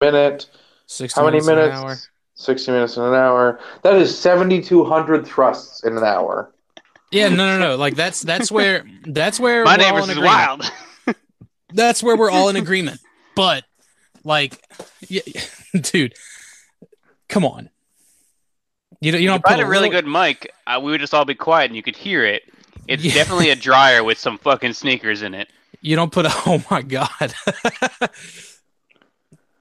minute. 0.00 0.48
60 0.86 1.18
How 1.20 1.24
many 1.26 1.40
minutes 1.44 1.48
in 1.76 1.82
an 1.82 1.84
hour. 1.86 1.96
60 2.34 2.70
minutes 2.72 2.96
in 2.96 3.02
an 3.02 3.14
hour. 3.14 3.60
That 3.82 3.96
is 3.96 4.16
7,200 4.16 5.26
thrusts 5.26 5.84
in 5.84 5.96
an 5.96 6.04
hour. 6.04 6.52
Yeah, 7.10 7.28
no, 7.28 7.36
no, 7.36 7.58
no. 7.58 7.76
Like 7.76 7.94
that's 7.94 8.20
that's 8.22 8.50
where 8.50 8.84
that's 9.06 9.38
where 9.40 9.64
My 9.64 9.76
we're 9.76 9.84
all 9.84 9.92
neighbors 9.92 10.04
is 10.04 10.10
agreement. 10.16 10.26
wild. 10.34 10.72
That's 11.72 12.00
where 12.02 12.16
we're 12.16 12.30
all 12.30 12.48
in 12.48 12.56
agreement. 12.56 13.00
But 13.34 13.64
like, 14.24 14.60
yeah, 15.08 15.22
dude, 15.80 16.14
come 17.28 17.44
on. 17.44 17.70
You 19.00 19.12
don't 19.12 19.20
you 19.20 19.26
don't 19.28 19.38
If 19.40 19.46
I 19.46 19.50
put 19.50 19.58
had 19.58 19.66
a 19.66 19.68
really 19.68 19.88
little- 19.88 20.02
good 20.02 20.10
mic, 20.10 20.52
uh, 20.66 20.80
we 20.82 20.90
would 20.92 21.00
just 21.00 21.12
all 21.14 21.24
be 21.24 21.34
quiet 21.34 21.66
and 21.66 21.76
you 21.76 21.82
could 21.82 21.96
hear 21.96 22.24
it. 22.24 22.42
It's 22.88 23.04
Yeah. 23.04 23.14
definitely 23.14 23.50
a 23.50 23.56
dryer 23.56 24.02
with 24.04 24.16
some 24.18 24.38
fucking 24.38 24.72
sneakers 24.74 25.22
in 25.22 25.34
it. 25.34 25.48
You 25.80 25.96
don't 25.96 26.10
put 26.12 26.26
a. 26.26 26.30
Oh 26.46 26.64
my 26.70 26.82
god. 26.82 27.34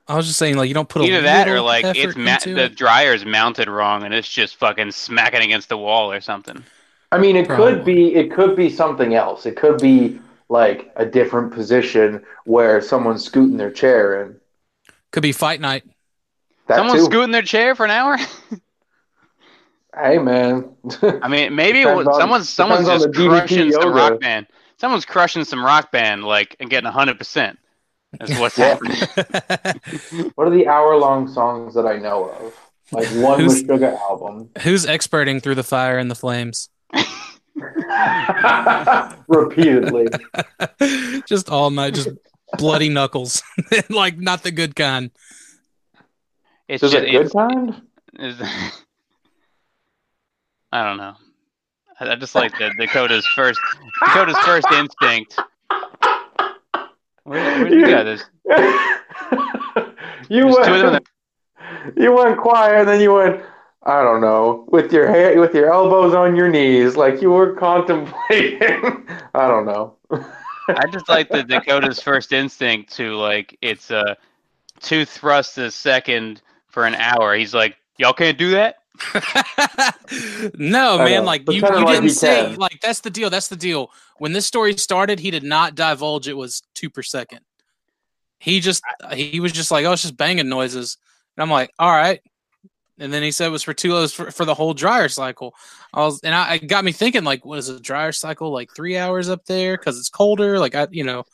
I 0.08 0.16
was 0.16 0.28
just 0.28 0.38
saying, 0.38 0.56
like 0.58 0.68
you 0.68 0.74
don't 0.76 0.88
put 0.88 1.02
a 1.02 1.06
Either 1.06 1.22
that 1.22 1.48
or 1.48 1.62
like 1.62 1.84
it's 1.86 2.16
ma- 2.16 2.38
the 2.44 2.66
it. 2.66 2.76
dryer's 2.76 3.26
mounted 3.26 3.68
wrong 3.68 4.04
and 4.04 4.14
it's 4.14 4.30
just 4.30 4.56
fucking 4.58 4.92
smacking 4.92 5.42
against 5.42 5.70
the 5.70 5.78
wall 5.78 6.12
or 6.12 6.22
something. 6.22 6.64
I 7.12 7.18
mean, 7.18 7.36
it 7.36 7.48
Probably. 7.48 7.74
could 7.74 7.86
be 7.86 8.16
it 8.16 8.32
could 8.32 8.56
be 8.56 8.70
something 8.70 9.16
else. 9.16 9.46
It 9.46 9.56
could 9.56 9.80
be 9.80 10.20
like 10.50 10.92
a 10.96 11.06
different 11.06 11.54
position 11.54 12.24
where 12.46 12.82
someone's 12.82 13.24
scooting 13.24 13.58
their 13.58 13.72
chair 13.72 14.22
in. 14.24 14.40
Could 15.12 15.24
be 15.24 15.32
fight 15.32 15.60
night. 15.60 15.84
That 16.68 16.78
Someone 16.78 16.98
too. 16.98 17.06
scooting 17.06 17.32
their 17.32 17.42
chair 17.42 17.74
for 17.74 17.86
an 17.86 17.92
hour? 17.92 18.18
hey 20.00 20.18
man. 20.20 20.70
I 21.22 21.28
mean, 21.28 21.56
maybe 21.56 21.84
was, 21.86 22.06
on- 22.08 22.14
someone's 22.20 22.50
someone's 22.50 22.86
depends 22.86 23.06
just 23.06 23.14
the 23.16 23.20
DDP 23.24 23.30
crushing 23.40 23.72
some 23.72 23.94
rock 23.94 24.20
band. 24.20 24.48
Someone's 24.78 25.06
crushing 25.06 25.46
some 25.46 25.64
rock 25.66 25.92
band 25.92 26.24
like 26.24 26.56
and 26.60 26.70
getting 26.70 26.92
hundred 26.92 27.18
percent. 27.18 27.58
That's 28.20 28.40
what's 28.40 28.56
happening. 28.58 28.98
what 30.36 30.48
are 30.48 30.52
the 30.52 30.68
hour 30.68 30.96
long 30.98 31.28
songs 31.28 31.74
that 31.76 31.86
I 31.86 31.98
know 31.98 32.26
of? 32.30 32.54
Like 32.92 33.08
one 33.10 33.40
Who's- 33.40 33.64
Meshuggah 33.64 34.00
album. 34.00 34.50
Who's 34.62 34.86
experting 34.86 35.40
through 35.40 35.56
the 35.56 35.64
fire 35.64 35.98
and 35.98 36.10
the 36.10 36.16
flames? 36.16 36.70
Repeatedly. 39.28 40.08
just 41.28 41.50
all 41.50 41.70
night, 41.72 41.94
just 41.96 42.10
bloody 42.58 42.90
knuckles, 42.90 43.42
like 43.90 44.18
not 44.18 44.44
the 44.44 44.52
good 44.52 44.76
kind. 44.76 45.12
It's 46.68 46.84
Is 46.84 46.92
just 46.92 47.04
it 47.06 47.12
good 47.12 47.26
it's, 47.26 47.34
kind? 47.34 47.82
it's- 48.20 48.82
I 50.72 50.84
don't 50.84 50.98
know. 50.98 51.14
I, 52.00 52.12
I 52.12 52.16
just 52.16 52.36
like 52.36 52.52
the 52.58 52.74
Dakota's 52.78 53.26
first 53.28 53.60
Dakota's 54.06 54.38
first 54.40 54.68
instinct. 54.74 55.40
Where, 57.26 57.60
where'd 57.60 57.74
you 57.74 57.86
go? 57.86 58.04
There's, 58.04 58.24
you 60.30 60.44
there's 60.44 60.68
two 60.68 60.74
of 60.74 60.82
them. 60.82 60.92
went, 60.94 61.08
you 61.98 62.16
went 62.16 62.38
quiet, 62.38 62.82
and 62.82 62.88
then 62.88 63.02
you 63.02 63.14
went. 63.14 63.42
I 63.88 64.02
don't 64.02 64.20
know, 64.20 64.66
with 64.70 64.92
your 64.92 65.08
hair, 65.08 65.40
with 65.40 65.54
your 65.54 65.72
elbows 65.72 66.16
on 66.16 66.36
your 66.36 66.50
knees, 66.50 66.96
like 66.96 67.22
you 67.22 67.30
were 67.30 67.54
contemplating. 67.54 68.60
I 69.36 69.48
don't 69.48 69.68
know. 69.68 69.96
I 70.68 70.88
just 70.92 71.08
like 71.08 71.30
the 71.30 71.44
Dakota's 71.44 72.02
first 72.02 72.34
instinct 72.34 72.94
to 72.94 73.16
like 73.16 73.56
it's 73.62 73.92
uh 73.92 74.16
two 74.80 75.06
thrusts 75.06 75.60
a 75.60 75.70
second 75.70 76.42
for 76.68 76.86
an 76.86 76.96
hour. 76.96 77.36
He's 77.36 77.54
like, 77.54 77.78
y'all 77.98 78.14
can't 78.14 78.40
do 78.40 78.52
that. 78.52 78.78
no, 80.58 81.00
I 81.00 81.06
man, 81.06 81.12
know. 81.22 81.24
like 81.24 81.44
you, 81.50 81.56
you 81.56 81.62
like 81.62 81.88
didn't 81.88 82.10
say 82.12 82.46
can. 82.48 82.56
like 82.56 82.80
that's 82.82 83.02
the 83.02 83.10
deal. 83.10 83.30
That's 83.30 83.48
the 83.48 83.56
deal. 83.56 83.92
When 84.18 84.34
this 84.34 84.46
story 84.46 84.78
started, 84.78 85.20
he 85.20 85.32
did 85.32 85.44
not 85.44 85.76
divulge 85.76 86.28
it 86.28 86.38
was 86.38 86.62
two 86.74 86.90
per 86.90 87.02
second. 87.02 87.42
He 88.40 88.60
just 88.60 88.84
he 89.14 89.40
was 89.40 89.52
just 89.52 89.72
like, 89.72 89.86
oh, 89.86 89.94
it's 89.94 90.02
just 90.04 90.18
banging 90.18 90.50
noises, 90.50 90.98
and 91.36 91.44
I'm 91.44 91.50
like, 91.52 91.72
all 91.80 91.92
right. 91.92 92.22
And 92.98 93.12
then 93.12 93.24
he 93.24 93.32
said 93.32 93.48
it 93.48 93.52
was 93.52 93.64
for 93.64 93.74
two 93.74 93.92
lows 93.92 94.14
for, 94.14 94.32
for 94.32 94.46
the 94.46 94.54
whole 94.54 94.74
dryer 94.74 95.10
cycle. 95.10 95.54
I 95.94 96.00
was, 96.06 96.22
and 96.24 96.34
I, 96.34 96.56
it 96.56 96.68
got 96.68 96.86
me 96.86 96.94
thinking, 96.94 97.26
like, 97.26 97.44
what 97.44 97.60
is 97.60 97.68
a 97.68 97.78
dryer 97.80 98.14
cycle 98.14 98.52
like 98.52 98.70
three 98.74 98.98
hours 98.98 99.28
up 99.28 99.44
there 99.46 99.76
because 99.78 100.00
it's 100.00 100.08
colder? 100.10 100.60
Like 100.60 100.76
I, 100.76 100.88
you 100.92 101.04
know, 101.04 101.26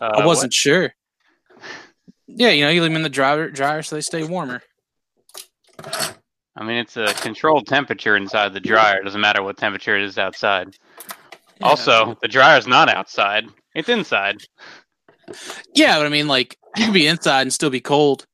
Uh, 0.00 0.10
I 0.16 0.26
wasn't 0.26 0.52
sure. 0.52 0.94
Yeah, 2.26 2.50
you 2.50 2.64
know, 2.64 2.70
you 2.70 2.82
leave 2.82 2.90
them 2.90 2.96
in 2.96 3.02
the 3.02 3.08
dryer 3.08 3.50
dryer 3.50 3.82
so 3.82 3.94
they 3.94 4.00
stay 4.02 4.24
warmer. 4.24 4.62
I 6.56 6.64
mean, 6.64 6.78
it's 6.78 6.96
a 6.96 7.12
controlled 7.14 7.66
temperature 7.66 8.16
inside 8.16 8.54
the 8.54 8.60
dryer. 8.60 8.98
It 9.00 9.04
doesn't 9.04 9.20
matter 9.20 9.42
what 9.42 9.58
temperature 9.58 9.96
it 9.96 10.02
is 10.02 10.16
outside. 10.16 10.74
Yeah. 11.60 11.66
Also, 11.66 12.16
the 12.22 12.28
dryer's 12.28 12.66
not 12.66 12.88
outside; 12.88 13.44
it's 13.74 13.90
inside. 13.90 14.38
yeah, 15.74 15.98
but 15.98 16.06
I 16.06 16.08
mean, 16.08 16.28
like, 16.28 16.56
you 16.76 16.84
can 16.84 16.94
be 16.94 17.06
inside 17.06 17.42
and 17.42 17.52
still 17.52 17.70
be 17.70 17.80
cold. 17.80 18.26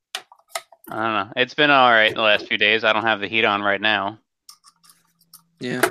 I 0.89 0.97
don't 0.97 1.15
know. 1.15 1.33
It's 1.37 1.55
been 1.55 1.71
all 1.71 1.91
right 1.91 2.15
the 2.15 2.23
last 2.23 2.47
few 2.47 2.59
days. 2.59 2.85
I 2.85 2.93
don't 2.93 3.05
have 3.05 3.21
the 3.21 3.29
heat 3.29 3.45
on 3.45 3.63
right 3.63 3.81
now. 3.81 4.19
Yeah. 5.59 5.83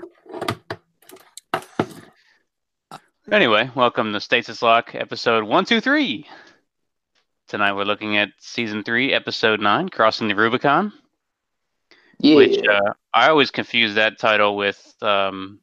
Anyway, 3.30 3.70
welcome 3.76 4.12
to 4.12 4.20
Stasis 4.20 4.62
Lock, 4.62 4.94
episode 4.94 5.46
one, 5.46 5.66
two, 5.66 5.80
three. 5.80 6.28
Tonight 7.48 7.74
we're 7.74 7.84
looking 7.84 8.18
at 8.18 8.30
season 8.40 8.84
three, 8.84 9.14
episode 9.14 9.60
nine, 9.60 9.90
Crossing 9.90 10.28
the 10.28 10.36
Rubicon. 10.36 10.94
Yeah. 12.22 12.36
Which 12.36 12.68
uh, 12.68 12.94
I 13.14 13.30
always 13.30 13.52
confuse 13.52 13.96
that 13.96 14.20
title 14.20 14.56
with 14.56 14.96
um, 15.02 15.60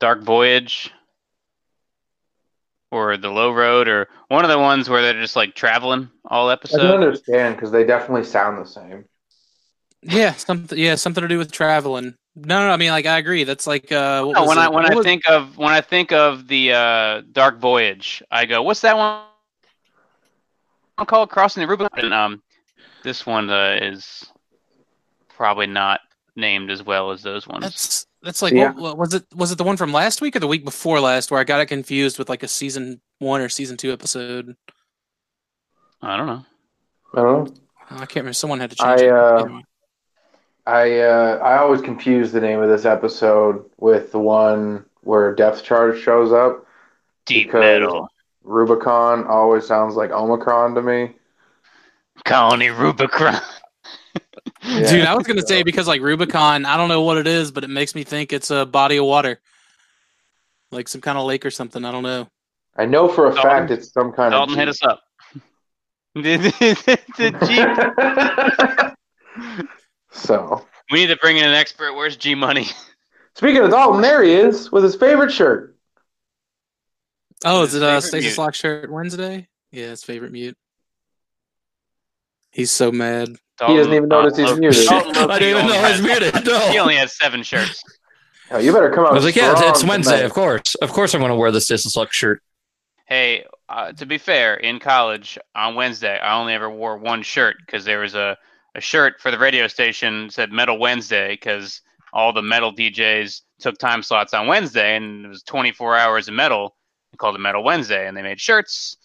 Dark 0.00 0.22
Voyage 0.22 0.92
or 2.90 3.16
The 3.16 3.28
Low 3.30 3.52
Road 3.52 3.88
or 3.88 4.08
one 4.28 4.44
of 4.44 4.50
the 4.50 4.58
ones 4.58 4.88
where 4.88 5.02
they're 5.02 5.20
just 5.20 5.36
like 5.36 5.54
traveling 5.54 6.10
all 6.24 6.50
episodes. 6.50 6.74
I 6.82 6.86
can 6.86 6.86
episode. 6.94 7.04
understand 7.06 7.56
because 7.56 7.70
they 7.70 7.84
definitely 7.84 8.24
sound 8.24 8.58
the 8.58 8.68
same. 8.68 9.04
Yeah, 10.02 10.32
something. 10.34 10.78
Yeah, 10.78 10.94
something 10.94 11.22
to 11.22 11.28
do 11.28 11.38
with 11.38 11.50
traveling. 11.52 12.14
No, 12.36 12.60
no, 12.66 12.70
I 12.70 12.76
mean, 12.76 12.90
like, 12.92 13.06
I 13.06 13.18
agree. 13.18 13.42
That's 13.44 13.66
like, 13.66 13.90
uh, 13.90 14.24
what 14.24 14.34
No, 14.34 14.46
when 14.46 14.58
it? 14.58 14.60
I 14.60 14.68
when 14.68 14.84
What 14.84 14.92
I 14.92 14.94
was- 14.94 15.04
think 15.04 15.28
of 15.28 15.56
when 15.58 15.72
I 15.72 15.80
think 15.80 16.12
of 16.12 16.46
the 16.46 16.72
uh, 16.72 17.22
Dark 17.32 17.58
Voyage, 17.58 18.22
I 18.30 18.46
go, 18.46 18.62
"What's 18.62 18.80
that 18.82 18.96
one 18.96 19.22
I'm 20.98 21.06
called? 21.06 21.30
Crossing 21.30 21.62
the 21.62 21.66
Rubicon." 21.68 21.98
And, 22.04 22.14
um, 22.14 22.42
this 23.02 23.26
one 23.26 23.50
uh, 23.50 23.78
is 23.82 24.24
probably 25.38 25.66
not 25.68 26.00
named 26.36 26.70
as 26.70 26.82
well 26.82 27.10
as 27.12 27.22
those 27.22 27.46
ones. 27.46 27.62
that's 27.64 28.06
that's 28.22 28.42
like, 28.42 28.52
Yeah. 28.52 28.72
what, 28.72 28.82
what- 28.82 28.98
was 28.98 29.14
it? 29.14 29.24
Was 29.34 29.52
it 29.52 29.56
the 29.58 29.64
one 29.64 29.76
from 29.78 29.92
last 29.92 30.20
week 30.20 30.34
or 30.36 30.40
the 30.40 30.46
week 30.48 30.64
before 30.64 31.00
last, 31.00 31.30
where 31.30 31.40
I 31.40 31.44
got 31.44 31.60
it 31.60 31.66
confused 31.66 32.18
with 32.18 32.28
like 32.28 32.42
a 32.42 32.48
season 32.48 33.00
one 33.20 33.40
or 33.40 33.48
season 33.48 33.76
two 33.76 33.92
episode? 33.92 34.56
I 36.02 36.16
don't 36.16 36.26
know. 36.26 36.44
I 37.14 37.22
don't 37.22 37.44
know. 37.48 37.54
I 37.90 37.96
can't 38.00 38.16
remember. 38.16 38.32
Someone 38.34 38.60
had 38.60 38.70
to 38.70 38.76
change 38.76 39.00
I 39.00 39.04
it. 39.04 39.10
uh, 39.10 39.44
Anyway. 39.44 39.62
I 40.66 40.98
uh, 41.00 41.40
I 41.42 41.58
always 41.58 41.80
confuse 41.80 42.30
the 42.32 42.40
name 42.40 42.60
of 42.60 42.68
this 42.68 42.84
episode 42.84 43.64
with 43.78 44.12
the 44.12 44.18
one 44.18 44.84
where 45.00 45.34
Depth 45.34 45.64
Charge 45.64 45.98
shows 46.02 46.32
up. 46.32 46.66
Deep 47.24 47.52
Metal, 47.54 48.08
Rubicon 48.42 49.24
always 49.26 49.66
sounds 49.66 49.94
like 49.94 50.10
Omicron 50.10 50.74
to 50.74 50.82
me. 50.82 51.14
Colony 52.24 52.68
Rubicon. 52.70 53.40
Yeah. 54.62 54.90
Dude, 54.90 55.04
I 55.06 55.14
was 55.14 55.26
gonna 55.26 55.46
say 55.46 55.62
because 55.62 55.86
like 55.86 56.00
Rubicon, 56.00 56.64
I 56.64 56.76
don't 56.76 56.88
know 56.88 57.02
what 57.02 57.16
it 57.18 57.26
is, 57.26 57.50
but 57.52 57.64
it 57.64 57.70
makes 57.70 57.94
me 57.94 58.04
think 58.04 58.32
it's 58.32 58.50
a 58.50 58.66
body 58.66 58.96
of 58.96 59.04
water, 59.04 59.40
like 60.70 60.88
some 60.88 61.00
kind 61.00 61.16
of 61.16 61.24
lake 61.26 61.46
or 61.46 61.50
something. 61.50 61.84
I 61.84 61.92
don't 61.92 62.02
know. 62.02 62.28
I 62.76 62.84
know 62.84 63.08
for 63.08 63.26
a 63.26 63.34
Dalton- 63.34 63.50
fact 63.50 63.70
it's 63.70 63.92
some 63.92 64.12
kind 64.12 64.32
Dalton, 64.32 64.54
of 64.54 64.58
hit 64.58 64.68
us 64.68 64.82
up. 64.82 65.00
the 66.14 67.36
G. 67.46 68.94
so. 70.12 70.66
We 70.90 71.00
need 71.00 71.08
to 71.08 71.16
bring 71.16 71.36
in 71.36 71.44
an 71.44 71.54
expert. 71.54 71.94
Where's 71.94 72.16
G 72.16 72.34
Money? 72.34 72.66
Speaking 73.34 73.62
of 73.62 73.70
Dalton, 73.70 74.00
there 74.00 74.22
he 74.22 74.32
is 74.32 74.72
with 74.72 74.82
his 74.82 74.96
favorite 74.96 75.30
shirt. 75.30 75.76
Oh, 77.44 77.62
is 77.62 77.74
it 77.74 77.82
uh 77.82 77.86
favorite 77.86 78.02
Stasis 78.02 78.36
mute. 78.36 78.44
Lock 78.44 78.54
shirt 78.54 78.90
Wednesday? 78.90 79.46
Yeah, 79.70 79.90
his 79.90 80.02
favorite 80.02 80.32
mute. 80.32 80.56
He's 82.50 82.70
so 82.72 82.90
mad. 82.90 83.36
He 83.66 83.76
doesn't 83.76 83.92
even 83.92 84.08
notice 84.08 84.36
he's 84.36 84.46
Dalton- 84.46 84.60
muted. 84.60 84.86
Dalton 84.88 85.12
Loki 85.14 85.32
I 85.32 85.38
didn't 85.38 85.58
even 85.58 85.66
know 85.70 85.78
I 85.78 85.90
was 85.90 86.00
has- 86.00 86.02
muted. 86.02 86.46
No. 86.46 86.58
He 86.70 86.78
only 86.78 86.96
has 86.96 87.16
seven 87.16 87.42
shirts. 87.42 87.82
Oh, 88.50 88.58
you 88.58 88.72
better 88.72 88.90
come 88.90 89.04
out. 89.04 89.10
I 89.10 89.14
was 89.14 89.24
like, 89.24 89.36
yeah, 89.36 89.52
it's, 89.52 89.60
it's 89.60 89.84
Wednesday. 89.84 90.12
tonight. 90.12 90.24
Of 90.26 90.32
course, 90.32 90.74
of 90.76 90.92
course, 90.92 91.14
I'm 91.14 91.20
going 91.20 91.30
to 91.30 91.36
wear 91.36 91.50
the 91.50 91.60
Stasis 91.60 91.96
Lock 91.96 92.12
shirt. 92.12 92.42
Hey, 93.06 93.44
uh, 93.68 93.92
to 93.92 94.06
be 94.06 94.18
fair, 94.18 94.54
in 94.54 94.78
college 94.78 95.38
on 95.54 95.74
Wednesday, 95.74 96.18
I 96.18 96.38
only 96.38 96.54
ever 96.54 96.70
wore 96.70 96.96
one 96.98 97.22
shirt 97.22 97.56
because 97.64 97.84
there 97.84 98.00
was 98.00 98.14
a, 98.14 98.36
a 98.74 98.80
shirt 98.80 99.20
for 99.20 99.30
the 99.30 99.38
radio 99.38 99.66
station 99.66 100.26
that 100.26 100.32
said 100.32 100.52
Metal 100.52 100.78
Wednesday 100.78 101.32
because 101.32 101.80
all 102.12 102.32
the 102.32 102.42
metal 102.42 102.72
DJs 102.72 103.40
took 103.60 103.78
time 103.78 104.02
slots 104.02 104.34
on 104.34 104.46
Wednesday 104.46 104.96
and 104.96 105.24
it 105.24 105.28
was 105.28 105.42
24 105.42 105.96
hours 105.96 106.28
of 106.28 106.34
metal. 106.34 106.76
They 107.12 107.16
called 107.16 107.34
it 107.34 107.40
Metal 107.40 107.64
Wednesday 107.64 108.06
and 108.06 108.16
they 108.16 108.22
made 108.22 108.40
shirts. 108.40 108.97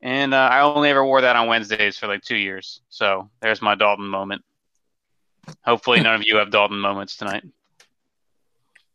And 0.00 0.32
uh, 0.32 0.48
I 0.50 0.60
only 0.60 0.90
ever 0.90 1.04
wore 1.04 1.20
that 1.22 1.36
on 1.36 1.48
Wednesdays 1.48 1.98
for 1.98 2.06
like 2.06 2.22
two 2.22 2.36
years. 2.36 2.80
So 2.88 3.30
there's 3.40 3.60
my 3.60 3.74
Dalton 3.74 4.06
moment. 4.06 4.44
Hopefully, 5.64 6.00
none 6.00 6.14
of 6.14 6.22
you 6.24 6.36
have 6.36 6.50
Dalton 6.50 6.78
moments 6.78 7.16
tonight. 7.16 7.42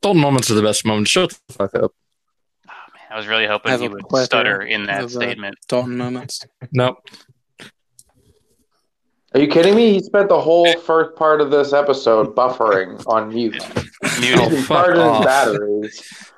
Dalton 0.02 0.22
moments 0.22 0.50
are 0.52 0.56
the 0.56 0.62
best 0.62 0.86
moments. 0.86 1.12
Shut 1.12 1.38
the 1.48 1.54
fuck 1.54 1.76
up. 1.76 1.92
I 3.10 3.18
was 3.18 3.28
really 3.28 3.46
hoping 3.46 3.80
you 3.82 3.90
would 3.92 4.10
plethora 4.10 4.26
stutter 4.26 4.62
in 4.62 4.86
that 4.88 5.04
uh, 5.04 5.08
statement. 5.08 5.56
Dalton 5.68 5.98
moments. 5.98 6.46
Nope. 6.72 6.98
Are 9.34 9.40
you 9.40 9.48
kidding 9.48 9.76
me? 9.76 9.94
He 9.94 10.00
spent 10.00 10.30
the 10.30 10.40
whole 10.40 10.72
first 10.80 11.16
part 11.16 11.42
of 11.42 11.52
this 11.52 11.74
episode 11.74 12.36
buffering 12.36 13.04
on 13.08 13.30
mute. 13.30 13.54
Muted. 14.20 14.52
He's 14.52 14.68
fuck 14.68 14.86
charging 14.86 15.04
off. 15.04 15.26
batteries. 15.26 16.33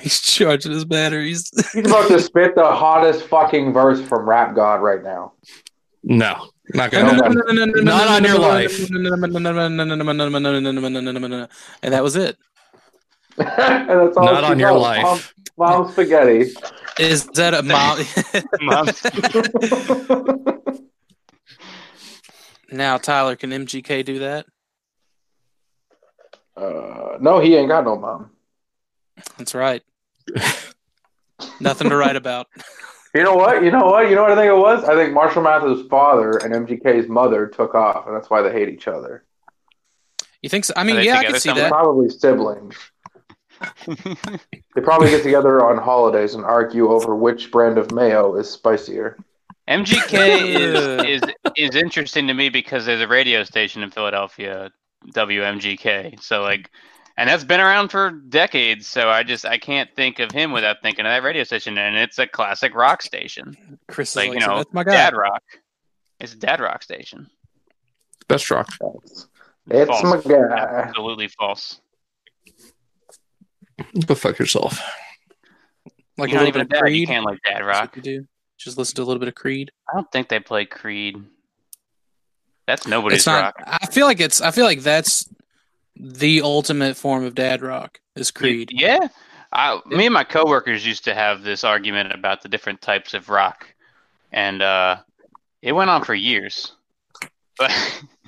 He's 0.00 0.20
charging 0.20 0.72
his 0.72 0.84
batteries. 0.84 1.50
He's 1.72 1.86
about 1.86 2.08
to 2.08 2.20
spit 2.20 2.54
the 2.54 2.64
hottest 2.64 3.24
fucking 3.26 3.72
verse 3.72 4.00
from 4.02 4.28
Rap 4.28 4.54
God 4.54 4.82
right 4.82 5.02
now. 5.02 5.32
No, 6.04 6.48
not 6.74 6.90
gonna. 6.90 7.28
Not 7.82 8.08
on 8.08 8.24
your 8.24 8.38
life. 8.38 8.78
And 8.78 9.04
that 11.94 12.02
was 12.02 12.16
it. 12.16 12.36
and 13.38 13.46
that's 13.48 14.16
all 14.16 14.24
Not 14.24 14.44
on 14.44 14.58
your 14.58 14.70
knows. 14.72 14.82
life. 14.82 15.34
Mom, 15.56 15.82
mom 15.84 15.92
spaghetti. 15.92 16.52
Is 16.98 17.26
that 17.28 17.54
a 17.54 17.62
mom? 17.62 17.98
Mom. 18.60 18.88
now, 22.70 22.98
Tyler, 22.98 23.36
can 23.36 23.50
MGK 23.50 24.04
do 24.04 24.18
that? 24.20 24.46
uh, 26.56 27.16
no, 27.20 27.38
he 27.38 27.54
ain't 27.54 27.68
got 27.68 27.84
no 27.84 27.96
mom. 27.96 28.30
That's 29.36 29.54
right. 29.54 29.82
Nothing 31.60 31.90
to 31.90 31.96
write 31.96 32.16
about. 32.16 32.48
You 33.14 33.22
know 33.24 33.34
what? 33.34 33.64
You 33.64 33.70
know 33.70 33.86
what? 33.86 34.10
You 34.10 34.14
know 34.14 34.22
what 34.22 34.32
I 34.32 34.36
think 34.36 34.48
it 34.48 34.56
was? 34.56 34.84
I 34.84 34.94
think 34.94 35.14
Marshall 35.14 35.42
Mathers' 35.42 35.86
father 35.88 36.36
and 36.36 36.54
MGK's 36.54 37.08
mother 37.08 37.46
took 37.46 37.74
off, 37.74 38.06
and 38.06 38.14
that's 38.14 38.28
why 38.28 38.42
they 38.42 38.52
hate 38.52 38.68
each 38.68 38.86
other. 38.86 39.24
You 40.42 40.50
think 40.50 40.66
so? 40.66 40.74
I 40.76 40.84
mean, 40.84 40.96
yeah, 40.96 41.14
I 41.14 41.24
together 41.24 41.32
can 41.32 41.40
see 41.40 41.48
somewhere? 41.48 41.64
that. 41.64 41.72
Probably 41.72 42.10
siblings. 42.10 42.76
They 44.74 44.82
probably 44.82 45.10
get 45.10 45.24
together 45.24 45.66
on 45.66 45.78
holidays 45.78 46.34
and 46.34 46.44
argue 46.44 46.90
over 46.90 47.16
which 47.16 47.50
brand 47.50 47.78
of 47.78 47.90
mayo 47.90 48.36
is 48.36 48.48
spicier. 48.48 49.18
MGK 49.66 50.54
is, 50.54 51.22
is 51.22 51.34
is 51.56 51.74
interesting 51.74 52.28
to 52.28 52.34
me 52.34 52.48
because 52.48 52.86
there's 52.86 53.00
a 53.00 53.08
radio 53.08 53.42
station 53.42 53.82
in 53.82 53.90
Philadelphia, 53.90 54.70
WMGK. 55.12 56.22
So 56.22 56.42
like, 56.42 56.70
and 57.18 57.28
that's 57.28 57.42
been 57.44 57.58
around 57.60 57.88
for 57.90 58.10
decades. 58.12 58.86
So 58.86 59.10
I 59.10 59.24
just 59.24 59.44
I 59.44 59.58
can't 59.58 59.90
think 59.96 60.20
of 60.20 60.30
him 60.30 60.52
without 60.52 60.76
thinking 60.82 61.04
of 61.04 61.10
that 61.10 61.22
radio 61.24 61.42
station, 61.44 61.76
and 61.76 61.96
it's 61.96 62.18
a 62.18 62.26
classic 62.28 62.74
rock 62.74 63.02
station, 63.02 63.78
Chris 63.88 64.14
like 64.16 64.30
like, 64.30 64.40
you 64.40 64.46
know, 64.46 64.58
that's 64.58 64.72
my 64.72 64.84
guy. 64.84 64.92
dad 64.92 65.14
rock. 65.16 65.42
It's 66.20 66.32
a 66.32 66.36
dad 66.38 66.60
rock 66.60 66.82
station. 66.82 67.28
Best 68.28 68.50
rock. 68.50 68.68
It's, 69.02 69.26
it's 69.68 69.90
False. 69.90 70.24
my 70.26 70.32
guy. 70.32 70.56
Absolutely 70.86 71.28
false. 71.28 71.80
Go 74.06 74.14
fuck 74.14 74.38
yourself. 74.38 74.80
Like 76.16 76.30
You're 76.30 76.40
a 76.40 76.44
little 76.44 76.60
even 76.60 76.68
bit 76.68 76.78
of 76.78 76.82
dad. 76.84 76.88
You 76.92 77.06
Creed. 77.06 77.08
can't 77.08 77.24
like 77.24 77.38
dad 77.44 77.64
rock. 77.64 77.96
what 77.96 78.06
you 78.06 78.20
do. 78.20 78.26
Just 78.58 78.76
listen 78.78 78.96
to 78.96 79.02
a 79.02 79.04
little 79.04 79.20
bit 79.20 79.28
of 79.28 79.34
Creed. 79.34 79.70
I 79.90 79.96
don't 79.96 80.10
think 80.10 80.28
they 80.28 80.40
play 80.40 80.66
Creed. 80.66 81.16
That's 82.66 82.86
nobody's 82.86 83.18
It's 83.18 83.26
not. 83.26 83.54
rock. 83.56 83.62
I 83.66 83.86
feel 83.86 84.06
like 84.06 84.20
it's. 84.20 84.40
I 84.40 84.50
feel 84.50 84.64
like 84.64 84.80
that's 84.80 85.28
the 85.98 86.42
ultimate 86.42 86.96
form 86.96 87.24
of 87.24 87.34
dad 87.34 87.62
rock 87.62 88.00
is 88.14 88.30
Creed. 88.30 88.70
Yeah. 88.72 89.08
I, 89.52 89.80
me 89.86 90.06
and 90.06 90.14
my 90.14 90.24
coworkers 90.24 90.86
used 90.86 91.04
to 91.04 91.14
have 91.14 91.42
this 91.42 91.64
argument 91.64 92.12
about 92.12 92.42
the 92.42 92.48
different 92.48 92.82
types 92.82 93.14
of 93.14 93.28
rock, 93.30 93.66
and 94.30 94.60
uh, 94.60 94.96
it 95.62 95.72
went 95.72 95.90
on 95.90 96.04
for 96.04 96.14
years. 96.14 96.72
But 97.56 97.70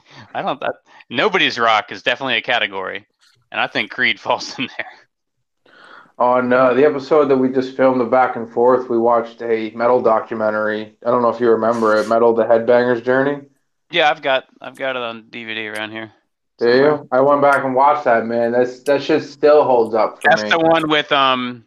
I 0.35 0.43
don't. 0.43 0.61
That, 0.61 0.77
nobody's 1.11 1.59
rock 1.59 1.93
is 1.93 2.03
definitely 2.03 2.37
a 2.37 2.43
category, 2.43 3.07
and 3.53 3.61
I 3.61 3.67
think 3.67 3.91
Creed 3.91 4.19
falls 4.21 4.59
in 4.59 4.69
there. 4.79 5.75
On 6.19 6.53
uh, 6.53 6.75
the 6.75 6.85
episode 6.85 7.27
that 7.27 7.37
we 7.37 7.49
just 7.49 7.77
filmed, 7.77 8.01
the 8.01 8.05
back 8.05 8.37
and 8.37 8.51
forth, 8.51 8.91
we 8.91 8.99
watched 8.99 9.41
a 9.41 9.71
metal 9.71 10.03
documentary. 10.03 10.97
I 11.05 11.11
don't 11.11 11.23
know 11.23 11.31
if 11.31 11.41
you 11.41 11.51
remember 11.51 11.97
it, 11.97 12.09
Metal 12.09 12.35
the 12.35 12.45
Headbanger's 12.45 13.03
Journey. 13.03 13.47
Yeah, 13.91 14.11
I've 14.11 14.23
got 14.23 14.45
I've 14.61 14.77
got 14.77 14.97
it 14.97 15.03
on 15.03 15.25
DVD 15.25 15.75
around 15.75 15.91
here. 15.91 16.13
You? 16.61 17.09
I 17.11 17.21
went 17.21 17.41
back 17.41 17.65
and 17.65 17.75
watched 17.75 18.05
that, 18.05 18.27
man. 18.27 18.53
That's 18.53 18.81
that 18.83 19.03
shit 19.03 19.23
still 19.23 19.65
holds 19.65 19.95
up 19.95 20.17
for 20.21 20.29
That's 20.29 20.43
me. 20.43 20.51
the 20.51 20.59
one 20.59 20.91
with 20.91 21.11
um, 21.11 21.65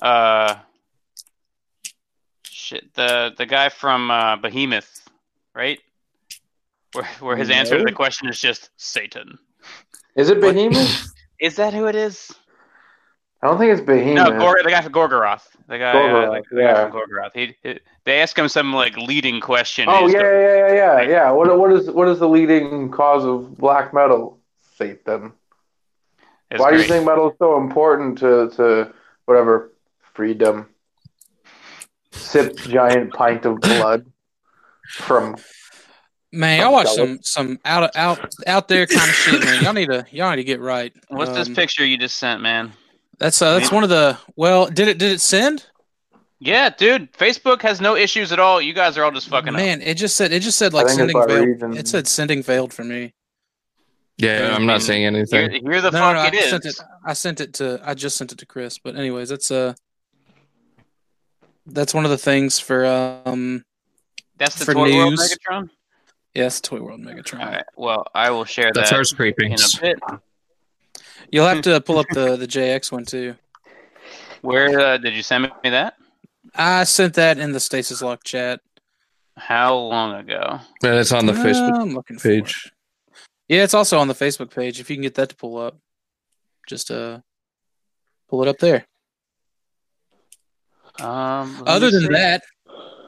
uh, 0.00 0.56
shit 2.42 2.92
the 2.94 3.32
the 3.36 3.46
guy 3.46 3.68
from 3.68 4.10
uh, 4.10 4.36
Behemoth, 4.36 5.08
right? 5.54 5.78
Where 6.92 7.04
where 7.20 7.36
his 7.36 7.50
answer 7.50 7.78
to 7.78 7.84
the 7.84 7.92
question 7.92 8.28
is 8.28 8.40
just 8.40 8.70
Satan. 8.76 9.38
Is 10.16 10.28
it 10.28 10.40
Behemoth? 10.40 11.12
Is 11.40 11.56
that 11.56 11.72
who 11.72 11.86
it 11.86 11.94
is? 11.94 12.32
I 13.44 13.48
don't 13.48 13.58
think 13.58 13.72
it's 13.72 13.82
Behemoth. 13.82 14.32
No, 14.32 14.38
Gor- 14.38 14.62
the 14.62 14.70
guy 14.70 14.80
from 14.80 14.92
Gorgoroth. 14.92 15.46
The 15.68 15.76
guy, 15.78 15.90
uh, 15.90 15.94
Gorgoroth, 15.94 16.42
the, 16.48 16.54
the 16.56 16.62
yeah. 16.62 16.72
guy 16.72 16.90
from 16.90 16.98
Gorgoroth. 16.98 17.30
He, 17.34 17.54
he- 17.62 17.78
they 18.04 18.20
ask 18.22 18.38
him 18.38 18.48
some 18.48 18.72
like 18.72 18.96
leading 18.96 19.38
question. 19.42 19.86
oh 19.86 20.06
He's 20.06 20.14
yeah, 20.14 20.22
go- 20.22 20.40
yeah, 20.40 20.56
yeah, 20.56 20.74
yeah, 21.02 21.08
yeah. 21.10 21.30
What 21.30 21.58
what 21.58 21.70
is 21.72 21.90
what 21.90 22.08
is 22.08 22.18
the 22.20 22.28
leading 22.28 22.90
cause 22.90 23.24
of 23.26 23.56
black 23.58 23.92
metal? 23.92 24.38
Satan. 24.76 25.32
it's 26.50 26.58
Why 26.58 26.70
do 26.70 26.78
you 26.78 26.84
think 26.84 27.04
metal 27.04 27.30
is 27.30 27.36
so 27.38 27.58
important 27.58 28.16
to 28.18 28.48
to 28.56 28.92
whatever 29.26 29.72
freedom? 30.14 30.66
Sip 32.12 32.56
giant 32.56 33.12
pint 33.12 33.44
of 33.44 33.60
blood 33.60 34.06
from 34.88 35.36
Man, 36.32 36.60
y'all 36.60 36.72
watch 36.72 36.88
some 36.88 37.18
some 37.22 37.58
out 37.66 37.94
out 37.94 38.34
out 38.46 38.68
there 38.68 38.86
kind 38.86 39.08
of 39.08 39.14
shit, 39.14 39.44
man. 39.44 39.62
Y'all 39.62 39.72
need 39.74 39.90
to 39.90 40.04
y'all 40.10 40.30
need 40.30 40.36
to 40.36 40.44
get 40.44 40.60
right. 40.60 40.92
What's 41.08 41.32
this 41.32 41.48
Um, 41.48 41.54
picture 41.54 41.84
you 41.84 41.98
just 41.98 42.16
sent, 42.16 42.40
man? 42.40 42.72
That's 43.18 43.40
uh, 43.40 43.58
that's 43.58 43.70
one 43.72 43.84
of 43.84 43.90
the. 43.90 44.18
Well, 44.36 44.66
did 44.66 44.88
it 44.88 44.98
did 44.98 45.12
it 45.12 45.20
send? 45.20 45.66
Yeah, 46.40 46.68
dude. 46.68 47.12
Facebook 47.12 47.62
has 47.62 47.80
no 47.80 47.96
issues 47.96 48.32
at 48.32 48.38
all. 48.38 48.60
You 48.60 48.74
guys 48.74 48.98
are 48.98 49.04
all 49.04 49.10
just 49.10 49.28
fucking 49.28 49.50
up. 49.50 49.54
Man, 49.54 49.80
it 49.82 49.94
just 49.94 50.16
said 50.16 50.32
it 50.32 50.40
just 50.40 50.58
said 50.58 50.74
like 50.74 50.88
sending 50.88 51.14
by 51.18 51.26
failed. 51.26 51.46
region. 51.46 51.76
It 51.76 51.88
said 51.88 52.06
sending 52.06 52.42
failed 52.42 52.72
for 52.72 52.84
me. 52.84 53.14
Yeah, 54.18 54.54
I'm 54.54 54.66
not 54.66 54.80
saying 54.82 55.00
Here, 55.00 55.08
anything. 55.08 55.50
here 55.64 55.80
the 55.80 55.90
No, 55.90 55.98
fuck 55.98 56.14
no, 56.16 56.22
no, 56.22 56.28
it 56.28 56.34
I 56.34 56.36
is. 56.38 56.50
sent 56.50 56.64
it. 56.66 56.76
I 57.04 57.12
sent 57.14 57.40
it 57.40 57.54
to. 57.54 57.80
I 57.84 57.94
just 57.94 58.16
sent 58.16 58.30
it 58.32 58.38
to 58.38 58.46
Chris. 58.46 58.78
But 58.78 58.94
anyways, 58.96 59.28
that's 59.28 59.50
uh, 59.50 59.74
that's 61.66 61.94
one 61.94 62.04
of 62.04 62.10
the 62.10 62.18
things 62.18 62.58
for 62.60 62.84
um. 62.86 63.64
That's 64.36 64.56
the 64.56 64.64
for 64.66 64.74
Toy 64.74 64.94
World 64.96 65.10
news. 65.12 65.36
Megatron. 65.48 65.70
Yes, 66.34 66.60
Toy 66.60 66.80
World 66.80 67.00
Megatron. 67.00 67.40
All 67.40 67.46
right. 67.46 67.64
Well, 67.76 68.06
I 68.14 68.30
will 68.30 68.44
share 68.44 68.72
That's 68.74 68.90
that 68.90 68.96
our 68.96 69.26
in 69.38 69.52
a 69.52 69.80
bit. 69.80 69.98
You'll 71.30 71.46
have 71.46 71.62
to 71.68 71.80
pull 71.80 71.98
up 71.98 72.06
the 72.12 72.36
the 72.36 72.46
JX 72.46 72.92
one 72.92 73.04
too. 73.04 73.34
Where 74.42 74.78
uh, 74.78 74.98
did 74.98 75.14
you 75.14 75.22
send 75.22 75.44
me 75.62 75.70
that? 75.70 75.94
I 76.54 76.84
sent 76.84 77.14
that 77.14 77.38
in 77.38 77.52
the 77.52 77.60
Stasis 77.60 78.02
Lock 78.02 78.22
chat. 78.24 78.60
How 79.36 79.74
long 79.74 80.14
ago? 80.14 80.60
And 80.84 80.94
it's 80.94 81.10
on 81.12 81.26
the 81.26 81.32
Uh, 81.32 81.36
Facebook 81.44 81.80
I'm 81.80 81.94
looking 81.94 82.18
page. 82.18 82.66
it. 82.66 82.72
Yeah, 83.48 83.62
it's 83.64 83.74
also 83.74 83.98
on 83.98 84.08
the 84.08 84.14
Facebook 84.14 84.54
page. 84.54 84.80
If 84.80 84.88
you 84.90 84.96
can 84.96 85.02
get 85.02 85.14
that 85.16 85.30
to 85.30 85.36
pull 85.36 85.56
up, 85.58 85.76
just 86.68 86.90
uh, 86.90 87.20
pull 88.28 88.42
it 88.42 88.48
up 88.48 88.58
there. 88.58 88.86
Um, 91.00 91.62
Other 91.66 91.90
than 91.90 92.02
see. 92.02 92.08
that, 92.08 92.42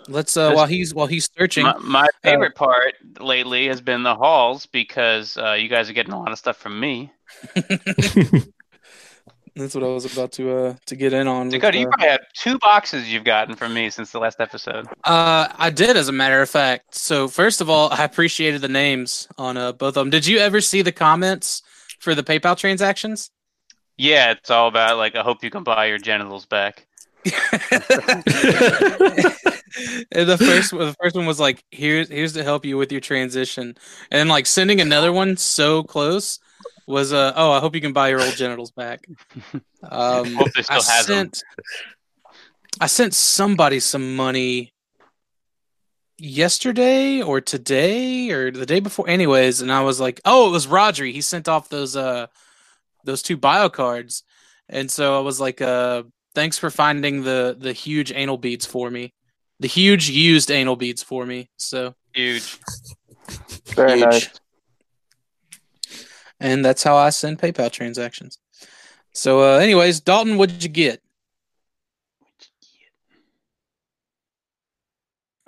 let's 0.09 0.37
uh, 0.37 0.52
while 0.52 0.67
he's 0.67 0.93
while 0.95 1.07
he's 1.07 1.29
searching. 1.38 1.64
My, 1.64 1.79
my 1.79 2.09
favorite 2.23 2.55
part 2.57 2.95
lately 3.21 3.69
has 3.69 3.81
been 3.81 4.02
the 4.02 4.14
hauls 4.14 4.67
because 4.67 5.37
uh, 5.37 5.52
you 5.52 5.69
guys 5.69 5.88
are 5.88 5.93
getting 5.93 6.12
a 6.12 6.19
lot 6.19 6.33
of 6.33 6.38
stuff 6.38 6.57
from 6.57 6.79
me. 6.81 7.12
That's 9.57 9.75
what 9.75 9.85
I 9.85 9.87
was 9.87 10.05
about 10.12 10.33
to 10.33 10.55
uh 10.55 10.75
to 10.85 10.97
get 10.97 11.14
in 11.14 11.26
on. 11.26 11.47
with, 11.47 11.55
Dakota, 11.55 11.78
you 11.78 11.87
uh, 11.87 11.90
probably 11.90 12.09
have 12.09 12.21
two 12.35 12.59
boxes 12.59 13.11
you've 13.11 13.25
gotten 13.25 13.57
from 13.57 13.73
me 13.73 13.88
since 13.88 14.12
the 14.12 14.19
last 14.19 14.38
episode. 14.38 14.87
Uh, 15.05 15.49
I 15.57 15.71
did, 15.71 15.97
as 15.97 16.09
a 16.09 16.12
matter 16.12 16.43
of 16.43 16.50
fact. 16.50 16.95
So 16.95 17.26
first 17.26 17.62
of 17.62 17.71
all, 17.71 17.90
I 17.90 18.05
appreciated 18.05 18.61
the 18.61 18.69
names 18.69 19.26
on 19.38 19.57
uh, 19.57 19.73
both 19.73 19.88
of 19.88 19.95
them. 19.95 20.11
Did 20.11 20.26
you 20.26 20.38
ever 20.38 20.61
see 20.61 20.83
the 20.83 20.93
comments 20.93 21.62
for 22.00 22.14
the 22.14 22.23
PayPal 22.23 22.57
transactions? 22.57 23.31
Yeah, 23.97 24.33
it's 24.33 24.50
all 24.50 24.69
about 24.69 24.99
like 24.99 25.16
I 25.16 25.23
hope 25.23 25.43
you 25.43 25.49
can 25.49 25.64
buy 25.64 25.87
your 25.87 25.99
genitals 25.99 26.45
back. 26.45 26.87
and 30.12 30.28
the 30.28 30.37
first 30.38 30.71
the 30.71 30.95
first 31.00 31.16
one 31.16 31.25
was 31.25 31.40
like, 31.40 31.64
"Here's 31.71 32.11
here's 32.11 32.35
to 32.35 32.45
help 32.45 32.66
you 32.66 32.76
with 32.76 32.93
your 32.93 33.00
transition," 33.00 33.75
and 34.11 34.28
like 34.28 34.45
sending 34.45 34.83
another 34.83 35.12
one 35.12 35.38
so 35.38 35.83
close 35.83 36.38
was 36.87 37.12
uh 37.12 37.33
oh 37.37 37.50
I 37.52 37.61
hope 37.61 37.75
you 37.75 37.81
can 37.81 37.93
buy 37.93 38.09
your 38.09 38.21
old 38.21 38.37
genitals 38.37 38.71
back. 38.73 39.07
Um, 39.88 40.35
Hope 40.35 40.52
they 40.52 40.62
still 40.62 40.81
I 40.81 40.93
has 40.93 41.09
'em. 41.11 41.14
sent 41.16 41.45
I 42.81 42.87
sent 42.87 43.14
somebody 43.14 43.78
some 43.78 44.16
money 44.16 44.73
yesterday 46.19 47.21
or 47.23 47.40
today 47.40 48.31
or 48.31 48.50
the 48.50 48.66
day 48.66 48.81
before 48.81 49.09
anyways 49.09 49.61
and 49.61 49.71
I 49.71 49.83
was 49.83 50.00
like 50.00 50.21
oh 50.25 50.49
it 50.49 50.50
was 50.52 50.66
Rodri 50.66 51.12
he 51.12 51.21
sent 51.21 51.47
off 51.49 51.69
those 51.69 51.95
uh 51.95 52.26
those 53.05 53.23
two 53.23 53.37
bio 53.37 53.69
cards 53.69 54.25
and 54.69 54.90
so 54.90 55.16
I 55.16 55.21
was 55.21 55.38
like 55.40 55.61
uh 55.61 56.05
thanks 56.35 56.59
for 56.59 56.71
finding 56.71 57.23
the 57.23 57.55
the 57.59 57.73
huge 57.73 58.12
anal 58.12 58.38
beads 58.38 58.64
for 58.66 58.90
me 58.90 59.12
the 59.61 59.69
huge 59.69 60.09
used 60.11 60.50
anal 60.50 60.76
beads 60.76 61.02
for 61.02 61.25
me 61.26 61.49
so 61.59 61.95
Huge. 62.14 62.59
very 63.75 63.99
Huge. 63.99 64.05
nice. 64.07 64.31
And 66.40 66.64
that's 66.64 66.83
how 66.83 66.97
I 66.97 67.11
send 67.11 67.38
PayPal 67.38 67.71
transactions 67.71 68.38
so 69.12 69.40
uh 69.43 69.59
anyways 69.59 70.00
Dalton 70.00 70.37
what 70.37 70.50
did 70.50 70.62
you 70.62 70.69
get 70.69 71.02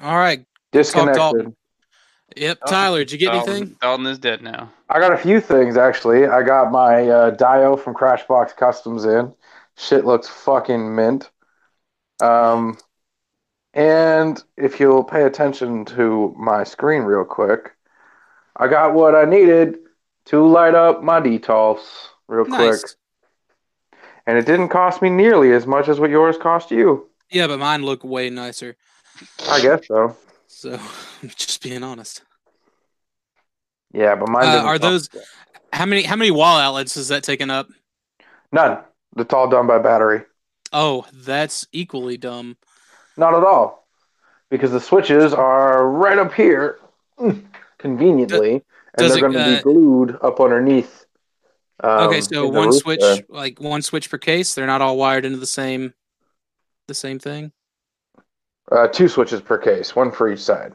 all 0.00 0.16
right 0.16 0.44
Disconnected. 0.72 1.16
Dalton. 1.16 1.56
Yep, 2.36 2.58
Tyler, 2.68 2.98
did 2.98 3.12
you 3.12 3.18
get 3.18 3.32
Dalton, 3.32 3.54
anything? 3.54 3.76
Dalton 3.80 4.06
is 4.06 4.18
dead 4.18 4.42
now. 4.42 4.70
I 4.90 5.00
got 5.00 5.12
a 5.12 5.16
few 5.16 5.40
things 5.40 5.76
actually. 5.76 6.26
I 6.26 6.42
got 6.42 6.70
my 6.70 7.08
uh, 7.08 7.30
Dio 7.30 7.76
from 7.76 7.94
Crashbox 7.94 8.54
Customs 8.56 9.04
in. 9.04 9.32
Shit 9.76 10.04
looks 10.04 10.28
fucking 10.28 10.94
mint. 10.94 11.30
Um, 12.20 12.78
and 13.72 14.42
if 14.56 14.78
you'll 14.78 15.04
pay 15.04 15.22
attention 15.22 15.84
to 15.86 16.34
my 16.38 16.64
screen 16.64 17.02
real 17.02 17.24
quick, 17.24 17.74
I 18.56 18.68
got 18.68 18.94
what 18.94 19.14
I 19.14 19.24
needed 19.24 19.78
to 20.28 20.46
light 20.46 20.74
up 20.74 21.02
my 21.02 21.20
detolfs 21.20 22.08
real 22.26 22.44
Nice. 22.46 22.80
quick, 22.82 22.90
and 24.26 24.38
it 24.38 24.46
didn't 24.46 24.68
cost 24.68 25.02
me 25.02 25.10
nearly 25.10 25.52
as 25.52 25.66
much 25.66 25.88
as 25.88 25.98
what 26.00 26.10
yours 26.10 26.36
cost 26.36 26.70
you. 26.70 27.08
Yeah, 27.30 27.46
but 27.46 27.58
mine 27.58 27.82
look 27.84 28.04
way 28.04 28.30
nicer. 28.30 28.76
I 29.48 29.60
guess 29.60 29.86
so. 29.86 30.16
So, 30.46 30.78
just 31.36 31.62
being 31.62 31.82
honest. 31.82 32.22
Yeah, 33.92 34.14
but 34.16 34.28
mine 34.28 34.46
Uh, 34.46 34.62
are 34.62 34.78
those 34.78 35.08
how 35.72 35.86
many 35.86 36.02
how 36.02 36.16
many 36.16 36.30
wall 36.30 36.58
outlets 36.58 36.96
is 36.96 37.08
that 37.08 37.22
taking 37.22 37.50
up? 37.50 37.68
none. 38.52 38.78
It's 39.16 39.32
all 39.34 39.48
done 39.48 39.66
by 39.66 39.78
battery. 39.78 40.22
Oh, 40.72 41.06
that's 41.12 41.66
equally 41.72 42.18
dumb. 42.18 42.56
Not 43.16 43.34
at 43.34 43.42
all, 43.42 43.88
because 44.50 44.70
the 44.70 44.80
switches 44.80 45.32
are 45.32 45.88
right 45.88 46.18
up 46.18 46.32
here, 46.34 46.78
mm, 47.18 47.42
conveniently, 47.78 48.62
and 48.94 48.98
does 48.98 49.12
they're 49.12 49.20
going 49.20 49.32
to 49.32 49.40
uh, 49.40 49.56
be 49.56 49.62
glued 49.62 50.18
up 50.22 50.40
underneath. 50.40 51.06
um, 51.80 52.08
okay, 52.08 52.20
so 52.20 52.46
one 52.48 52.72
switch, 52.72 53.00
there. 53.00 53.22
like 53.28 53.60
one 53.60 53.82
switch 53.82 54.10
per 54.10 54.18
case. 54.18 54.54
They're 54.54 54.66
not 54.66 54.80
all 54.82 54.96
wired 54.96 55.24
into 55.24 55.38
the 55.38 55.46
same, 55.46 55.94
the 56.86 56.94
same 56.94 57.18
thing. 57.18 57.52
Uh, 58.70 58.88
two 58.88 59.08
switches 59.08 59.40
per 59.40 59.58
case, 59.58 59.96
one 59.96 60.10
for 60.10 60.30
each 60.30 60.40
side. 60.40 60.74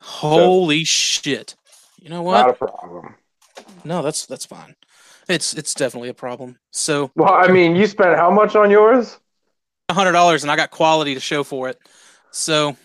Holy 0.00 0.84
shit! 0.84 1.56
You 2.00 2.10
know 2.10 2.22
what? 2.22 2.34
Not 2.34 2.48
a 2.48 2.52
what? 2.52 2.58
problem. 2.58 3.14
No, 3.84 4.02
that's 4.02 4.26
that's 4.26 4.46
fine. 4.46 4.76
It's 5.28 5.54
it's 5.54 5.74
definitely 5.74 6.08
a 6.10 6.14
problem. 6.14 6.58
So 6.70 7.10
Well, 7.14 7.32
I 7.32 7.48
mean, 7.48 7.76
you 7.76 7.86
spent 7.86 8.16
how 8.16 8.30
much 8.30 8.56
on 8.56 8.70
yours? 8.70 9.18
hundred 9.90 10.12
dollars, 10.12 10.42
and 10.42 10.50
I 10.50 10.56
got 10.56 10.70
quality 10.70 11.14
to 11.14 11.20
show 11.20 11.44
for 11.44 11.68
it. 11.68 11.78
So 12.30 12.76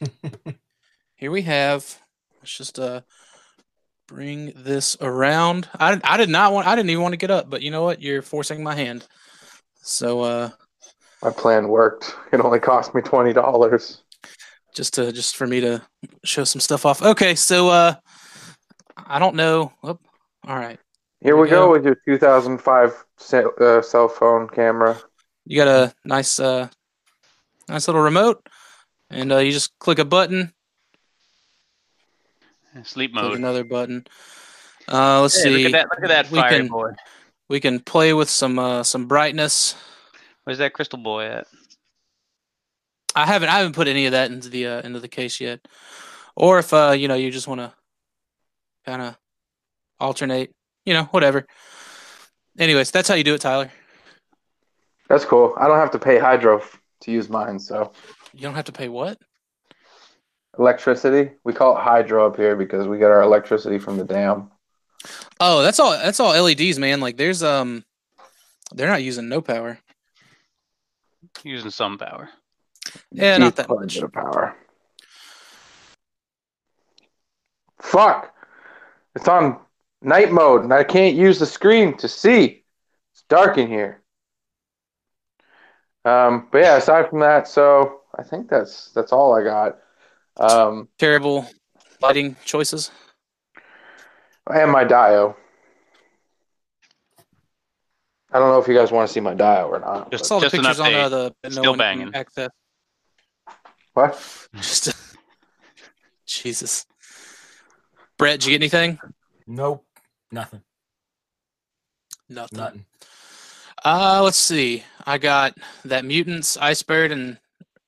here 1.16 1.30
we 1.30 1.42
have. 1.42 1.98
Let's 2.40 2.56
just 2.56 2.78
uh 2.78 3.02
bring 4.08 4.52
this 4.56 4.96
around. 5.00 5.68
I 5.78 6.00
I 6.02 6.16
did 6.16 6.28
not 6.28 6.52
want. 6.52 6.66
I 6.66 6.74
didn't 6.74 6.90
even 6.90 7.02
want 7.02 7.12
to 7.12 7.18
get 7.18 7.30
up, 7.30 7.48
but 7.48 7.62
you 7.62 7.70
know 7.70 7.84
what? 7.84 8.02
You're 8.02 8.22
forcing 8.22 8.62
my 8.62 8.74
hand. 8.74 9.06
So 9.82 10.20
uh, 10.22 10.50
My 11.22 11.30
plan 11.30 11.68
worked. 11.68 12.14
It 12.32 12.40
only 12.40 12.58
cost 12.60 12.94
me 12.94 13.02
twenty 13.02 13.32
dollars. 13.32 14.02
just 14.74 14.94
to 14.94 15.12
just 15.12 15.36
for 15.36 15.46
me 15.46 15.60
to 15.60 15.82
show 16.24 16.44
some 16.44 16.60
stuff 16.60 16.84
off. 16.86 17.02
Okay, 17.02 17.34
so 17.34 17.68
uh, 17.68 17.94
I 18.96 19.18
don't 19.18 19.36
know. 19.36 19.72
Oh, 19.82 19.98
all 20.46 20.56
right, 20.56 20.78
Here 21.20 21.36
we 21.36 21.42
we 21.42 21.48
go 21.50 21.66
go. 21.66 21.72
with 21.72 21.84
your 21.84 21.96
2005 22.06 23.04
uh, 23.60 23.82
cell 23.82 24.08
phone 24.08 24.48
camera. 24.48 24.98
you 25.44 25.56
got 25.56 25.68
a 25.68 25.94
nice 26.04 26.38
uh, 26.40 26.68
nice 27.68 27.86
little 27.88 28.02
remote, 28.02 28.46
and 29.10 29.32
uh, 29.32 29.38
you 29.38 29.52
just 29.52 29.78
click 29.78 29.98
a 29.98 30.04
button, 30.04 30.52
Sleep 32.84 33.12
click 33.12 33.24
mode. 33.24 33.36
another 33.38 33.64
button. 33.64 34.06
Uh, 34.90 35.20
let's 35.22 35.36
Hey, 35.36 35.42
see. 35.42 35.64
look 35.64 35.66
at 35.66 35.72
that! 35.72 35.88
Look 35.96 36.04
at 36.04 36.08
that 36.08 36.30
We 36.30 36.38
fire 36.40 36.50
can- 36.50 36.68
boy. 36.68 36.90
We 37.48 37.60
can 37.60 37.80
play 37.80 38.12
with 38.12 38.28
some 38.28 38.58
uh, 38.58 38.82
some 38.82 39.06
brightness. 39.06 39.74
Where's 40.44 40.58
that 40.58 40.72
crystal 40.74 40.98
boy 40.98 41.24
at? 41.24 41.46
I 43.14 43.26
haven't 43.26 43.48
I 43.48 43.58
haven't 43.58 43.74
put 43.74 43.88
any 43.88 44.06
of 44.06 44.12
that 44.12 44.30
into 44.30 44.48
the 44.48 44.66
uh, 44.66 44.80
into 44.82 45.00
the 45.00 45.08
case 45.08 45.40
yet. 45.40 45.60
Or 46.36 46.58
if 46.58 46.72
uh, 46.74 46.90
you 46.96 47.08
know 47.08 47.14
you 47.14 47.30
just 47.30 47.48
want 47.48 47.60
to 47.60 47.72
kind 48.86 49.02
of 49.02 49.18
alternate, 49.98 50.52
you 50.86 50.94
know, 50.94 51.04
whatever. 51.04 51.46
Anyways, 52.58 52.90
that's 52.90 53.08
how 53.08 53.14
you 53.14 53.24
do 53.24 53.34
it, 53.34 53.40
Tyler. 53.40 53.70
That's 55.08 55.24
cool. 55.24 55.54
I 55.58 55.66
don't 55.68 55.78
have 55.78 55.90
to 55.92 55.98
pay 55.98 56.18
hydro 56.18 56.58
f- 56.58 56.78
to 57.02 57.10
use 57.10 57.28
mine, 57.30 57.58
so 57.58 57.92
You 58.34 58.42
don't 58.42 58.54
have 58.54 58.66
to 58.66 58.72
pay 58.72 58.88
what? 58.88 59.18
Electricity. 60.58 61.30
We 61.44 61.52
call 61.52 61.76
it 61.76 61.80
hydro 61.80 62.26
up 62.26 62.36
here 62.36 62.56
because 62.56 62.86
we 62.86 62.98
get 62.98 63.10
our 63.10 63.22
electricity 63.22 63.78
from 63.78 63.96
the 63.96 64.04
dam. 64.04 64.50
Oh, 65.40 65.62
that's 65.62 65.78
all. 65.78 65.92
That's 65.92 66.20
all 66.20 66.40
LEDs, 66.40 66.78
man. 66.78 67.00
Like 67.00 67.16
there's 67.16 67.42
um, 67.42 67.84
they're 68.74 68.88
not 68.88 69.02
using 69.02 69.28
no 69.28 69.40
power. 69.40 69.78
Using 71.44 71.70
some 71.70 71.98
power. 71.98 72.28
Yeah, 73.12 73.38
not 73.38 73.56
that 73.56 73.68
much. 73.68 73.96
of 73.98 74.12
power. 74.12 74.56
Fuck! 77.80 78.34
It's 79.14 79.28
on 79.28 79.60
night 80.02 80.32
mode, 80.32 80.64
and 80.64 80.72
I 80.72 80.84
can't 80.84 81.14
use 81.14 81.38
the 81.38 81.46
screen 81.46 81.96
to 81.98 82.08
see. 82.08 82.64
It's 83.12 83.22
dark 83.28 83.58
in 83.58 83.68
here. 83.68 84.02
Um, 86.04 86.48
but 86.50 86.58
yeah, 86.58 86.76
aside 86.76 87.08
from 87.08 87.20
that, 87.20 87.46
so 87.46 88.00
I 88.16 88.22
think 88.22 88.48
that's 88.48 88.90
that's 88.92 89.12
all 89.12 89.34
I 89.34 89.44
got. 89.44 89.78
Um, 90.38 90.88
Terrible 90.98 91.46
lighting 92.00 92.36
choices. 92.44 92.90
and 94.52 94.70
my 94.70 94.84
dio. 94.84 95.36
I 98.32 98.38
don't 98.38 98.50
know 98.50 98.58
if 98.58 98.68
you 98.68 98.74
guys 98.74 98.92
want 98.92 99.08
to 99.08 99.12
see 99.12 99.20
my 99.20 99.34
dio 99.34 99.68
or 99.68 99.80
not. 99.80 100.06
I 100.06 100.10
Just- 100.10 100.24
but- 100.24 100.26
saw 100.26 100.38
the 100.38 100.46
an 100.46 100.50
pictures 100.52 100.80
on 100.80 100.94
uh, 100.94 101.08
the 101.08 101.34
Still 101.50 101.64
no 101.64 101.70
one 101.72 101.78
banging. 101.78 102.14
access. 102.14 102.50
what? 103.94 104.48
Just 104.56 104.94
Jesus. 106.26 106.84
Brett, 108.18 108.40
did 108.40 108.46
you 108.46 108.50
get 108.52 108.62
anything? 108.62 108.98
Nope. 109.46 109.84
Nothing. 110.30 110.62
Nothing. 112.28 112.58
Nothing. 112.58 112.84
Uh, 113.84 114.20
let's 114.22 114.36
see. 114.38 114.84
I 115.06 115.16
got 115.18 115.56
that 115.84 116.04
mutants, 116.04 116.56
ice 116.58 116.82
bird, 116.82 117.12
and 117.12 117.38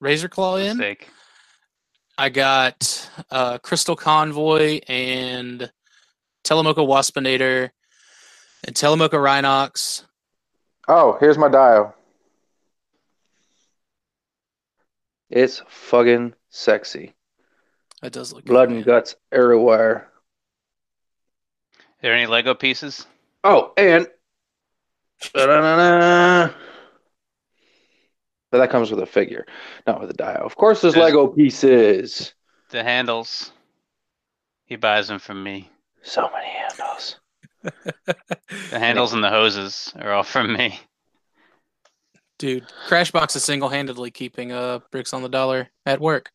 Razor 0.00 0.28
Claw 0.28 0.56
in. 0.56 0.78
Mistake. 0.78 1.08
I 2.20 2.28
got 2.28 3.10
uh, 3.30 3.56
Crystal 3.56 3.96
Convoy 3.96 4.80
and 4.86 5.72
Telemocha 6.44 6.86
Waspinator 6.86 7.70
and 8.62 8.76
Telemocha 8.76 9.12
Rhinox. 9.12 10.04
Oh, 10.86 11.16
here's 11.18 11.38
my 11.38 11.48
dial. 11.48 11.94
It's 15.30 15.62
fucking 15.66 16.34
sexy. 16.50 17.14
That 18.02 18.12
does 18.12 18.34
look 18.34 18.44
Blood 18.44 18.68
good, 18.68 18.76
and 18.76 18.86
man. 18.86 18.96
guts 18.96 19.16
everywhere. 19.32 20.10
Are 21.78 22.02
there 22.02 22.12
any 22.14 22.26
Lego 22.26 22.52
pieces? 22.52 23.06
Oh, 23.44 23.72
and 23.78 24.06
Da-da-da-da. 25.32 26.52
But 28.50 28.58
that 28.58 28.70
comes 28.70 28.90
with 28.90 29.00
a 29.00 29.06
figure, 29.06 29.46
not 29.86 30.00
with 30.00 30.10
a 30.10 30.14
dial. 30.14 30.44
Of 30.44 30.56
course, 30.56 30.80
there's 30.80 30.94
There's- 30.94 31.06
Lego 31.12 31.26
pieces. 31.28 32.34
The 32.70 32.82
handles. 32.84 33.52
He 34.66 34.76
buys 34.76 35.08
them 35.08 35.18
from 35.18 35.42
me. 35.42 35.70
So 36.02 36.30
many 36.32 36.46
handles. 36.46 37.16
The 37.62 38.78
handles 38.78 39.12
and 39.12 39.22
the 39.22 39.28
hoses 39.30 39.92
are 40.00 40.12
all 40.12 40.22
from 40.22 40.52
me. 40.52 40.78
Dude, 42.38 42.64
Crashbox 42.88 43.36
is 43.36 43.44
single-handedly 43.44 44.10
keeping 44.12 44.50
uh 44.52 44.78
bricks 44.90 45.12
on 45.12 45.22
the 45.22 45.28
dollar 45.28 45.68
at 45.84 46.00
work. 46.00 46.30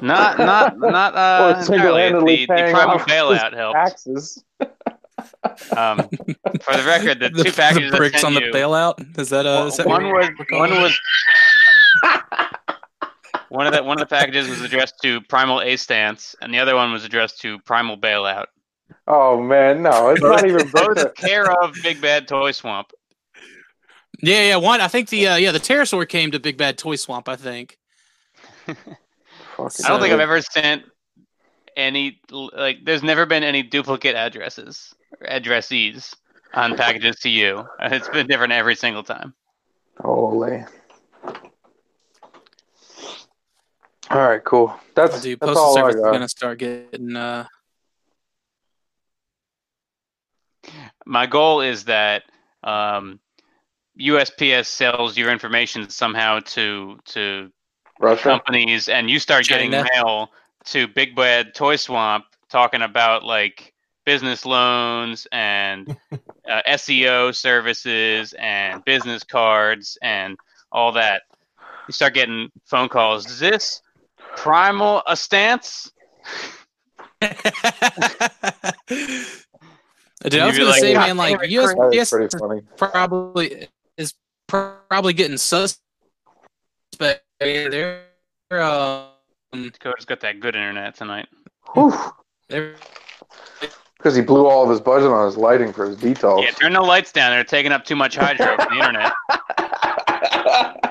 Not, 0.00 0.38
not, 0.38 0.78
not. 0.78 1.14
Uh, 1.16 1.54
Or 1.58 1.62
single-handedly 1.64 2.36
The, 2.36 2.46
the 2.46 2.54
paying 2.54 2.74
primal 2.74 2.98
bailout 2.98 3.54
helped. 3.54 3.76
Taxes. 3.76 4.44
Um, 5.76 6.08
for 6.60 6.76
the 6.76 6.84
record, 6.86 7.20
the, 7.20 7.30
two 7.44 7.52
packages 7.52 7.92
I 7.92 7.96
bricks 7.96 8.20
sent 8.20 8.24
on 8.24 8.34
the 8.34 8.46
you, 8.46 8.52
bailout. 8.52 9.18
Is 9.18 9.28
that 9.30 9.46
uh? 9.46 9.66
Is 9.66 9.76
that 9.76 9.86
one 9.86 10.04
was 10.06 10.28
one 10.50 10.70
was 10.70 10.98
one 13.48 13.66
of 13.66 13.74
the 13.74 13.82
one 13.82 14.00
of 14.00 14.08
the 14.08 14.14
packages 14.14 14.48
was 14.48 14.60
addressed 14.62 14.94
to 15.02 15.20
Primal 15.22 15.60
A 15.60 15.76
Stance, 15.76 16.34
and 16.40 16.52
the 16.52 16.58
other 16.58 16.74
one 16.74 16.92
was 16.92 17.04
addressed 17.04 17.40
to 17.42 17.58
Primal 17.60 17.98
Bailout. 17.98 18.46
Oh 19.06 19.40
man, 19.40 19.82
no, 19.82 20.10
it's 20.10 20.22
not 20.22 20.46
even 20.46 20.68
Both 20.72 21.14
care 21.14 21.50
of 21.62 21.74
Big 21.82 22.00
Bad 22.00 22.28
Toy 22.28 22.52
Swamp. 22.52 22.92
Yeah, 24.22 24.42
yeah. 24.42 24.56
One, 24.56 24.80
I 24.80 24.88
think 24.88 25.08
the 25.08 25.28
uh, 25.28 25.36
yeah 25.36 25.52
the 25.52 25.60
pterosaur 25.60 26.08
came 26.08 26.30
to 26.30 26.40
Big 26.40 26.56
Bad 26.56 26.78
Toy 26.78 26.96
Swamp. 26.96 27.28
I 27.28 27.36
think. 27.36 27.78
I 28.68 28.74
don't 29.58 30.00
think 30.00 30.12
I've 30.12 30.20
ever 30.20 30.40
sent 30.40 30.84
any 31.76 32.20
like. 32.30 32.84
There's 32.84 33.02
never 33.02 33.26
been 33.26 33.42
any 33.42 33.62
duplicate 33.62 34.14
addresses 34.14 34.94
or 34.94 35.01
addressees 35.28 36.14
on 36.54 36.76
packages 36.76 37.16
to 37.20 37.28
you. 37.28 37.66
It's 37.80 38.08
been 38.08 38.26
different 38.26 38.52
every 38.52 38.74
single 38.74 39.02
time. 39.02 39.34
Holy. 39.98 40.64
All 44.10 44.28
right, 44.28 44.44
cool. 44.44 44.74
That's, 44.94 45.22
Dude, 45.22 45.40
that's 45.40 45.48
postal 45.48 45.64
all 45.64 45.78
I 45.78 45.80
service 45.80 45.96
is 45.96 46.02
gonna 46.02 46.28
start 46.28 46.58
getting 46.58 47.16
uh. 47.16 47.46
My 51.06 51.26
goal 51.26 51.62
is 51.62 51.84
that 51.84 52.24
um, 52.62 53.18
USPS 53.98 54.66
sells 54.66 55.16
your 55.16 55.30
information 55.30 55.88
somehow 55.88 56.40
to 56.40 56.98
to 57.06 57.50
Russia. 58.00 58.22
companies, 58.22 58.88
and 58.88 59.08
you 59.08 59.18
start 59.18 59.46
getting 59.46 59.70
mail 59.70 60.30
to 60.66 60.88
Big 60.88 61.16
Bad 61.16 61.54
Toy 61.54 61.76
Swamp 61.76 62.24
talking 62.50 62.82
about 62.82 63.24
like 63.24 63.71
business 64.04 64.44
loans 64.44 65.26
and 65.32 65.96
uh, 66.12 66.62
SEO 66.68 67.34
services 67.34 68.34
and 68.38 68.84
business 68.84 69.24
cards 69.24 69.96
and 70.02 70.36
all 70.70 70.92
that. 70.92 71.22
You 71.88 71.92
start 71.92 72.14
getting 72.14 72.48
phone 72.64 72.88
calls. 72.88 73.26
Is 73.26 73.38
this 73.38 73.82
Primal 74.36 75.02
a 75.06 75.16
stance? 75.16 75.90
Dude, 77.20 77.34
I 80.40 80.46
was 80.46 80.56
gonna 80.56 80.70
like, 80.70 80.80
say, 80.80 80.94
man, 80.94 81.16
like 81.16 81.40
damn 81.40 81.44
it, 81.44 81.50
USPS 81.50 82.62
probably 82.76 83.68
is 83.96 84.14
probably 84.46 85.12
getting 85.12 85.36
suspect. 85.36 85.80
They're 87.40 88.04
um, 88.52 89.08
Dakota's 89.52 90.04
got 90.04 90.20
that 90.20 90.40
good 90.40 90.54
internet 90.54 90.94
tonight. 90.94 91.26
they're 92.48 92.76
Because 94.02 94.16
he 94.16 94.22
blew 94.22 94.48
all 94.48 94.64
of 94.64 94.70
his 94.70 94.80
budget 94.80 95.12
on 95.12 95.26
his 95.26 95.36
lighting 95.36 95.72
for 95.72 95.86
his 95.86 95.96
details. 95.96 96.42
Yeah, 96.42 96.50
turn 96.50 96.72
the 96.72 96.80
lights 96.80 97.12
down. 97.12 97.30
They're 97.30 97.44
taking 97.44 97.70
up 97.70 97.84
too 97.84 97.94
much 97.94 98.16
hydro 98.16 98.56
from 98.56 98.76
the 98.76 98.84
internet. 98.84 99.12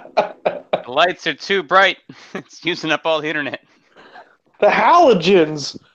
The 0.84 0.92
lights 0.92 1.28
are 1.28 1.34
too 1.34 1.64
bright. 1.64 1.98
it's 2.34 2.66
using 2.66 2.92
up 2.92 3.06
all 3.06 3.22
the 3.22 3.28
internet. 3.28 3.62
the 4.60 4.68
halogens. 4.68 5.78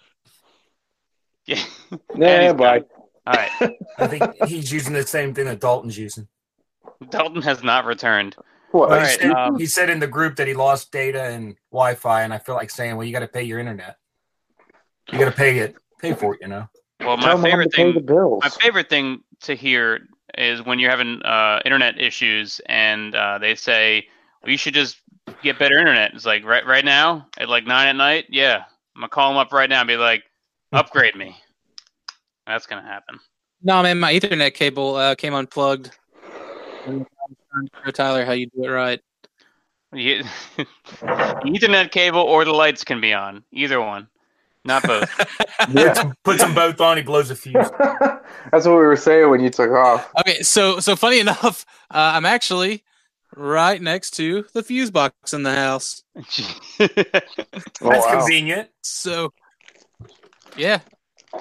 Yeah. 1.48 1.62
Nah, 2.16 2.40
he's 2.40 2.52
bye. 2.54 2.82
All 3.24 3.34
right. 3.34 3.50
I 3.98 4.08
think 4.08 4.24
he's 4.48 4.72
using 4.72 4.94
the 4.94 5.06
same 5.06 5.32
thing 5.32 5.44
that 5.44 5.60
Dalton's 5.60 5.96
using. 5.96 6.26
Dalton 7.08 7.40
has 7.42 7.62
not 7.62 7.84
returned. 7.84 8.34
What? 8.72 8.90
Well, 8.90 8.98
All 8.98 9.06
he, 9.06 9.12
said, 9.12 9.30
um, 9.30 9.58
he 9.58 9.66
said 9.66 9.88
in 9.88 10.00
the 10.00 10.08
group 10.08 10.34
that 10.36 10.48
he 10.48 10.54
lost 10.54 10.90
data 10.90 11.22
and 11.22 11.54
Wi-Fi, 11.70 12.22
and 12.22 12.34
I 12.34 12.38
feel 12.38 12.56
like 12.56 12.70
saying, 12.70 12.96
"Well, 12.96 13.06
you 13.06 13.12
got 13.12 13.20
to 13.20 13.28
pay 13.28 13.44
your 13.44 13.60
internet. 13.60 13.96
You 15.12 15.20
got 15.20 15.26
to 15.26 15.36
pay 15.36 15.58
it, 15.58 15.76
pay 16.00 16.14
for 16.14 16.34
it." 16.34 16.40
You 16.40 16.48
know. 16.48 16.68
Well, 17.00 17.16
my 17.16 17.34
him 17.34 17.42
favorite 17.42 17.70
to 17.72 17.76
pay 17.76 17.92
the 17.92 17.98
thing, 17.98 18.06
bills. 18.06 18.42
my 18.42 18.48
favorite 18.48 18.88
thing 18.88 19.22
to 19.42 19.54
hear 19.54 20.08
is 20.36 20.62
when 20.62 20.78
you're 20.78 20.90
having 20.90 21.22
uh, 21.22 21.60
internet 21.64 22.00
issues 22.00 22.60
and 22.66 23.14
uh, 23.14 23.38
they 23.38 23.54
say 23.54 24.06
well, 24.42 24.50
you 24.50 24.58
should 24.58 24.74
just 24.74 24.98
get 25.42 25.58
better 25.58 25.78
internet. 25.78 26.14
It's 26.14 26.26
like 26.26 26.44
right 26.44 26.64
right 26.66 26.84
now 26.84 27.26
at 27.38 27.48
like 27.48 27.66
nine 27.66 27.88
at 27.88 27.96
night. 27.96 28.26
Yeah, 28.28 28.64
I'm 28.94 29.00
gonna 29.00 29.08
call 29.08 29.30
them 29.30 29.38
up 29.38 29.52
right 29.52 29.68
now 29.68 29.80
and 29.80 29.88
be 29.88 29.96
like, 29.96 30.24
upgrade 30.72 31.16
me. 31.16 31.36
That's 32.46 32.66
gonna 32.66 32.82
happen. 32.82 33.18
no 33.62 33.82
man, 33.82 33.98
my 33.98 34.12
Ethernet 34.12 34.54
cable 34.54 34.96
uh, 34.96 35.14
came 35.14 35.34
unplugged. 35.34 35.90
Tyler 37.92 38.24
how 38.24 38.32
you 38.32 38.46
do 38.46 38.64
it 38.64 38.68
right. 38.68 39.00
You, 39.92 40.22
Ethernet 41.00 41.90
cable 41.90 42.20
or 42.20 42.44
the 42.44 42.52
lights 42.52 42.84
can 42.84 43.00
be 43.00 43.12
on. 43.12 43.42
Either 43.52 43.80
one, 43.80 44.08
not 44.66 44.82
both. 44.82 45.08
yeah. 45.72 46.12
Puts 46.24 46.42
them 46.42 46.54
both 46.54 46.80
on. 46.80 46.96
He 46.96 47.02
blows 47.02 47.30
a 47.30 47.36
fuse. 47.36 47.70
That's 48.52 48.66
what 48.66 48.72
we 48.72 48.86
were 48.86 48.96
saying 48.96 49.30
when 49.30 49.40
you 49.40 49.50
took 49.50 49.70
off. 49.70 50.10
Okay, 50.20 50.42
so 50.42 50.80
so 50.80 50.96
funny 50.96 51.18
enough, 51.26 51.64
uh, 51.90 52.12
I'm 52.14 52.26
actually 52.26 52.84
right 53.34 53.80
next 53.80 54.12
to 54.12 54.44
the 54.54 54.62
fuse 54.62 54.90
box 54.90 55.32
in 55.34 55.42
the 55.42 55.54
house. 55.54 56.02
Oh, 56.16 56.24
That's 56.78 57.80
wow. 57.80 58.18
convenient. 58.20 58.68
So 58.82 59.32
yeah, 60.56 60.80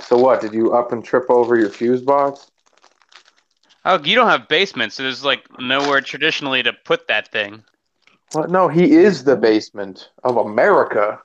So 0.01 0.17
what? 0.17 0.41
Did 0.41 0.53
you 0.53 0.74
up 0.74 0.91
and 0.91 1.03
trip 1.03 1.25
over 1.29 1.58
your 1.58 1.70
fuse 1.70 2.01
box? 2.01 2.51
oh, 3.86 4.00
you 4.03 4.15
don't 4.15 4.27
have 4.27 4.48
basements, 4.48 4.96
so 4.96 5.03
there's 5.03 5.24
like 5.24 5.44
nowhere 5.60 6.01
traditionally 6.01 6.63
to 6.63 6.74
put 6.74 7.08
that 7.08 7.32
thing. 7.32 7.63
What? 8.34 8.50
No, 8.50 8.67
he 8.67 8.91
is 8.94 9.24
the 9.24 9.36
basement 9.36 10.10
of 10.24 10.38
America. 10.38 11.20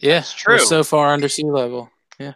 Yeah, 0.00 0.18
It's 0.18 0.32
true. 0.32 0.58
so 0.58 0.84
far 0.84 1.12
under 1.12 1.28
sea 1.28 1.44
level. 1.44 1.90
Yeah, 2.18 2.34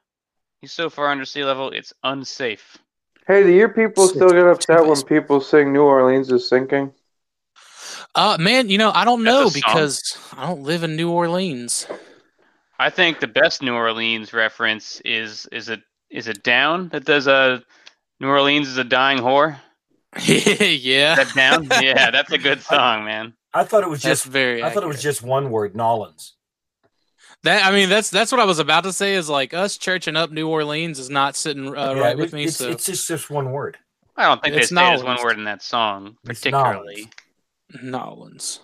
he's 0.60 0.72
so 0.72 0.90
far 0.90 1.08
under 1.08 1.24
sea 1.24 1.44
level, 1.44 1.70
it's 1.70 1.92
unsafe. 2.02 2.78
Hey, 3.26 3.42
do 3.44 3.50
your 3.52 3.68
people 3.68 4.06
Six- 4.06 4.16
still 4.18 4.30
get 4.30 4.46
upset 4.46 4.84
when 4.86 5.00
people 5.02 5.40
sing 5.40 5.72
New 5.72 5.82
Orleans 5.82 6.30
is 6.32 6.48
sinking? 6.48 6.92
Uh, 8.14 8.36
man, 8.38 8.68
you 8.68 8.78
know 8.78 8.90
I 8.94 9.04
don't 9.04 9.22
know 9.24 9.48
because 9.50 10.18
I 10.36 10.46
don't 10.46 10.62
live 10.62 10.82
in 10.82 10.96
New 10.96 11.10
Orleans. 11.10 11.86
I 12.78 12.90
think 12.90 13.20
the 13.20 13.26
best 13.28 13.62
New 13.62 13.74
Orleans 13.74 14.32
reference 14.32 15.00
is 15.04 15.46
is 15.52 15.68
it 15.68 15.80
is 16.10 16.28
it 16.28 16.42
down 16.42 16.88
that 16.90 17.04
does 17.04 17.26
a 17.26 17.62
New 18.20 18.28
Orleans 18.28 18.68
is 18.68 18.76
a 18.76 18.84
dying 18.84 19.18
whore. 19.18 19.56
yeah, 20.26 21.14
that 21.14 21.32
down? 21.34 21.68
yeah, 21.82 22.10
that's 22.10 22.32
a 22.32 22.38
good 22.38 22.60
song, 22.60 23.04
man. 23.04 23.32
I 23.54 23.64
thought 23.64 23.82
it 23.82 23.88
was 23.88 24.02
that's 24.02 24.22
just. 24.24 24.32
very. 24.32 24.62
I 24.62 24.70
thought 24.70 24.82
it 24.82 24.88
was 24.88 25.02
just 25.02 25.22
one 25.22 25.50
word, 25.50 25.74
Nolans. 25.74 26.34
That. 27.44 27.64
I 27.66 27.72
mean, 27.72 27.88
that's 27.88 28.10
that's 28.10 28.30
what 28.32 28.40
I 28.40 28.44
was 28.44 28.58
about 28.58 28.84
to 28.84 28.92
say. 28.92 29.14
Is 29.14 29.28
like 29.28 29.54
us 29.54 29.76
churching 29.76 30.16
up 30.16 30.30
New 30.30 30.48
Orleans 30.48 30.98
is 30.98 31.10
not 31.10 31.36
sitting 31.36 31.68
uh, 31.68 31.92
Yeah, 31.94 32.00
right 32.00 32.12
it- 32.12 32.18
with 32.18 32.32
me. 32.32 32.44
It's, 32.44 32.56
so 32.56 32.68
it's 32.70 32.86
just 32.86 33.08
just 33.08 33.30
one 33.30 33.50
word. 33.52 33.78
I 34.16 34.24
don't 34.24 34.42
think 34.42 34.54
It's 34.56 34.68
they 34.70 34.76
say 34.76 34.90
it 34.90 34.94
as 34.94 35.02
one 35.02 35.18
word 35.22 35.38
in 35.38 35.44
that 35.44 35.62
song 35.62 36.16
It's 36.28 36.40
particularly. 36.40 37.08
Nolans. 37.82 38.60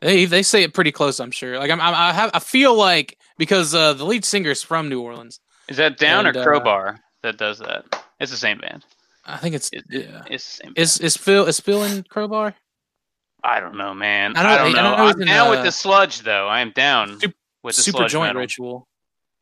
They 0.00 0.24
they 0.24 0.42
say 0.42 0.62
it 0.64 0.74
pretty 0.74 0.90
close. 0.92 1.20
I'm 1.20 1.30
sure. 1.30 1.58
Like 1.58 1.70
I'm, 1.70 1.80
I'm 1.80 1.94
I 1.94 2.12
have 2.12 2.30
I 2.34 2.40
feel 2.40 2.74
like 2.74 3.18
because 3.38 3.74
uh, 3.74 3.92
the 3.92 4.04
lead 4.04 4.24
singer's 4.24 4.62
from 4.62 4.88
New 4.88 5.00
Orleans. 5.00 5.40
Is 5.68 5.76
that 5.76 5.96
down 5.98 6.26
And, 6.26 6.36
or 6.36 6.40
uh, 6.40 6.44
Crowbar 6.44 6.98
that 7.22 7.38
does 7.38 7.58
that? 7.60 7.84
It's 8.18 8.32
the 8.32 8.36
same 8.36 8.58
band. 8.58 8.84
I 9.24 9.36
think 9.36 9.54
it's 9.54 9.70
It, 9.72 9.84
yeah. 9.88 10.22
It's 10.28 10.56
the 10.58 10.64
same. 10.64 10.72
Is 10.76 10.98
is 10.98 11.16
Phil 11.16 11.46
is 11.46 11.60
Phil 11.60 11.84
in 11.84 12.02
Crowbar? 12.02 12.54
I 13.44 13.60
don't 13.60 13.76
know, 13.76 13.94
man. 13.94 14.36
I 14.36 14.40
I 14.40 14.58
don't, 14.58 14.66
I 14.78 14.82
know. 14.82 14.96
know 14.96 15.04
I'm 15.04 15.20
in, 15.20 15.26
down 15.28 15.46
uh, 15.46 15.50
with 15.50 15.62
the 15.64 15.72
sludge, 15.72 16.20
though. 16.22 16.48
I 16.48 16.60
am 16.60 16.70
down 16.72 17.20
Sup- 17.20 17.32
with 17.62 17.76
the 17.76 17.82
Super 17.82 17.98
sludge 17.98 18.12
joint 18.12 18.28
metal. 18.30 18.40
ritual. 18.40 18.88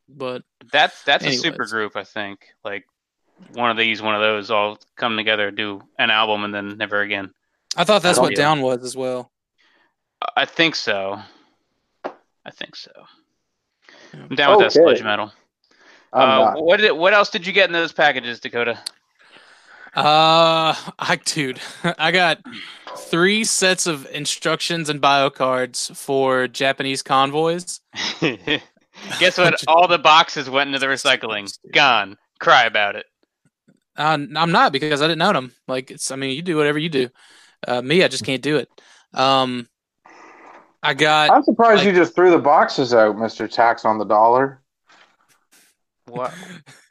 But 0.08 0.42
That's 0.72 1.02
that's 1.04 1.24
a 1.24 1.28
Anyways. 1.28 1.42
super 1.42 1.66
group, 1.66 1.96
I 1.96 2.04
think. 2.04 2.46
Like 2.64 2.84
one 3.54 3.70
of 3.70 3.76
these, 3.76 4.02
one 4.02 4.14
of 4.14 4.20
those, 4.20 4.50
all 4.50 4.78
come 4.96 5.16
together, 5.16 5.50
do 5.50 5.82
an 5.98 6.10
album, 6.10 6.44
and 6.44 6.54
then 6.54 6.76
never 6.76 7.00
again. 7.00 7.32
I 7.76 7.84
thought 7.84 8.02
that's 8.02 8.18
Oh, 8.18 8.22
what. 8.22 8.34
Down 8.34 8.60
was 8.60 8.82
as 8.84 8.96
well. 8.96 9.30
I 10.36 10.44
think 10.44 10.74
so. 10.74 11.20
I 12.04 12.50
think 12.50 12.74
so. 12.76 12.90
I'm 14.12 14.34
down 14.34 14.50
with 14.56 14.60
that 14.60 14.76
Okay. 14.78 14.82
sludge 14.82 15.02
metal. 15.04 15.32
Uh, 16.12 16.54
what 16.56 16.78
did, 16.80 16.90
what 16.92 17.14
else 17.14 17.30
did 17.30 17.46
you 17.46 17.52
get 17.52 17.68
in 17.68 17.72
those 17.72 17.92
packages, 17.92 18.40
Dakota? 18.40 18.78
Uh, 19.94 20.74
I 20.98 21.18
dude, 21.24 21.60
I 21.98 22.10
got 22.10 22.38
three 22.96 23.44
sets 23.44 23.86
of 23.86 24.06
instructions 24.12 24.88
and 24.88 25.00
bio 25.00 25.30
cards 25.30 25.90
for 25.94 26.48
Japanese 26.48 27.02
convoys. 27.02 27.80
Guess 29.18 29.38
what? 29.38 29.62
All 29.68 29.88
the 29.88 29.98
boxes 29.98 30.50
went 30.50 30.68
into 30.68 30.78
the 30.78 30.86
recycling. 30.86 31.50
Gone. 31.72 32.16
Cry 32.38 32.64
about 32.64 32.96
it. 32.96 33.06
Uh, 33.96 34.18
I'm 34.36 34.52
not 34.52 34.72
because 34.72 35.02
I 35.02 35.08
didn't 35.08 35.22
own 35.22 35.34
them. 35.34 35.52
Like 35.68 35.90
it's, 35.90 36.10
I 36.10 36.16
mean, 36.16 36.34
you 36.34 36.42
do 36.42 36.56
whatever 36.56 36.78
you 36.78 36.88
do. 36.88 37.08
Uh, 37.66 37.82
me, 37.82 38.02
I 38.02 38.08
just 38.08 38.24
can't 38.24 38.42
do 38.42 38.56
it. 38.56 38.68
Um, 39.12 39.68
I 40.82 40.94
got 40.94 41.30
I'm 41.30 41.42
surprised 41.42 41.78
like- 41.78 41.86
you 41.86 41.92
just 41.92 42.14
threw 42.14 42.30
the 42.30 42.38
boxes 42.38 42.94
out, 42.94 43.18
Mister 43.18 43.46
Tax 43.46 43.84
on 43.84 43.98
the 43.98 44.04
Dollar. 44.04 44.62
What? 46.10 46.34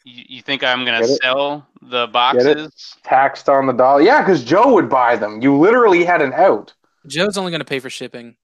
You, 0.06 0.24
you 0.28 0.42
think 0.42 0.64
I'm 0.64 0.86
gonna 0.86 1.02
Get 1.02 1.10
it? 1.10 1.22
sell 1.22 1.68
the 1.84 2.08
boxes? 2.08 2.96
Taxed 3.04 3.48
on 3.48 3.68
the 3.68 3.74
dollar. 3.74 4.02
Yeah, 4.02 4.22
because 4.22 4.44
Joe 4.44 4.74
would 4.74 4.90
buy 4.90 5.16
them. 5.18 5.40
You 5.42 5.56
literally 5.60 6.04
had 6.04 6.22
an 6.24 6.34
out. 6.34 6.74
Joe's 7.06 7.38
only 7.38 7.52
going 7.52 7.60
to 7.60 7.66
pay 7.66 7.78
for 7.80 7.90
shipping. 7.92 8.36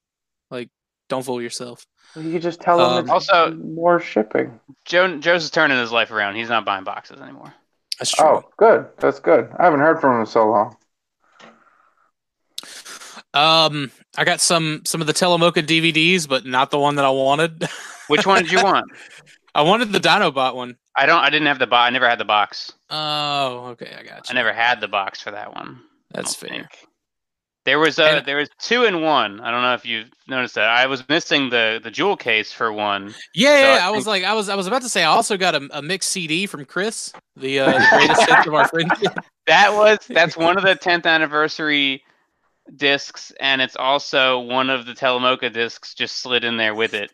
Like, 0.52 0.70
don't 1.10 1.24
fool 1.24 1.42
yourself. 1.42 1.88
You 2.16 2.34
could 2.34 2.42
just 2.44 2.62
tell 2.62 2.80
him 2.80 2.86
Um, 2.86 3.00
it's 3.00 3.10
Also- 3.10 3.56
more 3.56 4.00
shipping. 4.00 4.60
Joe 4.84 5.18
Joe's 5.18 5.46
is 5.46 5.50
turning 5.50 5.78
his 5.80 5.92
life 5.92 6.12
around. 6.12 6.36
He's 6.36 6.50
not 6.50 6.66
buying 6.66 6.84
boxes 6.84 7.20
anymore. 7.20 7.52
That's 7.98 8.12
true. 8.12 8.26
Oh, 8.28 8.44
good. 8.58 8.86
That's 9.00 9.20
good. 9.20 9.50
I 9.58 9.64
haven't 9.64 9.80
heard 9.80 10.00
from 10.02 10.16
him 10.16 10.20
in 10.22 10.26
so 10.28 10.48
long. 10.48 10.76
Um, 13.34 13.92
I 14.18 14.24
got 14.24 14.40
some 14.40 14.82
some 14.86 15.02
of 15.02 15.08
the 15.08 15.14
Telemocha 15.14 15.66
DVDs, 15.66 16.28
but 16.28 16.46
not 16.46 16.72
the 16.72 16.80
one 16.80 16.96
that 16.96 17.06
I 17.06 17.10
wanted. 17.10 17.68
Which 18.08 18.26
one 18.26 18.44
did 18.44 18.52
you 18.52 18.64
want? 18.64 18.86
I 19.56 19.62
wanted 19.64 19.92
the 19.92 20.00
Dinobot 20.00 20.54
one. 20.56 20.76
I 20.96 21.06
don't. 21.06 21.20
I 21.20 21.30
didn't 21.30 21.48
have 21.48 21.60
the 21.60 21.66
box. 21.68 21.88
I 21.88 21.90
never 21.92 22.08
had 22.10 22.20
the 22.20 22.26
box. 22.26 22.74
Oh, 22.90 23.68
okay, 23.72 23.96
I 23.98 24.04
got 24.04 24.16
you. 24.30 24.32
I 24.32 24.34
never 24.34 24.54
had 24.54 24.82
the 24.82 24.88
box 24.88 25.22
for 25.22 25.32
that 25.32 25.54
one. 25.56 25.80
That's 26.12 26.36
fair. 26.36 26.50
think. 26.50 26.68
There 27.66 27.80
was 27.80 27.98
a 27.98 28.18
And- 28.18 28.26
there 28.28 28.38
was 28.38 28.50
two 28.60 28.84
in 28.84 29.02
one. 29.02 29.40
I 29.42 29.50
don't 29.50 29.64
know 29.64 29.74
if 29.74 29.86
you 29.86 30.04
noticed 30.28 30.54
that. 30.56 30.70
I 30.70 30.86
was 30.86 31.08
missing 31.10 31.50
the 31.50 31.80
the 31.84 31.90
jewel 31.90 32.16
case 32.16 32.52
for 32.52 32.72
one. 32.72 33.16
Yeah, 33.34 33.50
So 33.56 33.62
yeah, 33.76 33.80
I 33.82 33.88
I, 33.88 33.90
was 33.90 34.06
like, 34.06 34.24
I 34.24 34.34
was, 34.36 34.50
I 34.50 34.56
was 34.56 34.68
about 34.68 34.84
to 34.84 34.90
say, 34.90 35.02
I 35.04 35.08
also 35.08 35.36
got 35.36 35.56
a, 35.56 35.68
a 35.72 35.82
mixed 35.82 36.12
CD 36.12 36.46
from 36.46 36.66
Chris, 36.66 37.12
the, 37.36 37.62
uh, 37.62 37.72
the 37.72 37.88
greatest 37.92 38.30
hits 38.30 38.46
of 38.48 38.54
our 38.54 38.68
friendship. 38.68 39.14
That 39.48 39.74
was 39.74 40.00
that's 40.10 40.36
one 40.36 40.58
of 40.58 40.64
the 40.64 40.76
10th 40.76 41.06
anniversary 41.06 42.04
discs, 42.76 43.32
and 43.40 43.62
it's 43.62 43.76
also 43.76 44.40
one 44.40 44.70
of 44.72 44.86
the 44.88 44.94
Telemocha 44.94 45.54
discs 45.54 45.94
just 45.94 46.18
slid 46.18 46.44
in 46.44 46.58
there 46.58 46.74
with 46.74 46.94
it 46.96 47.12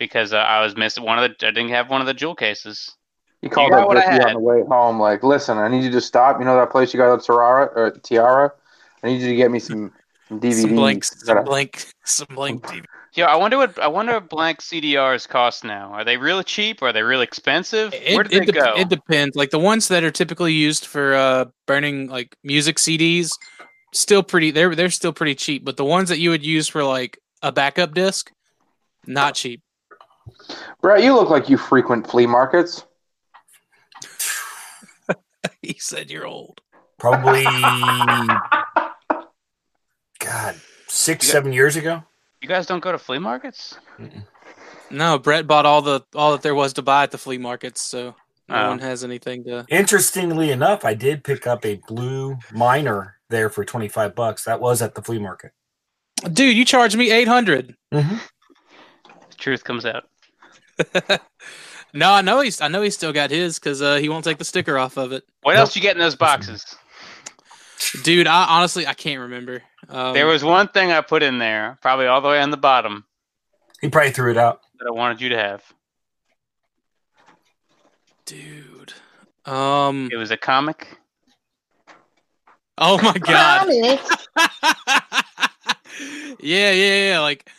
because 0.00 0.32
uh, 0.32 0.38
I 0.38 0.64
was 0.64 0.76
missing 0.76 1.04
one 1.04 1.18
of 1.22 1.30
the. 1.38 1.46
I 1.46 1.52
didn't 1.52 1.68
have 1.68 1.88
one 1.88 2.00
of 2.00 2.08
the 2.08 2.14
jewel 2.14 2.34
cases. 2.34 2.96
He 3.42 3.48
called 3.48 3.70
got 3.70 3.82
up 3.82 3.88
what 3.88 3.96
I 3.96 4.18
on 4.18 4.32
the 4.34 4.40
way 4.40 4.62
home, 4.68 4.98
like, 5.00 5.22
listen, 5.22 5.56
I 5.56 5.68
need 5.68 5.84
you 5.84 5.90
to 5.92 6.00
stop. 6.00 6.40
You 6.40 6.44
know 6.44 6.56
that 6.56 6.70
place 6.70 6.92
you 6.92 6.98
got 6.98 7.14
at 7.14 7.22
Tiara 7.24 7.70
or 7.74 7.90
Tiara? 8.02 8.52
I 9.02 9.06
need 9.06 9.22
you 9.22 9.28
to 9.28 9.36
get 9.36 9.50
me 9.50 9.58
some, 9.58 9.92
some 10.28 10.40
DVDs. 10.40 10.60
Some 10.60 10.74
blank, 10.74 11.04
some 11.04 11.26
Gotta- 11.26 11.46
blank, 11.46 11.86
some 12.04 12.26
blank 12.34 12.62
DVD. 12.66 12.84
Yeah, 13.14 13.26
I 13.26 13.36
wonder 13.36 13.56
what 13.56 13.78
I 13.78 13.88
wonder 13.88 14.12
what 14.14 14.28
blank 14.28 14.60
CDRs 14.60 15.28
cost 15.28 15.64
now. 15.64 15.90
Are 15.92 16.04
they 16.04 16.16
really 16.16 16.44
cheap? 16.44 16.80
Or 16.82 16.88
are 16.88 16.92
they 16.92 17.02
really 17.02 17.24
expensive? 17.24 17.92
It, 17.94 18.14
Where 18.14 18.24
did 18.24 18.42
it, 18.42 18.46
they 18.46 18.52
dep- 18.52 18.64
go? 18.64 18.74
it 18.76 18.88
depends. 18.88 19.34
Like 19.36 19.50
the 19.50 19.58
ones 19.58 19.88
that 19.88 20.04
are 20.04 20.10
typically 20.12 20.52
used 20.52 20.86
for 20.86 21.14
uh, 21.14 21.44
burning 21.66 22.08
like 22.08 22.36
music 22.44 22.76
CDs, 22.76 23.30
still 23.94 24.22
pretty. 24.22 24.50
They're 24.50 24.74
they're 24.74 24.90
still 24.90 25.12
pretty 25.12 25.34
cheap. 25.34 25.64
But 25.64 25.76
the 25.76 25.84
ones 25.84 26.08
that 26.10 26.18
you 26.20 26.30
would 26.30 26.44
use 26.44 26.68
for 26.68 26.84
like 26.84 27.18
a 27.42 27.50
backup 27.50 27.94
disc, 27.94 28.30
not 29.06 29.34
cheap. 29.34 29.62
Brett, 30.80 31.02
you 31.02 31.14
look 31.14 31.30
like 31.30 31.48
you 31.48 31.56
frequent 31.56 32.08
flea 32.08 32.26
markets. 32.26 32.84
he 35.62 35.74
said 35.78 36.10
you're 36.10 36.26
old. 36.26 36.60
Probably, 36.98 37.44
God, 40.18 40.60
six, 40.88 41.26
Yeah. 41.26 41.32
seven 41.32 41.52
years 41.52 41.76
ago. 41.76 42.02
you 42.42 42.48
guys 42.48 42.66
don't 42.66 42.80
go 42.80 42.92
to 42.92 42.98
flea 42.98 43.18
markets? 43.18 43.78
No, 44.90 45.18
Brett 45.18 45.46
bought 45.46 45.66
all 45.66 45.82
the 45.82 46.00
all 46.14 46.32
that 46.32 46.42
there 46.42 46.54
was 46.54 46.72
to 46.74 46.82
buy 46.82 47.04
at 47.04 47.10
the 47.10 47.18
flea 47.18 47.38
markets, 47.38 47.80
so 47.80 48.14
no 48.48 48.64
Oh. 48.64 48.68
one 48.68 48.78
has 48.80 49.04
anything 49.04 49.44
to. 49.44 49.64
Interestingly 49.70 50.50
enough, 50.50 50.84
I 50.84 50.94
did 50.94 51.24
pick 51.24 51.46
up 51.46 51.64
a 51.64 51.80
blue 51.86 52.36
miner 52.52 53.16
there 53.28 53.48
for 53.48 53.64
25 53.64 54.14
bucks. 54.14 54.44
That 54.44 54.60
was 54.60 54.82
at 54.82 54.94
the 54.94 55.02
flea 55.02 55.18
market. 55.20 55.52
Dude, 56.32 56.56
you 56.56 56.64
charged 56.64 56.96
me 56.98 57.10
eight 57.10 57.28
hundred. 57.28 57.76
Mm-hmm. 57.94 58.16
Truth 59.38 59.64
comes 59.64 59.86
out. 59.86 60.04
No, 61.92 62.12
I 62.12 62.22
know 62.22 62.40
he's 62.40 62.60
I 62.60 62.68
know 62.68 62.82
he's 62.82 62.94
still 62.94 63.12
got 63.12 63.32
his 63.32 63.58
because 63.58 63.82
uh, 63.82 63.96
he 63.96 64.08
won't 64.08 64.24
take 64.24 64.38
the 64.38 64.44
sticker 64.44 64.78
off 64.78 64.96
of 64.96 65.10
it. 65.10 65.24
What 65.42 65.54
Nope. 65.54 65.58
else 65.60 65.74
you 65.76 65.82
get 65.82 65.96
in 65.96 66.00
those 66.00 66.14
boxes? 66.14 66.64
Dude, 68.04 68.28
I 68.28 68.46
honestly 68.48 68.86
I 68.86 68.94
can't 68.94 69.20
remember. 69.22 69.60
Um, 69.88 70.14
there 70.14 70.28
was 70.28 70.44
one 70.44 70.68
thing 70.68 70.92
I 70.92 71.00
put 71.00 71.24
in 71.24 71.38
there, 71.38 71.78
probably 71.82 72.06
all 72.06 72.20
the 72.20 72.28
way 72.28 72.40
on 72.40 72.52
the 72.52 72.56
bottom, 72.56 73.06
He 73.80 73.88
probably 73.88 74.12
threw 74.12 74.30
it 74.30 74.36
out. 74.36 74.60
that 74.78 74.86
I 74.86 74.92
wanted 74.92 75.20
you 75.20 75.30
to 75.30 75.36
have. 75.36 75.64
dude. 78.24 78.92
Um. 79.44 80.08
It 80.12 80.16
was 80.16 80.30
a 80.30 80.36
comic. 80.36 80.96
Oh 82.78 83.02
my 83.02 83.18
god. 83.18 83.68
yeah, 86.40 86.70
yeah, 86.70 87.08
yeah. 87.10 87.18
Like, 87.20 87.50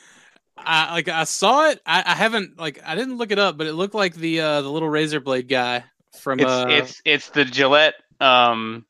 I 0.65 0.93
like 0.93 1.07
I 1.07 1.23
saw 1.25 1.69
it. 1.69 1.81
I, 1.85 2.03
I 2.05 2.15
haven't 2.15 2.57
like 2.59 2.81
I 2.85 2.95
didn't 2.95 3.17
look 3.17 3.31
it 3.31 3.39
up, 3.39 3.57
but 3.57 3.67
it 3.67 3.73
looked 3.73 3.95
like 3.95 4.15
the 4.15 4.39
uh 4.41 4.61
the 4.61 4.69
little 4.69 4.89
razor 4.89 5.19
blade 5.19 5.47
guy 5.47 5.83
from 6.19 6.39
It's 6.39 6.49
uh. 6.49 6.65
it's 6.69 7.01
it's 7.05 7.29
the 7.29 7.45
Gillette 7.45 7.95
um 8.19 8.85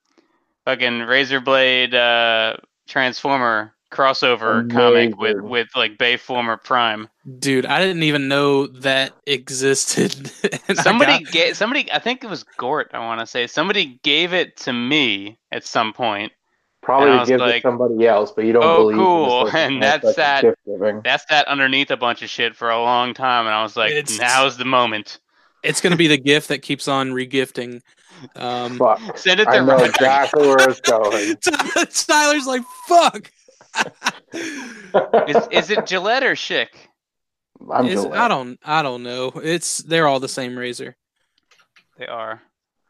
fucking 0.65 0.99
razor 1.01 1.39
blade 1.39 1.93
uh 1.95 2.57
transformer 2.87 3.73
crossover 3.91 4.69
comic 4.71 5.17
with 5.19 5.31
Amazing. 5.33 5.49
with 5.49 5.67
like 5.75 5.97
Bayformer 5.97 6.63
Prime. 6.63 7.09
dude, 7.39 7.65
I 7.65 7.79
didn't 7.79 8.03
even 8.03 8.27
know 8.29 8.67
that 8.67 9.11
existed. 9.27 10.31
Somebody 10.75 11.23
got- 11.23 11.33
gave 11.33 11.57
somebody 11.57 11.91
I 11.91 11.99
think 11.99 12.23
it 12.23 12.29
was 12.29 12.43
Gort, 12.57 12.91
I 12.93 12.99
want 12.99 13.19
to 13.19 13.25
say. 13.27 13.47
Somebody 13.47 13.99
gave 14.03 14.33
it 14.33 14.55
to 14.57 14.71
me 14.73 15.39
at 15.51 15.65
some 15.65 15.91
point. 15.93 16.31
Probably 16.91 17.09
I 17.09 17.13
to 17.13 17.19
was 17.19 17.29
give 17.29 17.39
like, 17.39 17.55
to 17.63 17.67
somebody 17.69 18.05
else, 18.07 18.31
but 18.31 18.45
you 18.45 18.53
don't 18.53 18.63
"Oh, 18.63 18.77
believe. 18.77 18.97
in 18.97 19.03
cool," 19.03 19.47
and 19.55 19.81
that's 19.83 20.15
that- 20.15 20.55
That's 21.03 21.25
that 21.25 21.47
underneath 21.47 21.91
a 21.91 21.97
bunch 21.97 22.21
of 22.21 22.29
shit 22.29 22.55
for 22.55 22.69
a 22.69 22.81
long 22.81 23.13
time 23.13 23.45
and 23.45 23.53
I 23.55 23.63
was 23.63 23.75
like, 23.77 23.91
It's- 23.91 24.19
now's 24.19 24.57
the 24.57 24.65
moment. 24.65 25.19
it's 25.63 25.79
gonna 25.81 25.95
be 25.95 26.07
the 26.07 26.17
gift 26.17 26.47
that 26.49 26.59
keeps 26.61 26.87
on 26.87 27.11
regifting. 27.11 27.81
Um, 28.35 28.77
Fuck. 28.77 29.17
Send 29.17 29.39
it 29.39 29.47
I 29.47 29.59
know 29.59 29.73
Roger. 29.77 29.85
exactly 29.85 30.47
where 30.47 30.69
it's 30.69 30.79
going. 30.81 31.35
Tyler's 32.07 32.45
like, 32.45 32.61
fuck. 32.87 33.31
Is, 34.33 35.47
is 35.51 35.69
it 35.71 35.85
Gillette 35.87 36.23
or 36.23 36.33
Schick? 36.33 36.67
I'm 37.71 37.85
Is- 37.87 38.01
Gillette. 38.03 38.19
I 38.19 38.27
don't 38.27 38.59
I 38.63 38.81
don't 38.83 39.03
know. 39.03 39.31
It's 39.35 39.77
they're 39.79 40.07
all 40.07 40.19
the 40.19 40.27
same 40.27 40.57
razor. 40.57 40.95
They 41.97 42.05
are. 42.07 42.41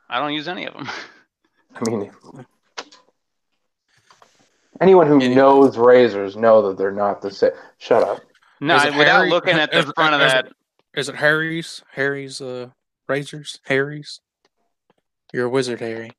I 0.10 0.20
don't 0.20 0.34
use 0.34 0.48
any 0.48 0.66
of 0.66 0.74
them. 0.74 0.90
I 1.76 1.90
mean, 1.90 2.12
anyone 4.82 5.08
who 5.08 5.16
Anyway. 5.16 5.36
knows 5.36 5.78
razors 5.78 6.36
know 6.36 6.68
that 6.68 6.78
they're 6.78 6.92
not 6.92 7.22
the 7.22 7.32
same. 7.32 7.52
Shut 7.78 8.04
up. 8.04 8.20
No, 8.60 8.76
without 8.76 8.94
Harry? 8.96 9.30
looking 9.30 9.56
at 9.56 9.72
the 9.72 9.80
Is 9.80 9.92
front 9.96 10.16
of 10.16 10.22
is 10.22 10.34
it- 10.34 10.46
that. 10.46 10.54
Is 10.94 11.08
it 11.10 11.16
Harry's? 11.16 11.82
Harry's 11.94 12.42
uh 12.42 12.70
razors? 13.08 13.60
Harry's? 13.66 14.20
You're 15.32 15.46
a 15.46 15.50
wizard, 15.50 15.80
Harry. 15.80 16.12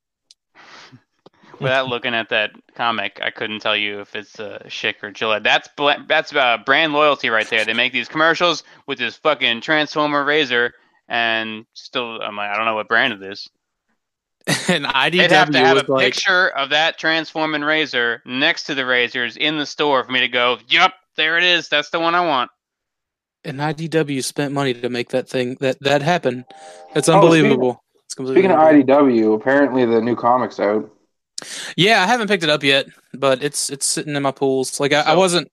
Without 1.61 1.87
looking 1.88 2.14
at 2.14 2.31
that 2.31 2.51
comic, 2.75 3.20
I 3.22 3.31
couldn't 3.31 3.61
tell 3.61 3.77
you 3.77 4.01
if 4.01 4.16
it's 4.16 4.40
uh, 4.40 4.62
Schick 4.66 4.94
or 5.03 5.11
Gillette. 5.12 5.44
That's 5.44 5.68
bl- 5.77 5.90
that's 6.09 6.35
uh, 6.35 6.59
brand 6.64 6.92
loyalty 6.92 7.29
right 7.29 7.48
there. 7.48 7.64
They 7.64 7.75
make 7.75 7.92
these 7.92 8.09
commercials 8.09 8.64
with 8.88 8.98
this 8.98 9.16
fucking 9.18 9.61
Transformer 9.61 10.25
razor, 10.25 10.72
and 11.09 11.64
still, 11.75 12.20
I'm 12.20 12.37
like, 12.37 12.51
I 12.51 12.57
don't 12.57 12.64
know 12.64 12.75
what 12.75 12.88
brand 12.88 13.12
it 13.12 13.22
is. 13.22 13.48
and 14.68 14.85
They'd 15.12 15.31
have 15.31 15.50
to 15.50 15.59
have 15.59 15.88
a 15.88 15.92
like, 15.92 16.05
picture 16.14 16.48
of 16.48 16.70
that 16.70 16.98
transforming 16.98 17.62
razor 17.62 18.22
next 18.24 18.64
to 18.64 18.74
the 18.74 18.85
razors 18.85 19.37
in 19.37 19.59
the 19.59 19.66
store 19.66 20.02
for 20.05 20.11
me 20.12 20.20
to 20.20 20.28
go, 20.28 20.59
"Yep, 20.68 20.92
there 21.16 21.38
it 21.38 21.44
is. 21.44 21.68
That's 21.68 21.90
the 21.90 22.00
one 22.00 22.14
I 22.14 22.26
want." 22.26 22.50
and 23.44 23.59
IDW 23.59 24.22
spent 24.22 24.52
money 24.55 24.72
to 24.72 24.88
make 24.88 25.09
that 25.11 25.28
thing 25.28 25.57
that 25.61 25.76
that 25.81 26.00
happen. 26.02 26.44
It's 26.94 27.09
Oh, 27.09 27.12
speaking- 27.12 27.14
unbelievable. 27.14 27.83
it's 28.05 28.14
completely 28.14 28.42
Speaking 28.42 28.57
of. 28.57 28.61
IDW, 28.61 29.35
apparently 29.35 29.85
the 29.85 30.00
new 30.00 30.14
comic's 30.14 30.61
out. 30.61 30.88
yeah, 31.76 32.02
I 32.02 32.07
haven't 32.07 32.28
picked 32.28 32.44
it 32.44 32.50
up 32.50 32.62
yet, 32.62 32.87
but 33.14 33.42
it's 33.42 33.68
it's 33.70 33.87
sitting 33.87 34.14
in 34.14 34.22
my 34.22 34.31
pools. 34.31 34.78
Like 34.81 34.92
I, 34.92 35.00
I 35.00 35.14
wasn't. 35.16 35.48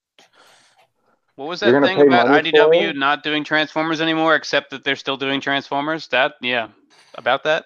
What 1.36 1.47
was 1.47 1.62
that 1.62 1.82
thing 1.82 2.02
about 2.02 2.28
IDW 2.28 2.95
not 2.95 3.23
doing 3.23 3.43
Transformers 3.45 4.02
anymore, 4.02 4.36
except 4.36 4.71
that 4.71 4.84
they're 4.84 4.97
still 4.97 5.15
doing 5.17 5.39
Transformers? 5.39 6.08
That, 6.10 6.34
yeah, 6.41 6.67
about 7.15 7.43
that. 7.45 7.63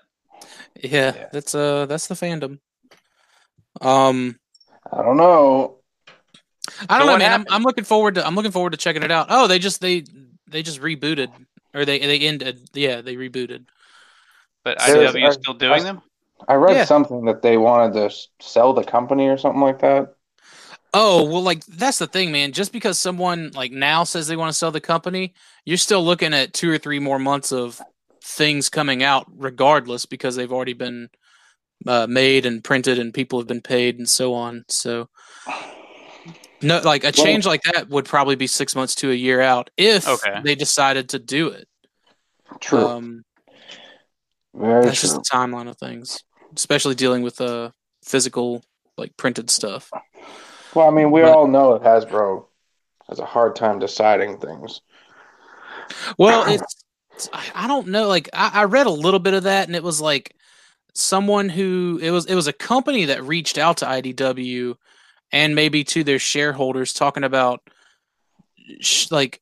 Yeah, 0.82 1.14
Yeah. 1.16 1.28
that's 1.32 1.54
uh 1.56 1.86
that's 1.86 2.08
the 2.08 2.16
fandom. 2.16 2.60
Um, 3.82 4.40
I 4.92 5.02
don't 5.02 5.18
know. 5.18 5.78
I 6.90 6.98
don't 7.00 7.08
know, 7.08 7.18
man. 7.18 7.32
I'm. 7.42 7.46
I'm 7.50 7.64
looking 7.64 7.84
forward 7.84 8.16
to 8.16 8.26
I'm 8.26 8.36
looking 8.36 8.52
forward 8.52 8.72
to 8.72 8.78
checking 8.78 9.04
it 9.04 9.12
out. 9.12 9.28
Oh, 9.30 9.48
they 9.48 9.60
just 9.60 9.82
they 9.82 10.04
they 10.48 10.64
just 10.64 10.82
rebooted 10.82 11.30
or 11.74 11.86
they 11.86 12.00
they 12.00 12.20
ended. 12.20 12.70
Yeah, 12.74 13.02
they 13.02 13.16
rebooted. 13.16 13.66
But 14.64 14.78
There's- 14.80 15.14
IDW 15.14 15.28
is 15.30 15.38
I- 15.38 15.40
still 15.42 15.54
doing 15.54 15.74
I- 15.74 15.84
them. 15.84 16.02
I 16.48 16.56
read 16.56 16.76
Yeah. 16.76 16.86
something 16.86 17.24
that 17.26 17.42
they 17.42 17.58
wanted 17.58 17.94
to 17.94 18.16
sell 18.42 18.74
the 18.74 18.84
company 18.84 19.28
or 19.30 19.38
something 19.38 19.62
like 19.62 19.80
that. 19.80 20.14
Oh 20.94 21.24
well, 21.24 21.42
like 21.42 21.66
that's 21.66 22.00
the 22.00 22.08
thing, 22.08 22.32
man. 22.32 22.52
Just 22.52 22.72
because 22.72 23.00
someone 23.00 23.52
like 23.56 23.72
now 23.72 24.04
says 24.04 24.28
they 24.28 24.36
want 24.36 24.50
to 24.50 24.58
sell 24.58 24.70
the 24.72 24.82
company, 24.82 25.34
you're 25.66 25.78
still 25.78 26.04
looking 26.04 26.34
at 26.34 26.54
two 26.54 26.70
or 26.70 26.78
three 26.78 27.00
more 27.00 27.18
months 27.18 27.52
of 27.52 27.82
things 28.24 28.70
coming 28.70 29.04
out, 29.04 29.26
regardless, 29.36 30.06
because 30.06 30.36
they've 30.36 30.52
already 30.52 30.74
been 30.74 31.10
uh, 31.86 32.08
made 32.08 32.46
and 32.46 32.64
printed, 32.64 33.00
and 33.00 33.14
people 33.14 33.40
have 33.40 33.48
been 33.48 33.62
paid, 33.62 33.98
and 33.98 34.08
so 34.08 34.34
on. 34.34 34.64
So, 34.70 35.10
no, 36.62 36.80
like 36.80 37.04
a 37.04 37.12
change 37.12 37.46
like 37.46 37.62
that 37.64 37.90
would 37.90 38.06
probably 38.06 38.36
be 38.36 38.48
six 38.48 38.76
months 38.76 38.96
to 38.96 39.12
a 39.12 39.14
year 39.16 39.42
out 39.42 39.70
if 39.78 40.08
Okay. 40.08 40.40
they 40.44 40.56
decided 40.56 41.10
to 41.10 41.20
do 41.20 41.50
it. 41.50 41.68
True. 42.62 42.88
Um, 42.88 43.24
Very 44.56 44.86
that's 44.86 45.00
true. 45.00 45.10
just 45.10 45.16
the 45.16 45.38
timeline 45.38 45.68
of 45.68 45.78
things, 45.78 46.24
especially 46.56 46.96
dealing 46.96 47.22
with 47.24 47.42
uh, 47.42 47.72
physical, 48.06 48.64
like 48.98 49.18
printed 49.18 49.50
stuff. 49.50 49.90
Well, 50.74 50.88
I 50.88 50.92
mean, 50.92 51.12
we 51.12 51.22
but- 51.22 51.34
all 51.36 51.48
know 51.48 51.78
that 51.78 51.84
Hasbro 51.86 52.46
has 53.10 53.20
a 53.20 53.26
hard 53.26 53.56
time 53.56 53.80
deciding 53.80 54.40
things. 54.40 54.82
Well, 56.18 56.46
it's 56.48 56.83
I 57.54 57.68
don't 57.68 57.88
know. 57.88 58.08
Like 58.08 58.30
I, 58.34 58.52
I 58.54 58.64
read 58.66 58.88
a 58.88 58.92
little 58.92 59.20
bit 59.20 59.34
of 59.34 59.44
that, 59.44 59.68
and 59.68 59.76
it 59.76 59.84
was 59.84 60.02
like 60.02 60.36
someone 60.94 61.50
who 61.50 62.00
it 62.02 62.12
was 62.12 62.26
it 62.26 62.36
was 62.36 62.48
a 62.48 62.54
company 62.54 63.06
that 63.06 63.24
reached 63.24 63.58
out 63.58 63.78
to 63.78 63.86
IDW 63.86 64.76
and 65.32 65.56
maybe 65.56 65.84
to 65.84 66.04
their 66.04 66.20
shareholders 66.20 66.94
talking 66.94 67.24
about 67.24 67.62
sh- 68.80 69.12
like 69.12 69.42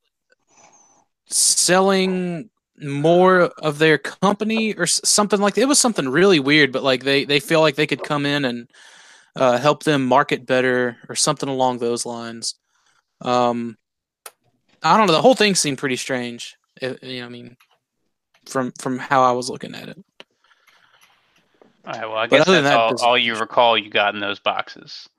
selling 1.27 2.49
more 2.81 3.41
of 3.61 3.77
their 3.77 3.97
company 3.97 4.73
or 4.73 4.87
something 4.87 5.39
like 5.39 5.55
that. 5.55 5.61
It 5.61 5.67
was 5.67 5.79
something 5.79 6.09
really 6.09 6.39
weird, 6.39 6.71
but 6.71 6.83
like 6.83 7.03
they 7.03 7.25
they 7.25 7.39
feel 7.39 7.61
like 7.61 7.75
they 7.75 7.87
could 7.87 8.03
come 8.03 8.25
in 8.25 8.45
and 8.45 8.69
uh, 9.35 9.57
help 9.57 9.83
them 9.83 10.05
market 10.05 10.45
better 10.45 10.97
or 11.07 11.15
something 11.15 11.49
along 11.49 11.77
those 11.77 12.05
lines. 12.05 12.55
Um, 13.21 13.77
I 14.83 14.97
don't 14.97 15.07
know. 15.07 15.13
The 15.13 15.21
whole 15.21 15.35
thing 15.35 15.55
seemed 15.55 15.77
pretty 15.77 15.95
strange. 15.95 16.57
It, 16.81 17.03
you 17.03 17.21
know, 17.21 17.27
I 17.27 17.29
mean, 17.29 17.57
from 18.45 18.71
from 18.79 18.97
how 18.97 19.23
I 19.23 19.31
was 19.31 19.49
looking 19.49 19.75
at 19.75 19.89
it. 19.89 19.97
All 21.85 21.93
right, 21.93 22.07
well, 22.07 22.17
I 22.17 22.27
guess 22.27 22.45
that's 22.45 22.63
that, 22.63 22.77
all, 22.77 22.95
all 23.01 23.17
you 23.17 23.35
recall 23.35 23.77
you 23.77 23.89
got 23.89 24.13
in 24.13 24.21
those 24.21 24.39
boxes. 24.39 25.09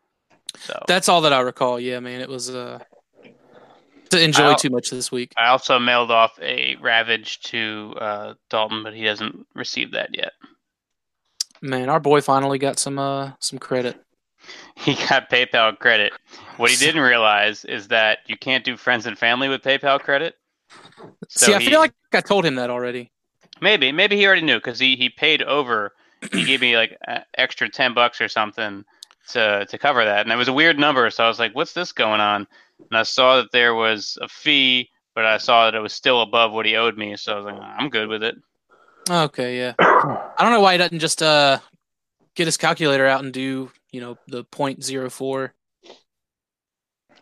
So 0.59 0.85
That's 0.87 1.09
all 1.09 1.23
that 1.23 1.33
I 1.33 1.41
recall. 1.41 1.81
Yeah, 1.81 1.99
man, 2.01 2.21
it 2.21 2.29
was 2.29 2.51
uh 2.51 2.79
to 4.11 4.23
enjoy 4.23 4.45
I'll- 4.45 4.57
too 4.57 4.71
much 4.71 4.91
this 4.91 5.11
week. 5.11 5.33
I 5.37 5.49
also 5.49 5.79
mailed 5.79 6.11
off 6.11 6.39
a 6.41 6.77
Ravage 6.77 7.41
to 7.45 7.95
uh, 7.99 8.35
Dalton, 8.51 8.83
but 8.83 8.95
he 8.95 9.05
hasn't 9.05 9.47
received 9.55 9.95
that 9.95 10.11
yet. 10.15 10.33
Man, 11.63 11.89
our 11.89 12.01
boy 12.01 12.21
finally 12.21 12.59
got 12.59 12.79
some 12.79 12.99
uh 12.99 13.33
some 13.41 13.59
credit. 13.59 14.01
he 14.77 14.95
got 14.95 15.31
PayPal 15.31 15.79
credit. 15.79 16.13
What 16.57 16.71
he 16.71 16.77
didn't 16.77 17.03
realize 17.03 17.65
is 17.65 17.89
that 17.89 18.19
you 18.27 18.37
can't 18.37 18.65
do 18.65 18.77
friends 18.77 19.07
and 19.07 19.19
family 19.19 19.49
with 19.49 19.63
PayPal 19.63 20.01
credit. 20.01 20.35
So 21.29 21.47
See, 21.47 21.55
I 21.55 21.59
he- 21.59 21.71
feel 21.71 21.81
like 21.81 21.93
I 22.13 22.21
told 22.21 22.45
him 22.45 22.55
that 22.57 22.71
already. 22.71 23.11
maybe 23.61 23.93
maybe 23.93 24.17
he 24.17 24.27
already 24.27 24.43
knew 24.43 24.57
because 24.59 24.79
he 24.79 24.97
he 24.97 25.09
paid 25.09 25.43
over. 25.43 25.93
He 26.33 26.45
gave 26.47 26.61
me 26.61 26.77
like 26.77 26.97
extra 27.37 27.69
ten 27.69 27.95
bucks 27.95 28.21
or 28.21 28.29
something 28.29 28.85
to 29.31 29.67
to 29.67 29.79
cover 29.79 30.05
that, 30.05 30.21
and 30.27 30.33
it 30.33 30.37
was 30.37 30.49
a 30.49 30.53
weird 30.53 30.79
number. 30.79 31.09
So 31.11 31.25
I 31.25 31.29
was 31.29 31.39
like, 31.39 31.55
"What's 31.55 31.73
this 31.73 31.93
going 31.93 32.21
on?" 32.21 32.47
And 32.91 32.99
I 32.99 33.03
saw 33.05 33.37
that 33.37 33.53
there 33.53 33.75
was 33.75 34.19
a 34.21 34.29
fee, 34.29 34.91
but 35.15 35.25
I 35.25 35.39
saw 35.39 35.65
that 35.67 35.75
it 35.77 35.81
was 35.81 35.93
still 35.93 36.23
above 36.23 36.53
what 36.53 36.67
he 36.67 36.77
owed 36.77 36.97
me. 36.99 37.17
So 37.17 37.33
I 37.33 37.37
was 37.37 37.45
like, 37.47 37.61
"I'm 37.61 37.89
good 37.89 38.09
with 38.09 38.23
it." 38.23 38.37
Okay, 39.11 39.59
yeah. 39.59 39.75
I 39.79 40.35
don't 40.39 40.53
know 40.53 40.61
why 40.61 40.73
he 40.73 40.79
doesn't 40.79 40.99
just 41.01 41.23
uh 41.23 41.59
get 42.35 42.47
his 42.47 42.57
calculator 42.57 43.07
out 43.07 43.23
and 43.25 43.33
do 43.33 43.71
you 43.91 44.01
know 44.01 44.17
the 44.29 44.45
point 44.45 44.83
zero 44.83 45.11
four. 45.11 45.55
It 45.85 45.93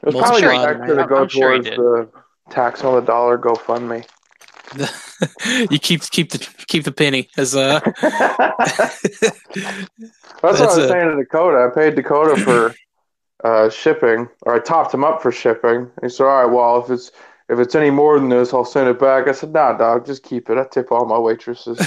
was 0.07 0.15
probably 0.15 0.41
sure 0.41 0.51
the 0.53 0.59
he 0.59 0.65
extra 0.67 0.87
did. 0.87 0.97
to 1.03 1.07
go 1.09 1.23
I'm 1.23 1.29
sure 1.29 1.49
towards 1.53 1.65
did. 1.69 1.79
the 1.79 2.11
tax 2.51 2.85
on 2.85 2.95
the 2.95 3.01
dollar 3.01 3.39
GoFundMe. 3.39 4.05
you 5.71 5.79
keep 5.81 6.03
keep 6.11 6.31
the 6.31 6.39
keep 6.69 6.85
the 6.85 6.93
penny 6.93 7.29
as 7.37 7.57
uh 7.57 7.81
That's 8.01 8.21
what 10.41 10.45
I 10.45 10.51
was 10.65 10.77
a- 10.77 10.89
saying 10.89 11.09
to 11.11 11.17
Dakota. 11.17 11.69
I 11.71 11.75
paid 11.75 11.97
Dakota 11.97 12.41
for 12.41 12.75
uh, 13.43 13.69
shipping, 13.71 14.29
or 14.43 14.55
I 14.55 14.59
topped 14.61 14.95
him 14.95 15.03
up 15.03 15.23
for 15.23 15.33
shipping. 15.33 15.91
He 16.03 16.09
said, 16.09 16.25
"All 16.25 16.45
right, 16.45 16.53
well, 16.53 16.85
if 16.85 16.91
it's 16.91 17.11
if 17.49 17.59
it's 17.59 17.75
any 17.75 17.91
more 17.91 18.19
than 18.19 18.29
this, 18.29 18.55
I'll 18.55 18.65
send 18.65 18.89
it 18.89 19.01
back." 19.01 19.27
I 19.27 19.33
said, 19.33 19.53
"Nah, 19.53 19.73
dog, 19.77 20.07
just 20.07 20.23
keep 20.23 20.49
it. 20.51 20.57
I 20.59 20.65
tip 20.71 20.93
all 20.93 21.05
my 21.05 21.19
waitresses." 21.19 21.79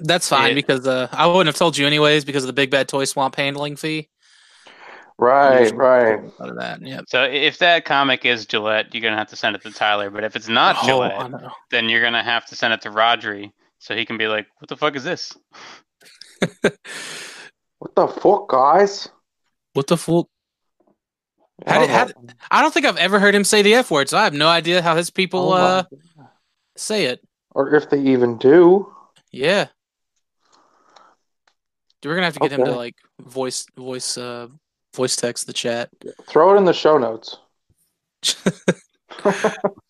that's 0.00 0.28
fine 0.28 0.48
Yeah. 0.48 0.54
because 0.54 0.86
uh 0.86 1.08
I 1.12 1.26
wouldn't 1.26 1.46
have 1.48 1.56
told 1.56 1.76
you 1.76 1.86
anyways 1.86 2.24
because 2.24 2.42
of 2.44 2.46
the 2.46 2.52
big 2.54 2.70
bad 2.70 2.88
toy 2.88 3.04
swamp 3.04 3.36
handling 3.36 3.76
fee. 3.76 4.08
Right, 5.20 5.74
right. 5.76 6.20
Out 6.40 6.48
of 6.48 6.56
that, 6.58 6.80
yeah. 6.82 7.00
So 7.08 7.22
if 7.24 7.58
that 7.58 7.84
comic 7.84 8.24
is 8.24 8.46
Gillette, 8.46 8.94
you're 8.94 9.02
gonna 9.02 9.16
have 9.18 9.28
to 9.28 9.36
send 9.36 9.54
it 9.56 9.62
to 9.62 9.70
Tyler. 9.72 10.10
But 10.10 10.24
if 10.24 10.34
it's 10.36 10.48
not 10.48 10.76
Oh, 10.82 10.86
Gillette, 10.86 11.32
then 11.70 11.88
you're 11.88 12.02
gonna 12.02 12.22
have 12.22 12.46
to 12.46 12.56
send 12.56 12.72
it 12.74 12.80
to 12.82 12.90
Rodri 12.90 13.50
so 13.78 13.94
he 13.94 14.04
can 14.06 14.16
be 14.18 14.26
like, 14.26 14.46
"What 14.58 14.68
the 14.68 14.76
fuck 14.76 14.96
is 14.96 15.04
this?" 15.04 15.32
What 17.78 17.94
the 17.94 18.08
fuck, 18.08 18.48
guys? 18.48 19.08
What 19.72 19.86
the 19.86 19.96
fuck? 19.96 20.26
How 21.66 21.80
did- 21.80 21.88
how 21.90 22.04
did- 22.06 22.16
I 22.50 22.60
don't 22.60 22.72
think 22.74 22.84
I've 22.86 22.98
ever 22.98 23.18
heard 23.18 23.34
him 23.34 23.44
say 23.44 23.62
the 23.62 23.74
F 23.74 23.90
word, 23.90 24.08
so 24.10 24.18
I 24.18 24.24
have 24.24 24.34
no 24.34 24.48
idea 24.48 24.82
how 24.82 24.96
his 24.96 25.08
people 25.10 25.52
Oh 25.52 25.56
uh 25.56 25.82
say 26.76 27.06
it. 27.06 27.20
or 27.52 27.74
if 27.74 27.88
they 27.88 28.00
even 28.00 28.36
do. 28.36 28.92
Yeah. 29.32 29.68
We're 32.04 32.14
gonna 32.14 32.26
have 32.26 32.34
to 32.34 32.40
get 32.40 32.52
him 32.52 32.64
to 32.66 32.72
like 32.72 32.96
voice 33.20 33.64
voice 33.76 34.16
uh 34.18 34.48
voice 34.94 35.16
text 35.16 35.46
the 35.46 35.52
chat. 35.52 35.90
Throw 36.28 36.54
it 36.54 36.58
in 36.58 36.64
the 36.64 36.72
show 36.72 36.98
notes. 36.98 37.38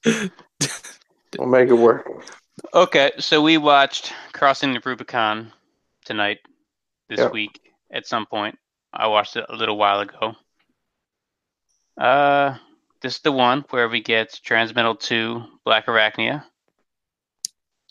We'll 1.38 1.48
make 1.48 1.68
it 1.68 1.74
work. 1.74 2.08
Okay, 2.74 3.12
so 3.18 3.40
we 3.40 3.56
watched 3.56 4.12
Crossing 4.32 4.72
the 4.72 4.80
Rubicon 4.84 5.52
tonight 6.04 6.38
this 7.08 7.20
Yep. 7.20 7.32
week 7.32 7.60
at 7.92 8.06
some 8.06 8.26
point. 8.26 8.58
I 8.92 9.06
watched 9.06 9.36
it 9.36 9.44
a 9.48 9.54
little 9.54 9.76
while 9.78 10.00
ago. 10.00 10.34
Uh, 11.96 12.56
this 13.00 13.16
is 13.16 13.20
the 13.20 13.30
one 13.32 13.64
where 13.70 13.88
we 13.88 14.00
get 14.02 14.40
Transmetal 14.44 14.98
2 14.98 15.42
Black 15.64 15.86
Arachnia. 15.86 16.44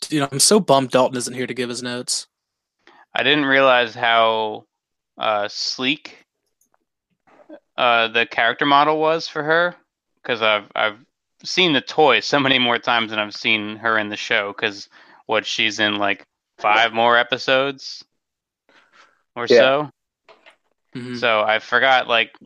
Dude, 0.02 0.28
I'm 0.30 0.40
so 0.40 0.60
bummed 0.60 0.90
Dalton 0.90 1.16
isn't 1.16 1.34
here 1.34 1.46
to 1.46 1.54
give 1.54 1.68
his 1.70 1.82
notes. 1.82 2.26
I 3.14 3.22
didn't 3.22 3.46
realize 3.46 3.94
how 3.94 4.66
uh, 5.16 5.48
sleek 5.48 6.26
uh, 7.80 8.08
the 8.08 8.26
character 8.26 8.66
model 8.66 9.00
was 9.00 9.26
for 9.26 9.42
her 9.42 9.74
because 10.22 10.42
I've 10.42 10.70
I've 10.76 10.98
seen 11.42 11.72
the 11.72 11.80
toy 11.80 12.20
so 12.20 12.38
many 12.38 12.58
more 12.58 12.78
times 12.78 13.08
than 13.08 13.18
I've 13.18 13.34
seen 13.34 13.76
her 13.76 13.96
in 13.96 14.10
the 14.10 14.16
show. 14.18 14.52
Because 14.54 14.88
what 15.24 15.46
she's 15.46 15.80
in 15.80 15.96
like 15.96 16.26
five 16.58 16.92
more 16.92 17.16
episodes 17.16 18.04
or 19.34 19.46
Yeah. 19.48 19.56
so. 19.56 19.90
Mhm. 20.94 21.18
So 21.18 21.40
I 21.40 21.58
forgot 21.58 22.06
like 22.06 22.36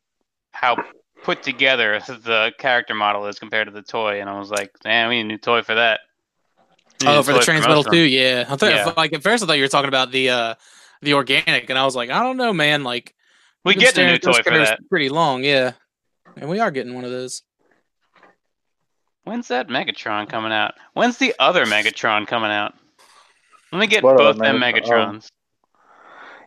how 0.52 0.76
put 1.24 1.42
together 1.42 1.98
the 2.06 2.52
character 2.58 2.94
model 2.94 3.26
is 3.26 3.40
compared 3.40 3.66
to 3.66 3.72
the 3.72 3.82
toy, 3.82 4.20
and 4.20 4.30
I 4.30 4.38
was 4.38 4.50
like, 4.50 4.70
"Damn, 4.84 5.08
we 5.08 5.16
need 5.16 5.22
a 5.22 5.24
new 5.24 5.38
toy 5.38 5.62
for 5.62 5.74
that." 5.74 6.00
Oh, 7.04 7.22
for 7.24 7.32
the 7.32 7.40
toy 7.40 7.44
transmetal 7.44 7.90
too, 7.90 7.98
yeah. 7.98 8.44
I 8.48 8.54
thought 8.56 8.70
Yeah. 8.70 8.92
like 8.96 9.12
at 9.12 9.22
first 9.24 9.42
I 9.42 9.46
thought 9.48 9.56
you 9.56 9.64
were 9.64 9.68
talking 9.68 9.88
about 9.88 10.12
the 10.12 10.30
uh 10.30 10.54
the 11.02 11.14
organic, 11.14 11.68
and 11.70 11.78
I 11.78 11.84
was 11.84 11.96
like, 11.96 12.10
I 12.10 12.22
don't 12.22 12.36
know, 12.36 12.52
man. 12.52 12.84
Like 12.84 13.14
We 13.64 13.70
we've 13.70 13.78
get 13.78 13.96
a 13.98 14.06
new 14.06 14.18
toy 14.18 14.42
for 14.42 14.50
that. 14.58 14.80
Pretty 14.90 15.08
long, 15.08 15.42
yeah. 15.44 15.72
And 16.36 16.48
we 16.50 16.60
are 16.60 16.70
getting 16.70 16.94
one 16.94 17.04
of 17.04 17.10
those. 17.10 17.42
When's 19.24 19.48
that 19.48 19.68
Megatron 19.68 20.28
coming 20.28 20.52
out? 20.52 20.74
When's 20.92 21.16
the 21.16 21.34
other 21.38 21.64
Megatron 21.64 22.26
coming 22.26 22.50
out? 22.50 22.74
Let 23.72 23.78
me 23.78 23.86
get 23.86 24.04
What 24.04 24.18
both 24.18 24.36
them 24.38 24.56
Megatron? 24.56 24.84
Oh. 24.84 24.90
Megatrons. 25.12 25.28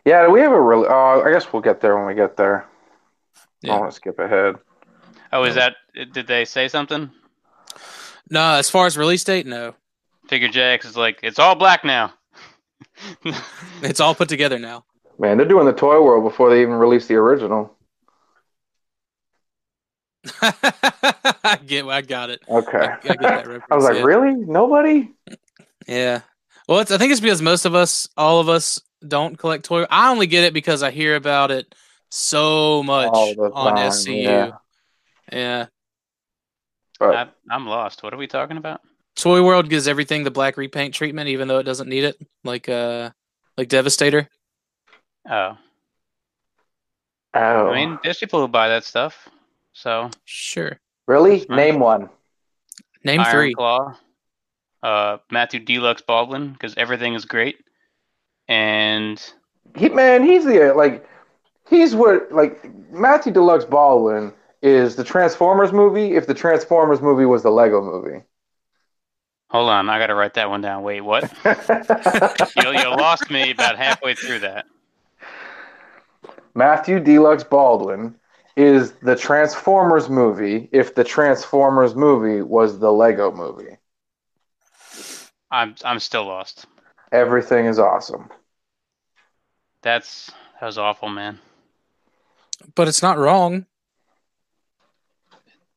Yeah, 0.04 0.24
do 0.24 0.30
we 0.30 0.40
have 0.40 0.52
a 0.52 0.60
really? 0.60 0.86
Oh, 0.88 1.22
I 1.26 1.32
guess 1.32 1.52
we'll 1.52 1.60
get 1.62 1.80
there 1.80 1.96
when 1.96 2.06
we 2.06 2.14
get 2.14 2.36
there. 2.36 2.66
I 3.36 3.40
Yeah. 3.62 3.70
don't 3.72 3.80
want 3.80 3.92
to 3.92 3.96
skip 3.96 4.18
ahead. 4.18 4.54
Oh, 5.32 5.42
is 5.42 5.56
that? 5.56 5.76
Did 6.12 6.26
they 6.26 6.44
say 6.44 6.68
something? 6.68 7.10
No, 8.30 8.52
as 8.54 8.70
far 8.70 8.86
as 8.86 8.96
release 8.96 9.24
date, 9.24 9.46
no. 9.46 9.74
Figure 10.28 10.48
JX 10.48 10.84
is 10.86 10.96
like, 10.96 11.18
it's 11.22 11.38
all 11.38 11.54
black 11.54 11.84
now. 11.84 12.12
It's 13.82 14.00
all 14.00 14.14
put 14.14 14.28
together 14.28 14.58
now. 14.58 14.84
Man, 15.18 15.36
they're 15.36 15.46
doing 15.46 15.66
the 15.66 15.72
toy 15.72 16.00
world 16.02 16.24
before 16.24 16.50
they 16.50 16.62
even 16.62 16.74
release 16.74 17.06
the 17.06 17.16
original. 17.16 17.76
I 20.42 21.58
get 21.66 21.86
I 21.86 22.02
got 22.02 22.30
it. 22.30 22.40
Okay. 22.48 22.78
I, 22.78 22.92
I 22.92 22.98
get 23.02 23.20
that. 23.20 23.62
I 23.70 23.74
was 23.74 23.84
like, 23.84 23.96
yeah. 23.96 24.02
really? 24.02 24.34
Nobody? 24.34 25.10
Yeah. 25.86 26.20
Well, 26.68 26.80
it's, 26.80 26.90
I 26.90 26.98
think 26.98 27.12
it's 27.12 27.20
because 27.20 27.42
most 27.42 27.64
of 27.64 27.74
us, 27.74 28.08
all 28.16 28.40
of 28.40 28.48
us, 28.48 28.80
don't 29.06 29.38
collect 29.38 29.64
toy. 29.64 29.84
I 29.90 30.10
only 30.10 30.26
get 30.26 30.44
it 30.44 30.52
because 30.52 30.82
I 30.82 30.90
hear 30.90 31.16
about 31.16 31.50
it 31.50 31.74
so 32.10 32.82
much 32.82 33.10
on 33.12 33.76
time, 33.76 33.90
SCU. 33.90 34.22
yeah. 34.22 34.50
yeah. 35.32 35.66
But 36.98 37.14
I, 37.14 37.28
I'm 37.50 37.66
lost. 37.66 38.02
What 38.02 38.12
are 38.12 38.16
we 38.16 38.26
talking 38.26 38.56
about? 38.56 38.80
Toy 39.14 39.42
World 39.42 39.68
gives 39.68 39.88
everything 39.88 40.24
the 40.24 40.30
black 40.30 40.56
repaint 40.56 40.94
treatment, 40.94 41.28
even 41.28 41.48
though 41.48 41.58
it 41.58 41.64
doesn't 41.64 41.88
need 41.88 42.04
it, 42.04 42.20
like 42.44 42.68
uh, 42.68 43.10
like 43.56 43.68
Devastator. 43.68 44.28
Oh, 45.30 45.58
oh, 47.34 47.68
I 47.68 47.74
mean, 47.74 47.98
there's 48.02 48.18
people 48.18 48.40
who 48.40 48.48
buy 48.48 48.68
that 48.68 48.84
stuff. 48.84 49.28
So 49.72 50.10
Sure. 50.24 50.78
really? 51.06 51.46
Right. 51.48 51.56
Name 51.56 51.80
one. 51.80 52.08
Name 53.04 53.20
Iron 53.20 53.30
three. 53.30 53.54
Claw, 53.54 53.94
uh, 54.82 55.18
Matthew 55.30 55.60
Deluxe 55.60 56.02
Baldwin, 56.02 56.52
because 56.52 56.74
everything 56.76 57.14
is 57.14 57.24
great, 57.24 57.56
and 58.48 59.22
He 59.76 59.88
man, 59.88 60.22
he's 60.22 60.44
the 60.44 60.72
like, 60.74 61.06
he's 61.68 61.94
what 61.94 62.32
like 62.32 62.64
Matthew 62.90 63.32
Deluxe 63.32 63.64
Baldwin 63.66 64.32
is 64.62 64.96
the 64.96 65.04
Transformers 65.04 65.72
movie. 65.72 66.16
If 66.16 66.26
the 66.26 66.34
Transformers 66.34 67.00
movie 67.00 67.26
was 67.26 67.42
the 67.42 67.50
Lego 67.50 67.80
movie. 67.82 68.24
hold 69.50 69.68
on, 69.70 69.88
I 69.88 69.98
got 69.98 70.08
to 70.08 70.14
write 70.14 70.34
that 70.34 70.50
one 70.50 70.60
down. 70.60 70.82
Wait, 70.82 71.00
what? 71.02 71.30
you, 72.56 72.72
you 72.72 72.88
lost 72.88 73.30
me 73.30 73.50
about 73.50 73.76
halfway 73.76 74.14
through 74.14 74.40
that. 74.40 74.66
Matthew 76.58 76.98
Deluxe 76.98 77.44
Baldwin 77.44 78.16
is 78.56 78.90
the 78.94 79.14
Transformers 79.14 80.10
movie. 80.10 80.68
If 80.72 80.96
the 80.96 81.04
Transformers 81.04 81.94
movie 81.94 82.42
was 82.42 82.80
the 82.80 82.90
Lego 82.90 83.30
movie, 83.30 83.76
I'm 85.52 85.76
I'm 85.84 86.00
still 86.00 86.24
lost. 86.26 86.66
everything 87.12 87.66
is 87.66 87.78
awesome. 87.78 88.28
That's 89.82 90.32
that 90.58 90.66
was 90.66 90.78
awful, 90.78 91.08
man. 91.08 91.38
But 92.74 92.88
it's 92.88 93.02
not 93.02 93.18
wrong. 93.18 93.66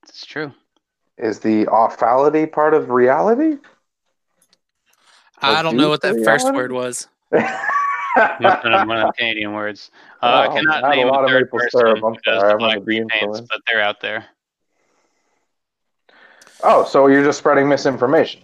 It's 0.10 0.26
true. 0.26 0.52
Is 1.18 1.42
the 1.42 1.68
awfality 1.68 2.48
part 2.48 2.74
of 2.74 2.90
reality? 2.90 3.58
I 5.44 5.60
Or 5.60 5.64
don't 5.64 5.78
know 5.78 5.90
what 5.90 6.02
that 6.02 6.16
deep 6.16 6.26
first 6.26 6.52
word 6.52 6.72
was. 6.72 7.08
Must 8.18 8.42
have 8.42 8.64
been 8.64 8.72
one 8.88 8.98
of 8.98 9.08
the 9.08 9.14
Canadian 9.18 9.54
words. 9.54 9.90
Uh, 10.22 10.48
I 10.50 10.54
cannot 10.54 10.84
I 10.84 10.90
had 10.90 10.94
a 10.94 10.98
name 10.98 11.08
lot 11.08 11.22
a 11.22 11.26
of 11.26 11.30
third 11.30 11.44
maple 11.46 11.60
person 11.60 11.80
syrup. 11.80 11.98
who 12.00 12.08
I'm 12.08 12.14
does 12.26 12.40
sorry, 12.42 12.52
I'm 12.52 12.58
black 12.58 12.76
gonna 12.80 12.86
repaints, 12.86 13.48
but 13.50 13.62
they're 13.68 13.82
out 13.82 14.02
there. 14.02 14.26
Oh, 16.64 16.84
so 16.86 17.08
you're 17.08 17.24
just 17.24 17.40
spreading 17.40 17.68
misinformation. 17.70 18.42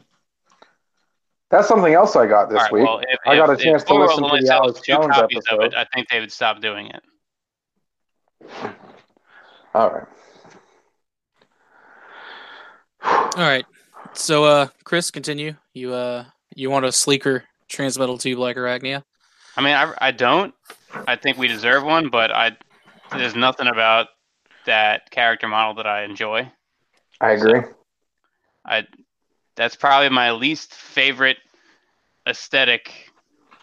That's 1.49 1.67
something 1.67 1.93
else 1.93 2.15
I 2.15 2.27
got 2.27 2.49
this 2.49 2.57
All 2.57 2.63
right, 2.63 2.73
week. 2.73 2.83
well, 2.85 2.99
if, 2.99 3.19
I 3.25 3.35
got 3.35 3.49
a 3.49 3.53
if- 3.53 3.59
chance 3.59 3.81
if 3.83 3.87
to 3.89 3.93
listen 3.95 4.23
to 4.23 4.29
the 4.39 4.45
sells 4.45 4.61
Alex 4.75 4.81
Jones 4.81 5.07
copies 5.07 5.37
of 5.51 5.59
episode. 5.59 5.73
it, 5.73 5.75
I 5.75 5.85
think 5.93 6.09
they 6.09 6.19
would 6.19 6.31
stop 6.31 6.59
doing 6.61 6.87
it. 6.87 7.03
All 9.73 9.89
right. 9.91 10.07
All 13.03 13.43
right. 13.43 13.65
So, 14.13 14.43
uh, 14.45 14.67
Chris, 14.83 15.11
continue. 15.11 15.55
You 15.73 15.93
uh, 15.93 16.25
you 16.55 16.69
want 16.69 16.85
a 16.85 16.91
sleeker 16.91 17.43
Transmetal 17.69 18.19
2 18.19 18.35
Black 18.35 18.55
Arachnia. 18.55 19.03
I 19.57 19.61
mean, 19.61 19.73
I, 19.73 19.93
I 19.99 20.11
don't. 20.11 20.53
I 21.07 21.15
think 21.15 21.37
we 21.37 21.47
deserve 21.47 21.83
one, 21.83 22.09
but 22.09 22.31
I 22.31 22.55
there's 23.11 23.35
nothing 23.35 23.67
about 23.67 24.07
that 24.65 25.09
character 25.11 25.47
model 25.47 25.73
that 25.75 25.87
I 25.87 26.03
enjoy. 26.03 26.51
I 27.19 27.31
agree. 27.31 27.61
I 28.65 28.85
that's 29.55 29.75
probably 29.75 30.09
my 30.09 30.31
least 30.31 30.73
favorite 30.73 31.37
aesthetic 32.27 33.11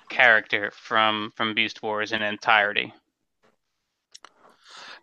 character 0.08 0.72
from 0.74 1.32
from 1.36 1.54
Beast 1.54 1.82
Wars 1.82 2.12
in 2.12 2.22
entirety. 2.22 2.92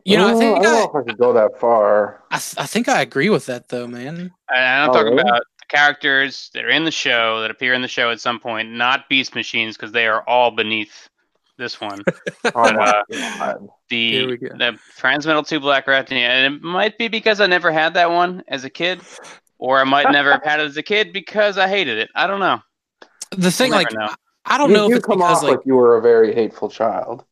You 0.03 0.17
know, 0.17 0.27
I 0.27 0.33
think 0.33 0.57
I 0.57 0.63
don't 0.63 0.73
I, 0.73 0.79
know 0.79 0.89
if 0.89 0.95
I 0.95 1.03
could 1.03 1.17
go 1.17 1.33
that 1.33 1.59
far. 1.59 2.23
I, 2.31 2.37
th- 2.37 2.55
I 2.57 2.65
think 2.65 2.89
I 2.89 3.01
agree 3.01 3.29
with 3.29 3.45
that 3.45 3.69
though, 3.69 3.87
man. 3.87 4.31
And 4.49 4.65
I'm 4.65 4.89
Oh, 4.89 4.93
talking 4.93 5.13
really? 5.13 5.21
about 5.21 5.43
the 5.59 5.60
characters 5.71 6.49
that 6.53 6.65
are 6.65 6.69
in 6.69 6.83
the 6.83 6.91
show 6.91 7.41
that 7.41 7.49
appear 7.49 7.73
in 7.73 7.81
the 7.81 7.87
show 7.87 8.11
at 8.11 8.19
some 8.19 8.39
point, 8.39 8.69
not 8.69 9.07
Beast 9.09 9.33
Machines, 9.33 9.77
because 9.77 9.91
they 9.91 10.05
are 10.05 10.27
all 10.27 10.51
beneath 10.51 11.09
this 11.57 11.79
one. 11.79 12.03
Oh 12.53 12.73
my 12.73 13.03
Uh, 13.39 13.53
The 13.89 14.25
we 14.25 14.37
go. 14.37 14.47
the 14.57 14.77
Transmetal 14.99 15.47
Two 15.47 15.59
Black 15.59 15.85
Arachnia, 15.85 16.27
and 16.27 16.55
it 16.55 16.61
might 16.61 16.97
be 16.97 17.07
because 17.07 17.39
I 17.39 17.47
never 17.47 17.71
had 17.71 17.93
that 17.93 18.09
one 18.09 18.43
as 18.47 18.65
a 18.65 18.69
kid, 18.69 18.99
or 19.57 19.79
I 19.79 19.83
might 19.83 20.11
never 20.11 20.31
have 20.33 20.43
had 20.43 20.59
it 20.59 20.65
as 20.65 20.75
a 20.77 20.83
kid 20.83 21.13
because 21.13 21.57
I 21.57 21.67
hated 21.67 21.97
it. 21.97 22.09
I 22.15 22.27
don't 22.27 22.39
know. 22.39 22.59
The 23.37 23.51
thing, 23.51 23.71
like, 23.71 23.91
know. 23.93 24.09
I 24.43 24.57
don't 24.57 24.71
you, 24.71 24.75
know 24.75 24.85
if 24.85 24.89
you 24.89 24.95
it's 24.97 25.05
come 25.05 25.19
because 25.19 25.37
off 25.37 25.43
like, 25.43 25.57
like 25.57 25.65
you 25.65 25.75
were 25.75 25.97
a 25.97 26.01
very 26.01 26.33
hateful 26.33 26.69
child. 26.69 27.23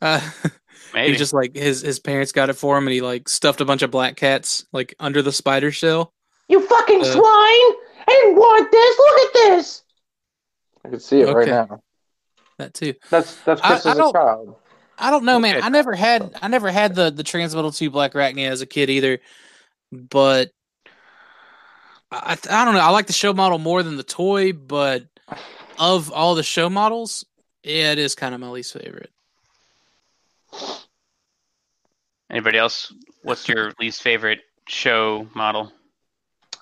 uh, 0.00 0.20
Maybe 0.94 1.12
he 1.12 1.18
just 1.18 1.32
like 1.34 1.54
his 1.54 1.82
his 1.82 1.98
parents 1.98 2.32
got 2.32 2.50
it 2.50 2.54
for 2.54 2.78
him, 2.78 2.86
and 2.86 2.94
he 2.94 3.00
like 3.00 3.28
stuffed 3.28 3.60
a 3.60 3.64
bunch 3.64 3.82
of 3.82 3.90
black 3.90 4.16
cats 4.16 4.64
like 4.72 4.94
under 4.98 5.22
the 5.22 5.32
spider 5.32 5.70
shell. 5.70 6.12
You 6.50 6.66
fucking 6.66 7.00
Uh, 7.02 7.04
swine! 7.04 7.22
I 7.22 8.06
didn't 8.08 8.34
want 8.36 8.70
this. 8.72 8.98
Look 8.98 9.18
at 9.26 9.32
this. 9.34 9.82
I 10.84 10.88
can 10.88 11.00
see 11.00 11.20
it 11.20 11.32
right 11.32 11.46
now. 11.46 11.80
That 12.58 12.74
too. 12.74 12.94
That's 13.08 13.36
that's 13.44 13.60
I- 13.62 13.68
Chris 13.68 13.86
I 13.86 13.90
as 13.92 13.98
a 13.98 14.12
child. 14.12 14.56
I 14.98 15.10
don't 15.10 15.24
know, 15.24 15.38
man. 15.38 15.56
Okay. 15.56 15.64
I 15.66 15.68
never 15.70 15.94
had 15.94 16.34
I 16.42 16.48
never 16.48 16.70
had 16.70 16.94
the 16.94 17.10
the 17.10 17.22
Transmetal 17.22 17.74
Two 17.74 17.88
Black 17.90 18.12
Arachnia 18.14 18.48
as 18.50 18.60
a 18.60 18.66
kid 18.66 18.90
either, 18.90 19.20
but 19.92 20.50
I 22.10 22.36
I 22.50 22.64
don't 22.64 22.74
know. 22.74 22.80
I 22.80 22.90
like 22.90 23.06
the 23.06 23.12
show 23.12 23.32
model 23.32 23.58
more 23.58 23.82
than 23.82 23.96
the 23.96 24.02
toy, 24.02 24.52
but 24.52 25.04
of 25.78 26.10
all 26.12 26.34
the 26.34 26.42
show 26.42 26.68
models, 26.68 27.24
yeah, 27.62 27.92
it 27.92 27.98
is 27.98 28.14
kind 28.14 28.34
of 28.34 28.40
my 28.40 28.48
least 28.48 28.72
favorite. 28.72 29.10
anybody 32.28 32.58
else. 32.58 32.92
What's 33.22 33.48
your 33.48 33.72
least 33.80 34.02
favorite 34.02 34.40
show 34.68 35.26
model? 35.34 35.72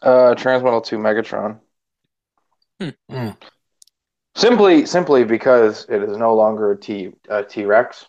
Uh, 0.02 0.34
Transmetal 0.36 0.84
Two 0.84 0.98
Megatron. 0.98 1.58
Hmm. 2.80 2.88
Hmm. 3.10 3.30
Simply, 4.36 4.86
simply 4.86 5.24
because 5.24 5.86
it 5.88 6.02
is 6.02 6.16
no 6.16 6.34
longer 6.34 6.70
a 6.70 6.76
T 6.78 7.10
a 7.28 7.42
T 7.42 7.64
Rex, 7.64 8.06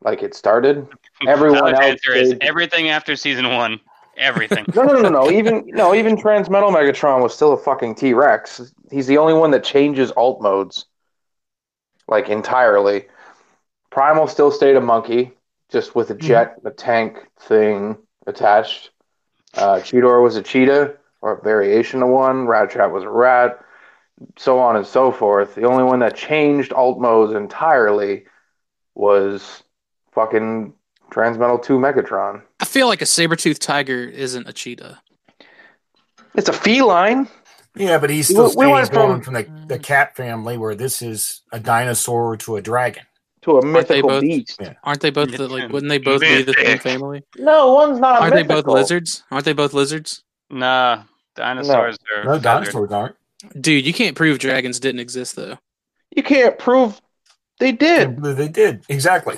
like 0.00 0.22
it 0.22 0.34
started. 0.34 0.88
Everyone 1.26 1.60
Tyler's 1.60 1.74
else 1.74 1.84
answer 1.84 2.12
is 2.14 2.34
everything 2.40 2.88
after 2.88 3.14
season 3.16 3.50
one. 3.50 3.80
Everything. 4.16 4.64
No, 4.74 4.84
no, 4.84 5.00
no, 5.00 5.08
no. 5.08 5.30
Even 5.30 5.64
no, 5.66 5.94
even 5.94 6.16
Transmetal 6.16 6.70
Megatron 6.72 7.22
was 7.22 7.34
still 7.34 7.52
a 7.52 7.58
fucking 7.58 7.94
T 7.94 8.14
Rex. 8.14 8.72
He's 8.90 9.06
the 9.06 9.18
only 9.18 9.34
one 9.34 9.50
that 9.50 9.64
changes 9.64 10.10
alt 10.12 10.40
modes, 10.40 10.86
like 12.08 12.28
entirely. 12.28 13.06
Primal 13.90 14.26
still 14.26 14.50
stayed 14.50 14.76
a 14.76 14.80
monkey, 14.80 15.32
just 15.70 15.94
with 15.94 16.10
a 16.10 16.14
jet, 16.14 16.56
a 16.64 16.70
tank 16.70 17.18
thing 17.40 17.98
attached. 18.26 18.91
Uh, 19.54 19.76
Cheetor 19.76 20.22
was 20.22 20.36
a 20.36 20.42
cheetah 20.42 20.94
or 21.20 21.38
a 21.38 21.42
variation 21.42 22.02
of 22.02 22.08
one. 22.08 22.46
Rat 22.46 22.70
Trap 22.70 22.90
was 22.90 23.04
a 23.04 23.08
rat, 23.08 23.60
so 24.36 24.58
on 24.58 24.76
and 24.76 24.86
so 24.86 25.12
forth. 25.12 25.54
The 25.54 25.64
only 25.64 25.84
one 25.84 25.98
that 26.00 26.16
changed 26.16 26.72
alt 26.72 26.98
modes 27.00 27.32
entirely 27.34 28.24
was 28.94 29.62
fucking 30.12 30.72
Transmetal 31.10 31.62
Two 31.62 31.78
Megatron. 31.78 32.42
I 32.60 32.64
feel 32.64 32.86
like 32.86 33.02
a 33.02 33.06
saber 33.06 33.36
toothed 33.36 33.60
tiger 33.62 34.02
isn't 34.04 34.48
a 34.48 34.52
cheetah. 34.52 35.00
It's 36.34 36.48
a 36.48 36.52
feline. 36.52 37.28
Yeah, 37.76 37.98
but 37.98 38.10
he's 38.10 38.28
still 38.28 38.44
we 38.44 38.50
stays 38.50 38.68
went 38.68 38.88
from- 38.88 38.96
going 38.96 39.22
from 39.22 39.34
the, 39.34 39.46
the 39.66 39.78
cat 39.78 40.16
family 40.16 40.56
where 40.58 40.74
this 40.74 41.02
is 41.02 41.42
a 41.52 41.60
dinosaur 41.60 42.36
to 42.38 42.56
a 42.56 42.62
dragon. 42.62 43.04
To 43.42 43.58
a 43.58 43.60
they 43.60 43.66
mythical 43.68 44.08
both- 44.08 44.20
beast. 44.22 44.56
Yeah. 44.60 44.74
Aren't 44.84 45.00
they 45.00 45.10
both 45.10 45.36
the, 45.36 45.48
like? 45.48 45.70
Wouldn't 45.70 45.90
they 45.90 45.98
both 45.98 46.20
be 46.20 46.42
the 46.42 46.54
same 46.54 46.78
family? 46.78 47.22
No, 47.36 47.72
one's 47.74 47.98
not. 47.98 48.20
Aren't 48.20 48.34
they 48.34 48.42
both 48.42 48.66
lizards? 48.66 49.24
Aren't 49.30 49.44
they 49.44 49.52
both 49.52 49.72
lizards? 49.74 50.22
nah, 50.50 51.02
dinosaurs 51.34 51.96
are 52.14 52.24
No, 52.24 52.30
feathered. 52.30 52.42
dinosaurs 52.42 52.92
aren't. 52.92 53.16
Dude, 53.60 53.84
you 53.86 53.92
can't 53.92 54.14
prove 54.16 54.38
dragons 54.38 54.78
didn't 54.78 55.00
exist 55.00 55.34
though. 55.36 55.58
You 56.14 56.22
can't 56.22 56.58
prove 56.58 57.00
they 57.58 57.72
did. 57.72 58.22
They, 58.22 58.32
they 58.34 58.48
did 58.48 58.84
exactly. 58.88 59.36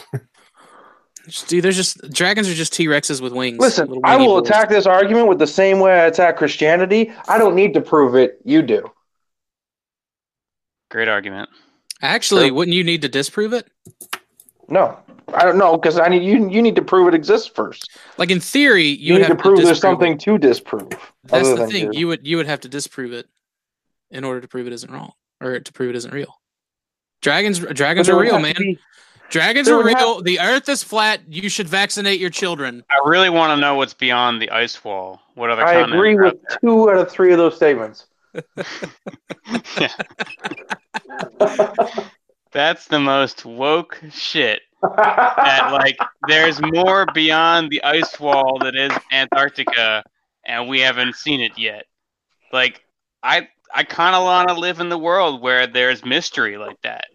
Just- 1.27 1.49
Dude, 1.49 1.65
there's 1.65 1.77
just 1.77 2.11
dragons 2.13 2.51
are 2.51 2.55
just 2.55 2.75
T 2.75 2.87
Rexes 2.87 3.23
with 3.23 3.33
wings. 3.33 3.59
Listen, 3.59 3.99
I 4.05 4.17
will 4.17 4.41
boys. 4.41 4.49
attack 4.51 4.69
this 4.69 4.85
argument 4.85 5.29
with 5.29 5.39
the 5.39 5.47
same 5.47 5.79
way 5.79 5.93
I 5.93 6.05
attack 6.07 6.37
Christianity. 6.37 7.13
I 7.29 7.39
don't 7.39 7.55
need 7.55 7.73
to 7.75 7.81
prove 7.81 8.15
it. 8.15 8.41
You 8.45 8.61
do. 8.61 8.91
Great 10.91 11.09
argument. 11.09 11.49
Actually, 12.05 12.49
Sure. 12.49 12.55
wouldn't 12.55 12.75
you 12.77 12.85
need 12.85 13.03
to 13.03 13.09
disprove 13.09 13.53
it? 13.55 13.67
No, 14.69 14.97
I 15.33 15.45
don't 15.45 15.57
know 15.59 15.77
because 15.79 15.99
I 15.99 16.09
need 16.09 16.23
you. 16.23 16.49
You 16.51 16.61
need 16.63 16.77
to 16.77 16.83
prove 16.83 17.09
it 17.09 17.15
exists 17.15 17.49
first. 17.49 17.91
Like 18.19 18.31
in 18.31 18.41
theory, 18.41 18.85
you, 18.85 19.15
You, 19.15 19.19
need 19.19 19.27
have 19.27 19.37
to 19.37 19.43
prove 19.43 19.63
there's 19.63 19.81
something 19.81 20.13
It. 20.13 20.21
to 20.21 20.39
disprove. 20.39 20.91
That's 21.25 21.49
the 21.55 21.67
thing. 21.67 21.85
your- 21.85 21.93
You 21.95 22.09
would 22.09 22.27
you 22.27 22.37
would 22.37 22.47
have 22.47 22.61
to 22.61 22.69
disprove 22.69 23.13
it 23.13 23.27
in 24.11 24.23
order 24.25 24.41
to 24.43 24.49
prove 24.49 24.67
it 24.67 24.73
isn't 24.75 24.91
wrong 24.93 25.13
or 25.41 25.59
to 25.61 25.73
prove 25.73 25.91
it 25.91 25.97
isn't 25.97 26.13
real. 26.13 26.39
Dragons 27.23 27.59
dragons 27.59 28.09
are 28.11 28.19
real, 28.21 28.39
man. 28.39 28.55
be- 28.59 28.79
Dragons 29.31 29.69
are 29.69 29.79
would 29.79 29.87
real. 29.87 30.21
The 30.21 30.39
Earth 30.41 30.69
is 30.69 30.83
flat. 30.85 31.21
You 31.29 31.49
should 31.49 31.67
vaccinate 31.69 32.21
your 32.21 32.29
children. 32.31 32.85
I 32.91 33.01
really 33.09 33.31
want 33.31 33.57
to 33.57 33.61
know 33.61 33.75
what's 33.77 33.95
beyond 33.95 34.41
the 34.43 34.51
ice 34.51 34.85
wall. 34.85 35.23
What 35.35 35.49
other 35.51 35.63
I 35.65 35.73
continents 35.73 35.95
agree 35.95 36.15
with 36.17 36.35
out 36.51 36.59
two 36.61 36.91
out 36.91 36.99
of 36.99 37.11
three 37.11 37.33
of 37.33 37.39
those 37.39 37.57
statements. 37.57 38.05
There? 38.35 39.91
That's 42.53 42.87
the 42.87 43.01
most 43.01 43.45
woke 43.45 44.01
shit. 44.13 44.61
That 44.83 45.71
like 45.73 45.97
there's 46.29 46.61
more 46.61 47.07
beyond 47.15 47.71
the 47.71 47.83
ice 47.83 48.21
wall 48.21 48.59
that 48.61 48.77
is 48.77 48.93
Antarctica, 49.11 50.05
and 50.47 50.69
we 50.69 50.81
haven't 50.81 51.17
seen 51.17 51.41
it 51.41 51.59
yet. 51.59 51.87
Like 52.53 52.83
I 53.23 53.49
I 53.75 53.83
kind 53.85 54.15
of 54.15 54.25
want 54.25 54.49
to 54.51 54.55
live 54.55 54.79
in 54.81 54.91
the 54.91 54.99
world 54.99 55.41
where 55.43 55.67
there's 55.67 56.05
mystery 56.05 56.59
like 56.59 56.81
that. 56.83 57.07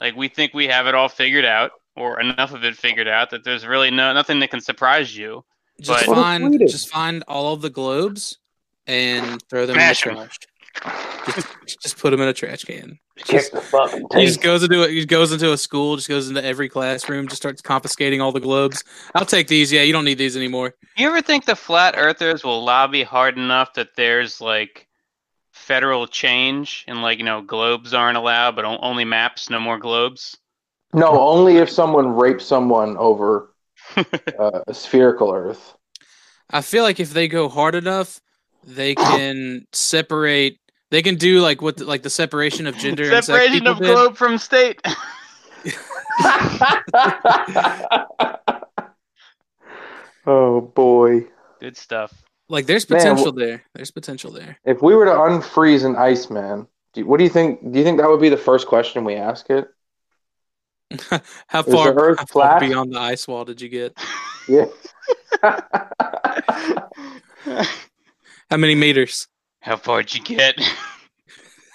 Like 0.00 0.14
we 0.16 0.28
think 0.28 0.52
we 0.54 0.66
have 0.68 0.86
it 0.86 0.94
all 0.94 1.08
figured 1.08 1.46
out, 1.46 1.70
or 1.96 2.20
enough 2.20 2.52
of 2.52 2.62
it 2.62 2.76
figured 2.76 3.08
out 3.08 3.30
that 3.30 3.42
there's 3.42 3.66
really 3.66 3.90
no 3.90 4.12
nothing 4.12 4.38
that 4.40 4.50
can 4.50 4.60
surprise 4.60 5.16
you. 5.16 5.44
Just 5.80 6.06
But- 6.06 6.14
find 6.14 6.60
just 6.68 6.88
find 6.90 7.24
all 7.26 7.52
of 7.54 7.62
the 7.62 7.70
globes 7.70 8.36
and 8.86 9.42
throw 9.48 9.64
them 9.66 9.74
Smash 9.76 10.04
in 10.04 10.10
'em. 10.10 10.16
the 10.18 10.24
trash. 10.24 10.38
Just, 11.26 11.80
just 11.80 11.98
put 11.98 12.10
them 12.10 12.20
in 12.20 12.28
a 12.28 12.32
trash 12.32 12.64
can. 12.64 12.98
Kick 13.16 13.50
the 13.52 13.60
fucking 13.60 14.06
He 14.14 14.26
just 14.26 14.42
goes 14.42 14.62
into 14.62 14.82
a, 14.82 14.88
he 14.88 15.06
goes 15.06 15.32
into 15.32 15.52
a 15.52 15.56
school, 15.56 15.96
just 15.96 16.08
goes 16.08 16.28
into 16.28 16.44
every 16.44 16.68
classroom, 16.68 17.28
just 17.28 17.40
starts 17.40 17.62
confiscating 17.62 18.20
all 18.20 18.32
the 18.32 18.40
globes. 18.40 18.84
I'll 19.14 19.24
take 19.24 19.48
these. 19.48 19.72
Yeah, 19.72 19.82
you 19.82 19.92
don't 19.92 20.04
need 20.04 20.18
these 20.18 20.36
anymore. 20.36 20.74
You 20.96 21.08
ever 21.08 21.22
think 21.22 21.44
the 21.44 21.56
flat 21.56 21.94
earthers 21.96 22.44
will 22.44 22.62
lobby 22.64 23.02
hard 23.02 23.38
enough 23.38 23.74
that 23.74 23.96
there's 23.96 24.40
like 24.40 24.88
federal 25.52 26.06
change 26.06 26.84
and 26.88 27.00
like 27.00 27.18
you 27.18 27.24
know 27.24 27.40
globes 27.40 27.94
aren't 27.94 28.18
allowed, 28.18 28.56
but 28.56 28.64
only 28.64 29.04
maps, 29.04 29.48
no 29.48 29.60
more 29.60 29.78
globes? 29.78 30.36
No, 30.92 31.18
only 31.20 31.56
if 31.56 31.70
someone 31.70 32.14
rapes 32.14 32.44
someone 32.44 32.96
over 32.98 33.54
uh, 33.96 34.60
a 34.66 34.74
spherical 34.74 35.32
Earth. 35.32 35.74
I 36.50 36.60
feel 36.60 36.84
like 36.84 37.00
if 37.00 37.12
they 37.12 37.26
go 37.26 37.48
hard 37.48 37.74
enough, 37.74 38.20
they 38.64 38.94
can 38.94 39.66
separate. 39.72 40.58
They 40.94 41.02
can 41.02 41.16
do 41.16 41.40
like 41.40 41.60
what 41.60 41.78
the, 41.78 41.86
like 41.86 42.04
the 42.04 42.08
separation 42.08 42.68
of 42.68 42.76
gender 42.76 43.02
and 43.02 43.14
sex 43.14 43.26
Separation 43.26 43.52
people 43.54 43.72
of 43.72 43.78
did. 43.78 43.86
globe 43.86 44.16
from 44.16 44.38
state. 44.38 44.80
oh 50.24 50.60
boy! 50.60 51.26
Good 51.58 51.76
stuff. 51.76 52.14
Like 52.48 52.66
there's 52.66 52.88
Man, 52.88 53.00
potential 53.00 53.32
there. 53.32 53.64
There's 53.74 53.90
potential 53.90 54.30
there. 54.30 54.56
If 54.64 54.82
we 54.82 54.94
were 54.94 55.06
to 55.06 55.10
unfreeze 55.10 55.84
an 55.84 55.96
Iceman, 55.96 56.68
do, 56.92 57.04
what 57.04 57.18
do 57.18 57.24
you 57.24 57.30
think? 57.30 57.72
Do 57.72 57.76
you 57.76 57.84
think 57.84 57.98
that 57.98 58.08
would 58.08 58.20
be 58.20 58.28
the 58.28 58.36
first 58.36 58.68
question 58.68 59.02
we 59.02 59.16
ask 59.16 59.50
it? 59.50 59.66
How 61.48 61.62
the 61.62 61.72
far, 61.72 61.92
Earth 61.92 62.20
how 62.20 62.26
far 62.26 62.60
flat? 62.60 62.60
beyond 62.60 62.94
the 62.94 63.00
ice 63.00 63.26
wall 63.26 63.44
did 63.44 63.60
you 63.60 63.68
get? 63.68 63.98
Yeah. 64.48 64.66
How 68.48 68.58
many 68.58 68.76
meters? 68.76 69.26
How 69.64 69.78
far'd 69.78 70.14
you 70.14 70.20
get? 70.22 70.56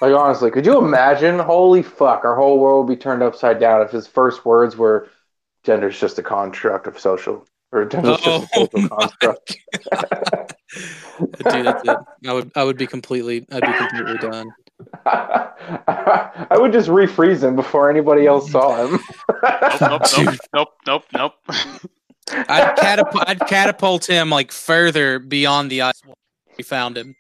Like 0.02 0.16
honestly, 0.16 0.50
could 0.50 0.66
you 0.66 0.78
imagine? 0.78 1.40
Holy 1.40 1.84
fuck, 1.84 2.24
our 2.24 2.34
whole 2.34 2.58
world 2.58 2.88
would 2.88 2.96
be 2.96 2.98
turned 2.98 3.22
upside 3.22 3.60
down 3.60 3.82
if 3.82 3.92
his 3.92 4.08
first 4.08 4.46
words 4.46 4.78
were 4.78 5.10
"gender's 5.66 6.00
just 6.00 6.18
a 6.18 6.24
construct 6.24 6.88
of 6.88 6.98
social," 6.98 7.46
or 7.74 7.84
"gender's 7.84 8.22
just 8.22 8.26
a 8.26 8.60
Oh 8.62 8.68
social 8.70 8.88
construct." 8.88 9.58
Dude, 11.20 11.66
that's 11.66 11.84
it. 11.86 11.98
I 12.26 12.32
would 12.32 12.50
I 12.56 12.64
would 12.64 12.78
be 12.78 12.88
completely 12.88 13.46
I'd 13.52 13.60
be 13.60 13.74
completely 13.74 14.18
done. 14.20 14.54
I 15.06 16.56
would 16.58 16.72
just 16.72 16.88
refreeze 16.88 17.44
him 17.44 17.58
before 17.58 17.90
anybody 17.90 18.26
else 18.26 18.50
saw 18.50 18.86
him. 18.86 19.02
Nope, 19.82 20.02
nope, 20.02 20.02
nope, 20.18 20.40
nope, 20.54 20.70
nope, 20.88 21.04
nope. 21.14 21.34
I'd 22.48 22.78
catapult, 22.78 23.24
I'd 23.28 23.40
catapult 23.42 24.10
him 24.10 24.30
like 24.30 24.54
further 24.54 25.20
beyond 25.20 25.70
the 25.70 25.82
ice 25.82 26.02
wall. 26.06 26.16
We 26.58 26.64
found 26.64 26.98
him. 26.98 27.16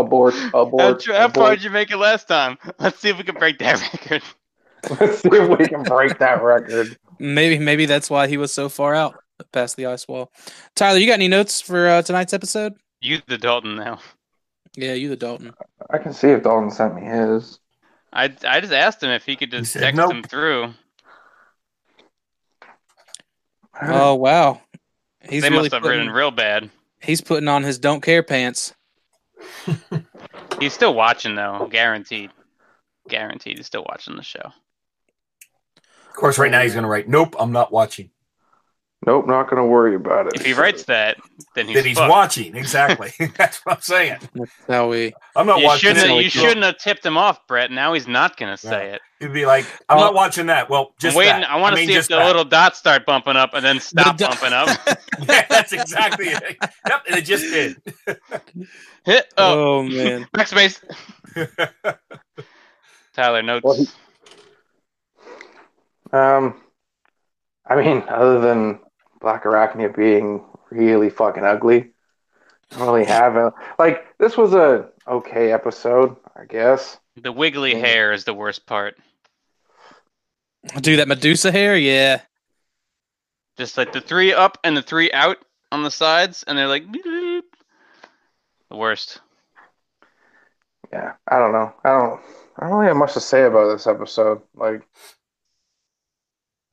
Abort, 0.00 0.34
How, 0.34 0.60
abort. 0.62 1.00
tr- 1.00 1.12
how 1.12 1.28
far 1.28 1.50
did 1.50 1.62
you 1.64 1.70
make 1.70 1.90
it 1.90 1.96
last 1.96 2.28
time? 2.28 2.58
Let's 2.78 2.98
see 2.98 3.08
if 3.10 3.18
we 3.18 3.24
can 3.24 3.34
break 3.36 3.58
that 3.58 3.80
record. 3.92 4.22
Let's 5.00 5.20
see 5.20 5.28
if 5.32 5.58
we 5.58 5.66
can 5.66 5.82
break 5.82 6.18
that 6.18 6.42
record. 6.42 6.96
Maybe 7.18 7.58
maybe 7.58 7.84
that's 7.86 8.08
why 8.08 8.28
he 8.28 8.36
was 8.36 8.52
so 8.52 8.68
far 8.68 8.94
out 8.94 9.16
past 9.52 9.76
the 9.76 9.86
ice 9.86 10.06
wall. 10.06 10.30
Tyler, 10.76 10.98
you 10.98 11.06
got 11.06 11.14
any 11.14 11.28
notes 11.28 11.60
for 11.60 11.88
uh, 11.88 12.02
tonight's 12.02 12.32
episode? 12.32 12.74
You 13.00 13.18
the 13.26 13.38
Dalton 13.38 13.74
now. 13.76 13.98
Yeah, 14.76 14.92
you 14.94 15.08
the 15.08 15.16
Dalton. 15.16 15.52
I 15.90 15.98
can 15.98 16.12
see 16.12 16.28
if 16.28 16.44
Dalton 16.44 16.70
sent 16.70 16.94
me 16.94 17.02
his. 17.02 17.58
I 18.12 18.32
I 18.46 18.60
just 18.60 18.72
asked 18.72 19.02
him 19.02 19.10
if 19.10 19.24
he 19.24 19.34
could 19.34 19.50
just 19.50 19.72
said 19.72 19.80
text 19.80 19.96
nope. 19.96 20.12
him 20.12 20.22
through. 20.22 20.74
Oh 23.82 24.14
wow, 24.14 24.60
he's 25.28 25.42
they 25.42 25.50
really 25.50 25.62
must 25.62 25.72
have 25.72 25.82
putting, 25.82 25.98
written 25.98 26.12
real 26.12 26.30
bad. 26.30 26.70
he's 27.00 27.20
putting 27.20 27.48
on 27.48 27.62
his 27.62 27.78
don't 27.78 28.00
care 28.00 28.22
pants. 28.22 28.74
He's 30.60 30.72
still 30.72 30.94
watching 30.94 31.34
though, 31.34 31.68
guaranteed. 31.70 32.30
Guaranteed, 33.08 33.56
he's 33.58 33.66
still 33.66 33.86
watching 33.88 34.16
the 34.16 34.22
show. 34.22 34.52
Of 36.08 36.14
course, 36.14 36.38
right 36.38 36.50
now 36.50 36.62
he's 36.62 36.72
going 36.72 36.82
to 36.82 36.88
write, 36.88 37.08
"Nope, 37.08 37.36
I'm 37.38 37.52
not 37.52 37.72
watching." 37.72 38.10
Nope, 39.06 39.28
not 39.28 39.48
gonna 39.48 39.64
worry 39.64 39.94
about 39.94 40.26
it. 40.26 40.32
If 40.34 40.44
he 40.44 40.52
writes 40.54 40.82
that, 40.84 41.18
then 41.54 41.66
he's, 41.68 41.76
that 41.76 41.84
he's 41.86 41.96
fucked. 41.96 42.10
watching. 42.10 42.56
Exactly. 42.56 43.12
That's 43.38 43.58
what 43.64 43.76
I'm 43.76 43.80
saying. 43.80 44.18
That's 44.34 44.50
how 44.66 44.88
we. 44.90 45.14
I'm 45.36 45.46
not 45.46 45.60
You 45.60 45.66
watching. 45.66 45.94
shouldn't. 45.94 46.08
Have, 46.10 46.20
you 46.20 46.28
shouldn't 46.28 46.64
have 46.64 46.78
tipped 46.78 47.06
him 47.06 47.16
off, 47.16 47.46
Brett. 47.46 47.70
Now 47.70 47.92
he's 47.92 48.08
not 48.08 48.36
gonna 48.36 48.56
say 48.56 48.90
it. 48.94 49.00
He'd 49.20 49.32
be 49.32 49.46
like, 49.46 49.64
"I'm 49.88 49.98
Well, 49.98 50.06
not 50.06 50.14
watching 50.14 50.46
that." 50.46 50.68
Well, 50.68 50.94
just 50.98 51.14
I'm 51.14 51.18
waiting. 51.18 51.40
that. 51.42 51.50
I 51.50 51.56
want 51.56 51.76
to 51.76 51.80
mean, 51.80 51.88
see 51.88 51.94
if 51.94 52.08
the 52.08 52.16
that. 52.16 52.26
little 52.26 52.44
dots 52.44 52.78
start 52.80 53.06
bumping 53.06 53.36
up 53.36 53.54
and 53.54 53.64
then 53.64 53.78
stop 53.78 54.16
do- 54.16 54.26
bumping 54.26 54.52
up. 54.52 54.68
Yeah, 55.28 55.46
that's 55.48 55.72
exactly 55.72 56.26
it. 56.28 56.56
Yep, 56.88 57.02
and 57.08 57.16
it 57.18 57.22
just 57.24 57.44
did. 57.44 57.80
Hit. 59.04 59.32
Oh, 59.38 59.78
Oh 59.78 59.82
man, 59.84 60.26
backspace. 60.34 60.80
Tyler 63.14 63.42
notes. 63.42 63.64
Well, 63.64 63.74
he- 63.76 63.88
Um, 66.12 66.60
I 67.66 67.76
mean, 67.76 68.02
other 68.08 68.40
than 68.40 68.80
Black 69.20 69.44
Arachnia 69.44 69.94
being 69.94 70.44
really 70.70 71.10
fucking 71.10 71.44
ugly, 71.44 71.90
I 72.72 72.78
don't 72.78 72.86
really 72.88 73.04
have 73.06 73.36
a 73.36 73.52
like. 73.78 74.04
This 74.18 74.36
was 74.36 74.54
a 74.54 74.88
okay 75.06 75.52
episode, 75.52 76.16
I 76.36 76.44
guess. 76.44 76.98
the 77.20 77.32
wiggly 77.32 77.72
Yeah. 77.72 77.78
hair 77.86 78.12
is 78.12 78.24
the 78.24 78.34
worst 78.34 78.66
part. 78.66 78.96
Do 80.80 80.96
that 80.96 81.08
Medusa 81.08 81.50
hair, 81.50 81.76
yeah. 81.76 82.20
Just 83.56 83.76
like 83.78 83.92
the 83.92 84.00
three 84.00 84.32
up 84.32 84.58
and 84.64 84.76
the 84.76 84.82
three 84.82 85.10
out 85.12 85.38
on 85.72 85.82
the 85.82 85.90
sides, 85.90 86.44
and 86.46 86.56
they're 86.58 86.68
like 86.68 86.90
beep, 86.90 87.04
beep. 87.04 87.44
the 88.70 88.76
worst. 88.76 89.20
Yeah, 90.92 91.14
I 91.26 91.38
don't 91.38 91.52
know. 91.52 91.72
I 91.84 91.88
don't. 91.90 92.20
I 92.58 92.64
don't 92.66 92.76
really 92.76 92.88
have 92.88 92.96
much 92.96 93.14
to 93.14 93.20
say 93.20 93.44
about 93.44 93.72
this 93.72 93.86
episode. 93.86 94.42
Like, 94.54 94.82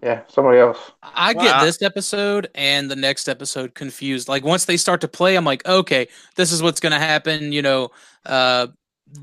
yeah, 0.06 0.22
somebody 0.28 0.60
else. 0.60 0.92
I 1.02 1.34
get 1.34 1.62
this 1.62 1.82
episode 1.82 2.48
and 2.54 2.92
the 2.92 2.96
next 2.96 3.28
episode 3.28 3.74
confused. 3.74 4.28
Like 4.28 4.44
once 4.44 4.66
they 4.66 4.78
start 4.78 5.02
to 5.02 5.08
play, 5.08 5.36
I'm 5.36 5.46
like, 5.46 5.68
okay, 5.68 6.10
this 6.36 6.52
is 6.52 6.62
what's 6.62 6.80
gonna 6.80 7.00
happen. 7.00 7.52
You 7.52 7.64
know, 7.64 7.90
uh, 8.24 8.68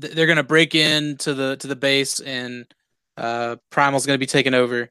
th- 0.01 0.13
they're 0.13 0.27
gonna 0.27 0.43
break 0.43 0.75
into 0.75 1.33
the 1.33 1.55
to 1.55 1.67
the 1.67 1.77
base, 1.77 2.19
and 2.19 2.65
uh, 3.15 3.55
Primal's 3.69 4.05
gonna 4.05 4.17
be 4.17 4.25
taken 4.25 4.53
over 4.53 4.89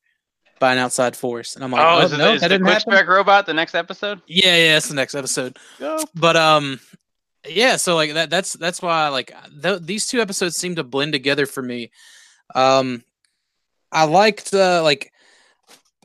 by 0.59 0.73
an 0.73 0.79
outside 0.79 1.15
force. 1.15 1.57
And 1.57 1.65
I'm 1.65 1.71
like, 1.71 1.83
oh, 1.83 1.99
oh, 2.01 2.05
is, 2.07 2.13
it, 2.15 2.17
no, 2.17 2.33
is 2.33 2.41
that 2.41 2.49
the 2.49 2.55
didn't 2.55 2.65
quick 2.65 2.79
happen. 2.79 2.93
spec 2.93 3.09
robot 3.09 3.45
the 3.45 3.53
next 3.53 3.75
episode? 3.75 4.23
Yeah, 4.27 4.57
yeah, 4.57 4.77
it's 4.79 4.89
the 4.89 4.95
next 4.95 5.15
episode. 5.15 5.59
Go. 5.79 6.03
But 6.15 6.39
um, 6.39 6.81
yeah. 7.47 7.77
So 7.77 7.97
like 7.97 8.15
that. 8.15 8.31
That's 8.31 8.55
that's 8.55 8.81
why 8.81 9.09
like 9.09 9.35
th- 9.63 9.83
these 9.83 10.09
two 10.09 10.23
episodes 10.23 10.57
seem 10.57 10.77
to 10.77 10.85
blend 10.85 11.13
together 11.13 11.45
for 11.45 11.61
me. 11.61 11.91
Um, 12.55 13.05
I 13.93 14.05
liked 14.05 14.55
uh, 14.55 14.83
like 14.83 15.13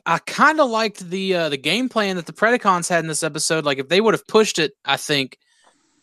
I 0.08 0.16
kind 0.20 0.58
of 0.58 0.70
liked 0.70 1.10
the 1.10 1.34
uh, 1.34 1.48
the 1.50 1.58
game 1.58 1.90
plan 1.90 2.16
that 2.16 2.24
the 2.24 2.32
Predacons 2.32 2.88
had 2.88 3.04
in 3.04 3.08
this 3.08 3.22
episode. 3.22 3.66
Like 3.66 3.76
if 3.76 3.88
they 3.88 4.00
would 4.00 4.14
have 4.14 4.26
pushed 4.26 4.58
it, 4.58 4.72
I 4.82 4.96
think 4.96 5.36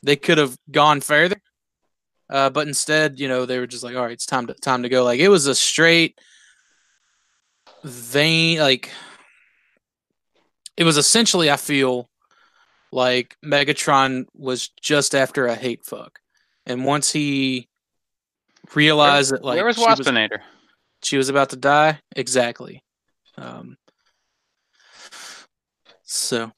they 0.04 0.16
could 0.16 0.38
have 0.38 0.56
gone 0.70 1.02
further. 1.02 1.38
Uh, 2.30 2.52
but 2.52 2.68
instead, 2.68 3.20
you 3.20 3.28
know, 3.28 3.48
they 3.48 3.58
were 3.58 3.66
just 3.66 3.84
like, 3.84 3.96
"All 3.96 4.04
right, 4.04 4.12
it's 4.12 4.28
time 4.28 4.46
to 4.46 4.54
time 4.54 4.84
to 4.84 4.90
go." 4.90 5.04
Like 5.04 5.20
it 5.20 5.30
was 5.30 5.48
a 5.48 5.56
straight 5.56 6.20
vein. 7.84 8.60
Like 8.60 8.92
it 10.78 10.84
was 10.84 10.98
essentially, 10.98 11.50
I 11.50 11.58
feel 11.58 12.08
like 12.92 13.36
Megatron 13.44 14.28
was 14.36 14.70
just 14.84 15.16
after 15.16 15.48
a 15.48 15.56
hate 15.56 15.84
fuck, 15.84 16.20
and 16.68 16.86
once 16.86 17.12
he 17.12 17.70
realized 18.76 19.32
that 19.32 19.44
like 19.44 19.56
Where 19.56 19.66
was 19.66 19.78
she 19.78 19.84
was, 19.84 20.00
Waspinator? 20.00 20.42
she 21.02 21.18
was 21.18 21.30
about 21.30 21.50
to 21.50 21.56
die, 21.56 22.00
exactly. 22.16 22.84
Um, 23.36 23.78
so 26.16 26.52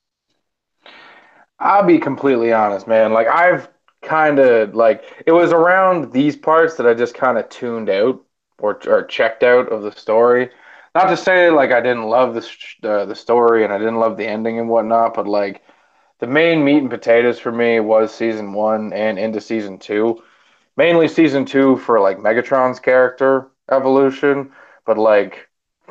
I'll 1.59 1.85
be 1.85 1.99
completely 1.99 2.53
honest, 2.53 2.87
man. 2.87 3.13
Like 3.13 3.27
I've 3.27 3.69
kind 4.03 4.39
of 4.39 4.75
like 4.75 5.03
it 5.25 5.31
was 5.31 5.51
around 5.51 6.11
these 6.11 6.35
parts 6.35 6.75
that 6.75 6.87
I 6.87 6.93
just 6.93 7.15
kind 7.15 7.37
of 7.37 7.49
tuned 7.49 7.89
out 7.89 8.23
or 8.59 8.79
or 8.87 9.03
checked 9.05 9.43
out 9.43 9.69
of 9.69 9.81
the 9.83 9.91
story. 9.91 10.49
Not 10.95 11.07
to 11.09 11.17
say 11.17 11.49
like 11.49 11.71
I 11.71 11.81
didn't 11.81 12.05
love 12.05 12.33
the 12.35 12.89
uh, 12.89 13.05
the 13.05 13.15
story 13.15 13.63
and 13.63 13.73
I 13.73 13.77
didn't 13.77 13.99
love 13.99 14.17
the 14.17 14.27
ending 14.27 14.59
and 14.59 14.69
whatnot, 14.69 15.13
but 15.15 15.27
like 15.27 15.63
the 16.19 16.27
main 16.27 16.63
meat 16.63 16.79
and 16.79 16.89
potatoes 16.89 17.39
for 17.39 17.51
me 17.51 17.79
was 17.79 18.13
season 18.13 18.53
one 18.53 18.93
and 18.93 19.19
into 19.19 19.41
season 19.41 19.77
two. 19.79 20.23
Mainly 20.75 21.07
season 21.07 21.45
two 21.45 21.77
for 21.77 21.99
like 21.99 22.17
Megatron's 22.19 22.79
character 22.79 23.49
evolution, 23.71 24.51
but 24.85 24.97
like 24.97 25.49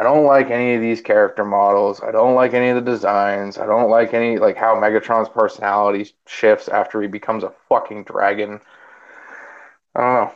I, 0.00 0.02
I 0.02 0.04
don't 0.04 0.24
like 0.24 0.50
any 0.50 0.74
of 0.74 0.80
these 0.80 1.00
character 1.00 1.44
models. 1.44 2.00
I 2.00 2.10
don't 2.10 2.34
like 2.34 2.54
any 2.54 2.68
of 2.68 2.76
the 2.82 2.90
designs. 2.90 3.58
I 3.58 3.66
don't 3.66 3.90
like 3.90 4.14
any 4.14 4.38
like 4.38 4.56
how 4.56 4.74
Megatron's 4.76 5.28
personality 5.28 6.12
shifts 6.26 6.68
after 6.68 7.00
he 7.02 7.08
becomes 7.08 7.44
a 7.44 7.52
fucking 7.68 8.04
dragon. 8.04 8.60
I 9.94 10.00
don't 10.00 10.14
know. 10.26 10.34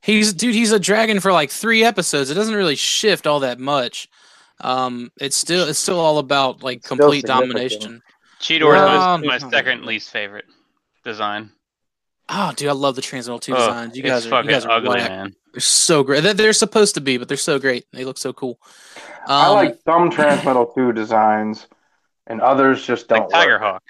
he's 0.00 0.32
dude, 0.32 0.54
he's 0.54 0.72
a 0.72 0.80
dragon 0.80 1.20
for 1.20 1.32
like 1.32 1.50
three 1.50 1.84
episodes. 1.84 2.30
It 2.30 2.34
doesn't 2.34 2.54
really 2.54 2.76
shift 2.76 3.26
all 3.26 3.40
that 3.40 3.58
much. 3.58 4.08
Um, 4.60 5.12
it's 5.20 5.36
still 5.36 5.68
it's 5.68 5.78
still 5.78 6.00
all 6.00 6.18
about 6.18 6.62
like 6.62 6.84
Still 6.84 6.96
complete 6.96 7.24
domination. 7.24 8.02
Cheetor 8.40 8.68
Well, 8.68 9.18
was 9.18 9.26
my 9.26 9.38
no. 9.38 9.50
second 9.50 9.84
least 9.84 10.10
favorite 10.10 10.46
design. 11.04 11.50
Oh, 12.28 12.52
dude, 12.56 12.68
I 12.68 12.72
love 12.72 12.96
the 12.96 13.02
Transmetal 13.02 13.40
Two 13.40 13.54
Oh, 13.54 13.58
designs. 13.58 13.96
You 13.96 14.02
guys 14.02 14.26
are 14.26 14.42
you 14.42 14.48
guys 14.50 14.64
are 14.64 14.72
ugly, 14.72 14.88
whack. 14.98 15.10
man. 15.10 15.36
They're 15.56 15.60
so 15.62 16.02
great. 16.04 16.22
They're, 16.22 16.34
they're 16.34 16.52
supposed 16.52 16.96
to 16.96 17.00
be, 17.00 17.16
but 17.16 17.28
they're 17.28 17.38
so 17.38 17.58
great. 17.58 17.86
They 17.90 18.04
look 18.04 18.18
so 18.18 18.34
cool. 18.34 18.58
Um, 18.96 19.02
I 19.28 19.48
like 19.48 19.78
some 19.86 20.10
Transmetal 20.10 20.74
2 20.74 20.92
designs, 20.92 21.66
and 22.26 22.42
others 22.42 22.86
just 22.86 23.08
don't. 23.08 23.20
Like 23.22 23.30
Tiger 23.30 23.52
work. 23.52 23.62
Hawk. 23.62 23.82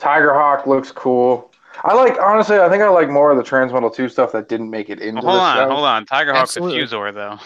Tigerhawk 0.00 0.66
looks 0.66 0.90
cool. 0.90 1.52
I 1.84 1.94
like 1.94 2.18
honestly. 2.20 2.58
I 2.58 2.68
think 2.68 2.82
I 2.82 2.88
like 2.88 3.08
more 3.08 3.30
of 3.30 3.36
the 3.36 3.44
Transmetal 3.44 3.94
2 3.94 4.08
stuff 4.08 4.32
that 4.32 4.48
didn't 4.48 4.70
make 4.70 4.90
it 4.90 4.98
into 5.00 5.22
Well, 5.22 5.38
hold 5.38 5.38
the 5.38 5.60
on, 5.62 5.68
show. 5.68 5.72
hold 5.74 5.86
on. 5.86 6.06
Tiger 6.06 6.32
Hawk's 6.32 6.56
Absolutely. 6.56 6.80
a 6.80 6.86
Fusor 6.86 7.14
though. 7.14 7.38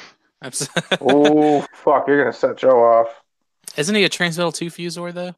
Oh 1.01 1.61
fuck! 1.75 2.07
You're 2.09 2.19
gonna 2.23 2.33
set 2.33 2.57
Joe 2.57 2.83
off. 2.85 3.09
Isn't 3.77 3.95
he 3.95 4.05
a 4.05 4.09
Transmetal 4.11 4.55
Two 4.55 4.67
Fusor 4.71 5.13
though? 5.13 5.35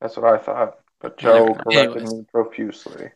That's 0.00 0.16
what 0.16 0.32
I 0.32 0.38
thought. 0.38 0.78
But 1.00 1.18
Joe 1.18 1.46
Never- 1.46 1.62
corrected 1.92 2.12
me 2.12 2.24
profusely. 2.32 3.10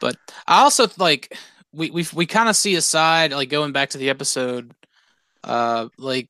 But 0.00 0.16
I 0.46 0.62
also 0.62 0.88
like 0.98 1.36
we 1.76 1.90
we 1.90 2.06
we 2.14 2.26
kind 2.26 2.48
of 2.48 2.56
see 2.56 2.74
a 2.76 2.80
side 2.82 3.32
like 3.32 3.48
going 3.50 3.72
back 3.72 3.90
to 3.90 3.98
the 3.98 4.10
episode. 4.10 4.72
Uh, 5.44 5.88
like 5.98 6.28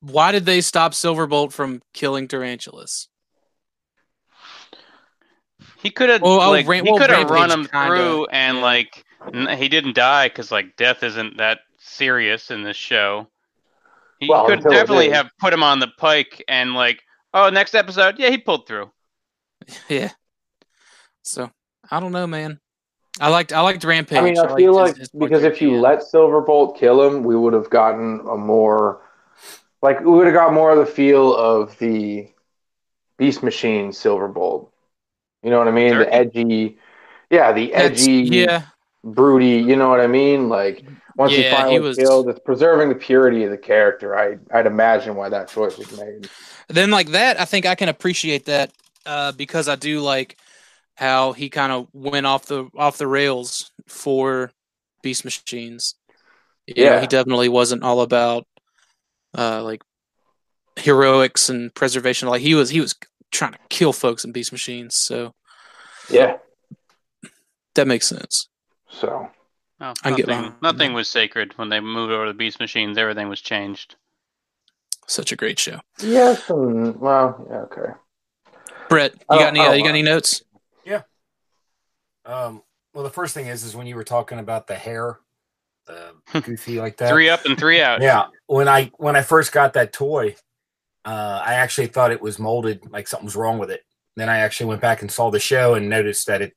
why 0.00 0.32
did 0.32 0.44
they 0.44 0.60
stop 0.60 0.92
Silverbolt 0.92 1.52
from 1.52 1.80
killing 1.94 2.28
Tarantulas? 2.28 3.08
He 5.82 5.90
could 5.90 6.08
have 6.10 6.22
Well, 6.22 6.40
oh, 6.40 6.50
like 6.50 6.66
Ram- 6.66 6.84
he 6.84 6.90
well, 6.90 7.00
could 7.00 7.10
have 7.10 7.30
run 7.30 7.50
him 7.50 7.66
kinda- 7.66 7.86
through 7.86 8.26
and 8.26 8.58
yeah. 8.58 8.62
like 8.62 9.04
n- 9.32 9.56
he 9.58 9.68
didn't 9.68 9.94
die 9.94 10.28
because 10.28 10.50
like 10.52 10.76
death 10.76 11.02
isn't 11.02 11.38
that 11.38 11.60
serious 11.78 12.50
in 12.50 12.62
this 12.62 12.76
show. 12.76 13.28
He 14.18 14.28
Well, 14.28 14.46
could 14.46 14.62
definitely 14.62 15.10
have 15.10 15.30
put 15.40 15.52
him 15.52 15.62
on 15.62 15.78
the 15.80 15.88
pike 15.98 16.44
and 16.48 16.74
like 16.74 17.00
oh 17.34 17.48
next 17.50 17.74
episode 17.74 18.16
yeah 18.18 18.30
he 18.30 18.38
pulled 18.38 18.66
through. 18.66 18.90
Yeah. 19.88 20.10
So 21.22 21.50
I 21.90 22.00
don't 22.00 22.12
know, 22.12 22.26
man. 22.26 22.58
I 23.20 23.28
liked 23.28 23.52
I 23.52 23.60
liked 23.60 23.84
Rampage. 23.84 24.18
I 24.18 24.22
mean, 24.22 24.38
I 24.38 24.42
liked 24.42 24.56
feel 24.56 24.74
like 24.74 24.96
his 24.96 25.08
because 25.10 25.44
if 25.44 25.60
you 25.60 25.70
at 25.70 25.74
the 25.74 25.80
let 25.80 25.98
Silverbolt 26.00 26.78
kill 26.78 27.02
him, 27.02 27.22
we 27.24 27.36
would 27.36 27.52
have 27.52 27.70
gotten 27.70 28.20
a 28.20 28.36
more 28.36 29.00
like 29.82 30.00
we 30.00 30.06
would 30.10 30.26
have 30.26 30.34
got 30.34 30.52
more 30.52 30.70
of 30.72 30.78
the 30.78 30.86
feel 30.86 31.34
of 31.34 31.78
the 31.78 32.28
Beast 33.18 33.42
Machine 33.42 33.90
Silverbolt. 33.90 34.68
You 35.42 35.50
know 35.50 35.58
what 35.58 35.68
I 35.68 35.72
mean? 35.72 35.98
The 35.98 36.12
edgy, 36.12 36.78
yeah, 37.30 37.52
the 37.52 37.74
end. 37.74 37.84
That's- 37.84 38.02
edgy, 38.02 38.12
yeah, 38.22 38.62
broody. 39.04 39.58
You 39.58 39.76
know 39.76 39.88
what 39.88 40.00
I 40.00 40.06
mean? 40.06 40.48
Like 40.48 40.84
once 41.16 41.32
he 41.32 41.42
Yeah, 41.42 41.50
he 41.50 41.56
finally 41.56 41.80
was- 41.80 41.98
killed, 41.98 42.28
it's 42.30 42.40
preserving 42.40 42.88
the 42.88 42.94
purity 42.94 43.44
of 43.44 43.50
the 43.50 43.58
character. 43.58 44.16
I 44.16 44.38
I'd 44.52 44.66
imagine 44.66 45.16
why 45.16 45.28
that 45.28 45.48
choice 45.48 45.76
was 45.76 45.98
made. 45.98 46.28
then 46.68 46.90
like 46.90 47.08
that 47.08 47.38
i 47.38 47.44
think 47.44 47.66
i 47.66 47.74
can 47.74 47.88
appreciate 47.90 48.46
that 48.46 48.70
uh 49.04 49.32
because 49.32 49.68
i 49.68 49.74
do 49.76 50.00
like 50.00 50.38
how 50.96 51.32
he 51.32 51.48
kind 51.48 51.72
of 51.72 51.88
went 51.92 52.26
off 52.26 52.46
the 52.46 52.68
off 52.76 52.98
the 52.98 53.06
rails 53.06 53.70
for 53.86 54.50
beast 55.02 55.24
machines 55.24 55.94
you 56.66 56.84
know, 56.84 56.92
Yeah. 56.92 57.00
he 57.00 57.06
definitely 57.06 57.48
wasn't 57.48 57.82
all 57.82 58.00
about 58.02 58.46
uh 59.36 59.62
like 59.62 59.82
heroics 60.76 61.48
and 61.48 61.74
preservation 61.74 62.28
like 62.28 62.40
he 62.42 62.54
was 62.54 62.70
he 62.70 62.80
was 62.80 62.94
trying 63.30 63.52
to 63.52 63.58
kill 63.68 63.92
folks 63.92 64.24
in 64.24 64.32
beast 64.32 64.52
machines 64.52 64.94
so 64.96 65.34
Yeah. 66.10 66.36
that 67.74 67.86
makes 67.86 68.06
sense 68.06 68.48
So 68.90 69.28
No, 69.80 69.94
I 70.04 70.10
get 70.10 70.26
nothing, 70.26 70.26
behind 70.26 70.54
nothing 70.62 70.92
was 70.92 71.08
sacred 71.08 71.56
when 71.58 71.68
they 71.68 71.80
moved 71.80 72.12
over 72.12 72.26
to 72.26 72.32
the 72.32 72.38
Beast 72.38 72.60
Machines. 72.60 72.96
Everything 72.98 73.28
was 73.28 73.40
changed. 73.40 73.96
such 75.08 75.32
a 75.32 75.36
great 75.36 75.58
show 75.58 75.80
yes, 76.02 76.48
and 76.50 76.96
well, 77.00 77.44
yeah, 77.50 77.56
okay. 77.62 77.92
brett 78.88 79.14
I 79.28 79.34
you 79.34 79.40
got 79.40 79.48
any 79.48 79.60
I 79.60 79.66
uh, 79.68 79.72
you 79.72 79.82
got 79.82 79.88
any 79.90 80.02
mind. 80.02 80.14
notes 80.14 80.42
Um, 82.24 82.62
well, 82.94 83.04
the 83.04 83.10
first 83.10 83.34
thing 83.34 83.46
is, 83.46 83.64
is 83.64 83.74
when 83.74 83.86
you 83.86 83.96
were 83.96 84.04
talking 84.04 84.38
about 84.38 84.66
the 84.66 84.74
hair, 84.74 85.18
the 85.86 86.14
goofy 86.40 86.78
like 86.78 86.96
that. 86.98 87.10
Three 87.10 87.28
up 87.28 87.44
and 87.44 87.58
three 87.58 87.80
out. 87.80 88.02
Yeah, 88.02 88.26
when 88.46 88.68
I 88.68 88.90
when 88.96 89.16
I 89.16 89.22
first 89.22 89.52
got 89.52 89.72
that 89.74 89.92
toy, 89.92 90.36
uh, 91.04 91.42
I 91.44 91.54
actually 91.54 91.88
thought 91.88 92.12
it 92.12 92.22
was 92.22 92.38
molded, 92.38 92.90
like 92.90 93.08
something 93.08 93.24
was 93.24 93.36
wrong 93.36 93.58
with 93.58 93.70
it. 93.70 93.82
Then 94.16 94.28
I 94.28 94.38
actually 94.38 94.66
went 94.66 94.80
back 94.80 95.00
and 95.02 95.10
saw 95.10 95.30
the 95.30 95.40
show 95.40 95.74
and 95.74 95.88
noticed 95.88 96.26
that 96.26 96.42
it 96.42 96.54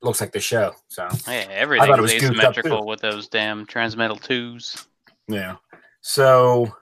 looks 0.00 0.20
like 0.20 0.32
the 0.32 0.40
show. 0.40 0.74
So 0.88 1.06
Yeah, 1.28 1.42
it 1.42 1.50
everything's 1.50 2.00
was 2.00 2.14
asymmetrical 2.14 2.86
with 2.86 3.00
those 3.00 3.28
damn 3.28 3.66
transmetal 3.66 4.20
twos. 4.20 4.86
yeah. 5.28 5.56
So 6.00 6.74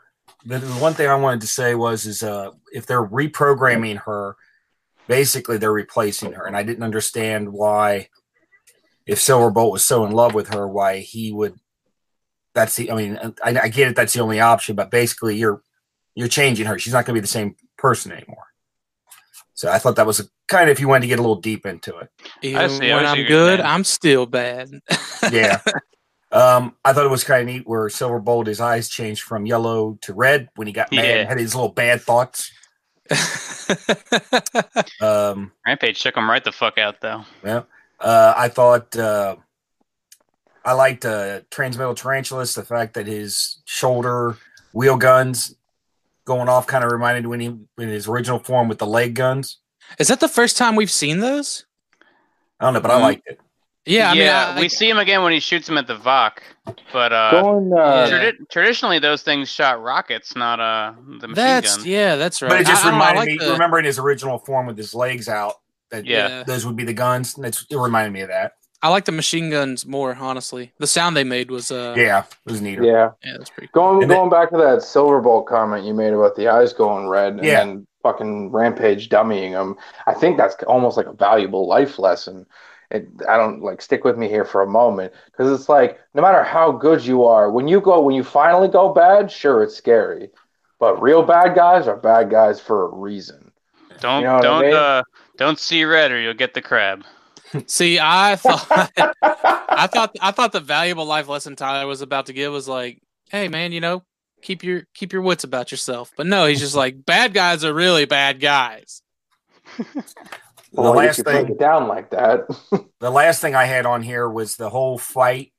the, 0.46 0.58
the 0.58 0.72
one 0.74 0.94
thing 0.94 1.08
I 1.08 1.16
wanted 1.16 1.42
to 1.42 1.46
say 1.46 1.74
was, 1.74 2.06
is 2.06 2.22
uh, 2.22 2.52
if 2.72 2.86
they're 2.86 3.06
reprogramming 3.06 3.98
her, 3.98 4.36
basically 5.10 5.58
they're 5.58 5.72
replacing 5.72 6.32
her, 6.32 6.46
and 6.46 6.56
I 6.56 6.62
didn't 6.62 6.84
understand 6.84 7.52
why. 7.52 8.08
If 9.06 9.18
Silverbolt 9.18 9.72
was 9.72 9.84
so 9.84 10.04
in 10.06 10.12
love 10.12 10.34
with 10.34 10.54
her, 10.54 10.68
why 10.68 10.98
he 11.00 11.32
would 11.32 11.58
that's 12.54 12.76
the. 12.76 12.90
I 12.92 12.94
mean, 12.94 13.18
I, 13.44 13.58
I 13.64 13.68
get 13.68 13.88
it. 13.88 13.96
That's 13.96 14.12
the 14.12 14.20
only 14.20 14.38
option, 14.40 14.76
but 14.76 14.90
basically, 14.90 15.36
you're 15.36 15.62
you're 16.14 16.28
changing 16.28 16.66
her. 16.66 16.78
She's 16.78 16.92
not 16.92 17.04
going 17.06 17.14
to 17.14 17.20
be 17.20 17.22
the 17.22 17.26
same 17.26 17.56
person 17.76 18.12
anymore. 18.12 18.44
So 19.54 19.70
I 19.70 19.78
thought 19.78 19.96
that 19.96 20.06
was 20.06 20.20
a 20.20 20.24
kind 20.48 20.70
of 20.70 20.74
if 20.74 20.80
you 20.80 20.86
wanted 20.88 21.02
to 21.02 21.06
get 21.08 21.18
a 21.18 21.22
little 21.22 21.40
deep 21.40 21.66
into 21.66 21.96
it. 21.98 22.08
Even 22.42 22.70
see- 22.70 22.92
when 22.92 23.04
i'm 23.06 23.24
good 23.26 23.58
saying. 23.58 23.68
i'm 23.70 23.84
still 23.84 24.26
bad 24.26 24.70
Yeah. 25.32 25.60
um, 26.32 26.76
I 26.84 26.92
thought 26.92 27.04
it 27.04 27.10
was 27.10 27.24
kind 27.24 27.42
of 27.48 27.54
neat 27.54 27.66
where 27.66 27.86
Silverbolt 27.88 28.46
his 28.46 28.60
eyes 28.60 28.88
changed 28.88 29.22
from 29.22 29.44
yellow 29.46 29.98
to 30.02 30.14
red 30.14 30.48
when 30.56 30.66
he 30.66 30.72
got 30.72 30.90
mad, 30.92 31.04
Yeah. 31.04 31.14
and 31.16 31.28
had 31.28 31.38
his 31.38 31.54
little 31.54 31.72
bad 31.72 32.00
thoughts. 32.02 32.50
Um, 35.00 35.52
Rampage 35.66 36.02
took 36.02 36.16
him 36.16 36.28
right 36.28 36.42
the 36.44 36.52
fuck 36.52 36.76
out 36.78 37.00
though. 37.00 37.24
Yeah. 37.44 37.62
Uh, 37.98 38.34
I 38.36 38.48
thought 38.48 38.96
uh, 38.96 39.36
I 40.64 40.72
liked 40.72 41.04
uh, 41.04 41.40
Transmetal 41.50 41.96
Tarantulas. 41.96 42.54
The 42.54 42.64
fact 42.64 42.94
that 42.94 43.06
his 43.06 43.62
shoulder 43.64 44.36
wheel 44.72 44.96
guns 44.96 45.54
going 46.26 46.48
off 46.48 46.66
kind 46.66 46.84
of 46.84 46.92
reminded 46.92 47.22
me 47.24 47.28
when 47.28 47.40
he 47.40 47.46
in 47.46 47.88
his 47.88 48.08
original 48.08 48.38
form 48.38 48.68
with 48.68 48.78
the 48.78 48.86
leg 48.86 49.14
guns. 49.14 49.58
Is 49.98 50.08
that 50.08 50.20
the 50.20 50.28
first 50.28 50.56
time 50.56 50.76
we've 50.76 50.90
seen 50.90 51.20
those? 51.20 51.64
I 52.58 52.64
don't 52.66 52.74
know, 52.74 52.80
but 52.80 52.90
I 52.90 52.98
Mhm. 52.98 53.02
liked 53.02 53.22
it. 53.26 53.40
Yeah, 53.86 54.10
I 54.10 54.14
mean, 54.14 54.22
yeah, 54.24 54.54
I, 54.56 54.60
we 54.60 54.68
see 54.68 54.88
him 54.88 54.98
again 54.98 55.22
when 55.22 55.32
he 55.32 55.40
shoots 55.40 55.68
him 55.68 55.78
at 55.78 55.86
the 55.86 55.96
Vok. 55.96 56.38
But 56.92 57.12
uh, 57.12 57.30
going 57.42 57.72
uh, 57.72 58.06
tradi- 58.10 58.48
traditionally, 58.50 58.98
those 58.98 59.22
things 59.22 59.48
shot 59.48 59.82
rockets, 59.82 60.36
not 60.36 60.60
uh 60.60 60.92
the 61.20 61.28
machine 61.28 61.34
that's 61.34 61.78
gun. 61.78 61.86
yeah, 61.86 62.16
that's 62.16 62.42
right. 62.42 62.48
But 62.50 62.60
it 62.60 62.66
just 62.66 62.84
I- 62.84 62.88
I 62.88 62.90
I 62.90 62.94
reminded 62.94 63.18
like 63.18 63.28
me. 63.28 63.38
the- 63.38 63.52
Remember 63.52 63.78
in 63.78 63.84
his 63.86 63.98
original 63.98 64.38
form 64.38 64.66
with 64.66 64.76
his 64.76 64.94
legs 64.94 65.28
out, 65.28 65.54
that 65.90 66.04
Yeah. 66.04 66.42
those 66.44 66.66
would 66.66 66.76
be 66.76 66.84
the 66.84 66.92
guns. 66.92 67.34
That's 67.34 67.64
it 67.70 67.76
reminded 67.76 68.12
me 68.12 68.20
of 68.20 68.28
that. 68.28 68.52
I 68.82 68.88
like 68.90 69.04
the 69.06 69.12
machine 69.12 69.50
guns 69.50 69.84
more, 69.86 70.14
honestly. 70.14 70.72
The 70.78 70.86
sound 70.86 71.16
they 71.16 71.24
made 71.24 71.50
was 71.50 71.70
uh 71.70 71.94
yeah, 71.96 72.24
it 72.46 72.50
was 72.52 72.60
neater. 72.60 72.84
yeah. 72.84 73.10
yeah, 73.24 73.32
that's 73.38 73.50
pretty 73.50 73.70
cool. 73.72 73.82
Going 73.82 74.02
And 74.02 74.10
then- 74.10 74.18
going 74.18 74.30
back 74.30 74.50
to 74.50 74.56
that 74.58 74.78
Silverbolt 74.80 75.46
comment 75.46 75.84
you 75.84 75.94
made 75.94 76.12
about 76.12 76.36
the 76.36 76.48
eyes 76.48 76.72
going 76.74 77.08
red 77.08 77.32
and 77.34 77.44
Yeah. 77.44 77.64
then 77.64 77.86
fucking 78.02 78.52
Rampage 78.52 79.08
dummying 79.08 79.52
them, 79.52 79.76
I 80.06 80.12
think 80.14 80.36
that's 80.36 80.54
almost 80.64 80.96
like 80.98 81.06
a 81.06 81.12
valuable 81.12 81.66
life 81.66 81.98
lesson. 81.98 82.46
It, 82.90 83.08
I 83.28 83.36
don't 83.36 83.62
like 83.62 83.80
stick 83.80 84.02
with 84.04 84.18
me 84.18 84.28
here 84.28 84.44
for 84.44 84.62
a 84.62 84.66
moment 84.66 85.12
because 85.26 85.58
it's 85.58 85.68
like 85.68 86.00
no 86.14 86.22
matter 86.22 86.42
how 86.42 86.72
good 86.72 87.04
you 87.04 87.24
are, 87.24 87.50
when 87.50 87.68
you 87.68 87.80
go 87.80 88.00
when 88.02 88.14
you 88.14 88.24
finally 88.24 88.68
go 88.68 88.92
bad, 88.92 89.30
sure 89.30 89.62
it's 89.62 89.76
scary, 89.76 90.30
but 90.78 91.00
real 91.00 91.22
bad 91.22 91.54
guys 91.54 91.86
are 91.86 91.96
bad 91.96 92.30
guys 92.30 92.60
for 92.60 92.86
a 92.86 92.94
reason. 92.94 93.52
Don't 94.00 94.22
You 94.22 94.26
know 94.28 94.40
don't 94.42 94.62
mean? 94.62 94.74
uh 94.74 95.02
don't 95.36 95.58
see 95.58 95.84
red 95.84 96.10
or 96.10 96.20
you'll 96.20 96.34
get 96.34 96.54
the 96.54 96.62
crab. 96.62 97.04
See, 97.66 97.98
I 98.00 98.36
thought 98.36 98.66
I 99.22 99.86
thought 99.86 100.16
I 100.20 100.30
thought 100.32 100.52
the 100.52 100.60
valuable 100.60 101.06
life 101.06 101.28
lesson 101.28 101.56
Tyler 101.56 101.86
was 101.86 102.00
about 102.02 102.26
to 102.26 102.32
give 102.32 102.52
was 102.52 102.68
like, 102.68 103.00
hey 103.30 103.48
man, 103.48 103.72
you 103.72 103.80
know, 103.80 104.02
keep 104.42 104.64
your 104.64 104.82
keep 104.94 105.12
your 105.12 105.22
wits 105.22 105.44
about 105.44 105.70
yourself. 105.70 106.12
But 106.16 106.26
no, 106.26 106.46
he's 106.46 106.60
just 106.60 106.74
like 106.74 107.04
bad 107.04 107.34
guys 107.34 107.64
are 107.64 107.72
really 107.74 108.04
bad 108.04 108.40
guys. 108.40 109.02
well, 110.72 110.92
the 110.92 110.98
if 111.00 111.04
last 111.06 111.18
you 111.18 111.24
break 111.24 111.46
thing, 111.46 111.54
it 111.54 111.58
down 111.58 111.88
like 111.88 112.10
that, 112.10 112.46
the 113.00 113.10
last 113.10 113.40
thing 113.40 113.54
I 113.54 113.64
had 113.64 113.86
on 113.86 114.02
here 114.02 114.28
was 114.28 114.56
the 114.56 114.70
whole 114.70 114.98
fight 114.98 115.52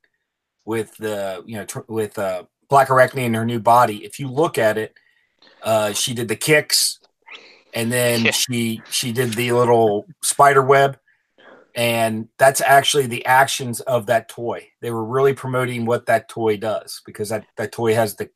with 0.66 0.95
the 0.97 1.43
you 1.45 1.55
know 1.57 1.66
tr- 1.66 1.80
with 1.88 2.18
uh, 2.20 2.43
Black 2.70 2.88
Arachnia 2.89 3.26
and 3.26 3.36
her 3.36 3.45
new 3.45 3.59
body. 3.59 4.03
If 4.05 4.20
you 4.20 4.28
look 4.30 4.57
at 4.57 4.78
it, 4.78 4.93
uh, 5.64 5.93
she 5.93 6.14
did 6.14 6.28
the 6.28 6.36
kicks, 6.36 6.99
and 7.74 7.91
then 7.91 8.26
Yeah. 8.26 8.32
she 8.32 8.82
she 8.89 9.12
did 9.12 9.34
the 9.34 9.51
little 9.51 10.05
spider 10.24 10.62
web, 10.62 10.97
and 11.76 12.28
that's 12.38 12.62
actually 12.62 13.07
the 13.07 13.26
actions 13.26 13.82
of 13.82 14.05
that 14.07 14.30
toy. 14.30 14.70
They 14.82 14.91
were 14.91 15.03
really 15.05 15.34
promoting 15.34 15.86
what 15.86 16.05
that 16.07 16.30
toy 16.30 16.57
does 16.57 17.01
because 17.05 17.30
that 17.30 17.45
that 17.57 17.72
toy 17.72 17.93
has 17.95 18.16
the 18.16 18.30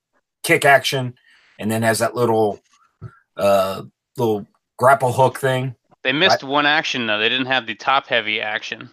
kick 0.44 0.66
action, 0.66 1.16
and 1.60 1.72
then 1.72 1.84
has 1.84 2.00
that 2.00 2.16
little 2.16 2.60
uh 3.38 3.84
little 4.18 4.46
grapple 4.78 5.12
hook 5.14 5.40
thing. 5.40 5.76
They 6.06 6.14
missed 6.14 6.44
one 6.44 6.66
action 6.66 7.08
though. 7.08 7.18
They 7.20 7.30
didn't 7.30 7.48
have 7.48 7.66
the 7.68 7.76
top 7.76 8.08
heavy 8.08 8.40
action. 8.40 8.90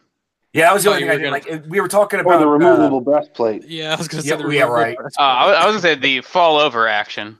Yeah, 0.55 0.65
that 0.67 0.75
was 0.75 0.85
the 0.85 0.91
Oh, 0.91 0.93
only 0.95 1.05
you 1.05 1.11
thing 1.13 1.25
I 1.27 1.31
were 1.31 1.41
didn't 1.41 1.63
like. 1.63 1.71
We 1.71 1.81
were 1.81 1.89
talking 1.89 2.19
or 2.19 2.23
about 2.23 2.39
the 2.41 2.47
uh, 2.47 2.51
removable 2.51 3.01
breastplate. 3.01 3.65
Yeah, 3.69 3.93
I 3.93 3.97
was 3.97 4.09
gonna 4.09 4.23
say 4.23 4.31
Yeah, 4.31 4.37
the 4.37 4.49
yeah, 4.49 4.63
right. 4.65 4.97
breast- 4.97 5.17
Uh, 5.19 5.23
I, 5.23 5.67
was- 5.67 5.77
gonna 5.77 5.81
say 5.81 5.95
the 5.95 6.21
fall 6.23 6.59
over 6.59 6.89
action. 6.89 7.39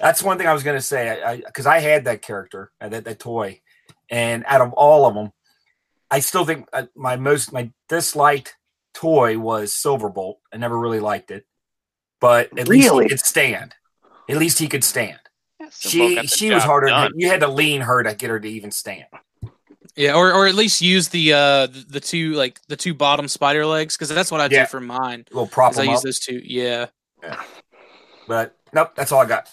That's 0.00 0.22
one 0.22 0.38
thing 0.38 0.46
I 0.46 0.52
was 0.52 0.62
going 0.62 0.76
to 0.76 0.80
say. 0.82 1.20
I 1.22 1.36
because 1.38 1.66
I, 1.66 1.80
had 1.80 2.04
that 2.04 2.22
character, 2.22 2.70
uh, 2.80 2.88
that 2.88 3.04
that 3.04 3.18
toy, 3.18 3.60
and 4.08 4.44
out 4.46 4.60
of 4.60 4.72
all 4.74 5.06
of 5.06 5.14
them, 5.14 5.32
I 6.08 6.20
still 6.20 6.44
think 6.44 6.68
uh, 6.72 6.84
my 6.94 7.16
most 7.16 7.52
my 7.52 7.72
disliked 7.88 8.56
toy 8.94 9.36
was 9.38 9.72
Silverbolt. 9.72 10.36
I 10.54 10.56
never 10.56 10.78
really 10.78 11.00
liked 11.00 11.32
it, 11.32 11.46
but 12.20 12.56
at 12.56 12.68
least 12.68 12.90
Really? 12.90 13.04
he 13.06 13.08
could 13.10 13.18
stand. 13.20 13.74
At 14.28 14.36
least 14.36 14.60
he 14.60 14.68
could 14.68 14.84
stand. 14.84 15.18
Yeah, 15.68 15.90
so 15.90 15.98
Bolt 15.98 16.10
She 16.20 16.26
she 16.26 16.50
was 16.54 16.62
harder. 16.62 16.86
done. 16.88 17.12
You 17.16 17.28
had 17.28 17.40
to 17.40 17.48
lean 17.48 17.80
her 17.82 18.02
to 18.02 18.14
get 18.14 18.30
her 18.30 18.40
to 18.40 18.48
even 18.48 18.70
stand. 18.70 19.06
Yeah, 19.96 20.14
or 20.14 20.32
or 20.32 20.46
at 20.46 20.54
least 20.54 20.80
use 20.80 21.08
the 21.08 21.32
uh 21.32 21.66
the, 21.66 21.84
the 21.88 22.00
two 22.00 22.32
like 22.34 22.60
the 22.68 22.76
two 22.76 22.94
bottom 22.94 23.26
spider 23.28 23.66
legs 23.66 23.96
because 23.96 24.08
that's 24.08 24.30
what 24.30 24.40
I 24.40 24.44
Yeah. 24.50 24.64
do 24.64 24.68
for 24.68 24.80
mine. 24.80 25.24
A 25.30 25.34
little 25.34 25.48
prop 25.48 25.72
I 25.72 25.82
them 25.82 25.90
use 25.90 26.02
those 26.02 26.18
two. 26.20 26.40
Yeah. 26.44 26.86
But 28.28 28.54
nope, 28.72 28.92
that's 28.94 29.10
all 29.12 29.20
I 29.20 29.26
got. 29.26 29.48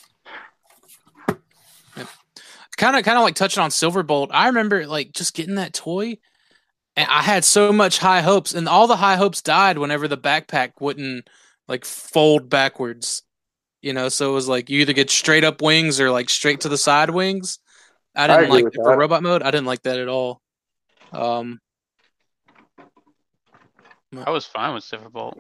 kind 2.77 2.95
of 2.97 3.03
kind 3.05 3.17
of 3.17 3.23
like 3.23 3.35
touching 3.35 3.63
on 3.63 3.69
Silverbolt. 3.69 4.27
I 4.31 4.47
remember 4.47 4.85
like 4.85 5.13
just 5.13 5.33
getting 5.33 5.55
that 5.55 5.73
toy, 5.73 6.17
and 6.95 7.07
I 7.09 7.21
had 7.21 7.45
so 7.45 7.71
much 7.71 7.97
high 7.99 8.21
hopes, 8.21 8.53
and 8.53 8.67
all 8.67 8.87
the 8.87 8.97
high 8.97 9.15
hopes 9.15 9.41
died 9.41 9.77
whenever 9.77 10.07
the 10.07 10.17
backpack 10.17 10.73
wouldn't 10.79 11.27
like 11.67 11.85
fold 11.85 12.49
backwards. 12.49 13.23
You 13.85 13.93
know, 13.93 14.09
so 14.09 14.31
it 14.31 14.33
was 14.33 14.47
like 14.47 14.71
you 14.71 14.79
either 14.81 14.93
get 14.93 15.11
straight 15.11 15.43
up 15.43 15.61
wings 15.61 16.01
or 16.01 16.09
like 16.09 16.31
straight 16.31 16.61
to 16.61 16.69
the 16.69 16.77
side 16.77 17.11
wings. 17.11 17.59
I 18.15 18.23
I 18.23 18.27
didn't 18.27 18.43
agree 18.45 18.55
like 18.55 18.63
with 18.65 18.73
for 18.73 18.89
that. 18.89 18.97
robot 18.97 19.21
mode. 19.21 19.43
I 19.43 19.51
didn't 19.51 19.67
like 19.67 19.83
that 19.83 19.99
at 19.99 20.07
all. 20.07 20.41
Um, 21.11 21.59
I 24.25 24.31
was 24.31 24.43
fine 24.47 24.73
with 24.73 24.83
Silverbolt. 24.83 25.39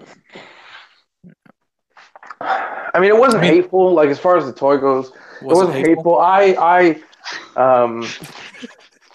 I 2.39 2.99
mean, 2.99 3.09
it 3.09 3.17
wasn't 3.17 3.43
I 3.43 3.47
mean- 3.47 3.55
hateful. 3.63 3.95
Like 3.95 4.09
as 4.09 4.19
far 4.19 4.37
as 4.37 4.45
the 4.45 4.53
toy 4.53 4.77
goes, 4.77 5.07
it 5.07 5.13
was 5.43 5.57
wasn't 5.57 5.83
hateful. 5.83 6.19
I, 6.19 7.01
I, 7.57 7.79
um, 7.89 8.05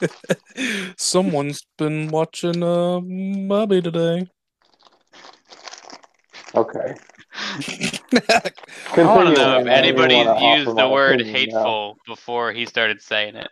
Someone's 0.98 1.64
been 1.78 2.08
watching 2.08 2.64
uh 2.64 2.98
Bobby 3.48 3.80
today. 3.80 4.28
okay. 6.56 6.96
I 8.12 8.42
want 8.96 9.34
to 9.36 9.42
know 9.42 9.60
if 9.60 9.66
anybody 9.66 10.16
used 10.16 10.76
the 10.76 10.88
word 10.88 11.20
hateful 11.24 11.96
before 12.06 12.52
he 12.52 12.66
started 12.66 13.00
saying 13.00 13.36
it. 13.36 13.48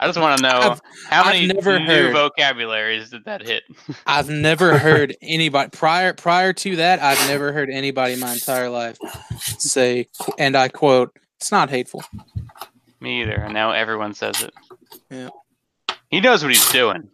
I 0.00 0.06
just 0.06 0.18
want 0.18 0.38
to 0.38 0.42
know 0.42 0.58
I've- 0.58 0.80
how 1.08 1.20
I've 1.22 1.26
many 1.34 1.46
never 1.46 1.78
new 1.78 1.86
heard- 1.86 2.12
vocabularies 2.12 3.10
did 3.10 3.24
that 3.26 3.42
hit? 3.42 3.62
I've 4.06 4.28
never 4.28 4.76
heard 4.78 5.16
anybody 5.22 5.70
prior 5.70 6.12
prior 6.12 6.52
to 6.52 6.76
that. 6.76 7.00
I've 7.00 7.28
never 7.28 7.52
heard 7.52 7.70
anybody 7.70 8.14
in 8.14 8.20
my 8.20 8.32
entire 8.32 8.68
life 8.68 8.98
say, 9.58 10.08
and 10.38 10.56
I 10.56 10.68
quote, 10.68 11.16
"It's 11.36 11.52
not 11.52 11.70
hateful." 11.70 12.02
Me 13.00 13.22
either. 13.22 13.34
And 13.36 13.54
now 13.54 13.70
everyone 13.70 14.14
says 14.14 14.42
it. 14.42 14.52
Yeah. 15.10 15.28
He 16.10 16.20
knows 16.20 16.42
what 16.42 16.50
he's 16.52 16.70
doing. 16.72 17.08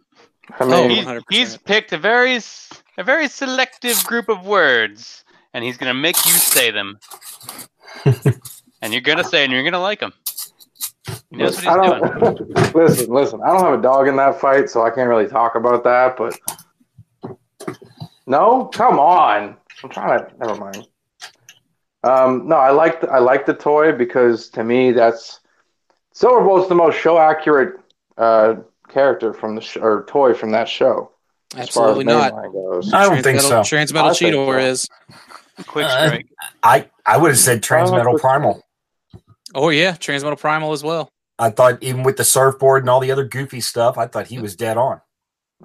I 0.59 0.63
Oh, 0.63 0.87
mean, 0.87 1.05
He- 1.29 1.37
he's 1.37 1.57
picked 1.57 1.93
a 1.93 1.97
very 1.97 2.35
s- 2.35 2.69
a 2.97 3.03
very 3.03 3.27
selective 3.27 4.03
group 4.05 4.27
of 4.27 4.45
words, 4.45 5.23
and 5.53 5.63
he's 5.63 5.77
gonna 5.77 5.93
make 5.93 6.15
you 6.25 6.31
say 6.31 6.71
them. 6.71 6.97
and 8.81 8.91
you're 8.93 9.01
gonna 9.01 9.23
say, 9.23 9.43
and 9.43 9.51
you're 9.53 9.63
gonna 9.63 9.79
like 9.81 9.99
them. 9.99 10.13
He 11.29 11.37
knows 11.37 11.63
what 11.63 11.67
I 11.67 11.83
he's 11.83 12.11
doing. 12.11 12.19
don't 12.19 12.75
listen. 12.75 13.13
Listen, 13.13 13.41
I 13.41 13.47
don't 13.47 13.61
have 13.61 13.79
a 13.79 13.81
dog 13.81 14.07
in 14.07 14.15
that 14.17 14.39
fight, 14.39 14.69
so 14.69 14.83
I 14.85 14.89
can't 14.89 15.09
really 15.09 15.27
talk 15.27 15.55
about 15.55 15.83
that. 15.83 16.17
But 16.17 16.37
no, 18.27 18.65
come 18.65 18.99
on. 18.99 19.57
I'm 19.83 19.89
trying 19.89 20.19
to. 20.19 20.37
Never 20.37 20.55
mind. 20.55 20.87
Um, 22.03 22.47
no, 22.47 22.55
I 22.55 22.71
like 22.71 23.01
the, 23.01 23.09
I 23.09 23.19
like 23.19 23.45
the 23.45 23.53
toy 23.53 23.91
because 23.91 24.49
to 24.49 24.63
me 24.63 24.91
that's 24.91 25.39
Silverbolt's 26.13 26.67
the 26.67 26.75
most 26.75 26.97
show 26.97 27.19
accurate 27.19 27.79
uh, 28.17 28.55
character 28.89 29.33
from 29.33 29.55
the 29.55 29.61
sh- 29.61 29.77
or 29.77 30.05
toy 30.07 30.33
from 30.33 30.51
that 30.51 30.67
show. 30.67 31.11
as 31.55 31.69
far 31.69 31.89
as 31.91 31.97
Absolutely 31.99 32.05
not. 32.05 32.33
I 32.93 33.03
don't 33.07 33.21
think 33.23 33.39
Transmetal- 33.39 33.65
so. 33.65 33.75
Transmetal 33.75 34.09
I 34.09 34.09
Cheetor 34.11 34.45
so. 34.45 34.57
is. 34.57 34.87
Quick 35.67 35.85
Uh. 35.85 36.17
I 36.63 36.89
I 37.05 37.17
would 37.17 37.29
have 37.31 37.39
said 37.39 37.61
Transmetal 37.61 38.19
Primal. 38.19 38.63
Oh 39.55 39.69
yeah, 39.69 39.93
Transmetal 39.93 40.39
Primal 40.39 40.71
as 40.71 40.83
well. 40.83 41.11
I 41.39 41.49
thought 41.49 41.81
even 41.81 42.03
with 42.03 42.17
the 42.17 42.23
surfboard 42.23 42.83
and 42.83 42.89
all 42.89 42.99
the 42.99 43.11
other 43.11 43.25
goofy 43.25 43.61
stuff, 43.61 43.97
I 43.97 44.07
thought 44.07 44.27
he 44.27 44.39
was 44.39 44.55
dead 44.55 44.77
on. 44.77 45.01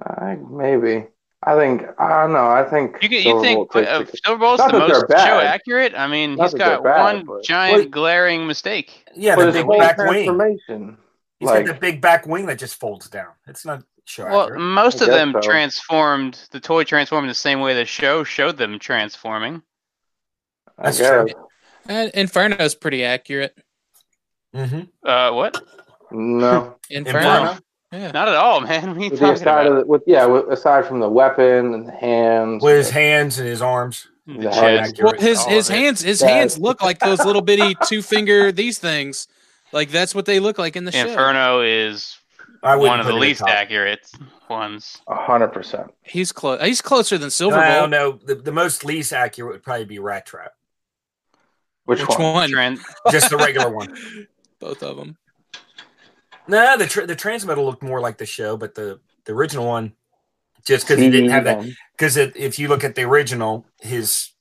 I, 0.03 0.37
maybe. 0.49 1.05
I 1.43 1.55
think 1.55 1.83
I 1.99 2.21
don't 2.21 2.33
know. 2.33 2.47
I 2.47 2.63
think 2.67 2.97
You, 3.01 3.09
you 3.09 3.41
think 3.41 3.69
Silverbolt 3.71 3.87
uh, 3.87 3.99
the- 4.03 4.17
Silverbolt's 4.25 4.63
the 4.71 4.79
most 4.79 5.05
show 5.11 5.39
accurate? 5.39 5.93
I 5.95 6.07
mean, 6.07 6.35
Not 6.35 6.45
he's 6.45 6.51
that 6.53 6.57
they're 6.57 6.67
got 6.77 6.83
bad, 6.83 7.03
one 7.15 7.25
but- 7.25 7.43
giant 7.43 7.77
Well- 7.77 7.89
glaring 7.89 8.47
mistake. 8.47 9.05
Yeah, 9.15 9.35
the 9.35 9.51
big 9.51 9.67
back 9.67 9.97
wing. 9.97 10.25
transformation. 10.25 10.97
He's 11.39 11.47
like 11.49 11.65
got 11.67 11.75
the 11.75 11.79
big 11.79 12.01
back 12.01 12.25
wing 12.25 12.47
that 12.47 12.57
just 12.57 12.79
folds 12.79 13.07
down. 13.09 13.27
It's 13.47 13.63
not 13.65 13.83
show 14.05 14.25
Well, 14.25 14.41
accurate. 14.43 14.59
most 14.61 15.01
I 15.01 15.05
of 15.05 15.11
them 15.11 15.33
so. 15.33 15.41
transformed. 15.41 16.39
The 16.51 16.59
toy 16.59 16.83
transformed 16.83 17.29
the 17.29 17.35
same 17.35 17.59
way 17.59 17.75
the 17.75 17.85
show 17.85 18.23
showed 18.23 18.57
them 18.57 18.79
transforming. 18.79 19.61
I 20.77 20.83
That's 20.83 20.97
guess. 20.99 21.09
true. 21.09 21.27
And 21.89 22.11
Inferno's 22.13 22.75
pretty 22.75 23.03
accurate. 23.03 23.57
hmm 24.53 24.81
Uh, 25.03 25.31
what? 25.31 25.61
No. 26.11 26.75
Inferno. 26.89 27.19
Inferno? 27.41 27.57
Yeah. 27.93 28.11
Not 28.11 28.27
at 28.27 28.35
all, 28.35 28.59
man. 28.61 28.89
What 28.95 28.97
are 28.97 29.03
you 29.03 29.09
with 29.11 29.19
talking 29.19 29.41
about? 29.43 29.67
of 29.67 29.75
the, 29.77 29.85
with 29.85 30.03
yeah, 30.07 30.25
with, 30.25 30.47
aside 30.49 30.85
from 30.85 30.99
the 30.99 31.09
weapon 31.09 31.73
and 31.73 31.87
the 31.87 31.91
hands. 31.93 32.61
With 32.63 32.75
his 32.77 32.89
hands 32.89 33.39
and 33.39 33.47
his 33.47 33.61
arms. 33.61 34.07
The 34.25 34.33
the 34.39 34.49
chest, 34.49 34.97
head. 34.97 35.03
Well, 35.05 35.13
his 35.17 35.43
his 35.45 35.67
hands 35.69 36.01
his 36.01 36.19
That- 36.19 36.29
hands 36.29 36.57
look 36.59 36.81
like 36.81 36.99
those 36.99 37.23
little 37.23 37.41
bitty 37.41 37.75
two 37.85 38.01
finger 38.01 38.51
these 38.51 38.77
things. 38.77 39.27
Like 39.71 39.89
that's 39.89 40.13
what 40.13 40.25
they 40.25 40.39
look 40.41 40.57
like 40.57 40.75
in 40.75 40.83
the 40.83 40.91
show. 40.91 41.07
Inferno 41.07 41.61
is 41.61 42.17
I 42.61 42.75
one 42.75 42.99
of 42.99 43.05
the 43.05 43.13
put 43.13 43.15
it 43.15 43.19
at 43.19 43.21
least 43.21 43.39
top. 43.39 43.49
accurate 43.49 44.05
ones. 44.49 44.97
A 45.07 45.15
hundred 45.15 45.49
percent. 45.53 45.93
He's 46.03 46.33
close. 46.33 46.61
He's 46.61 46.81
closer 46.81 47.17
than 47.17 47.29
Silver. 47.29 47.55
No, 47.55 47.61
Silverbolt. 47.61 47.89
no. 47.89 48.11
The, 48.25 48.35
the 48.35 48.51
most 48.51 48.83
least 48.83 49.13
accurate 49.13 49.53
would 49.53 49.63
probably 49.63 49.85
be 49.85 49.99
Rat 49.99 50.25
Trap. 50.25 50.51
Which, 51.87 51.99
Which 52.07 52.17
one? 52.19 52.33
one? 52.33 52.49
Trend. 52.49 52.79
Just 53.11 53.29
the 53.29 53.37
regular 53.37 53.69
one. 53.69 53.95
Both 54.59 54.83
of 54.83 54.97
them. 54.97 55.17
No, 56.47 56.77
the 56.77 56.85
tra- 56.85 57.05
the 57.07 57.15
Transmetal 57.15 57.65
looked 57.65 57.81
more 57.83 57.99
like 57.99 58.17
the 58.17 58.25
show, 58.25 58.55
but 58.57 58.75
the, 58.75 58.99
the 59.25 59.33
original 59.33 59.65
one, 59.65 59.93
just 60.65 60.85
because 60.87 61.01
he 61.01 61.09
didn't 61.09 61.29
have 61.29 61.43
that. 61.45 61.65
Because 61.93 62.15
if 62.17 62.57
you 62.59 62.67
look 62.67 62.83
at 62.83 62.95
the 62.95 63.03
original, 63.03 63.65
his 63.81 64.31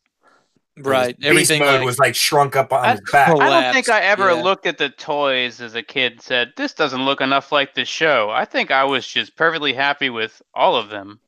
Right. 0.78 1.16
his 1.18 1.26
Everything 1.30 1.60
beast 1.60 1.70
mode 1.70 1.78
like, 1.80 1.86
was 1.86 1.98
like 1.98 2.14
shrunk 2.14 2.54
up 2.54 2.72
on 2.72 2.84
I- 2.84 2.90
his 2.92 3.00
back. 3.10 3.30
Oh, 3.30 3.40
I 3.40 3.48
don't 3.48 3.72
think 3.72 3.88
I 3.88 4.02
ever 4.02 4.26
Yeah. 4.32 4.42
looked 4.42 4.66
at 4.66 4.76
the 4.78 4.90
toys 4.90 5.60
as 5.60 5.74
a 5.74 5.82
kid 5.82 6.12
and 6.12 6.20
said, 6.22 6.52
this 6.56 6.74
doesn't 6.74 7.04
look 7.04 7.20
enough 7.20 7.50
like 7.50 7.74
the 7.74 7.84
show. 7.84 8.28
I 8.30 8.44
think 8.44 8.70
I 8.70 8.84
was 8.84 9.06
just 9.06 9.36
perfectly 9.36 9.72
happy 9.72 10.10
with 10.10 10.42
all 10.54 10.76
of 10.76 10.90
them. 10.90 11.18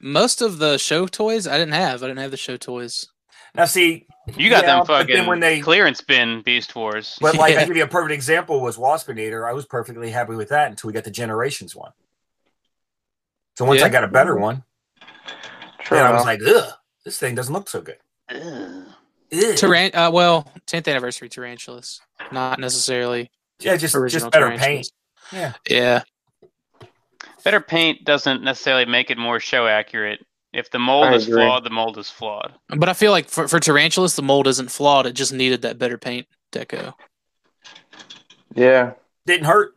most 0.00 0.40
of 0.42 0.58
the 0.58 0.76
show 0.78 1.06
toys 1.08 1.46
I 1.48 1.56
didn't 1.58 1.72
have. 1.74 2.02
I 2.02 2.06
didn't 2.08 2.20
have 2.20 2.30
the 2.30 2.36
show 2.36 2.56
toys. 2.56 3.08
Now, 3.54 3.64
see, 3.64 4.06
You 4.36 4.50
got 4.50 4.64
Yeah, 4.64 4.76
them 4.78 4.84
but 4.86 5.06
then 5.06 5.06
fucking 5.16 5.26
when 5.26 5.40
they- 5.40 5.60
clearance 5.60 6.00
bin 6.00 6.42
Beast 6.42 6.74
Wars. 6.74 7.18
but 7.20 7.34
like 7.36 7.54
Yeah. 7.54 7.60
I 7.62 7.64
give 7.64 7.76
you 7.76 7.84
a 7.84 7.88
perfect 7.88 8.12
example 8.12 8.60
was 8.60 8.76
Waspinator. 8.76 9.48
I 9.48 9.52
was 9.52 9.64
perfectly 9.66 10.10
happy 10.10 10.34
with 10.34 10.48
that 10.50 10.70
until 10.70 10.88
we 10.88 10.92
got 10.94 11.04
the 11.04 11.10
Generations 11.10 11.74
one. 11.74 11.92
So 13.56 13.64
once 13.64 13.80
Yeah. 13.80 13.86
I 13.86 13.88
got 13.88 14.04
a 14.04 14.08
better 14.08 14.36
one, 14.36 14.64
True. 15.80 15.96
then 15.98 16.06
I 16.06 16.12
was 16.12 16.24
like, 16.24 16.40
ugh, 16.46 16.72
this 17.04 17.18
thing 17.18 17.34
doesn't 17.34 17.52
look 17.52 17.68
so 17.68 17.80
good. 17.80 17.96
Ugh. 18.30 18.40
Ugh. 18.40 18.86
Taran- 19.56 19.94
uh, 19.94 20.10
well, 20.12 20.50
10th 20.66 20.88
anniversary 20.88 21.28
tarantulas, 21.28 22.00
not 22.32 22.58
necessarily 22.60 23.30
yeah, 23.60 23.76
just 23.76 23.94
original 23.94 24.30
just 24.30 24.32
better 24.32 24.56
paint. 24.56 24.90
Yeah, 25.32 25.52
Yeah. 25.68 26.02
Better 27.44 27.60
paint 27.60 28.04
doesn't 28.04 28.42
necessarily 28.42 28.84
make 28.84 29.10
it 29.10 29.18
more 29.18 29.40
show 29.40 29.66
accurate. 29.66 30.24
If 30.52 30.70
the 30.70 30.78
mold 30.78 31.04
I 31.06 31.14
is 31.14 31.28
agree. 31.28 31.42
flawed, 31.44 31.64
the 31.64 31.70
mold 31.70 31.98
is 31.98 32.08
flawed. 32.08 32.54
But 32.68 32.88
I 32.88 32.94
feel 32.94 33.12
like 33.12 33.28
for, 33.28 33.46
for 33.48 33.60
tarantulas, 33.60 34.16
the 34.16 34.22
mold 34.22 34.46
isn't 34.46 34.70
flawed. 34.70 35.06
It 35.06 35.12
just 35.12 35.32
needed 35.32 35.62
that 35.62 35.78
better 35.78 35.98
paint 35.98 36.26
deco. 36.52 36.94
yeah. 38.54 38.92
didn't 39.26 39.44
hurt. 39.46 39.74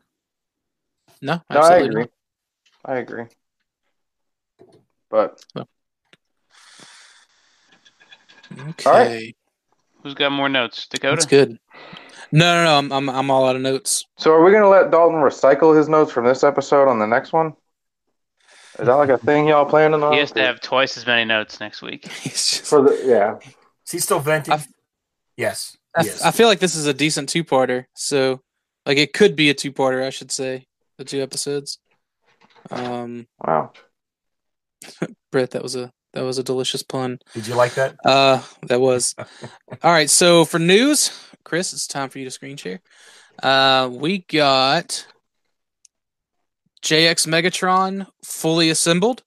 No, 1.21 1.41
No, 1.51 1.57
I 1.57 1.57
absolutely 1.57 1.87
agree. 1.89 2.05
I 2.85 2.95
agree. 2.95 3.25
But 5.09 5.43
not. 5.53 5.67
Okay. 8.69 8.89
All 8.89 8.93
right. 8.97 9.35
Who's 10.03 10.13
got 10.13 10.31
more 10.31 10.49
notes? 10.49 10.87
Dakota? 10.87 11.15
That's 11.15 11.25
good. 11.25 11.59
No, 12.31 12.55
no, 12.55 12.63
no. 12.63 12.77
I'm, 12.77 12.91
I'm, 12.91 13.09
I'm 13.09 13.29
all 13.29 13.47
out 13.47 13.55
of 13.55 13.61
notes. 13.61 14.05
so 14.17 14.31
are 14.31 14.43
we 14.43 14.51
gonna 14.51 14.69
let 14.69 14.89
Dalton 14.89 15.19
recycle 15.19 15.77
his 15.77 15.89
notes 15.89 16.11
from 16.11 16.25
this 16.25 16.43
episode 16.43 16.87
on 16.87 16.97
the 16.97 17.05
next 17.05 17.33
one? 17.33 17.53
Is 18.81 18.87
that 18.87 18.95
like 18.95 19.09
a 19.09 19.17
thing 19.19 19.47
y'all 19.47 19.63
planning 19.65 20.01
on? 20.01 20.11
He 20.13 20.19
has 20.19 20.31
to 20.31 20.41
have 20.41 20.59
twice 20.59 20.97
as 20.97 21.05
many 21.05 21.23
notes 21.23 21.59
next 21.59 21.83
week. 21.83 22.07
He's 22.21 22.49
just, 22.49 22.65
for 22.65 22.81
the 22.81 22.99
yeah. 23.05 23.37
Is 23.85 23.91
he 23.91 23.99
still 23.99 24.19
venting? 24.19 24.53
I've- 24.55 24.65
yes. 25.37 25.77
I, 25.95 26.03
yes. 26.03 26.23
I 26.23 26.31
feel 26.31 26.47
like 26.47 26.59
this 26.59 26.73
is 26.75 26.87
a 26.87 26.93
decent 26.93 27.29
two 27.29 27.43
parter. 27.43 27.85
So, 27.93 28.41
like, 28.85 28.97
it 28.97 29.13
could 29.13 29.35
be 29.35 29.49
a 29.51 29.53
two 29.53 29.71
parter, 29.71 30.03
I 30.03 30.09
should 30.09 30.31
say. 30.31 30.65
The 30.97 31.03
two 31.05 31.21
episodes. 31.21 31.77
Um, 32.71 33.27
Wow. 33.45 33.71
Brett, 35.31 35.51
that 35.51 35.61
was 35.63 35.75
a 35.75 35.91
that 36.13 36.23
was 36.23 36.37
a 36.39 36.43
delicious 36.43 36.81
pun. 36.83 37.19
Did 37.33 37.47
you 37.47 37.55
like 37.55 37.75
that? 37.75 37.95
Uh, 38.03 38.41
that 38.63 38.81
was. 38.81 39.15
All 39.83 39.91
right. 39.91 40.09
So 40.09 40.43
for 40.43 40.59
news, 40.59 41.11
Chris, 41.43 41.71
it's 41.71 41.87
time 41.87 42.09
for 42.09 42.17
you 42.19 42.25
to 42.25 42.31
screen 42.31 42.57
share. 42.57 42.81
Uh, 43.41 43.89
we 43.91 44.19
got 44.27 45.05
JX 46.81 47.27
Megatron 47.27 48.07
fully 48.23 48.69
assembled, 48.69 49.23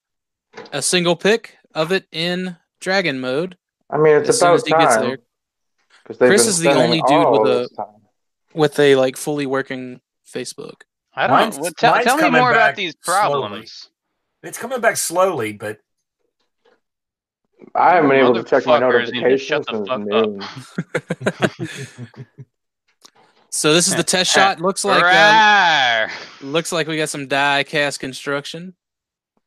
a 0.72 0.82
single 0.82 1.16
pick 1.16 1.56
of 1.74 1.92
it 1.92 2.06
in 2.12 2.56
Dragon 2.80 3.20
mode 3.20 3.56
I 3.90 3.96
mean, 3.98 4.16
it's 4.16 4.28
as 4.28 4.38
soon 4.40 4.48
about 4.48 4.54
as 4.56 4.64
he 4.64 4.70
gets 4.72 4.94
time. 4.96 5.04
there 5.06 5.18
'cause 6.04 6.18
they've 6.18 6.28
Chris 6.28 6.46
is 6.46 6.58
the 6.58 6.72
only 6.72 7.00
dude 7.06 7.30
with 7.30 7.50
a- 7.50 7.68
with 8.54 8.78
a 8.78 8.96
like 8.96 9.16
fully 9.16 9.46
working 9.46 10.00
Facebook. 10.26 10.82
I 11.14 11.26
don't. 11.26 11.36
Mine's- 11.36 11.58
well, 11.58 11.70
tell, 11.76 11.92
mine's 11.92 12.04
tell 12.04 12.16
me 12.16 12.30
more 12.30 12.50
about 12.50 12.70
back 12.70 12.76
these 12.76 12.94
slowly. 13.02 13.20
problems. 13.40 13.88
It's 14.42 14.58
coming 14.58 14.80
back 14.80 14.96
slowly, 14.96 15.52
but 15.52 15.78
I 17.74 17.94
haven't 17.94 18.10
been 18.10 18.18
able 18.20 18.34
to 18.34 18.42
check 18.42 18.66
my 18.66 18.80
Motherfuckers 18.80 19.12
need 19.12 19.20
to 19.22 19.28
notifications 19.28 19.46
shut 19.46 19.66
the 19.66 19.86
fuck 19.86 20.02
up. 22.10 22.38
noon. 23.54 23.70
So 23.70 23.72
this 23.74 23.88
is 23.88 23.94
the 23.96 24.02
test 24.02 24.30
shot. 24.34 24.60
Looks 24.60 24.84
like 24.84 25.02
um, 25.02 25.10
Rawr. 25.10 26.10
looks 26.42 26.72
like 26.72 26.86
we 26.86 26.96
got 26.96 27.08
some 27.08 27.28
die 27.28 27.62
cast 27.64 28.00
construction. 28.00 28.74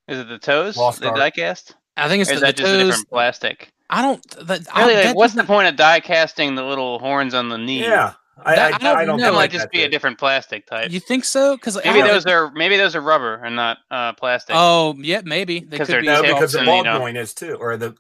is 0.08 0.20
it 0.20 0.28
the 0.30 0.40
toes? 0.40 0.78
Lost 0.78 1.02
the 1.02 1.10
art. 1.10 1.18
diecast? 1.18 1.74
I 1.98 2.08
think 2.08 2.22
it's 2.22 2.32
Or 2.32 2.36
the, 2.36 2.42
that 2.42 2.56
the 2.58 2.62
just 2.64 2.74
a 2.74 2.78
toes. 2.78 2.88
different 2.88 3.10
plastic? 3.10 3.72
I 3.90 4.02
don't. 4.02 4.48
That, 4.48 4.68
I, 4.74 4.82
Really, 4.82 4.94
like, 4.96 5.04
that 5.06 5.16
what's 5.16 5.34
the 5.34 5.44
point 5.44 5.68
of 5.68 5.76
die 5.76 6.00
casting 6.00 6.56
the 6.56 6.64
little 6.64 7.00
horns 7.00 7.34
on 7.34 7.50
the 7.50 7.58
knee? 7.58 7.82
yeah, 7.84 8.14
I, 8.46 8.56
That- 8.56 8.74
I, 8.74 8.76
I 8.76 8.78
don't 8.80 8.98
I 8.98 9.06
don't 9.06 9.18
know. 9.20 9.26
that 9.26 9.32
might 9.32 9.38
like 9.38 9.52
just 9.52 9.64
that 9.64 9.72
be 9.72 9.84
a 9.84 9.90
different 9.90 10.18
plastic 10.20 10.68
type. 10.68 10.92
You 10.92 11.00
think 11.00 11.24
so? 11.26 11.56
Because 11.56 11.80
maybe 11.84 12.02
those 12.02 12.26
are 12.26 12.52
maybe 12.52 12.76
those 12.78 12.96
are 12.96 13.02
rubber 13.02 13.36
and 13.44 13.56
not 13.56 13.78
uh, 13.90 14.14
plastic. 14.14 14.56
Oh, 14.58 14.96
yeah, 15.00 15.22
maybe 15.24 15.62
they 15.62 15.78
'Cause 15.78 15.88
could 15.88 15.94
they're 15.94 16.02
be. 16.02 16.08
No, 16.08 16.22
because 16.22 16.52
the 16.52 16.60
and, 16.60 16.66
ball 16.66 16.78
you 16.78 16.84
know- 16.84 17.00
joint 17.00 17.18
is 17.18 17.34
too, 17.34 17.56
or 17.56 17.78
the 17.78 17.96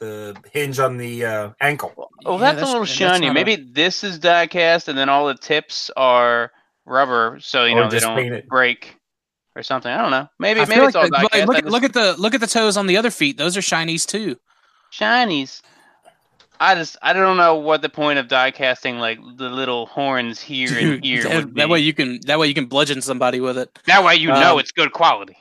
the 0.00 0.36
hinge 0.52 0.78
on 0.80 0.96
the 0.96 1.24
uh, 1.24 1.50
ankle. 1.60 1.92
oh, 2.24 2.34
Yeah, 2.34 2.38
that's, 2.38 2.54
that's- 2.56 2.68
a 2.68 2.72
little 2.72 2.84
shiny. 2.84 3.26
not 3.26 3.30
a- 3.30 3.34
Maybe 3.34 3.56
this 3.56 4.02
is 4.02 4.18
die 4.18 4.46
cast, 4.48 4.88
and 4.88 4.98
then 4.98 5.08
all 5.08 5.26
the 5.28 5.34
tips 5.34 5.90
are 5.96 6.50
rubber, 6.86 7.38
so 7.40 7.64
you 7.66 7.76
Or 7.76 7.82
know 7.84 7.90
they 7.90 8.00
don't 8.00 8.48
break 8.48 8.96
or 9.54 9.62
something. 9.62 9.90
I 9.92 9.98
don't 9.98 10.10
know. 10.10 10.28
Maybe 10.38 10.60
I 10.60 10.64
maybe 10.64 10.80
it's 10.86 10.94
like 10.94 11.04
all 11.12 11.20
the- 11.20 11.28
die 11.28 11.44
look 11.44 11.54
at 11.56 11.62
just- 11.64 11.72
look 11.72 11.84
at 11.84 11.92
the 11.92 12.14
look 12.18 12.34
at 12.34 12.40
the 12.40 12.46
toes 12.46 12.76
on 12.76 12.86
the 12.86 12.96
other 12.96 13.10
feet. 13.10 13.36
Those 13.36 13.56
are 13.56 13.60
shinies 13.60 14.06
too. 14.06 14.36
shinies. 14.92 15.60
I 16.62 16.74
just 16.74 16.96
I 17.00 17.12
don't 17.14 17.36
know 17.38 17.54
what 17.56 17.80
the 17.80 17.88
point 17.88 18.18
of 18.18 18.28
die 18.28 18.50
casting 18.50 18.98
like 18.98 19.18
the 19.36 19.48
little 19.48 19.86
horns 19.86 20.40
here 20.40 20.68
and 20.76 21.02
here. 21.04 21.22
that, 21.22 21.34
would 21.46 21.54
that 21.54 21.68
way 21.70 21.78
you 21.80 21.94
can 21.94 22.20
that 22.26 22.38
way 22.38 22.48
you 22.48 22.54
can 22.54 22.66
bludgeon 22.66 23.00
somebody 23.00 23.40
with 23.40 23.56
it. 23.56 23.78
that 23.86 24.04
way 24.04 24.16
you 24.16 24.28
know 24.28 24.54
Um, 24.54 24.58
it's 24.60 24.72
good 24.72 24.92
quality. 24.92 25.36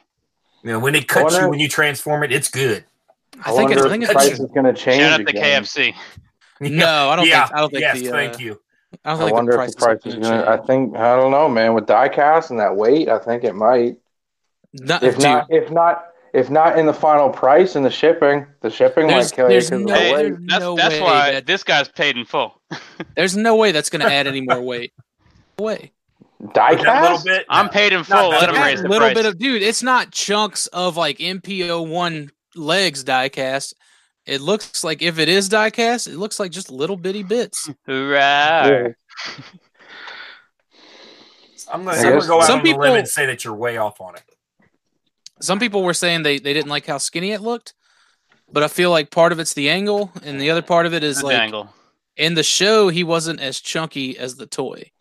You 0.64 0.72
know, 0.74 0.80
when 0.80 0.96
it 0.96 1.08
cuts 1.08 1.34
wonder- 1.34 1.42
you 1.46 1.50
when 1.50 1.60
you 1.60 1.68
transform 1.70 2.24
it, 2.24 2.32
it's 2.32 2.50
good. 2.50 2.86
I, 3.46 3.52
think 3.56 3.72
it's 3.72 3.82
I 3.86 3.90
think 3.90 4.04
if 4.04 4.10
the 4.10 4.16
it's 4.16 4.26
price 4.28 4.40
is 4.40 4.52
going 4.52 4.66
to 4.66 4.74
change 4.74 5.02
Shout 5.02 5.20
out 5.22 5.26
to 5.28 5.30
again. 5.30 5.64
KFC. 5.64 5.94
No, 6.62 7.10
I 7.10 7.16
don't 7.16 7.28
yeah, 7.28 7.46
think- 7.46 7.56
I 7.58 7.60
don't 7.62 7.70
think 7.72 7.82
yes, 7.82 8.00
the, 8.02 8.10
uh, 8.10 8.12
thank 8.12 8.40
you. 8.40 8.60
I 9.06 9.12
don't 9.12 9.22
I 9.22 9.26
think 9.26 9.34
wonder 9.36 9.52
the 9.54 9.62
if 9.64 9.72
the 9.72 9.78
price 9.78 10.02
price 10.02 10.14
is 10.14 10.20
gonna. 10.28 10.46
I 10.50 10.58
think 10.58 10.96
I 10.98 11.16
don't 11.16 11.32
know, 11.32 11.48
man. 11.48 11.74
With 11.74 11.86
die 11.86 12.10
cast 12.10 12.50
and 12.52 12.60
that 12.60 12.76
weight, 12.76 13.08
I 13.08 13.20
think 13.20 13.44
it 13.44 13.54
might. 13.56 13.98
Not- 14.74 15.04
If 15.04 15.16
dude, 15.16 15.24
not, 15.24 15.48
if 15.52 15.72
not, 15.72 16.06
if 16.34 16.50
not 16.50 16.78
in 16.78 16.86
the 16.86 16.94
final 16.94 17.30
price 17.30 17.76
and 17.76 17.86
the 17.86 17.90
shipping, 17.92 18.46
the 18.62 18.70
shipping 18.70 19.08
There's- 19.08 19.32
might 19.32 19.36
kill 19.36 19.46
you 19.46 19.52
there's 19.52 19.70
because 19.70 19.86
no- 19.86 19.94
of 19.94 20.00
the 20.00 20.04
weight. 20.04 20.16
there's 20.16 20.38
That's 20.48 20.60
no 20.62 20.76
that's 20.76 20.96
way 20.96 21.02
why 21.02 21.32
that- 21.34 21.46
this 21.46 21.64
guy's 21.64 21.88
paid 21.88 22.18
in 22.18 22.26
full. 22.26 22.60
there's 23.16 23.38
no 23.38 23.56
way 23.56 23.72
that's 23.72 23.90
going 23.90 24.02
to 24.06 24.12
add 24.14 24.28
any 24.28 24.42
more 24.42 24.62
weight. 24.62 24.92
No 25.60 25.66
way. 25.66 25.92
Die 26.54 26.72
With 26.72 26.82
that 26.84 27.02
little 27.02 27.24
bit. 27.24 27.46
I'm 27.50 27.70
paid 27.70 27.94
in 27.94 28.04
full. 28.04 28.32
that 28.32 28.42
Let 28.42 28.50
him 28.50 28.62
raise 28.62 28.80
a 28.80 28.84
the 28.84 28.90
little 28.90 29.08
price. 29.10 29.16
bit 29.16 29.26
of 29.26 29.38
dude. 29.38 29.62
It's 29.62 29.84
not 29.84 30.12
chunks 30.12 30.68
of 30.68 30.96
like 30.98 31.18
MPO 31.20 31.88
one 31.88 32.32
legs 32.56 33.04
diecast. 33.04 33.74
It 34.26 34.42
looks 34.42 34.84
like 34.84 35.02
if 35.02 35.18
it 35.20 35.28
is 35.30 35.50
diecast, 35.50 36.08
it 36.08 36.18
looks 36.18 36.40
like 36.40 36.52
just 36.52 36.70
little 36.72 36.98
bitty 36.98 37.24
bits. 37.24 37.70
Hoorah! 37.88 38.94
I'm 41.72 41.84
going 41.84 41.98
I 41.98 42.02
to 42.20 42.28
go 42.28 42.40
out 42.42 42.46
Some 42.48 42.60
on 42.60 42.64
the 42.66 42.70
people- 42.72 42.82
limb 42.82 42.96
and 42.96 43.08
say 43.08 43.26
that 43.26 43.44
you're 43.44 43.54
way 43.56 43.78
off 43.78 44.02
on 44.02 44.16
it. 44.16 44.24
Some 45.42 45.60
people 45.60 45.84
were 45.84 45.94
saying 45.94 46.24
they, 46.24 46.38
they 46.40 46.54
didn't 46.54 46.70
like 46.70 46.86
how 46.86 46.98
skinny 46.98 47.32
it 47.32 47.42
looked, 47.42 47.74
but 48.52 48.62
I 48.64 48.68
feel 48.68 48.90
like 48.92 49.10
part 49.10 49.32
of 49.32 49.40
it's 49.40 49.54
the 49.54 49.70
angle, 49.70 50.12
and 50.24 50.40
the 50.42 50.50
other 50.50 50.62
part 50.62 50.86
of 50.86 50.94
it 50.94 51.04
is 51.04 51.18
Good 51.22 51.28
like 51.28 51.40
angle. 51.40 51.74
in 52.18 52.34
the 52.34 52.44
show 52.44 52.90
he 52.90 53.04
wasn't 53.06 53.40
as 53.40 53.62
chunky 53.62 54.18
as 54.18 54.36
the 54.36 54.46
toy 54.48 54.92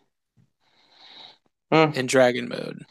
Hmm. 1.71 1.91
in 1.93 2.05
dragon 2.05 2.47
mode. 2.47 2.83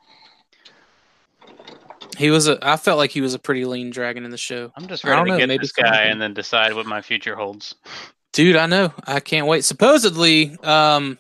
He 2.19 2.31
was 2.31 2.49
a. 2.49 2.59
I 2.62 2.77
felt 2.77 2.99
like 2.99 3.12
he 3.12 3.21
was 3.21 3.35
a 3.35 3.39
pretty 3.39 3.64
lean 3.64 3.91
dragon 3.91 4.25
in 4.25 4.33
the 4.33 4.37
show. 4.37 4.73
I'm 4.77 4.89
just 4.89 5.05
I 5.05 5.11
ready 5.11 5.19
don't 5.19 5.27
to 5.27 5.33
know, 5.33 5.39
get 5.39 5.49
maybe 5.49 5.62
this 5.62 5.73
guy 5.73 6.03
and 6.03 6.21
then 6.21 6.35
decide 6.35 6.75
what 6.75 6.85
my 6.85 7.01
future 7.01 7.37
holds. 7.37 7.77
Dude, 8.33 8.57
I 8.57 8.66
know. 8.66 8.93
I 9.07 9.21
can't 9.21 9.47
wait. 9.47 9.64
Supposedly, 9.64 10.59
um, 10.64 11.16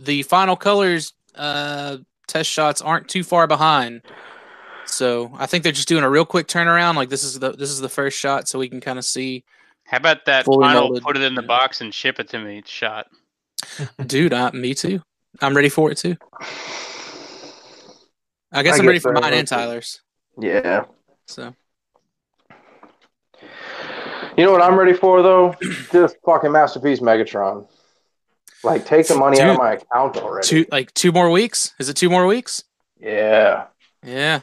the 0.00 0.24
final 0.24 0.56
colors 0.56 1.12
uh, 1.36 1.98
test 2.26 2.50
shots 2.50 2.82
aren't 2.82 3.06
too 3.08 3.22
far 3.22 3.46
behind. 3.46 4.02
So 4.86 5.30
I 5.38 5.46
think 5.46 5.62
they're 5.62 5.70
just 5.70 5.86
doing 5.86 6.02
a 6.02 6.10
real 6.10 6.24
quick 6.24 6.48
turnaround. 6.48 6.96
Like 6.96 7.10
this 7.10 7.22
is 7.22 7.38
the 7.38 7.52
this 7.52 7.70
is 7.70 7.80
the 7.80 7.88
first 7.88 8.18
shot, 8.18 8.48
so 8.48 8.58
we 8.58 8.68
can 8.68 8.80
kind 8.80 8.98
of 8.98 9.04
see. 9.04 9.44
How 9.84 9.98
about 9.98 10.24
that 10.24 10.46
Fully 10.46 10.64
final 10.64 10.82
molded, 10.88 11.04
put 11.04 11.16
it 11.16 11.22
in 11.22 11.36
the 11.36 11.42
yeah. 11.42 11.46
box 11.46 11.80
and 11.80 11.94
ship 11.94 12.18
it 12.18 12.28
to 12.30 12.40
me 12.40 12.64
shot? 12.66 13.06
Dude, 14.06 14.32
I, 14.32 14.50
me 14.50 14.74
too. 14.74 15.00
I'm 15.40 15.54
ready 15.54 15.68
for 15.68 15.92
it 15.92 15.98
too. 15.98 16.16
I 18.52 18.64
guess 18.64 18.74
I 18.74 18.78
I 18.78 18.80
am 18.80 18.86
ready 18.88 18.98
for 18.98 19.12
mine 19.12 19.32
and 19.32 19.46
Tyler's. 19.46 20.00
Yeah. 20.40 20.84
So 21.26 21.54
You 24.36 24.44
know 24.44 24.52
what 24.52 24.62
I'm 24.62 24.76
ready 24.78 24.94
for 24.94 25.22
though? 25.22 25.54
Just 25.92 26.16
fucking 26.24 26.50
masterpiece 26.52 27.00
Megatron. 27.00 27.68
Like, 28.62 28.84
take 28.84 29.06
the 29.06 29.14
money 29.14 29.40
out 29.40 29.50
of 29.52 29.58
my 29.58 29.72
account 29.74 30.18
already. 30.18 30.46
two 30.46 30.66
like 30.70 30.92
two 30.94 31.12
more 31.12 31.30
weeks. 31.30 31.74
Is 31.78 31.88
it 31.88 31.94
two 31.94 32.10
more 32.10 32.26
weeks? 32.26 32.62
Yeah. 32.98 33.66
Yeah. 34.04 34.40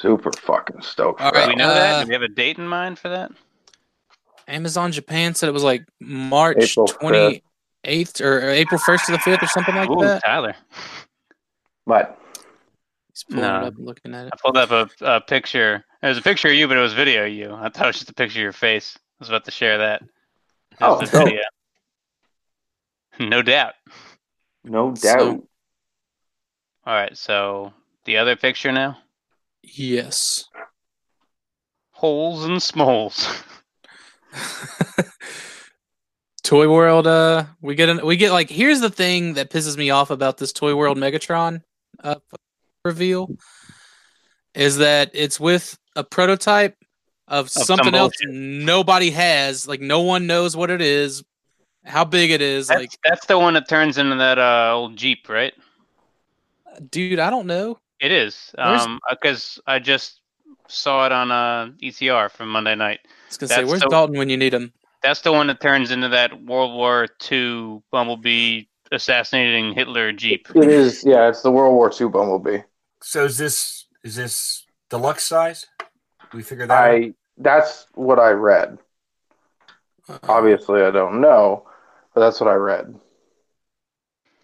Super 0.00 0.32
fucking 0.32 0.82
stoked. 0.82 1.20
All 1.20 1.30
for 1.30 1.36
right, 1.36 1.44
Do 1.46 1.50
we 1.50 1.56
know 1.56 1.68
one. 1.68 1.76
Uh, 1.76 1.80
that? 1.80 2.02
Do 2.04 2.08
we 2.08 2.14
have 2.14 2.22
a 2.22 2.28
date 2.28 2.58
in 2.58 2.66
mind 2.68 2.98
for 2.98 3.08
that? 3.10 3.32
Amazon 4.48 4.92
Japan 4.92 5.34
said 5.34 5.48
it 5.48 5.52
was 5.52 5.62
like 5.62 5.84
March 6.00 6.74
28th 6.76 7.40
or, 8.20 8.38
or 8.38 8.50
April 8.50 8.80
1st 8.80 9.06
to 9.06 9.12
the 9.12 9.18
5th 9.18 9.42
or 9.42 9.46
something 9.46 9.74
like 9.74 9.88
Ooh, 9.90 10.00
that. 10.02 10.22
Tyler. 10.24 10.56
But 11.86 12.19
He's 13.28 13.34
pulling 13.36 13.42
No. 13.50 13.60
it 13.60 13.66
up 13.66 13.76
and 13.76 13.86
looking 13.86 14.14
at 14.14 14.26
it. 14.26 14.32
I 14.32 14.36
pulled 14.40 14.56
up 14.56 14.70
a, 14.70 14.88
a 15.04 15.20
picture. 15.20 15.84
It 16.02 16.06
was 16.06 16.18
a 16.18 16.22
picture 16.22 16.48
of 16.48 16.54
you, 16.54 16.66
but 16.68 16.76
it 16.76 16.80
was 16.80 16.92
video 16.94 17.26
of 17.26 17.32
you. 17.32 17.52
I 17.52 17.68
thought 17.68 17.84
it 17.84 17.88
was 17.88 17.98
just 17.98 18.10
a 18.10 18.14
picture 18.14 18.38
of 18.40 18.42
your 18.42 18.52
face. 18.52 18.96
I 18.96 19.00
was 19.20 19.28
about 19.28 19.44
to 19.44 19.50
share 19.50 19.78
that. 19.78 20.02
Oh, 20.80 20.96
There's 20.98 21.10
the 21.10 21.18
dope. 21.18 21.28
video. 21.28 21.42
No 23.18 23.42
doubt. 23.42 23.74
no 24.64 24.94
So- 24.94 25.16
doubt. 25.32 25.42
All 26.86 26.94
right, 26.94 27.16
so 27.16 27.72
the 28.06 28.16
other 28.16 28.36
picture 28.36 28.72
now. 28.72 28.96
Yes. 29.62 30.46
Holes 31.90 32.44
and 32.46 32.62
smalls. 32.62 33.28
Toy 36.42 36.68
World 36.72 37.06
uh 37.06 37.44
we 37.60 37.74
get 37.74 37.88
an, 37.88 38.04
we 38.04 38.16
get 38.16 38.32
like 38.32 38.48
here's 38.50 38.80
the 38.80 38.90
thing 38.90 39.34
that 39.34 39.50
pisses 39.50 39.76
me 39.76 39.90
off 39.90 40.10
about 40.10 40.38
this 40.38 40.52
Toy 40.52 40.74
World 40.74 40.96
Megatron 40.98 41.62
uh 42.02 42.16
reveal 42.90 43.28
is 44.54 44.78
that 44.78 45.10
it's 45.12 45.38
with 45.38 45.78
a 45.96 46.04
prototype 46.04 46.76
of, 47.28 47.48
some 47.48 47.64
something 47.64 47.94
else 47.94 48.14
nobody 48.26 49.10
has 49.10 49.68
like 49.68 49.80
no 49.80 50.00
one 50.00 50.26
knows 50.26 50.56
what 50.56 50.70
it 50.70 50.80
is 50.80 51.22
how 51.84 52.04
big 52.04 52.30
it 52.30 52.42
is 52.42 52.66
That's, 52.68 52.80
like 52.80 52.90
that's 53.04 53.26
the 53.26 53.38
one 53.38 53.54
that 53.54 53.68
turns 53.68 53.98
into 53.98 54.16
that 54.16 54.38
uh, 54.38 54.72
old 54.74 54.96
Jeep, 54.96 55.28
right? 55.28 55.52
dude 56.90 57.18
I 57.18 57.30
don't 57.30 57.46
know 57.46 57.78
It 58.00 58.12
is. 58.12 58.50
Where's- 58.56 58.82
Um, 58.82 58.98
because 59.10 59.58
I 59.66 59.78
just 59.78 60.20
saw 60.68 61.04
it 61.06 61.12
on 61.12 61.30
uh, 61.30 61.70
ECR 61.82 62.30
from 62.30 62.48
Monday 62.48 62.74
night. 62.74 63.00
I 63.04 63.08
was 63.28 63.36
gonna 63.36 63.48
say 63.48 63.64
where's 63.64 63.80
the- 63.80 63.88
Dalton 63.88 64.16
when 64.18 64.30
you 64.30 64.36
need 64.36 64.54
him 64.54 64.72
That's 65.02 65.20
the 65.20 65.32
one 65.32 65.46
that 65.48 65.60
turns 65.60 65.90
into 65.90 66.08
that 66.08 66.42
World 66.44 66.74
War 66.74 67.06
II 67.30 67.82
Bumblebee 67.92 68.62
assassinating 68.90 69.72
Hitler 69.74 70.12
Jeep. 70.12 70.48
It 70.54 70.68
is, 70.68 71.04
yeah, 71.06 71.28
it's 71.28 71.42
the 71.42 71.50
World 71.52 71.74
War 71.74 71.92
II 71.98 72.08
Bumblebee. 72.08 72.58
So 73.02 73.24
is 73.24 73.38
this 73.38 73.86
is 74.04 74.16
this 74.16 74.66
deluxe 74.88 75.24
size? 75.24 75.66
We 76.32 76.42
figure 76.42 76.66
that 76.66 76.94
out. 76.94 77.10
That's 77.38 77.86
what 77.94 78.18
I 78.18 78.30
read. 78.30 78.78
Uh, 80.08 80.18
Obviously, 80.28 80.82
I 80.82 80.90
don't 80.90 81.20
know, 81.20 81.66
but 82.14 82.20
that's 82.20 82.40
what 82.40 82.48
I 82.50 82.54
read. 82.54 82.94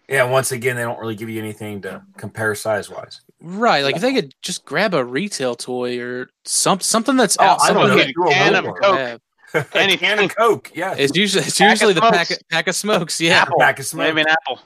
Yeah, 0.09 0.23
once 0.23 0.51
again, 0.53 0.77
they 0.77 0.83
don't 0.83 0.99
really 0.99 1.15
give 1.15 1.29
you 1.29 1.39
anything 1.41 1.81
to 1.81 2.01
compare 2.17 2.55
size 2.55 2.89
wise. 2.89 3.21
right 3.41 3.83
like 3.83 3.95
if 3.97 4.01
they 4.01 4.13
could 4.13 4.33
just 4.41 4.63
grab 4.65 4.93
a 4.93 5.03
retail 5.03 5.53
toy 5.53 5.99
or 5.99 6.29
some 6.45 6.79
something 6.79 7.17
that's 7.17 7.35
Oh, 7.39 7.43
I 7.43 7.47
outside 7.49 7.73
don't 7.73 7.87
know. 7.89 7.95
what 7.97 8.07
a 8.07 8.33
can 8.33 8.55
of 8.55 8.65
Coke. 8.81 9.21
Any- 9.75 9.97
can 9.97 10.19
of 10.19 10.35
Coke, 10.35 10.71
yeah. 10.73 10.95
It's 10.97 11.15
usually 11.15 11.43
it's 11.43 11.57
Pack 11.57 11.71
usually 11.71 11.93
the 11.93 12.01
pack 12.01 12.31
of, 12.31 12.37
pack 12.49 12.67
of 12.67 12.75
smokes. 12.75 13.19
Yeah. 13.21 13.41
Apple. 13.41 13.59
Pack 13.59 13.79
of 13.79 13.85
smoke. 13.85 14.07
Maybe 14.15 14.21
an 14.21 14.27
apple. 14.29 14.59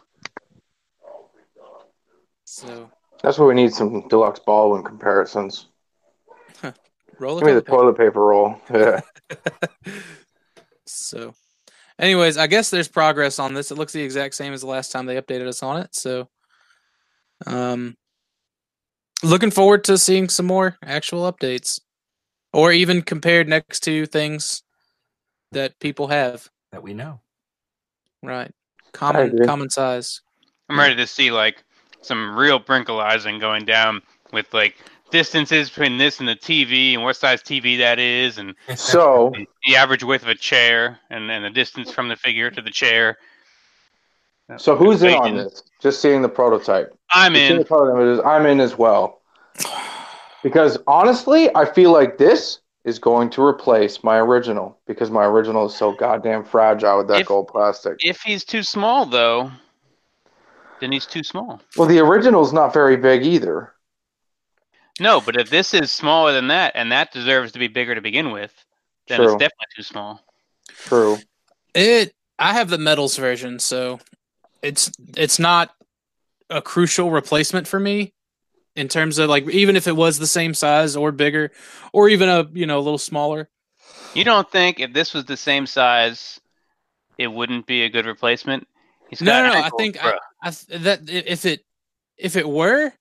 So 2.46 2.92
That's 3.22 3.38
where 3.38 3.48
we 3.48 3.54
need 3.54 3.74
some 3.74 4.08
deluxe 4.08 4.40
Baldwin 4.40 4.84
comparisons. 4.84 5.68
roll 7.20 7.40
Give 7.40 7.48
me 7.48 7.54
the 7.54 7.60
it. 7.60 7.66
toilet 7.68 7.98
paper 7.98 8.22
roll. 8.26 8.60
Yeah. 8.74 9.02
So, 10.94 11.34
anyways, 11.98 12.38
I 12.38 12.48
guess 12.48 12.70
there's 12.70 12.90
progress 12.90 13.40
on 13.40 13.54
this. 13.54 13.72
It 13.72 13.78
looks 13.78 13.94
the 13.94 14.02
exact 14.02 14.36
same 14.36 14.52
as 14.52 14.62
the 14.62 14.68
last 14.68 14.92
time 14.92 15.06
they 15.06 15.20
updated 15.20 15.48
us 15.48 15.64
on 15.64 15.78
it. 15.78 15.96
So, 15.96 16.28
um, 17.46 17.96
looking 19.24 19.52
forward 19.52 19.86
to 19.86 19.98
seeing 19.98 20.28
some 20.28 20.46
more 20.46 20.78
actual 20.84 21.32
updates, 21.32 21.80
or 22.52 22.74
even 22.74 23.02
compared 23.02 23.48
next 23.48 23.82
to 23.82 24.06
things 24.06 24.64
that 25.54 25.80
people 25.80 26.08
have. 26.08 26.50
that 26.72 26.84
we 26.84 26.94
know. 26.94 27.22
Right, 28.22 28.52
common 28.92 29.46
common 29.46 29.70
size. 29.70 30.22
I'm 30.70 30.78
ready 30.78 30.96
to 30.98 31.08
see 31.08 31.32
like 31.32 31.64
some 32.02 32.36
real 32.36 32.60
brinkalizing 32.60 33.40
going 33.40 33.66
down 33.66 34.02
with 34.34 34.54
like 34.54 34.76
distances 35.12 35.70
between 35.70 35.98
this 35.98 36.20
and 36.20 36.28
the 36.28 36.36
TV 36.36 36.94
and 36.94 37.04
what 37.04 37.16
size 37.16 37.42
TV 37.44 37.78
that 37.80 38.00
is 38.00 38.38
and 38.38 38.56
So 38.76 39.34
the 39.68 39.76
average 39.76 40.04
width 40.04 40.24
of 40.24 40.30
a 40.30 40.36
chair 40.36 41.00
and, 41.10 41.30
and 41.30 41.44
the 41.44 41.50
distance 41.50 41.92
from 41.92 42.08
the 42.08 42.16
figure 42.16 42.50
to 42.50 42.62
the 42.62 42.70
chair. 42.72 43.18
So 44.58 44.76
who's 44.76 45.02
in 45.04 45.14
on 45.14 45.38
this? 45.38 45.64
Just 45.82 46.02
seeing 46.02 46.22
the 46.22 46.30
prototype. 46.30 46.94
I'm 47.12 47.34
Just 47.34 47.52
in. 47.52 47.58
the 47.60 47.66
prototype, 47.66 48.26
I'm 48.26 48.46
in 48.46 48.60
as 48.60 48.78
well. 48.78 49.22
Because 50.44 50.78
honestly, 50.88 51.54
I 51.56 51.66
feel 51.66 51.92
like 51.92 52.18
this 52.18 52.60
is 52.84 52.98
going 53.00 53.30
to 53.30 53.44
replace 53.44 54.04
my 54.04 54.18
original 54.18 54.78
because 54.88 55.12
my 55.12 55.24
original 55.24 55.68
is 55.68 55.76
so 55.76 55.94
goddamn 55.94 56.44
fragile 56.44 56.98
with 56.98 57.08
that 57.10 57.22
If- 57.22 57.28
gold 57.28 57.48
plastic. 57.48 57.98
If 58.00 58.22
he's 58.22 58.44
too 58.44 58.64
small 58.64 59.06
though, 59.06 59.52
then 60.82 60.92
he's 60.92 61.06
too 61.06 61.24
small. 61.24 61.62
Well, 61.78 61.88
the 61.88 62.00
original's 62.00 62.52
not 62.52 62.74
very 62.74 62.98
big 62.98 63.26
either. 63.26 63.74
No, 65.00 65.22
but 65.22 65.38
if 65.38 65.50
this 65.50 65.74
is 65.74 65.92
smaller 65.92 66.34
than 66.34 66.50
that 66.50 66.74
and 66.76 66.92
that 66.92 67.14
deserves 67.14 67.54
to 67.54 67.60
be 67.60 67.68
bigger 67.68 67.96
to 67.96 68.02
begin 68.02 68.32
with, 68.32 68.54
then 69.08 69.20
True. 69.20 69.28
it's 69.28 69.34
definitely 69.34 69.68
too 69.78 69.84
small. 69.84 70.22
True. 70.68 71.18
It. 71.74 72.14
I 72.38 72.54
have 72.54 72.70
the 72.70 72.80
metals 72.80 73.18
version, 73.18 73.60
so 73.60 74.00
it's 74.64 74.92
it's 75.16 75.38
not 75.38 75.74
a 76.50 76.62
crucial 76.62 77.12
replacement 77.12 77.68
for 77.68 77.80
me 77.80 78.14
in 78.76 78.88
terms 78.88 79.20
of 79.20 79.30
like 79.30 79.48
even 79.50 79.76
if 79.76 79.88
it 79.88 79.96
was 79.96 80.18
the 80.18 80.28
same 80.28 80.54
size 80.54 80.96
or 80.96 81.12
bigger 81.12 81.52
or 81.94 82.10
even 82.10 82.28
a 82.28 82.48
you 82.52 82.66
know 82.66 82.80
a 82.80 82.82
little 82.82 82.98
smaller. 82.98 83.48
You 84.16 84.24
don't 84.24 84.50
think 84.50 84.80
if 84.80 84.92
this 84.92 85.14
was 85.14 85.26
the 85.26 85.38
same 85.38 85.68
size, 85.68 86.42
it 87.18 87.28
wouldn't 87.28 87.68
be 87.68 87.84
a 87.84 87.90
good 87.90 88.06
replacement? 88.06 88.68
He's 89.12 89.22
No, 89.22 89.44
no, 89.46 89.54
no. 89.54 89.60
I 89.62 89.70
think. 89.78 90.04
I, 90.04 90.18
I 90.42 90.50
that 90.80 91.02
if 91.08 91.46
it 91.46 91.64
if 92.18 92.36
it 92.36 92.48
were, 92.50 92.92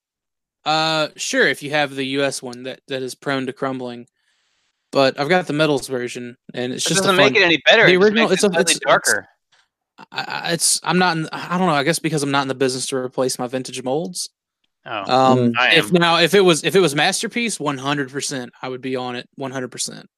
uh, 0.67 1.09
sure. 1.17 1.47
If 1.49 1.63
you 1.63 1.71
have 1.71 1.95
the 1.95 2.05
U.S. 2.19 2.43
one 2.43 2.65
that 2.65 2.81
that 2.89 3.03
is 3.03 3.15
prone 3.15 3.47
to 3.47 3.53
crumbling, 3.55 4.07
but 4.93 5.19
I've 5.19 5.29
got 5.31 5.47
the 5.47 5.53
metals 5.55 5.89
version, 5.89 6.37
and 6.53 6.73
it's 6.73 6.85
It 6.85 6.91
just 6.91 7.01
doesn't 7.05 7.17
fun, 7.17 7.33
make 7.33 7.41
it 7.41 7.45
any 7.45 7.63
better. 7.65 7.87
the 7.87 7.97
original- 7.97 8.31
it's 8.31 8.45
a- 8.45 8.49
it 8.49 8.55
it's- 8.61 8.79
darker. 8.81 9.27
I, 10.13 10.25
I- 10.49 10.53
it's 10.53 10.81
I'm 10.83 10.99
not. 10.99 11.17
In, 11.17 11.29
I 11.33 11.57
don't 11.57 11.67
know. 11.69 11.75
I 11.75 11.83
guess 11.85 11.99
because 11.99 12.23
I'm 12.23 12.31
not 12.31 12.43
in 12.43 12.49
the 12.49 12.55
business 12.55 12.87
to 12.89 12.97
replace 12.97 13.39
my 13.39 13.47
vintage 13.47 13.83
molds. 13.83 14.29
oh, 14.87 15.13
Um, 15.33 15.53
I 15.59 15.75
if 15.77 15.93
now 15.93 16.19
if 16.19 16.35
it 16.35 16.41
was 16.41 16.65
if 16.65 16.75
it 16.75 16.81
was 16.81 16.95
masterpiece, 16.95 17.61
100, 17.61 18.11
percent 18.11 18.51
I 18.63 18.69
would 18.69 18.81
be 18.81 18.97
on 18.97 19.15
it 19.17 19.29
100. 19.37 19.69
percent 19.69 20.09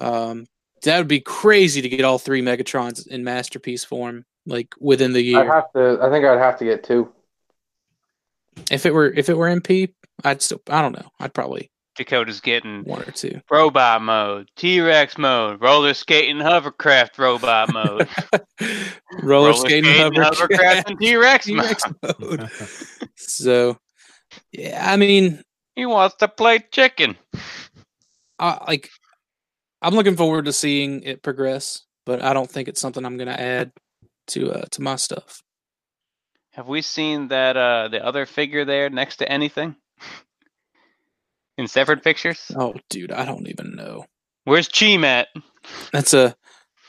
Um, 0.00 0.46
that 0.84 0.98
would 0.98 1.08
be 1.08 1.20
crazy 1.20 1.82
to 1.82 1.88
get 1.88 2.04
all 2.04 2.18
three 2.18 2.42
Megatrons 2.42 3.06
in 3.06 3.22
masterpiece 3.24 3.84
form, 3.84 4.24
like 4.46 4.74
within 4.80 5.12
the 5.12 5.22
year. 5.22 5.40
I'd 5.40 5.46
have 5.46 5.72
to. 5.74 5.98
I 6.02 6.10
think 6.10 6.24
I'd 6.24 6.38
have 6.38 6.58
to 6.58 6.64
get 6.64 6.84
two. 6.84 7.12
If 8.70 8.86
it 8.86 8.92
were 8.94 9.06
if 9.10 9.28
it 9.28 9.36
were 9.36 9.48
MP, 9.48 9.92
I'd 10.24 10.42
still. 10.42 10.60
I 10.68 10.82
don't 10.82 10.92
know. 10.92 11.08
I'd 11.20 11.34
probably 11.34 11.70
Dakota's 11.96 12.40
getting 12.40 12.84
one 12.84 13.02
or 13.02 13.10
two. 13.10 13.40
robot 13.50 14.02
mode, 14.02 14.48
T 14.56 14.80
Rex 14.80 15.18
mode, 15.18 15.60
roller 15.60 15.94
skating, 15.94 16.40
hovercraft 16.40 17.18
robot 17.18 17.72
mode, 17.72 18.08
Roller, 19.22 19.52
skating, 19.52 19.92
hovercraft, 19.92 20.36
hovercraft, 20.38 20.90
and 20.90 20.98
T 20.98 21.16
Rex 21.16 21.48
mode. 21.50 22.18
Mode. 22.18 22.50
So, 23.16 23.76
yeah, 24.52 24.90
I 24.90 24.96
mean, 24.96 25.42
He 25.76 25.84
wants 25.84 26.16
to 26.16 26.28
play 26.28 26.60
chicken. 26.72 27.16
I, 28.38 28.64
like, 28.66 28.88
I'm 29.82 29.94
looking 29.94 30.16
forward 30.16 30.46
to 30.46 30.52
seeing 30.52 31.02
it 31.02 31.22
progress, 31.22 31.82
but 32.06 32.22
I 32.22 32.32
don't 32.32 32.50
think 32.50 32.68
it's 32.68 32.80
something 32.80 33.04
I'm 33.04 33.18
gonna 33.18 33.32
add 33.32 33.70
to 34.28 34.52
uh, 34.52 34.64
to 34.70 34.82
my 34.82 34.96
stuff. 34.96 35.42
Have 36.52 36.68
we 36.68 36.82
seen 36.82 37.28
that 37.28 37.56
uh 37.56 37.88
the 37.88 38.04
other 38.04 38.26
figure 38.26 38.64
there 38.64 38.90
next 38.90 39.16
to 39.16 39.30
anything? 39.30 39.76
In 41.58 41.68
separate 41.68 42.02
pictures? 42.02 42.50
Oh, 42.56 42.74
dude, 42.88 43.12
I 43.12 43.24
don't 43.24 43.46
even 43.46 43.76
know. 43.76 44.06
Where's 44.44 44.68
Cheem 44.68 45.04
at? 45.04 45.28
That's 45.92 46.14
a 46.14 46.34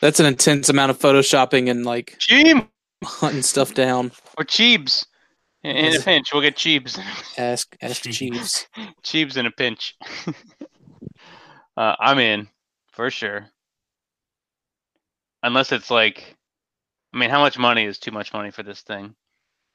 that's 0.01 0.19
an 0.19 0.25
intense 0.25 0.69
amount 0.69 0.91
of 0.91 0.99
photoshopping 0.99 1.69
and 1.69 1.86
like 1.86 2.17
Cheem 2.19 2.67
hunting 3.03 3.41
stuff 3.41 3.73
down. 3.73 4.11
or 4.38 4.45
Cheebs? 4.45 5.05
In, 5.63 5.77
in 5.77 5.95
a 5.95 5.99
pinch, 5.99 6.34
we'll 6.34 6.41
get 6.41 6.57
Cheebs. 6.57 6.99
Ask 7.38 7.75
ask. 7.81 8.01
Chiefs. 8.11 8.67
Cheebs 9.03 9.38
in 9.38 9.45
a 9.45 9.51
pinch. 9.51 9.95
uh, 11.77 11.95
I'm 11.99 12.19
in 12.19 12.49
for 12.91 13.09
sure. 13.09 13.47
Unless 15.41 15.71
it's 15.71 15.89
like, 15.89 16.36
I 17.14 17.18
mean, 17.18 17.30
how 17.30 17.41
much 17.41 17.57
money 17.57 17.86
is 17.86 17.99
too 17.99 18.11
much 18.11 18.34
money 18.34 18.51
for 18.51 18.64
this 18.64 18.82
thing? 18.82 19.16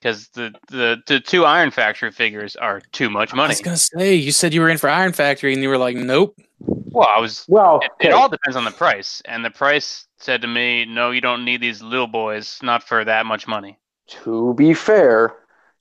Because 0.01 0.28
the, 0.28 0.53
the 0.68 1.03
the 1.07 1.20
two 1.20 1.45
Iron 1.45 1.70
Factory 1.70 2.12
figures 2.12 2.55
are 2.57 2.80
too 2.93 3.11
much 3.11 3.32
money. 3.32 3.47
I 3.47 3.49
was 3.49 3.61
gonna 3.61 3.76
say 3.76 4.14
you 4.14 4.32
said 4.32 4.55
you 4.55 4.61
were 4.61 4.68
in 4.68 4.78
for 4.78 4.89
Iron 4.89 5.12
Factory 5.12 5.53
and 5.53 5.62
you 5.62 5.68
were 5.68 5.78
like, 5.78 5.97
nope. 5.97 6.39
Well, 6.61 7.09
I 7.09 7.20
was. 7.20 7.45
Well, 7.49 7.80
It, 7.82 8.09
it 8.09 8.12
all 8.12 8.28
depends 8.28 8.57
on 8.57 8.64
the 8.64 8.70
price, 8.70 9.20
and 9.24 9.45
the 9.45 9.51
price 9.51 10.07
said 10.18 10.43
to 10.43 10.49
me, 10.49 10.84
"No, 10.84 11.11
you 11.11 11.20
don't 11.20 11.45
need 11.45 11.61
these 11.61 11.82
little 11.82 12.07
boys, 12.07 12.59
not 12.62 12.82
for 12.82 13.05
that 13.05 13.26
much 13.26 13.47
money." 13.47 13.78
to 14.09 14.55
be 14.55 14.74
fair, 14.74 15.34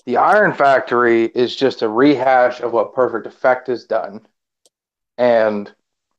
the 0.06 0.18
Iron 0.18 0.54
Factory 0.54 1.26
is 1.26 1.56
just 1.56 1.82
a 1.82 1.90
rehash 1.90 2.62
of 2.62 2.72
what 2.72 2.94
Perfect 2.94 3.26
Effect 3.26 3.68
has 3.68 3.86
done, 3.86 4.28
and 5.18 5.74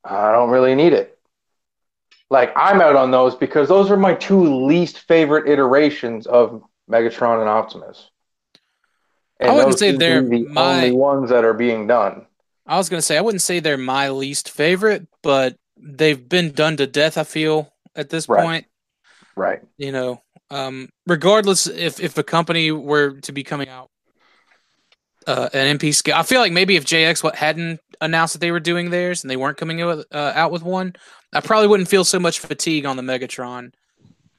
I 0.04 0.32
don't 0.32 0.50
really 0.50 0.74
need 0.74 0.92
it. 0.92 1.17
Like 2.30 2.52
I'm 2.56 2.80
out 2.80 2.96
on 2.96 3.10
those 3.10 3.34
because 3.34 3.68
those 3.68 3.90
are 3.90 3.96
my 3.96 4.14
two 4.14 4.64
least 4.66 4.98
favorite 5.00 5.48
iterations 5.48 6.26
of 6.26 6.62
Megatron 6.90 7.40
and 7.40 7.48
Optimus. 7.48 8.10
I 9.40 9.52
wouldn't 9.54 9.78
say 9.78 9.92
they're 9.92 10.22
the 10.22 10.46
my- 10.48 10.74
only 10.76 10.90
ones 10.92 11.30
that 11.30 11.44
are 11.44 11.54
being 11.54 11.86
done. 11.86 12.26
I 12.66 12.76
was 12.76 12.88
gonna 12.88 13.00
say 13.02 13.16
I 13.16 13.20
wouldn't 13.22 13.40
say 13.42 13.60
they're 13.60 13.78
my 13.78 14.10
least 14.10 14.50
favorite, 14.50 15.06
but 15.22 15.56
they've 15.78 16.28
been 16.28 16.52
done 16.52 16.76
to 16.78 16.86
death. 16.86 17.16
I 17.16 17.24
feel 17.24 17.72
at 17.96 18.10
this 18.10 18.28
Right. 18.28 18.44
point. 18.44 18.66
Right. 19.36 19.60
You 19.78 19.92
know, 19.92 20.22
um, 20.50 20.88
regardless 21.06 21.66
if 21.66 21.98
if 22.00 22.18
a 22.18 22.22
company 22.24 22.72
were 22.72 23.12
to 23.22 23.32
be 23.32 23.42
coming 23.44 23.68
out 23.68 23.88
uh, 25.26 25.48
an 25.52 25.78
MP 25.78 25.94
scale, 25.94 26.16
I 26.16 26.22
feel 26.24 26.40
like 26.40 26.52
maybe 26.52 26.76
if 26.76 26.84
JX 26.84 27.22
what 27.22 27.36
hadn't 27.36 27.80
announced 28.00 28.34
that 28.34 28.40
they 28.40 28.50
were 28.50 28.60
doing 28.60 28.90
theirs 28.90 29.22
and 29.22 29.30
they 29.30 29.36
weren't 29.36 29.56
coming 29.58 29.80
out 29.82 29.96
with, 29.98 30.06
uh, 30.12 30.32
out 30.34 30.50
with 30.50 30.62
one, 30.62 30.94
I 31.32 31.40
probably 31.40 31.68
wouldn't 31.68 31.88
feel 31.88 32.04
so 32.04 32.18
much 32.18 32.40
fatigue 32.40 32.86
on 32.86 32.96
the 32.96 33.02
Megatron. 33.02 33.72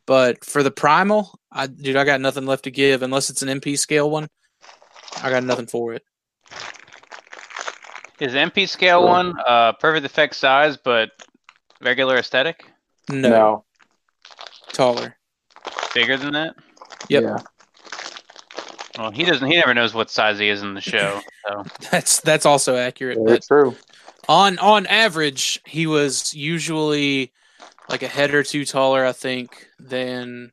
But 0.06 0.44
for 0.44 0.64
the 0.64 0.72
Primal, 0.72 1.40
I 1.52 1.68
dude, 1.68 1.96
I 1.96 2.04
got 2.04 2.20
nothing 2.20 2.46
left 2.48 2.64
to 2.64 2.72
give 2.72 3.04
unless 3.04 3.30
it's 3.30 3.42
an 3.44 3.60
MP 3.60 3.78
scale 3.78 4.10
one. 4.10 4.28
I 5.22 5.30
got 5.30 5.44
nothing 5.44 5.68
for 5.68 5.94
it. 5.94 6.04
Is 8.20 8.34
MP 8.34 8.68
scale 8.68 9.02
Sure. 9.02 9.08
one 9.08 9.36
uh, 9.48 9.74
perfect 9.74 10.06
effect 10.06 10.36
size, 10.36 10.78
but 10.78 11.12
regular 11.82 12.18
aesthetic? 12.18 12.66
No, 13.10 13.64
taller. 14.74 15.16
Bigger 15.94 16.18
than 16.18 16.34
that? 16.34 16.56
Yep. 17.08 17.24
Yeah. 17.24 17.38
Well, 18.98 19.12
he 19.12 19.24
doesn't. 19.24 19.48
He 19.48 19.56
never 19.56 19.74
knows 19.74 19.94
what 19.94 20.10
size 20.10 20.38
he 20.40 20.50
is 20.50 20.62
in 20.62 20.74
the 20.74 20.82
show. 20.82 21.22
So 21.48 21.64
That's 21.92 22.20
that's 22.20 22.46
also 22.46 22.76
accurate. 22.76 23.18
Very 23.18 23.38
But 23.38 23.44
true. 23.48 23.76
On 24.30 24.59
on 24.59 24.86
average, 24.86 25.59
he 25.65 25.88
was 25.88 26.36
usually 26.36 27.34
like 27.89 28.03
a 28.03 28.07
head 28.07 28.34
or 28.34 28.43
two 28.43 28.63
taller, 28.63 29.03
I 29.03 29.11
think, 29.11 29.67
than 29.80 30.51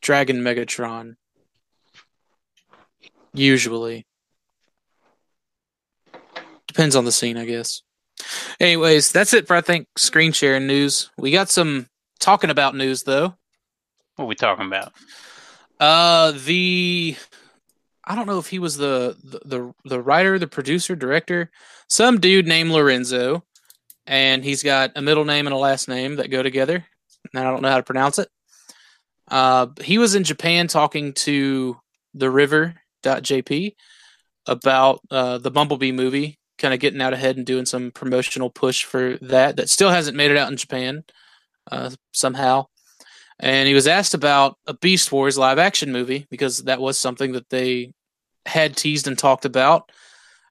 Dragon 0.00 0.42
Megatron. 0.42 1.14
Usually. 3.32 4.04
Depends 6.66 6.96
on 6.96 7.04
the 7.04 7.12
scene, 7.12 7.36
I 7.36 7.44
guess. 7.44 7.82
Anyways, 8.58 9.12
that's 9.12 9.32
it 9.32 9.46
for 9.46 9.54
I 9.54 9.60
think 9.60 9.86
screen 9.96 10.32
sharing 10.32 10.66
news. 10.66 11.08
We 11.16 11.30
got 11.30 11.50
some 11.50 11.86
talking 12.18 12.50
about 12.50 12.74
news 12.74 13.04
though. 13.04 13.36
what 14.16 14.24
are 14.24 14.26
we 14.26 14.34
talking 14.34 14.66
about? 14.66 14.92
Uh 15.78 16.32
the 16.32 17.16
I 18.04 18.16
don't 18.16 18.26
know 18.26 18.38
if 18.38 18.48
he 18.48 18.58
was 18.58 18.76
the 18.76 19.16
the 19.22 19.72
the, 19.84 20.00
writer, 20.00 20.38
the 20.38 20.48
producer, 20.48 20.96
director, 20.96 21.50
some 21.88 22.18
dude 22.18 22.46
named 22.46 22.70
Lorenzo, 22.70 23.44
and 24.06 24.44
he's 24.44 24.62
got 24.62 24.92
a 24.96 25.02
middle 25.02 25.24
name 25.24 25.46
and 25.46 25.54
a 25.54 25.58
last 25.58 25.88
name 25.88 26.16
that 26.16 26.30
go 26.30 26.42
together. 26.42 26.84
And 27.32 27.40
I 27.40 27.48
don't 27.48 27.62
know 27.62 27.70
how 27.70 27.76
to 27.76 27.82
pronounce 27.82 28.18
it. 28.18 28.28
Uh 29.30 29.68
he 29.80 29.98
was 29.98 30.14
in 30.14 30.24
Japan 30.24 30.66
talking 30.66 31.12
to 31.14 31.78
the 32.14 32.30
river.jp 32.30 33.74
about 34.46 35.00
uh 35.10 35.38
the 35.38 35.50
Bumblebee 35.50 35.92
movie, 35.92 36.38
kind 36.58 36.74
of 36.74 36.80
getting 36.80 37.00
out 37.00 37.12
ahead 37.12 37.36
and 37.36 37.46
doing 37.46 37.66
some 37.66 37.92
promotional 37.92 38.50
push 38.50 38.84
for 38.84 39.16
that 39.18 39.56
that 39.56 39.70
still 39.70 39.90
hasn't 39.90 40.16
made 40.16 40.32
it 40.32 40.36
out 40.36 40.50
in 40.50 40.56
Japan 40.56 41.04
uh 41.70 41.90
somehow 42.12 42.66
and 43.40 43.66
he 43.66 43.74
was 43.74 43.86
asked 43.86 44.14
about 44.14 44.58
a 44.66 44.74
Beast 44.74 45.10
Wars 45.10 45.38
live 45.38 45.58
action 45.58 45.92
movie 45.92 46.26
because 46.30 46.64
that 46.64 46.80
was 46.80 46.98
something 46.98 47.32
that 47.32 47.50
they 47.50 47.92
had 48.46 48.76
teased 48.76 49.06
and 49.06 49.18
talked 49.18 49.44
about. 49.44 49.90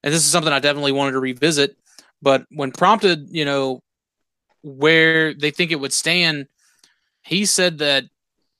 And 0.03 0.13
this 0.13 0.25
is 0.25 0.32
something 0.32 0.51
I 0.51 0.59
definitely 0.59 0.91
wanted 0.91 1.11
to 1.13 1.19
revisit. 1.19 1.77
But 2.21 2.45
when 2.49 2.71
prompted, 2.71 3.29
you 3.29 3.45
know, 3.45 3.82
where 4.63 5.34
they 5.34 5.51
think 5.51 5.71
it 5.71 5.79
would 5.79 5.93
stand, 5.93 6.47
he 7.23 7.45
said 7.45 7.79
that 7.79 8.05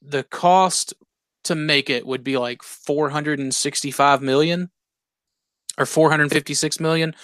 the 0.00 0.24
cost 0.24 0.94
to 1.44 1.54
make 1.54 1.90
it 1.90 2.06
would 2.06 2.24
be 2.24 2.38
like 2.38 2.62
465 2.62 4.22
million 4.22 4.70
or 5.78 5.86
456 5.86 6.80
million 6.80 7.14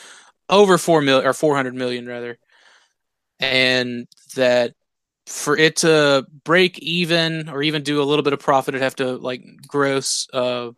over 0.49 0.79
4 0.79 1.03
million 1.03 1.27
or 1.27 1.33
400 1.33 1.75
million 1.75 2.07
rather 2.07 2.39
and 3.39 4.09
that 4.35 4.75
for 5.29 5.57
it 5.57 5.77
to 5.77 6.27
break 6.45 6.79
even 6.79 7.49
or 7.49 7.63
even 7.63 7.83
do 7.83 8.01
a 8.01 8.05
little 8.05 8.23
bit 8.23 8.33
of 8.33 8.41
profit, 8.41 8.75
it'd 8.75 8.83
have 8.83 8.97
to 8.97 9.17
like 9.17 9.45
gross 9.67 10.27
uh 10.33 10.71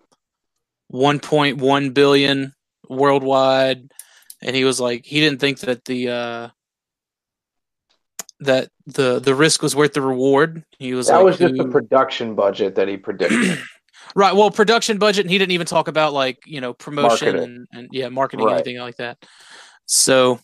1.1 0.92 1.94
billion 1.94 2.52
worldwide. 2.88 3.92
And 4.42 4.56
he 4.56 4.64
was 4.64 4.80
like, 4.80 5.04
he 5.06 5.20
didn't 5.20 5.38
think 5.38 5.60
that 5.60 5.84
the 5.84 6.08
uh 6.10 6.48
that 8.40 8.70
the 8.86 9.20
the 9.20 9.34
risk 9.34 9.62
was 9.62 9.76
worth 9.76 9.92
the 9.92 10.02
reward. 10.02 10.64
He 10.78 10.94
was 10.94 11.08
That 11.08 11.16
like, 11.16 11.24
was 11.26 11.38
just 11.38 11.54
the 11.54 11.68
production 11.68 12.34
budget 12.34 12.74
that 12.74 12.88
he 12.88 12.96
predicted. 12.96 13.58
right. 14.14 14.34
Well, 14.34 14.50
production 14.50 14.98
budget, 14.98 15.26
and 15.26 15.30
he 15.30 15.38
didn't 15.38 15.52
even 15.52 15.66
talk 15.66 15.88
about 15.88 16.12
like 16.12 16.38
you 16.46 16.60
know 16.60 16.72
promotion 16.72 17.36
and, 17.36 17.68
and 17.72 17.88
yeah, 17.92 18.08
marketing 18.08 18.46
Right. 18.46 18.54
anything 18.54 18.78
like 18.78 18.96
that. 18.96 19.18
So 19.86 20.40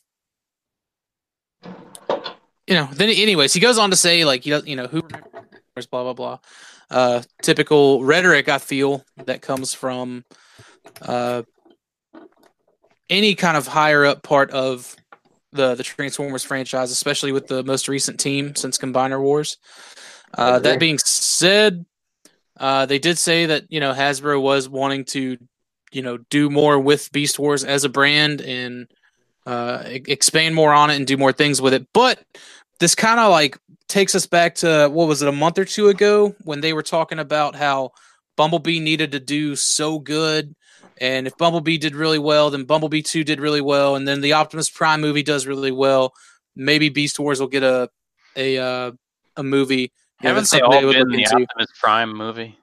you 2.67 2.75
know, 2.75 2.89
then 2.93 3.09
anyways, 3.11 3.53
he 3.53 3.61
goes 3.61 3.79
on 3.79 3.91
to 3.91 3.97
say 3.97 4.25
like 4.25 4.47
you 4.47 4.55
know, 4.55 4.63
you 4.65 4.77
know 4.77 4.87
who 4.87 5.03
blah 5.03 6.03
blah 6.03 6.13
blah. 6.13 6.39
Uh, 6.91 7.23
typical 7.43 8.05
rhetoric 8.05 8.49
I 8.49 8.59
feel 8.59 9.05
that 9.25 9.43
comes 9.43 9.75
from 9.75 10.25
uh, 11.03 11.43
any 13.11 13.35
kind 13.35 13.57
of 13.57 13.67
higher 13.67 14.05
up 14.05 14.23
part 14.23 14.51
of 14.51 14.95
the 15.53 15.75
the 15.75 15.83
Transformers 15.83 16.45
franchise, 16.45 16.91
especially 16.91 17.33
with 17.33 17.47
the 17.47 17.63
most 17.63 17.89
recent 17.89 18.19
team 18.19 18.55
since 18.55 18.79
Combiner 18.79 19.21
Wars. 19.21 19.59
Uh, 20.35 20.59
that 20.59 20.81
being 20.81 20.99
said, 20.99 21.87
uh, 22.59 22.87
they 22.87 22.99
did 22.99 23.19
say 23.19 23.47
that 23.47 23.65
you 23.71 23.81
know 23.81 23.93
Hasbro 23.93 24.41
was 24.41 24.69
wanting 24.69 25.05
to, 25.07 25.39
you 25.93 26.03
know, 26.03 26.19
do 26.31 26.51
more 26.51 26.79
with 26.79 27.13
Beast 27.13 27.39
Wars 27.39 27.65
as 27.65 27.85
a 27.85 27.89
brand 27.89 28.41
and 28.41 28.89
uh, 29.47 29.83
expand 29.87 30.55
more 30.55 30.73
on 30.73 30.91
it 30.91 30.97
and 30.97 31.07
do 31.07 31.17
more 31.17 31.33
things 31.33 31.63
with 31.63 31.73
it. 31.73 31.87
But 31.93 32.23
this 32.81 32.95
kind 32.95 33.21
of 33.21 33.31
like 33.31 33.59
takes 33.89 34.15
us 34.15 34.27
back 34.27 34.57
to 34.57 34.89
what 34.93 35.09
was 35.09 35.23
it 35.23 35.29
a 35.29 35.33
month 35.33 35.59
or 35.59 35.65
two 35.65 35.89
ago 35.89 36.35
when 36.45 36.61
they 36.61 36.73
were 36.73 36.83
talking 36.83 37.19
about 37.19 37.55
how 37.55 37.93
Bumblebee 38.37 38.81
needed 38.81 39.13
to 39.13 39.21
do 39.21 39.57
so 39.57 39.99
good. 39.99 40.55
And 40.99 41.27
if 41.27 41.37
Bumblebee 41.37 41.79
did 41.79 41.95
really 41.95 42.19
well, 42.19 42.51
then 42.51 42.65
Bumblebee 42.65 43.03
2 43.03 43.23
did 43.23 43.39
really 43.39 43.61
well. 43.61 43.97
And 43.97 44.09
then 44.09 44.23
the 44.23 44.33
Optimus 44.33 44.71
Prime 44.71 45.01
movie 45.01 45.23
does 45.23 45.47
really 45.47 45.71
well. 45.71 46.15
Maybe 46.55 46.89
Beast 46.89 47.19
Wars 47.19 47.39
will 47.39 47.49
get 47.49 47.63
a 47.63 47.91
a 48.35 48.59
uh, 48.59 48.93
a 49.37 49.43
movie. 49.43 49.93
Haven't 50.19 50.49
they 50.51 50.61
all 50.61 50.81
been 50.81 51.09
the 51.09 51.23
into. 51.23 51.37
Optimus 51.37 51.71
Prime 51.79 52.17
movie? 52.17 52.59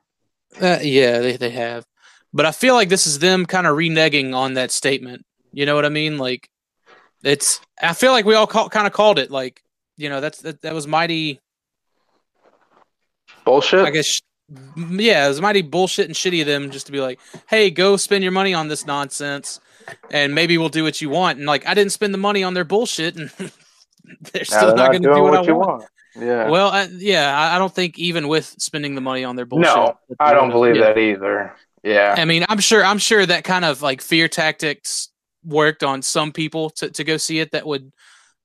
Uh, 0.59 0.79
yeah, 0.81 1.19
they, 1.19 1.37
they 1.37 1.51
have. 1.51 1.85
But 2.33 2.47
I 2.47 2.51
feel 2.51 2.73
like 2.73 2.89
this 2.89 3.05
is 3.05 3.19
them 3.19 3.45
kind 3.45 3.67
of 3.67 3.77
reneging 3.77 4.33
on 4.33 4.55
that 4.55 4.71
statement. 4.71 5.25
You 5.51 5.67
know 5.67 5.75
what 5.75 5.85
I 5.85 5.89
mean? 5.89 6.17
Like, 6.17 6.49
it's. 7.23 7.59
I 7.81 7.93
feel 7.93 8.11
like 8.11 8.25
we 8.25 8.35
all 8.35 8.47
call, 8.47 8.69
kind 8.69 8.87
of 8.87 8.93
called 8.93 9.19
it. 9.19 9.31
Like, 9.31 9.63
you 9.97 10.09
know, 10.09 10.21
that's 10.21 10.41
that, 10.41 10.61
that 10.61 10.73
was 10.73 10.87
mighty. 10.87 11.39
Bullshit. 13.45 13.85
I 13.85 13.89
guess. 13.89 14.21
Yeah, 14.75 15.25
it 15.25 15.29
was 15.29 15.41
mighty 15.41 15.61
bullshit 15.61 16.07
and 16.07 16.15
shitty 16.15 16.41
of 16.41 16.47
them 16.47 16.69
just 16.69 16.85
to 16.87 16.91
be 16.91 16.99
like, 16.99 17.19
"Hey, 17.47 17.71
go 17.71 17.97
spend 17.97 18.23
your 18.23 18.31
money 18.31 18.53
on 18.53 18.67
this 18.67 18.85
nonsense, 18.85 19.59
and 20.11 20.35
maybe 20.35 20.57
we'll 20.57 20.69
do 20.69 20.83
what 20.83 21.01
you 21.01 21.09
want." 21.09 21.37
And 21.37 21.47
like, 21.47 21.65
I 21.65 21.73
didn't 21.73 21.91
spend 21.91 22.13
the 22.13 22.19
money 22.19 22.43
on 22.43 22.53
their 22.53 22.65
bullshit, 22.65 23.15
and 23.15 23.31
they're 24.33 24.43
still 24.45 24.67
they're 24.67 24.75
not 24.75 24.91
going 24.91 25.03
to 25.03 25.13
do 25.13 25.23
what, 25.23 25.39
I 25.39 25.41
you 25.43 25.55
want. 25.55 25.85
Yeah. 26.15 26.49
Well, 26.49 26.69
I, 26.69 26.87
yeah, 26.91 27.35
I, 27.35 27.55
I 27.55 27.59
don't 27.59 27.73
think 27.73 27.97
even 27.97 28.27
with 28.27 28.45
spending 28.59 28.95
the 28.95 29.01
money 29.01 29.23
on 29.23 29.35
their 29.35 29.45
bullshit. 29.45 29.73
no, 29.73 29.97
I 30.19 30.33
don't 30.33 30.51
believe 30.51 30.75
yeah. 30.75 30.93
that 30.93 30.97
either. 30.97 31.55
Yeah. 31.83 32.15
I 32.17 32.25
mean, 32.25 32.45
I'm 32.47 32.59
sure 32.59 32.83
I'm 32.83 32.97
sure 32.97 33.25
that 33.25 33.43
kind 33.43 33.65
of 33.65 33.81
like 33.81 34.01
fear 34.01 34.27
tactics 34.27 35.09
worked 35.45 35.83
on 35.83 36.01
some 36.01 36.31
people 36.31 36.69
to, 36.71 36.89
to 36.91 37.03
go 37.03 37.17
see 37.17 37.39
it 37.39 37.51
that 37.51 37.65
would 37.65 37.91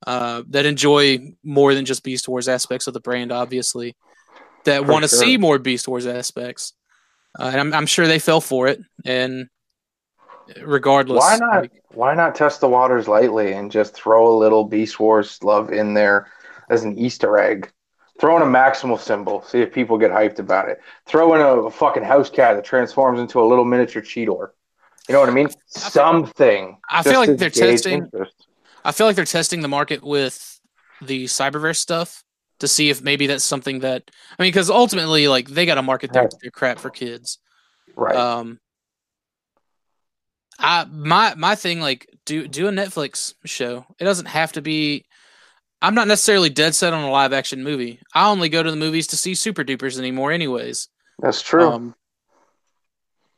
uh 0.07 0.43
that 0.49 0.65
enjoy 0.65 1.19
more 1.43 1.73
than 1.73 1.85
just 1.85 2.03
Beast 2.03 2.27
Wars 2.27 2.47
aspects 2.47 2.87
of 2.87 2.93
the 2.93 2.99
brand, 2.99 3.31
obviously. 3.31 3.95
That 4.65 4.85
want 4.85 5.03
to 5.03 5.09
sure. 5.09 5.19
see 5.19 5.37
more 5.37 5.57
Beast 5.57 5.87
Wars 5.87 6.05
aspects. 6.05 6.73
Uh, 7.37 7.49
and 7.51 7.59
I'm 7.59 7.73
I'm 7.73 7.85
sure 7.85 8.07
they 8.07 8.19
fell 8.19 8.41
for 8.41 8.67
it. 8.67 8.81
And 9.05 9.49
regardless 10.61 11.19
Why 11.19 11.37
not? 11.37 11.61
like, 11.61 11.83
Why 11.93 12.13
not 12.13 12.35
test 12.35 12.61
the 12.61 12.69
waters 12.69 13.07
lightly 13.07 13.53
and 13.53 13.71
just 13.71 13.93
throw 13.93 14.33
a 14.33 14.37
little 14.37 14.63
Beast 14.63 14.99
Wars 14.99 15.41
love 15.43 15.71
in 15.71 15.93
there 15.93 16.27
as 16.69 16.83
an 16.83 16.97
Easter 16.97 17.37
egg? 17.37 17.71
Throw 18.19 18.35
in 18.35 18.41
a 18.41 18.45
Maximal 18.45 18.99
symbol, 18.99 19.43
see 19.43 19.61
if 19.61 19.73
people 19.73 19.97
get 19.97 20.11
hyped 20.11 20.39
about 20.39 20.67
it. 20.67 20.81
Throw 21.05 21.33
in 21.35 21.41
a, 21.41 21.67
a 21.67 21.71
fucking 21.71 22.03
house 22.03 22.29
cat 22.29 22.55
that 22.55 22.65
transforms 22.65 23.19
into 23.19 23.41
a 23.41 23.47
little 23.47 23.63
miniature 23.63 24.01
Cheetor. 24.01 24.49
You 25.09 25.13
know 25.13 25.21
what 25.21 25.29
I 25.29 25.33
mean? 25.33 25.49
Something. 25.65 26.77
I 26.87 27.01
feel 27.01 27.19
like 27.19 27.35
they're 27.37 27.49
testing- 27.49 28.03
interest. 28.03 28.45
I 28.85 28.91
feel 28.91 29.07
like 29.07 29.15
they're 29.15 29.25
testing 29.25 29.61
the 29.61 29.67
market 29.67 30.03
with 30.03 30.59
the 31.01 31.25
Cyberverse 31.25 31.77
stuff 31.77 32.23
to 32.59 32.67
see 32.67 32.91
if 32.91 33.01
maybe 33.01 33.25
that's 33.25 33.43
something 33.43 33.79
that 33.79 34.03
I 34.37 34.43
mean, 34.43 34.49
because 34.49 34.69
ultimately, 34.69 35.27
like 35.27 35.49
they 35.49 35.65
got 35.65 35.75
to 35.75 35.81
market 35.81 36.13
their, 36.13 36.29
their 36.41 36.51
crap 36.51 36.77
for 36.77 36.91
kids. 36.91 37.39
Right. 37.95 38.15
Um, 38.15 38.59
I 40.59 40.85
my 40.85 41.33
my 41.35 41.55
thing 41.55 41.79
like 41.79 42.07
do 42.25 42.47
do 42.47 42.67
a 42.67 42.71
Netflix 42.71 43.33
show. 43.45 43.85
It 43.99 44.05
doesn't 44.05 44.27
have 44.27 44.51
to 44.53 44.61
be. 44.61 45.05
I'm 45.81 45.95
not 45.95 46.07
necessarily 46.07 46.49
dead 46.49 46.75
set 46.75 46.93
on 46.93 47.03
a 47.03 47.09
live 47.09 47.33
action 47.33 47.63
movie. 47.63 47.99
I 48.13 48.29
only 48.29 48.49
go 48.49 48.61
to 48.61 48.69
the 48.69 48.77
movies 48.77 49.07
to 49.07 49.17
see 49.17 49.33
Super 49.33 49.63
Dupers 49.63 49.97
anymore, 49.97 50.31
anyways. 50.31 50.89
That's 51.19 51.41
true. 51.41 51.67
Um, 51.67 51.95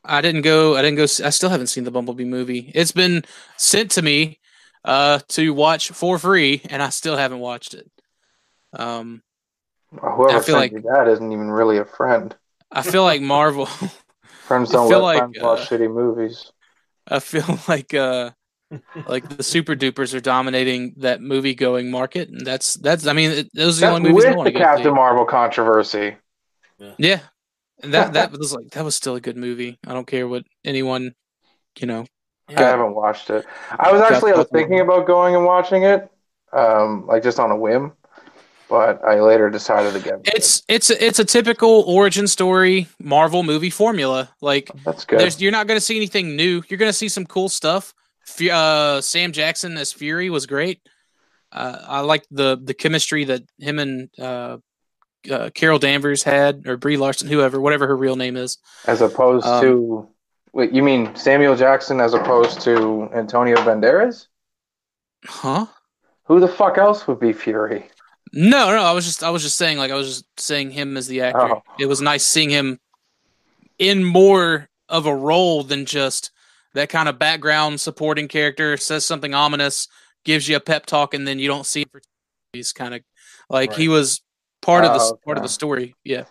I 0.03 0.21
didn't 0.21 0.41
go. 0.41 0.75
I 0.75 0.81
didn't 0.81 0.97
go. 0.97 1.03
I 1.03 1.29
still 1.29 1.49
haven't 1.49 1.67
seen 1.67 1.83
the 1.83 1.91
Bumblebee 1.91 2.25
movie. 2.25 2.71
It's 2.73 2.91
been 2.91 3.23
sent 3.57 3.91
to 3.91 4.01
me 4.01 4.39
uh, 4.83 5.19
to 5.29 5.53
watch 5.53 5.89
for 5.89 6.17
free, 6.17 6.61
and 6.69 6.81
I 6.81 6.89
still 6.89 7.15
haven't 7.17 7.39
watched 7.39 7.73
it. 7.73 7.89
Um, 8.73 9.21
Whoever 9.91 10.29
I 10.29 10.33
feel 10.41 10.41
sent 10.41 10.57
like- 10.57 10.71
you 10.71 10.81
that 10.93 11.07
isn't 11.07 11.31
even 11.31 11.51
really 11.51 11.77
a 11.77 11.85
friend. 11.85 12.35
I 12.71 12.81
feel 12.81 13.03
like 13.03 13.21
Marvel. 13.21 13.65
Friends 14.47 14.69
don't 14.71 14.89
feel 14.89 14.99
let 14.99 15.03
like, 15.03 15.17
friends 15.19 15.37
watch 15.41 15.59
uh, 15.59 15.65
shitty 15.77 15.93
movies. 15.93 16.51
I 17.07 17.19
feel 17.19 17.59
like 17.67 17.93
uh 17.93 18.31
like 19.07 19.27
the 19.37 19.43
super 19.43 19.75
dupers 19.75 20.13
are 20.13 20.19
dominating 20.21 20.93
that 20.97 21.21
movie 21.21 21.55
going 21.55 21.91
market 21.91 22.29
and 22.29 22.45
that's 22.45 22.73
that's 22.75 23.05
I 23.07 23.13
mean 23.13 23.31
it, 23.31 23.49
those 23.53 23.77
are 23.77 23.81
the 23.81 23.85
That's 23.87 23.95
only 23.97 24.09
movies 24.11 24.25
I 24.25 24.29
with 24.29 24.37
want 24.37 24.47
the 24.47 24.51
to 24.53 24.59
go 24.59 24.65
Captain 24.65 24.83
see. 24.85 24.89
Marvel 24.91 25.25
controversy. 25.25 26.15
Yeah. 26.97 27.19
And 27.83 27.93
that 27.93 28.13
that 28.13 28.31
was 28.37 28.53
like 28.53 28.71
that 28.71 28.83
was 28.83 28.95
still 28.95 29.15
a 29.15 29.21
good 29.21 29.37
movie. 29.37 29.79
I 29.85 29.93
don't 29.93 30.07
care 30.07 30.27
what 30.27 30.43
anyone 30.63 31.13
you 31.79 31.87
know. 31.87 32.05
I 32.49 32.61
haven't 32.63 32.95
watched 32.95 33.29
it. 33.29 33.45
I 33.79 33.91
was 33.91 34.01
actually 34.01 34.33
I 34.33 34.37
was 34.37 34.47
thinking 34.51 34.81
about 34.81 35.07
going 35.07 35.35
and 35.35 35.45
watching 35.45 35.83
it, 35.83 36.11
um, 36.51 37.07
like 37.07 37.23
just 37.23 37.39
on 37.39 37.49
a 37.49 37.55
whim, 37.55 37.93
but 38.69 39.03
I 39.05 39.21
later 39.21 39.49
decided 39.49 39.95
against 39.95 40.27
it. 40.27 40.33
It's 40.33 40.63
it's 40.67 40.89
a, 40.89 41.05
it's 41.05 41.19
a 41.19 41.25
typical 41.25 41.83
origin 41.87 42.27
story 42.27 42.87
Marvel 42.99 43.43
movie 43.43 43.69
formula. 43.69 44.29
Like 44.41 44.69
That's 44.83 45.05
good. 45.05 45.19
there's 45.19 45.41
you're 45.41 45.51
not 45.51 45.67
going 45.67 45.77
to 45.77 45.85
see 45.85 45.95
anything 45.95 46.35
new. 46.35 46.61
You're 46.67 46.77
going 46.77 46.89
to 46.89 46.97
see 46.97 47.09
some 47.09 47.25
cool 47.25 47.49
stuff. 47.49 47.93
Uh, 48.49 49.01
Sam 49.01 49.31
Jackson 49.31 49.77
as 49.77 49.91
Fury 49.91 50.29
was 50.29 50.45
great. 50.45 50.81
Uh, 51.51 51.79
I 51.85 51.99
like 52.01 52.25
the 52.31 52.59
the 52.61 52.73
chemistry 52.73 53.25
that 53.25 53.43
him 53.59 53.79
and 53.79 54.09
uh, 54.19 54.57
uh, 55.29 55.49
Carol 55.53 55.79
Danvers 55.79 56.23
had, 56.23 56.67
or 56.67 56.77
Brie 56.77 56.97
Larson, 56.97 57.27
whoever, 57.27 57.59
whatever 57.59 57.87
her 57.87 57.97
real 57.97 58.15
name 58.15 58.37
is. 58.37 58.57
as 58.87 59.01
opposed 59.01 59.45
um, 59.45 59.61
to, 59.61 60.09
wait, 60.53 60.71
you 60.71 60.81
mean 60.83 61.15
Samuel 61.15 61.55
Jackson 61.55 61.99
as 61.99 62.13
opposed 62.13 62.61
to 62.61 63.09
Antonio 63.13 63.57
Banderas? 63.57 64.27
Huh? 65.25 65.67
Who 66.25 66.39
the 66.39 66.47
fuck 66.47 66.77
else 66.77 67.07
would 67.07 67.19
be 67.19 67.33
Fury? 67.33 67.89
No, 68.33 68.73
no. 68.73 68.83
I 68.83 68.93
was 68.93 69.05
just 69.05 69.23
I 69.23 69.29
was 69.29 69.43
just 69.43 69.57
saying 69.57 69.77
like 69.77 69.91
I 69.91 69.95
was 69.95 70.07
just 70.07 70.39
saying 70.39 70.71
him 70.71 70.95
as 70.95 71.07
the 71.07 71.21
actor. 71.21 71.55
Oh. 71.55 71.63
It 71.79 71.87
was 71.87 72.01
nice 72.01 72.25
seeing 72.25 72.49
him 72.49 72.79
in 73.77 74.03
more 74.03 74.69
of 74.87 75.05
a 75.05 75.15
role 75.15 75.63
than 75.63 75.85
just 75.85 76.31
that 76.73 76.89
kind 76.89 77.09
of 77.09 77.19
background 77.19 77.81
supporting 77.81 78.27
character. 78.27 78.77
Says 78.77 79.05
something 79.05 79.33
ominous, 79.33 79.87
gives 80.23 80.47
you 80.47 80.55
a 80.55 80.61
pep 80.61 80.85
talk, 80.85 81.13
and 81.13 81.27
then 81.27 81.39
you 81.39 81.47
don't 81.47 81.65
see. 81.65 81.81
Him 81.81 81.89
for 81.91 82.01
he's 82.53 82.71
kind 82.71 82.93
of 82.93 83.01
like 83.49 83.73
he 83.73 83.87
was 83.87 84.21
part 84.61 84.85
of 84.85 84.93
the 84.93 84.99
Oh, 84.99 85.19
part 85.25 85.37
of 85.37 85.43
the 85.43 85.49
story. 85.49 85.95
Yeah. 86.03 86.25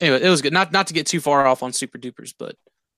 Anyway, 0.00 0.20
it 0.22 0.28
was 0.28 0.42
good. 0.42 0.52
Not 0.52 0.72
not 0.72 0.88
to 0.88 0.94
get 0.94 1.06
too 1.06 1.20
far 1.20 1.46
off 1.46 1.62
on 1.62 1.72
Super 1.72 1.98
Dupers, 1.98 2.34
but 2.38 2.56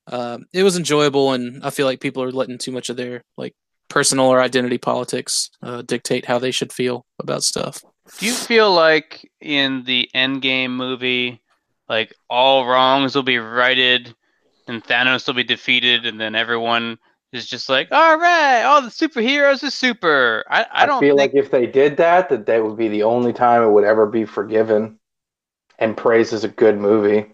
um, 0.09 0.47
it 0.53 0.63
was 0.63 0.77
enjoyable, 0.77 1.33
and 1.33 1.63
I 1.65 1.71
feel 1.71 1.87
like 1.87 2.01
people 2.01 2.23
are 2.23 2.33
letting 2.33 2.59
too 2.59 2.73
much 2.73 2.89
of 2.89 2.97
their 2.97 3.23
like 3.37 3.55
personal 3.89 4.27
or 4.27 4.41
identity 4.41 4.79
politics 4.79 5.51
uh, 5.63 5.83
dictate 5.83 6.25
how 6.25 6.39
they 6.39 6.51
should 6.51 6.73
feel 6.73 7.05
about 7.21 7.43
stuff. 7.43 7.83
Do 8.19 8.27
you 8.27 8.33
feel 8.33 8.73
like 8.73 9.31
in 9.41 9.85
the 9.85 10.09
Endgame 10.15 10.71
movie, 10.71 11.43
like 11.89 12.15
all 12.31 12.67
wrongs 12.67 13.15
will 13.15 13.23
be 13.25 13.39
righted 13.39 14.15
and 14.69 14.83
Thanos 14.83 15.27
will 15.27 15.35
be 15.35 15.45
defeated, 15.45 16.07
and 16.07 16.21
then 16.21 16.35
everyone 16.35 16.99
is 17.37 17.47
just 17.47 17.69
like, 17.69 17.89
"All 17.93 18.19
right, 18.19 18.63
all 18.63 18.83
the 18.83 18.89
superheroes 18.89 19.63
are 19.63 19.71
super." 19.71 20.45
I, 20.49 20.67
I 20.73 20.87
don't 20.87 21.01
feel 21.01 21.17
think 21.17 21.35
like 21.35 21.45
if 21.45 21.51
they 21.51 21.67
did 21.67 21.97
that, 21.99 22.29
that 22.31 22.47
that 22.47 22.65
would 22.65 22.77
be 22.77 22.89
the 22.89 23.03
only 23.03 23.33
time 23.33 23.63
it 23.63 23.71
would 23.71 23.85
ever 23.85 24.07
be 24.07 24.25
forgiven 24.25 24.99
and 25.79 25.97
praised 25.97 26.33
as 26.33 26.45
a 26.45 26.49
good 26.49 26.79
movie. 26.79 27.27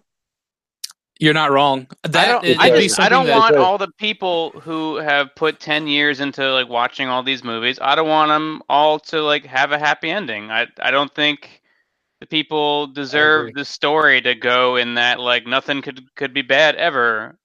You're 1.18 1.34
not 1.34 1.53
wrong. 1.53 1.86
That 2.03 2.16
I 2.16 2.32
don't. 2.32 2.44
it- 2.44 2.59
I 2.59 2.80
just. 2.80 2.98
I 2.98 3.09
don't 3.09 3.26
that- 3.26 3.38
want 3.38 3.57
all 3.57 3.78
the 3.78 3.92
people 3.98 4.50
who 4.61 4.96
have 4.96 5.34
put 5.36 5.61
ten 5.61 5.86
years 5.86 6.18
into 6.18 6.53
like 6.53 6.68
watching 6.68 7.09
all 7.09 7.22
these 7.22 7.44
movies. 7.44 7.78
I 7.80 7.94
don't 7.94 8.09
want 8.09 8.30
them 8.30 8.62
all 8.68 8.98
to 8.98 9.22
like 9.22 9.44
have 9.44 9.70
a 9.70 9.78
happy 9.78 10.11
ending. 10.11 10.50
I. 10.50 10.66
I 10.80 10.90
don't 10.90 11.14
think 11.14 11.62
the 12.18 12.26
people 12.26 12.88
deserve 12.88 13.55
the 13.55 13.64
story 13.64 14.20
to 14.22 14.34
go 14.34 14.76
in 14.76 14.94
that 14.94 15.20
like 15.20 15.46
nothing 15.46 15.82
could 15.82 16.05
could 16.16 16.34
be 16.34 16.42
bad 16.42 16.74
ever, 16.76 17.38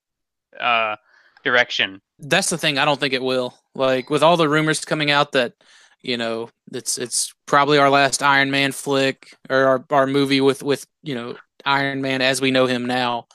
uh, 0.60 0.96
direction. 1.44 2.02
That's 2.20 2.50
the 2.50 2.58
thing. 2.58 2.78
I 2.78 2.86
don't 2.86 3.00
think 3.00 3.14
it 3.14 3.22
will. 3.24 3.54
Like 3.76 4.10
with 4.10 4.24
all 4.24 4.38
the 4.38 4.50
rumors 4.50 4.84
coming 4.86 5.12
out 5.12 5.34
that 5.34 5.54
you 6.02 6.18
know 6.18 6.50
it's 6.72 6.98
it's 6.98 7.34
probably 7.46 7.78
our 7.78 7.90
last 7.90 8.24
Iron 8.24 8.50
Man 8.52 8.72
flick 8.72 9.36
or 9.50 9.58
our, 9.66 9.86
our 9.92 10.08
movie 10.08 10.42
with 10.42 10.64
with 10.64 10.86
you 11.04 11.16
know 11.16 11.36
Iron 11.66 12.02
Man 12.02 12.22
as 12.22 12.42
we 12.42 12.52
know 12.52 12.66
him 12.66 12.86
now. 12.86 13.28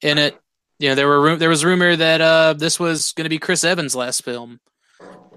In 0.00 0.16
it, 0.18 0.38
you 0.78 0.88
know 0.88 0.94
there 0.94 1.08
were 1.08 1.20
ru- 1.20 1.36
there 1.36 1.48
was 1.48 1.64
rumor 1.64 1.96
that 1.96 2.20
uh 2.20 2.54
this 2.54 2.78
was 2.80 3.12
going 3.12 3.24
to 3.24 3.28
be 3.30 3.38
Chris 3.38 3.64
Evans' 3.64 3.94
last 3.96 4.24
film. 4.24 4.60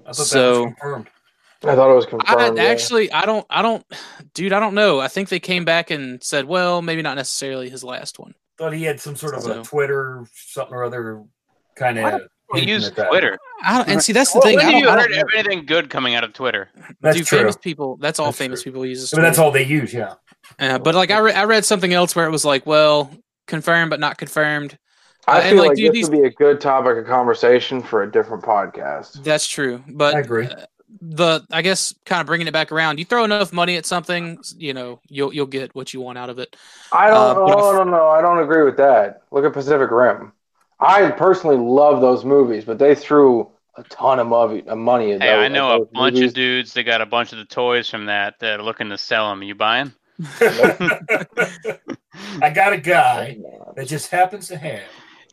I 0.06 0.12
So- 0.12 0.42
that 0.42 0.64
was 0.64 0.74
confirmed. 0.78 1.08
I 1.64 1.74
thought 1.76 1.90
it 1.92 1.94
was 1.94 2.06
I 2.06 2.08
confirmed. 2.10 2.56
yeah. 2.56 2.64
actually 2.64 3.12
I 3.12 3.24
don't 3.26 3.46
I 3.50 3.62
don't 3.62 3.84
dude 4.34 4.52
I 4.52 4.60
don't 4.60 4.74
know. 4.74 4.98
I 4.98 5.08
think 5.08 5.28
they 5.28 5.40
came 5.40 5.64
back 5.64 5.90
and 5.90 6.22
said, 6.24 6.44
well, 6.46 6.80
maybe 6.82 7.02
not 7.02 7.16
necessarily 7.16 7.68
his 7.70 7.84
last 7.84 8.18
one. 8.18 8.34
Thought 8.58 8.72
he 8.72 8.82
had 8.84 8.98
some 9.00 9.14
sort 9.16 9.34
of 9.34 9.42
So- 9.42 9.60
a 9.60 9.64
Twitter 9.64 10.24
something 10.34 10.74
or 10.74 10.84
other 10.84 11.22
kind 11.76 11.98
of. 11.98 12.22
Hinting 12.60 12.74
use. 12.74 12.90
Twitter? 12.90 13.38
I 13.62 13.78
don't, 13.78 13.88
and 13.88 14.02
see 14.02 14.12
that's 14.12 14.32
the 14.32 14.40
When 14.40 14.48
thing. 14.48 14.58
I 14.58 14.62
have 14.62 14.72
don't, 14.72 14.80
you 14.82 14.88
I 14.88 14.92
heard 15.00 15.10
don't 15.12 15.20
of 15.22 15.28
anything 15.36 15.66
good 15.66 15.90
coming 15.90 16.14
out 16.14 16.24
of 16.24 16.32
Twitter? 16.32 16.68
That's 17.00 17.16
do 17.16 17.24
true. 17.24 17.38
famous 17.38 17.56
people. 17.56 17.96
That's 17.98 18.18
all 18.18 18.26
That's 18.26 18.38
famous 18.38 18.62
true. 18.62 18.72
people 18.72 18.86
use. 18.86 19.12
I 19.12 19.16
mean, 19.16 19.24
that's 19.24 19.38
all 19.38 19.50
they 19.50 19.64
use. 19.64 19.92
Yeah. 19.94 20.14
Uh, 20.58 20.78
but 20.78 20.94
like 20.94 21.10
I, 21.10 21.18
re- 21.18 21.32
I 21.32 21.44
read 21.44 21.64
something 21.64 21.92
else 21.92 22.14
where 22.16 22.26
it 22.26 22.30
was 22.30 22.44
like, 22.44 22.66
well, 22.66 23.10
confirmed 23.46 23.90
but 23.90 24.00
not 24.00 24.18
confirmed. 24.18 24.76
I 25.28 25.38
Uh, 25.38 25.40
and, 25.40 25.48
feel 25.50 25.58
like, 25.58 25.68
like, 25.68 25.76
dude, 25.76 25.86
this 25.90 25.94
these- 25.94 26.10
would 26.10 26.20
be 26.22 26.26
a 26.26 26.30
good 26.30 26.60
topic 26.60 26.96
of 26.98 27.06
conversation 27.06 27.80
for 27.82 28.02
a 28.02 28.10
different 28.10 28.42
podcast. 28.42 29.22
That's 29.22 29.46
true. 29.46 29.82
But 29.88 30.16
I 30.16 30.20
agree. 30.20 30.46
uh, 30.46 30.66
the 31.00 31.40
I 31.50 31.62
guess 31.62 31.94
kind 32.04 32.20
of 32.20 32.26
bringing 32.26 32.46
it 32.48 32.52
back 32.52 32.70
around. 32.70 32.98
You 32.98 33.04
throw 33.04 33.24
enough 33.24 33.52
money 33.52 33.76
at 33.76 33.86
something, 33.86 34.38
you 34.58 34.74
know, 34.74 35.00
you'll 35.08 35.32
you'll 35.32 35.46
get 35.46 35.74
what 35.74 35.94
you 35.94 36.00
want 36.00 36.18
out 36.18 36.28
of 36.28 36.38
it. 36.38 36.54
I 36.92 37.10
Uh, 37.10 37.34
don't. 37.34 37.46
but 37.46 37.56
no, 37.56 37.70
if- 37.70 37.76
no, 37.76 37.84
no. 37.84 38.08
I 38.08 38.20
don't 38.20 38.38
agree 38.40 38.62
with 38.64 38.76
that. 38.76 39.22
Look 39.30 39.44
at 39.44 39.52
Pacific 39.52 39.90
Rim. 39.90 40.32
I 40.82 41.10
personally 41.12 41.56
love 41.56 42.00
those 42.00 42.24
movies, 42.24 42.64
but 42.64 42.78
they 42.78 42.94
threw 42.94 43.50
a 43.76 43.82
ton 43.84 44.18
of 44.18 44.26
movie, 44.26 44.66
of 44.66 44.78
money 44.78 45.12
at 45.12 45.22
Hey, 45.22 45.28
those, 45.28 45.38
I 45.38 45.44
at 45.46 45.52
know 45.52 45.82
a 45.82 45.86
bunch 45.86 46.14
movies. 46.14 46.30
of 46.30 46.34
dudes 46.34 46.72
that 46.74 46.84
got 46.84 47.00
a 47.00 47.06
bunch 47.06 47.32
of 47.32 47.38
the 47.38 47.44
toys 47.44 47.88
from 47.88 48.06
that 48.06 48.38
that 48.40 48.60
are 48.60 48.62
looking 48.62 48.90
to 48.90 48.98
sell 48.98 49.30
them. 49.30 49.40
Are 49.40 49.44
You 49.44 49.54
buying? 49.54 49.92
I 50.40 51.88
got 52.54 52.72
a 52.72 52.78
guy 52.78 53.38
oh, 53.46 53.72
that 53.76 53.86
just 53.86 54.10
happens 54.10 54.48
to 54.48 54.56
have. 54.56 54.82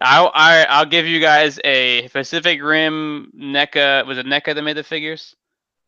I'll 0.02 0.32
I, 0.34 0.66
I'll 0.70 0.86
give 0.86 1.06
you 1.06 1.20
guys 1.20 1.60
a 1.66 2.08
Pacific 2.10 2.62
Rim 2.64 3.32
NECA. 3.38 4.06
Was 4.08 4.18
it 4.18 4.26
NECA 4.26 4.56
that 4.56 4.62
made 4.62 4.78
the 4.78 4.84
figures? 4.84 5.36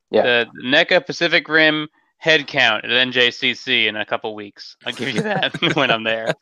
Yeah. 0.09 0.23
The 0.23 0.47
NECA 0.65 1.05
Pacific 1.05 1.47
Rim 1.47 1.87
head 2.17 2.47
count 2.47 2.83
at 2.83 2.91
NJCC 2.91 3.87
in 3.87 3.95
a 3.95 4.05
couple 4.05 4.35
weeks. 4.35 4.75
I'll 4.85 4.93
give 4.93 5.09
you 5.09 5.21
that 5.21 5.55
when 5.75 5.89
I'm 5.89 6.03
there. 6.03 6.33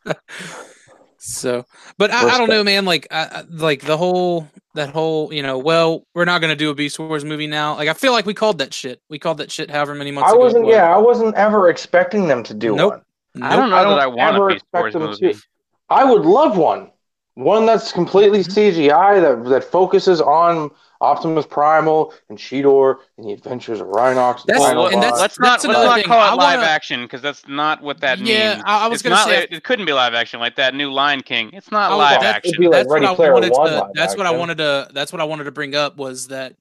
So, 1.22 1.66
but 1.98 2.12
I, 2.12 2.30
I 2.30 2.38
don't 2.38 2.50
know, 2.50 2.64
man. 2.64 2.86
Like, 2.86 3.08
I, 3.12 3.24
I- 3.26 3.44
like 3.50 3.82
the 3.82 3.98
whole 3.98 4.48
that 4.76 4.90
whole 4.90 5.34
you 5.34 5.44
know, 5.44 5.58
well, 5.58 6.06
we're 6.16 6.26
not 6.26 6.40
gonna 6.40 6.56
do 6.56 6.70
a 6.70 6.76
Beast 6.76 6.98
Wars 6.98 7.26
movie 7.26 7.48
now. 7.48 7.76
Like, 7.76 7.90
I 7.90 7.94
feel 7.94 8.14
like 8.14 8.26
we 8.26 8.34
called 8.34 8.60
that 8.60 8.74
shit. 8.74 9.02
We 9.10 9.20
called 9.20 9.38
that 9.40 9.52
shit 9.52 9.70
however 9.70 9.94
many 9.96 10.12
months 10.12 10.32
I 10.32 10.36
wasn't. 10.36 10.66
was. 10.66 10.74
Yeah, 10.74 10.94
I 10.94 10.98
wasn't 10.98 11.36
ever 11.36 11.70
expecting 11.70 12.28
them 12.28 12.42
to 12.44 12.54
do 12.54 12.76
Nope. 12.76 12.94
one. 12.94 13.44
I 13.44 13.56
don't 13.56 13.70
know 13.70 13.76
I 13.76 13.84
that 13.84 13.90
don't 13.90 14.00
I 14.00 14.08
want 14.08 14.36
ever 14.36 14.50
a 14.50 14.54
Beast 14.54 14.64
expect 14.64 14.82
Wars 14.82 14.94
them 14.94 15.02
movie. 15.04 15.34
to. 15.34 15.42
I 15.90 16.04
would 16.06 16.26
love 16.26 16.58
one. 16.58 16.90
One 17.36 17.66
that's 17.66 17.92
completely 17.92 18.40
mm-hmm. 18.40 18.82
CGI 18.82 19.22
that 19.22 19.50
that 19.50 19.64
focuses 19.66 20.22
on 20.22 20.72
Optimus 21.02 21.46
Primal 21.46 22.14
and 22.28 22.38
Cheetor 22.38 22.98
and 23.18 23.28
the 23.28 23.32
adventures 23.34 23.80
of 23.80 23.88
Rhinox. 23.88 24.44
That's- 24.46 24.68
and 24.68 24.78
Well, 24.78 24.88
and 24.88 25.02
that's- 25.02 25.20
let's 25.22 25.40
not 25.40 25.62
that's 25.62 25.66
let's 25.66 25.80
not 25.86 25.96
thing. 25.96 26.04
call 26.06 26.20
it 26.34 26.36
live 26.36 26.60
wanna- 26.60 26.70
action 26.70 27.04
because 27.04 27.22
that's 27.22 27.48
not 27.48 27.82
what 27.82 28.02
that 28.02 28.20
Yeah, 28.20 28.54
means. 28.56 28.64
I- 28.66 28.86
I 28.86 28.88
was 28.88 28.98
It's 28.98 29.04
gonna 29.04 29.16
not- 29.16 29.28
say- 29.28 29.44
it, 29.44 29.54
it 29.54 29.64
couldn't 29.64 29.86
be 29.86 29.94
live 29.94 30.14
action 30.14 30.42
like 30.42 30.56
that 30.58 30.76
new 30.76 30.92
Lion 30.92 31.22
King. 31.22 31.52
It's 31.54 31.72
not 31.72 31.92
Oh, 31.92 31.98
live 31.98 32.20
that- 32.22 32.36
action. 32.38 32.54
Like 32.62 32.72
that's 32.72 32.90
Ready 32.90 33.06
what 33.06 33.20
I 33.26 33.32
wanted 33.32 33.54
to. 33.54 33.62
live 33.62 33.84
That's 33.96 34.18
what 34.18 34.26
I 34.28 34.32
wanted 34.32 34.58
to. 34.58 34.90
That's 34.94 35.14
what 35.14 35.22
I 35.22 35.24
wanted 35.24 35.46
to 35.46 35.52
bring 35.52 35.74
up 35.74 35.96
was 35.96 36.28
that 36.28 36.54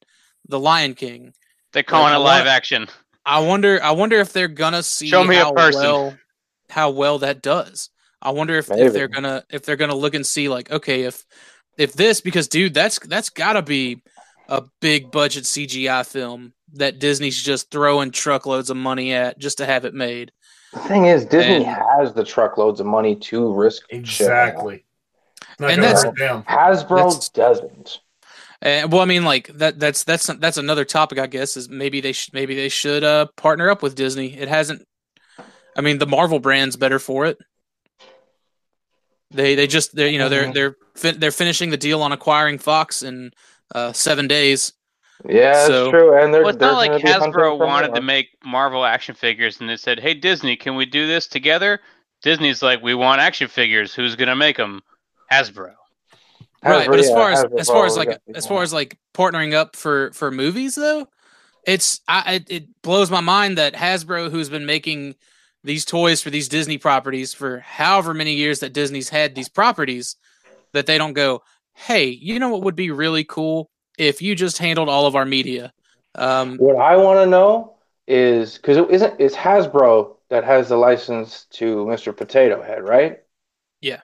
the 0.48 0.60
Lion 0.60 0.94
King. 0.94 1.34
They're 1.72 1.82
calling 1.82 2.12
Like, 2.12 2.20
it 2.20 2.22
I 2.22 2.24
live 2.36 2.46
want- 2.46 2.48
action. 2.56 2.88
I 3.26 3.40
wonder. 3.40 3.80
I 3.82 3.90
wonder 3.90 4.16
if 4.20 4.32
they're 4.32 4.48
gonna 4.48 4.82
see 4.82 5.08
Show 5.08 5.24
me 5.24 5.36
a 5.36 5.44
how 5.44 5.52
person. 5.52 5.82
well 5.82 6.14
how 6.70 6.90
well 6.90 7.18
that 7.18 7.42
does. 7.42 7.90
I 8.22 8.30
wonder 8.30 8.56
if, 8.56 8.68
Maybe. 8.68 8.82
if 8.82 8.92
they're 8.92 9.08
gonna 9.08 9.42
if 9.50 9.64
they're 9.64 9.76
gonna 9.76 9.94
look 9.96 10.14
and 10.14 10.24
see 10.26 10.48
like 10.48 10.70
okay 10.70 11.02
if 11.02 11.24
if 11.76 11.92
this 11.92 12.20
because 12.20 12.48
dude 12.48 12.72
that's 12.74 12.98
that's 13.00 13.30
gotta 13.30 13.62
be 13.62 14.00
a 14.48 14.62
big 14.80 15.10
budget 15.10 15.44
CGI 15.44 16.06
film 16.06 16.52
that 16.74 16.98
Disney's 16.98 17.42
just 17.42 17.70
throwing 17.70 18.10
truckloads 18.10 18.70
of 18.70 18.76
money 18.76 19.12
at 19.12 19.38
just 19.38 19.58
to 19.58 19.66
have 19.66 19.84
it 19.84 19.94
made. 19.94 20.32
The 20.72 20.80
thing 20.80 21.06
is, 21.06 21.24
Disney 21.24 21.64
And- 21.64 21.66
has 21.66 22.12
the 22.12 22.24
truckloads 22.24 22.80
of 22.80 22.86
money 22.86 23.16
to 23.16 23.52
risk. 23.52 23.82
Exactly. 23.90 24.84
And 25.58 25.68
gonna 25.68 25.82
that's- 25.82 26.04
hurt 26.04 26.18
them. 26.18 26.42
Hasbro 26.48 26.96
That's- 26.98 27.28
doesn't. 27.30 28.00
And 28.60 28.90
well, 28.92 29.00
I 29.02 29.04
mean, 29.04 29.24
like 29.24 29.46
that. 29.54 29.78
That's 29.78 30.02
that's 30.02 30.26
that's 30.26 30.56
another 30.56 30.84
topic, 30.84 31.18
I 31.20 31.26
guess. 31.28 31.56
Is 31.56 31.68
maybe 31.68 32.00
they 32.00 32.10
should 32.12 32.34
maybe 32.34 32.56
they 32.56 32.68
should 32.68 33.04
uh 33.04 33.26
partner 33.36 33.70
up 33.70 33.82
with 33.84 33.94
Disney. 33.94 34.36
It 34.36 34.48
hasn't. 34.48 34.82
I 35.76 35.80
mean, 35.80 35.98
the 35.98 36.06
Marvel 36.08 36.40
brand's 36.40 36.76
better 36.76 36.98
for 36.98 37.26
it. 37.26 37.38
They 39.30 39.54
they 39.54 39.66
just 39.68 39.94
they 39.94 40.06
are 40.06 40.08
you 40.08 40.18
know 40.18 40.28
they're 40.28 40.46
Mhm. 40.46 40.54
they're 40.54 40.76
fin- 40.96 41.20
they're 41.20 41.30
finishing 41.30 41.70
the 41.70 41.76
deal 41.76 42.02
on 42.02 42.10
acquiring 42.12 42.58
Fox 42.58 43.02
in 43.02 43.30
uh, 43.74 43.92
seven 43.92 44.26
days. 44.28 44.72
Yeah, 45.28 45.52
that's 45.52 45.66
So- 45.66 45.90
true. 45.90 46.16
And 46.22 46.32
they're, 46.32 46.42
Well, 46.42 46.50
it's 46.50 46.58
they're 46.58 46.70
not 46.70 46.76
like 46.76 46.90
gonna 46.92 47.02
be 47.02 47.10
hunting 47.10 47.32
Hasbro 47.32 47.58
wanted 47.58 47.94
to 47.94 48.00
make 48.00 48.28
Marvel 48.44 48.84
action 48.84 49.14
figures 49.14 49.60
and 49.60 49.68
they 49.68 49.76
said, 49.76 49.98
"Hey 49.98 50.14
Disney, 50.14 50.56
can 50.56 50.76
we 50.76 50.86
do 50.86 51.06
this 51.06 51.26
together?" 51.26 51.80
Disney's 52.22 52.62
like, 52.62 52.82
"We 52.82 52.94
want 52.94 53.20
action 53.20 53.48
figures. 53.48 53.94
Who's 53.94 54.14
gonna 54.16 54.36
make 54.36 54.56
them?" 54.56 54.80
Hasbro. 55.32 55.72
right, 56.64 56.88
but 56.88 56.98
as 57.00 57.08
yeah, 57.08 57.14
far 57.14 57.32
as 57.32 57.44
Hasbro 57.44 57.60
as 57.60 57.66
far 57.66 57.86
as 57.86 57.96
like 57.96 58.08
got- 58.10 58.20
as 58.34 58.46
far 58.46 58.62
as 58.62 58.72
like 58.72 58.96
partnering 59.14 59.54
up 59.54 59.74
for 59.76 60.12
for 60.12 60.30
movies 60.30 60.74
though, 60.76 61.08
it's 61.66 62.00
I 62.08 62.34
it, 62.34 62.46
it 62.50 62.82
blows 62.82 63.10
my 63.10 63.20
mind 63.20 63.58
that 63.58 63.74
Hasbro, 63.74 64.30
who's 64.30 64.48
been 64.48 64.66
making 64.66 65.16
these 65.64 65.84
toys 65.84 66.22
for 66.22 66.30
these 66.30 66.48
Disney 66.48 66.78
properties 66.78 67.34
for 67.34 67.58
however 67.58 68.14
many 68.14 68.34
years 68.34 68.60
that 68.60 68.72
Disney's 68.72 69.08
had 69.08 69.34
these 69.34 69.48
properties, 69.48 70.14
that 70.72 70.86
they 70.86 70.96
don't 70.96 71.12
go, 71.14 71.42
hey, 71.78 72.08
you 72.08 72.38
know 72.38 72.50
what 72.50 72.62
would 72.62 72.76
be 72.76 72.90
really 72.90 73.24
cool 73.24 73.70
if 73.98 74.20
you 74.20 74.34
just 74.34 74.58
handled 74.58 74.88
all 74.88 75.06
of 75.06 75.16
our 75.16 75.24
media. 75.24 75.72
Um, 76.14 76.56
What 76.58 76.76
I 76.76 76.96
want 76.96 77.20
to 77.20 77.26
know 77.26 77.76
is 78.06 78.56
because 78.56 78.76
it 78.76 78.90
isn't 78.90 79.20
it's 79.20 79.36
Hasbro 79.36 80.16
that 80.30 80.44
has 80.44 80.68
the 80.68 80.76
license 80.76 81.46
to 81.52 81.84
Mr. 81.86 82.14
Potato 82.16 82.62
Head, 82.62 82.82
right? 82.82 83.18
Yeah. 83.80 84.00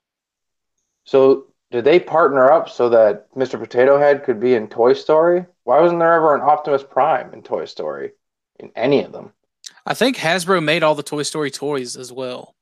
So 1.05 1.47
did 1.71 1.85
they 1.85 1.99
partner 1.99 2.51
up 2.51 2.69
so 2.69 2.89
that 2.91 3.35
Mr. 3.35 3.59
Potato 3.59 3.99
Head 3.99 4.25
could 4.25 4.41
be 4.41 4.55
in 4.55 4.69
Toy 4.69 4.93
Story? 4.93 5.45
Why 5.65 5.81
wasn't 5.81 6.01
there 6.01 6.13
ever 6.13 6.35
an 6.35 6.43
Optimus 6.43 6.85
Prime 6.85 7.33
in 7.35 7.43
Toy 7.43 7.65
Story? 7.65 8.13
In 8.61 8.71
any 8.77 9.03
of 9.03 9.11
them? 9.11 9.33
I 9.85 9.95
think 9.95 10.17
Hasbro 10.17 10.63
made 10.63 10.83
all 10.85 10.95
the 10.95 11.03
Toy 11.03 11.25
Story 11.25 11.51
toys 11.51 11.97
as 11.97 12.13
well. 12.13 12.55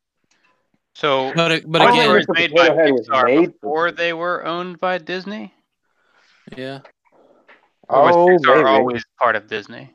So, 0.95 1.33
But 1.35 1.63
but 1.67 1.83
again, 1.83 2.05
Story 2.05 2.19
was 2.19 2.27
made 2.29 2.55
by 2.55 2.69
Potato 2.69 2.93
was 2.93 3.09
Pixar 3.09 3.25
made 3.25 3.53
before 3.53 3.89
for- 3.89 3.93
they 3.93 4.13
were 4.13 4.45
owned 4.45 4.79
by 4.79 4.99
Disney. 4.99 5.55
yeah, 6.57 6.81
Or 7.89 8.03
was 8.03 8.15
Oh, 8.17 8.27
Pixar 8.27 8.57
maybe. 8.57 8.69
always 8.69 9.05
part 9.19 9.37
of 9.37 9.47
Disney? 9.49 9.95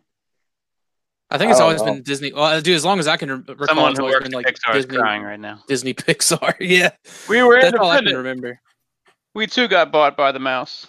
I 1.30 1.38
think 1.38 1.52
it's 1.52 1.60
I 1.60 1.64
always 1.64 1.82
know. 1.82 1.94
been 1.94 2.04
Disney. 2.04 2.32
Well, 2.34 2.62
dude, 2.62 2.76
as 2.76 2.86
long 2.86 3.00
as 3.00 3.08
I 3.08 3.18
can 3.18 3.30
re- 3.30 3.44
recall, 3.48 3.68
Someone 3.68 3.96
who 3.98 4.04
works 4.06 4.24
been 4.24 4.32
like 4.32 4.46
Pixar 4.46 4.74
Disney, 4.74 4.96
is 4.96 5.02
crying 5.02 5.24
right 5.24 5.40
now. 5.40 5.62
Disney 5.68 5.94
Pixar. 5.94 6.56
yeah, 6.62 6.92
We 7.30 7.44
were 7.44 7.62
that's 7.62 7.78
all 7.78 7.92
I 7.92 8.02
can 8.02 8.16
remember. 8.16 8.60
We 9.36 9.46
too 9.46 9.68
got 9.68 9.92
bought 9.92 10.16
by 10.18 10.32
the 10.32 10.40
mouse. 10.40 10.88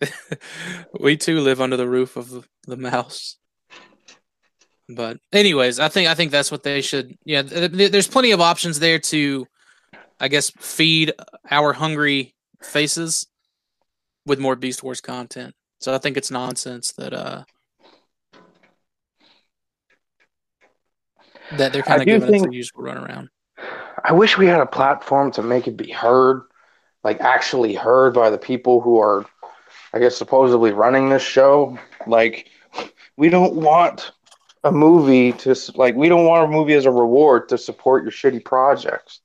we 0.98 1.16
too 1.16 1.40
live 1.40 1.60
under 1.60 1.76
the 1.76 1.86
roof 1.88 2.16
of 2.16 2.30
the, 2.30 2.42
the 2.66 2.76
mouse. 2.76 3.36
But 4.88 5.18
anyways, 5.32 5.80
I 5.80 5.88
think 5.88 6.08
I 6.08 6.14
think 6.14 6.30
that's 6.30 6.50
what 6.50 6.62
they 6.62 6.80
should. 6.82 7.16
Yeah, 7.24 7.42
th- 7.42 7.72
th- 7.72 7.90
there's 7.92 8.08
plenty 8.08 8.32
of 8.32 8.40
options 8.40 8.78
there 8.80 8.98
to, 8.98 9.46
I 10.20 10.28
guess, 10.28 10.50
feed 10.50 11.12
our 11.50 11.72
hungry 11.72 12.34
faces 12.62 13.26
with 14.26 14.38
more 14.38 14.56
Beast 14.56 14.82
Wars 14.82 15.00
content. 15.00 15.54
So 15.80 15.94
I 15.94 15.98
think 15.98 16.16
it's 16.16 16.30
nonsense 16.30 16.92
that 16.92 17.12
uh 17.12 17.44
that 21.52 21.72
they're 21.72 21.82
kind 21.82 22.00
of 22.00 22.06
giving 22.06 22.22
us 22.24 22.30
think- 22.30 22.48
the 22.48 22.56
usual 22.56 22.82
runaround. 22.82 23.28
I 24.06 24.12
wish 24.12 24.36
we 24.36 24.46
had 24.46 24.60
a 24.60 24.66
platform 24.66 25.30
to 25.32 25.42
make 25.42 25.66
it 25.66 25.78
be 25.78 25.90
heard, 25.90 26.42
like 27.04 27.20
actually 27.20 27.74
heard 27.74 28.12
by 28.12 28.28
the 28.28 28.36
people 28.36 28.82
who 28.82 28.98
are, 28.98 29.24
I 29.94 29.98
guess, 29.98 30.14
supposedly 30.14 30.72
running 30.72 31.08
this 31.08 31.22
show. 31.22 31.78
Like, 32.06 32.50
we 33.16 33.30
don't 33.30 33.54
want 33.54 34.12
a 34.64 34.72
movie 34.72 35.32
to 35.32 35.54
like 35.76 35.94
we 35.94 36.08
don't 36.08 36.24
want 36.26 36.44
a 36.44 36.48
movie 36.48 36.74
as 36.74 36.86
a 36.86 36.90
reward 36.90 37.48
to 37.50 37.58
support 37.58 38.02
your 38.02 38.12
shitty 38.12 38.44
projects. 38.44 39.20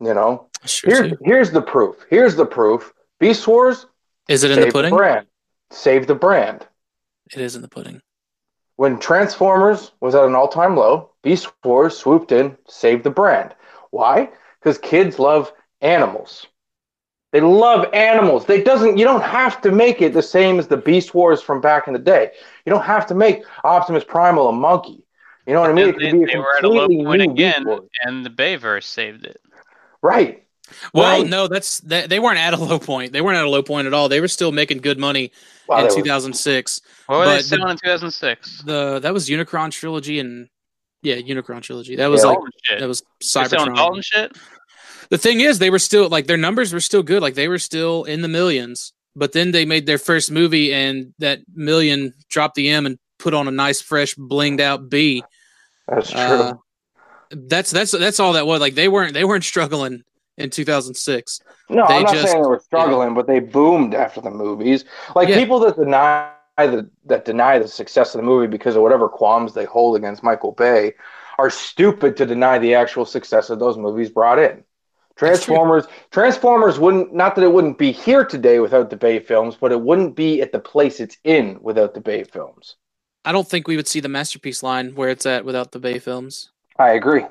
You 0.00 0.14
know, 0.14 0.48
Sure. 0.64 0.90
here's 0.92 1.10
too. 1.12 1.18
here's 1.24 1.50
the 1.50 1.62
proof. 1.62 1.96
Here's 2.10 2.36
the 2.36 2.46
proof. 2.46 2.92
Beast 3.20 3.46
Wars 3.48 3.86
Is 4.28 4.44
it 4.44 4.50
in 4.50 4.60
the 4.60 4.70
pudding? 4.70 4.94
brand. 4.94 5.26
Save 5.70 6.06
the 6.06 6.14
brand. 6.14 6.66
It 7.32 7.40
is 7.40 7.56
in 7.56 7.62
the 7.62 7.68
pudding. 7.68 8.00
When 8.76 8.98
Transformers 8.98 9.90
was 10.00 10.14
at 10.14 10.24
an 10.24 10.34
all-time 10.36 10.76
low, 10.76 11.10
Beast 11.22 11.48
Wars 11.64 11.96
swooped 11.96 12.30
in, 12.30 12.56
saved 12.68 13.02
the 13.04 13.10
brand. 13.10 13.54
Why? 13.90 14.30
Because 14.60 14.78
kids 14.78 15.18
love 15.18 15.52
animals. 15.80 16.46
They 17.32 17.40
love 17.40 17.86
animals. 17.92 18.46
They 18.46 18.62
doesn't. 18.62 18.96
You 18.96 19.04
don't 19.04 19.22
have 19.22 19.60
to 19.62 19.70
make 19.70 20.00
it 20.00 20.14
the 20.14 20.22
same 20.22 20.58
as 20.58 20.68
the 20.68 20.78
Beast 20.78 21.14
Wars 21.14 21.42
from 21.42 21.60
back 21.60 21.86
in 21.86 21.92
the 21.92 21.98
day. 21.98 22.30
You 22.64 22.70
don't 22.72 22.84
have 22.84 23.06
to 23.08 23.14
make 23.14 23.42
Optimus 23.64 24.02
Primal 24.04 24.48
a 24.48 24.52
monkey. 24.52 25.02
You 25.46 25.52
know 25.54 25.60
what 25.60 25.70
I 25.70 25.74
mean? 25.74 25.88
It 25.90 25.98
They, 25.98 26.10
could 26.10 26.18
be 26.20 26.24
a 26.24 26.26
they 26.26 26.38
were 26.38 26.56
at 26.56 26.64
a 26.64 26.68
low 26.68 26.88
point 26.88 27.22
again, 27.22 27.66
and 28.02 28.24
the 28.24 28.30
Bayverse 28.30 28.84
saved 28.84 29.24
it. 29.26 29.40
Right. 30.02 30.44
Well, 30.92 31.20
Right. 31.22 31.26
no, 31.28 31.48
that's 31.48 31.80
they, 31.80 32.06
they 32.06 32.18
weren't 32.20 32.38
at 32.38 32.52
a 32.54 32.58
low 32.58 32.78
point. 32.78 33.12
They 33.12 33.20
weren't 33.22 33.38
at 33.38 33.44
a 33.44 33.50
low 33.50 33.62
point 33.62 33.86
at 33.86 33.94
all. 33.94 34.08
They 34.08 34.20
were 34.20 34.28
still 34.28 34.52
making 34.52 34.78
good 34.78 34.98
money 34.98 35.32
Wow, 35.66 35.78
in 35.78 35.88
they 35.88 35.94
were- 35.94 36.02
2006. 36.02 36.80
What 37.06 37.18
were 37.18 37.24
they 37.24 37.30
But 37.30 37.36
the- 37.38 37.42
selling 37.44 37.70
in 37.70 37.76
2006? 37.78 38.62
The 38.64 38.98
that 39.00 39.12
was 39.14 39.28
Unicron 39.30 39.70
trilogy 39.70 40.18
and 40.18 40.48
yeah, 41.02 41.16
Unicron 41.16 41.62
trilogy. 41.62 41.96
That 41.96 42.08
was 42.08 42.22
Yeah. 42.22 42.30
like 42.30 42.38
shit. 42.64 42.80
that 42.80 42.88
was 42.88 43.00
They're 43.00 43.46
selling 43.48 43.74
Dalton 43.74 44.00
Cybertron. 44.00 44.04
shit. 44.04 44.36
The 45.10 45.18
thing 45.18 45.40
is, 45.40 45.58
they 45.58 45.70
were 45.70 45.78
still 45.78 46.08
like 46.08 46.26
their 46.26 46.36
numbers 46.36 46.72
were 46.72 46.80
still 46.80 47.02
good. 47.02 47.22
Like 47.22 47.34
they 47.34 47.48
were 47.48 47.58
still 47.58 48.04
in 48.04 48.22
the 48.22 48.28
millions, 48.28 48.92
but 49.16 49.32
then 49.32 49.52
they 49.52 49.64
made 49.64 49.86
their 49.86 49.98
first 49.98 50.30
movie, 50.30 50.72
and 50.74 51.14
that 51.18 51.40
million 51.54 52.12
dropped 52.28 52.54
the 52.56 52.68
M 52.68 52.86
and 52.86 52.98
put 53.18 53.34
on 53.34 53.48
a 53.48 53.50
nice, 53.50 53.80
fresh, 53.80 54.14
blinged 54.14 54.60
out 54.60 54.88
B. 54.90 55.24
That's 55.88 56.10
true. 56.10 56.20
Uh, 56.20 56.54
that's 57.30 57.70
that's 57.70 57.92
that's 57.92 58.20
all 58.20 58.34
that 58.34 58.46
was. 58.46 58.60
Like 58.60 58.74
they 58.74 58.88
weren't 58.88 59.14
they 59.14 59.24
weren't 59.24 59.44
struggling 59.44 60.02
in 60.36 60.50
2006. 60.50 61.40
no, 61.68 61.86
they 61.88 61.94
I'm 61.96 62.02
not 62.04 62.12
just- 62.14 62.28
saying 62.30 62.42
they 62.42 62.48
were 62.48 62.60
struggling, 62.60 63.14
but 63.14 63.26
they 63.26 63.40
boomed 63.40 63.94
after 63.94 64.20
the 64.20 64.30
movies. 64.30 64.84
Like 65.16 65.28
Yeah. 65.28 65.36
people 65.36 65.58
that 65.60 65.76
deny 65.76 66.30
the 66.58 66.88
that 67.06 67.24
deny 67.24 67.58
the 67.58 67.68
success 67.68 68.14
of 68.14 68.20
the 68.20 68.26
movie 68.26 68.46
because 68.46 68.76
of 68.76 68.82
whatever 68.82 69.08
qualms 69.08 69.54
they 69.54 69.64
hold 69.64 69.96
against 69.96 70.22
Michael 70.22 70.52
Bay 70.52 70.94
are 71.38 71.50
stupid 71.50 72.16
to 72.18 72.26
deny 72.26 72.58
the 72.58 72.74
actual 72.74 73.04
success 73.04 73.48
that 73.48 73.58
those 73.58 73.76
movies 73.78 74.10
brought 74.10 74.38
in. 74.38 74.64
That's 75.20 75.44
true. 75.44 75.54
Transformers 75.54 75.86
Transformers 76.10 76.78
wouldn't 76.78 77.14
not 77.14 77.34
that 77.36 77.42
it 77.42 77.52
wouldn't 77.52 77.78
be 77.78 77.92
here 77.92 78.24
today 78.24 78.60
without 78.60 78.90
the 78.90 78.96
Bay 78.96 79.18
films, 79.18 79.56
but 79.56 79.72
it 79.72 79.80
wouldn't 79.80 80.14
be 80.14 80.40
at 80.40 80.52
the 80.52 80.60
place 80.60 81.00
it's 81.00 81.16
in 81.24 81.58
without 81.60 81.94
the 81.94 82.00
Bay 82.00 82.24
films. 82.24 82.76
I 83.24 83.32
don't 83.32 83.48
think 83.48 83.66
we 83.66 83.76
would 83.76 83.88
see 83.88 84.00
the 84.00 84.08
masterpiece 84.08 84.62
line 84.62 84.94
where 84.94 85.08
it's 85.08 85.26
at 85.26 85.44
without 85.44 85.72
the 85.72 85.78
Bay 85.78 85.98
films. 85.98 86.50
I 86.78 86.90
agree. 86.90 87.24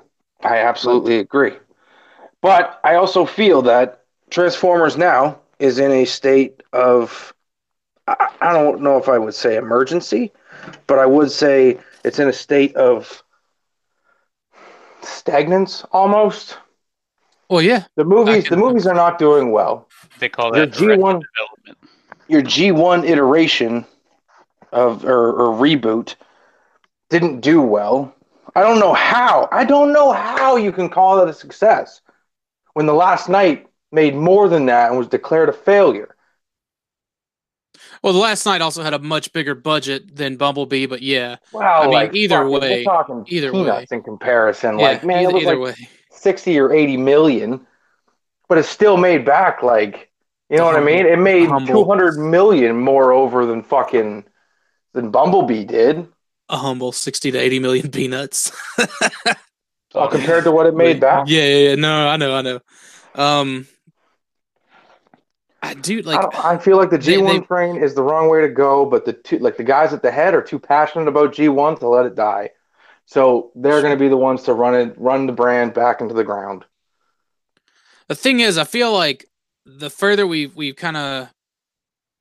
I 0.44 0.58
absolutely 0.58 1.20
agree. 1.20 1.54
But 2.42 2.80
I 2.84 2.96
also 2.96 3.26
feel 3.26 3.62
that 3.64 4.04
Transformers 4.30 4.98
now 4.98 5.40
is 5.60 5.80
in 5.80 5.92
a 5.92 6.06
state 6.06 6.62
of, 6.74 7.34
I 8.08 8.28
I 8.42 8.54
don't 8.54 8.82
know 8.82 8.98
if 8.98 9.10
I 9.10 9.18
would 9.18 9.34
say 9.34 9.56
emergency, 9.56 10.32
but 10.86 11.00
I 11.00 11.06
would 11.06 11.32
say 11.32 11.80
it's 12.04 12.20
in 12.20 12.28
a 12.28 12.34
state 12.34 12.76
of 12.76 13.24
stagnance 15.02 15.86
almost. 15.92 16.58
Well, 17.50 17.62
yeah, 17.62 17.86
The 17.96 18.04
movies 18.04 18.46
the 18.50 18.58
movies 18.58 18.86
are 18.88 18.94
not 18.94 19.18
doing 19.20 19.52
well. 19.52 19.88
They 20.20 20.28
call 20.30 20.56
Your 20.56 20.66
that 20.66 20.78
direct 20.78 21.02
G1, 21.02 21.22
development. 21.22 21.78
your 22.28 22.42
G1 22.42 23.08
iteration 23.08 23.86
of 24.74 25.06
or, 25.06 25.32
or 25.34 25.56
reboot 25.58 26.16
didn't 27.10 27.40
do 27.40 27.62
well. 27.62 28.14
I 28.56 28.62
don't 28.62 28.80
know 28.80 28.94
how. 28.94 29.48
I 29.52 29.64
don't 29.64 29.94
know 29.94 30.12
how 30.12 30.58
you 30.58 30.72
can 30.74 30.90
call 30.90 31.18
that 31.18 31.30
a 31.30 31.34
success 31.34 32.02
when 32.74 32.86
the 32.86 32.94
Last 32.94 33.30
Knight 33.30 33.68
made 33.92 34.16
more 34.16 34.50
than 34.50 34.66
that 34.66 34.90
and 34.90 34.98
was 34.98 35.08
declared 35.08 35.48
a 35.48 35.54
failure. 35.54 36.16
Well, 38.04 38.14
the 38.14 38.20
Last 38.20 38.46
Knight 38.46 38.62
also 38.62 38.84
had 38.84 38.94
a 38.94 39.00
much 39.00 39.32
bigger 39.34 39.56
budget 39.56 40.16
than 40.16 40.36
Bumblebee, 40.36 40.86
but 40.86 41.02
yeah, 41.02 41.38
Wow, 41.52 41.82
I 41.82 41.86
mean, 41.86 41.94
like, 41.94 42.16
either 42.16 42.44
fuck, 42.44 42.62
way- 42.62 42.78
we're 42.80 42.84
talking 42.84 43.26
either 43.28 43.52
peanuts 43.52 43.92
in 43.92 44.04
comparison. 44.04 44.78
yeah 44.80 44.86
like, 44.90 45.04
man, 45.06 45.24
either, 45.24 45.30
it 45.30 45.34
was 45.34 45.44
either 45.44 45.56
like 45.58 45.78
way. 45.80 45.90
Sixty 46.18 46.60
or 46.60 46.74
eighty 46.74 46.98
million, 46.98 47.66
but 48.50 48.58
it 48.58 48.66
still 48.66 48.98
made 48.98 49.26
back 49.26 49.64
like, 49.64 50.10
you 50.50 50.58
know 50.58 50.66
what 50.66 50.76
I 50.76 50.84
mean? 50.84 51.06
It 51.06 51.20
made 51.20 51.48
humble. 51.48 51.68
two 51.68 51.90
hundred 51.90 52.18
million 52.18 52.78
more 52.78 53.12
over 53.12 53.46
than 53.46 53.64
fucking 53.64 54.26
than 54.94 55.12
Bumblebee 55.12 55.66
did. 55.66 56.08
A 56.50 56.58
humble 56.58 56.94
60 56.94 57.32
to 57.32 57.38
80 57.38 57.60
million 57.60 57.92
peanuts. 57.92 58.54
Well, 59.94 60.08
compared 60.08 60.46
to 60.46 60.52
what 60.52 60.66
it 60.66 60.76
made 60.76 61.00
back. 61.00 61.26
Yeah, 61.28 61.44
yeah, 61.44 61.70
yeah. 61.70 61.76
No, 61.76 62.08
I 62.08 62.18
know, 62.18 62.36
I 62.36 62.42
know. 62.42 62.60
Um, 63.16 63.68
I 65.62 65.74
do 65.74 66.02
like. 66.02 66.22
don't, 66.22 66.46
I 66.46 66.58
feel 66.58 66.78
like 66.78 66.90
the 66.90 66.98
G 66.98 67.18
one 67.18 67.44
train 67.46 67.78
is 67.78 67.96
the 67.96 68.04
wrong 68.04 68.30
way 68.30 68.42
to 68.42 68.50
go, 68.50 68.86
but 68.86 69.06
the 69.06 69.14
two 69.14 69.40
like 69.40 69.58
the 69.58 69.64
guys 69.64 69.92
at 69.92 70.02
the 70.02 70.12
head 70.12 70.34
are 70.34 70.42
too 70.42 70.60
passionate 70.60 71.08
about 71.08 71.34
G 71.34 71.50
one 71.50 71.78
to 71.78 71.88
let 71.88 72.06
it 72.06 72.16
die. 72.16 72.52
So 73.08 73.52
they're 73.56 73.82
going 73.82 73.98
to 73.98 74.00
be 74.00 74.10
the 74.10 74.18
ones 74.18 74.44
to 74.44 74.54
run 74.54 74.76
it, 74.76 74.94
run 74.98 75.28
the 75.28 75.34
brand 75.34 75.74
back 75.74 76.02
into 76.02 76.14
the 76.14 76.26
ground. 76.26 76.66
The 78.10 78.16
thing 78.16 78.42
is, 78.42 78.58
I 78.58 78.66
feel 78.66 78.94
like 78.94 79.26
the 79.66 79.90
further 79.90 80.28
we 80.28 80.48
we 80.48 80.74
kind 80.74 80.96
of 80.96 81.30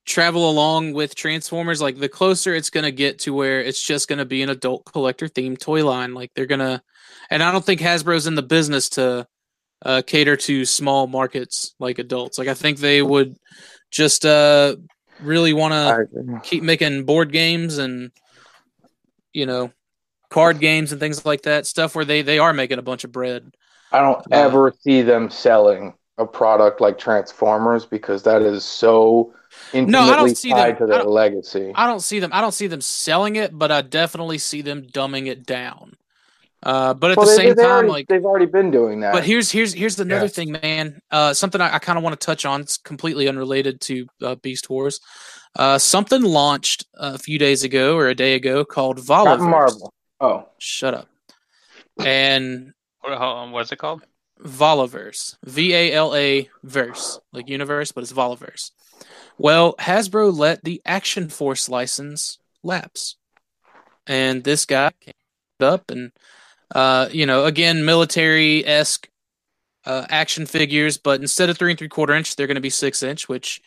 travel 0.04 0.48
along 0.48 0.92
with 0.92 1.16
Transformers, 1.16 1.82
like 1.82 1.98
the 1.98 2.08
closer 2.08 2.54
it's 2.54 2.70
gonna 2.70 2.92
get 2.92 3.18
to 3.20 3.34
where 3.34 3.60
it's 3.60 3.82
just 3.82 4.08
gonna 4.08 4.24
be 4.24 4.42
an 4.42 4.48
adult 4.48 4.84
collector 4.84 5.28
themed 5.28 5.58
toy 5.58 5.84
line. 5.84 6.14
Like 6.14 6.30
they're 6.34 6.46
gonna, 6.46 6.82
and 7.30 7.42
I 7.42 7.52
don't 7.52 7.64
think 7.64 7.80
Hasbro's 7.80 8.28
in 8.28 8.36
the 8.36 8.42
business 8.42 8.88
to 8.90 9.26
uh, 9.84 10.02
cater 10.06 10.36
to 10.36 10.64
small 10.64 11.06
markets 11.08 11.74
like 11.80 11.98
adults. 11.98 12.38
Like 12.38 12.48
I 12.48 12.54
think 12.54 12.78
they 12.78 13.02
would 13.02 13.36
just 13.90 14.24
uh 14.24 14.76
really 15.20 15.52
want 15.52 15.72
to 15.72 16.40
keep 16.42 16.62
making 16.62 17.04
board 17.04 17.32
games 17.32 17.78
and 17.78 18.10
you 19.32 19.46
know 19.46 19.72
card 20.36 20.56
games 20.60 20.92
and 20.92 21.00
things 21.00 21.24
like 21.24 21.42
that 21.42 21.66
stuff 21.66 21.94
where 21.96 22.04
they 22.04 22.20
they 22.22 22.38
are 22.38 22.52
making 22.52 22.78
a 22.78 22.82
bunch 22.90 23.04
of 23.04 23.10
bread 23.12 23.42
I 23.92 23.98
don't 24.00 24.18
Uh, 24.18 24.44
ever 24.46 24.74
see 24.84 25.00
them 25.02 25.30
selling 25.30 25.94
a 26.18 26.26
product 26.26 26.80
like 26.80 26.96
Transformers 26.98 27.86
because 27.86 28.20
that 28.24 28.42
is 28.42 28.62
so 28.82 29.32
intimately 29.72 30.10
I 30.12 30.16
don't 30.16 30.36
see 30.36 30.50
them- 30.50 30.58
tied 30.58 30.78
to 30.78 30.84
I 30.84 30.86
their 30.88 30.98
don't- 30.98 31.08
legacy. 31.24 31.72
i 31.74 31.86
don't 31.90 32.00
see 32.08 32.18
them 32.22 32.30
i 32.32 32.40
don't 32.42 32.52
see 32.60 32.66
them 32.74 32.82
selling 32.82 33.36
it 33.36 33.50
but 33.62 33.70
i 33.72 33.80
definitely 33.80 34.38
see 34.50 34.60
them 34.68 34.78
dumbing 34.98 35.26
it 35.34 35.40
down 35.46 35.84
uh 36.62 36.92
but 37.00 37.10
at 37.12 37.16
Well, 37.16 37.26
the 37.26 37.32
they, 37.36 37.46
same 37.48 37.54
time 37.56 37.64
already, 37.66 37.88
like 37.96 38.06
they've 38.08 38.24
already 38.30 38.46
been 38.58 38.70
doing 38.70 39.00
that. 39.00 39.12
but 39.14 39.24
here's 39.24 39.48
here's 39.56 39.72
here's 39.80 39.98
another 40.00 40.24
Yeah. 40.30 40.36
thing 40.38 40.50
man 40.62 41.00
uh 41.10 41.32
something 41.32 41.60
i, 41.60 41.68
I 41.76 41.78
kind 41.78 41.96
of 41.98 42.02
want 42.04 42.18
to 42.20 42.24
touch 42.30 42.44
on 42.44 42.60
it's 42.60 42.76
completely 42.76 43.28
unrelated 43.28 43.80
to 43.88 43.94
uh, 44.26 44.34
beast 44.44 44.68
wars 44.68 45.00
uh 45.62 45.78
something 45.78 46.22
launched 46.22 46.80
a 46.94 47.18
few 47.26 47.38
days 47.38 47.62
ago 47.64 47.96
or 47.96 48.08
a 48.08 48.14
day 48.14 48.34
ago 48.40 48.64
called 48.64 48.96
Captain 49.06 49.48
Marvel. 49.50 49.92
Oh, 50.20 50.48
shut 50.59 50.94
up 50.94 51.09
and 52.05 52.72
What, 53.01 53.16
hold 53.16 53.36
on, 53.36 53.51
what's 53.52 53.72
it 53.72 53.78
called? 53.78 54.02
Valaverse. 54.43 55.36
V 55.44 55.74
A 55.74 55.93
L 55.93 56.14
A 56.14 56.48
verse. 56.62 57.18
Like 57.32 57.48
universe, 57.48 57.93
but 57.93 58.02
it's 58.02 58.12
Valaverse. 58.12 58.70
Well, 59.38 59.74
Hasbro 59.74 60.36
let 60.36 60.64
the 60.64 60.82
Action 60.84 61.28
Force 61.28 61.68
license 61.68 62.38
lapse. 62.62 63.16
And 64.06 64.44
this 64.44 64.64
guy 64.66 64.93
came 65.01 65.14
up 65.60 65.90
and 65.90 66.12
uh, 66.74 67.09
you 67.12 67.26
know, 67.26 67.44
again, 67.44 67.84
military 67.84 68.66
esque 68.66 69.09
uh, 69.84 70.05
action 70.10 70.47
figures, 70.47 70.98
but 70.98 71.20
instead 71.20 71.48
of 71.48 71.56
three 71.56 71.70
and 71.70 71.78
three 71.78 71.88
quarter 71.88 72.12
inch, 72.12 72.34
they're 72.36 72.48
gonna 72.48 72.60
be 72.60 72.70
six 72.70 73.02
inch, 73.02 73.28
which 73.28 73.62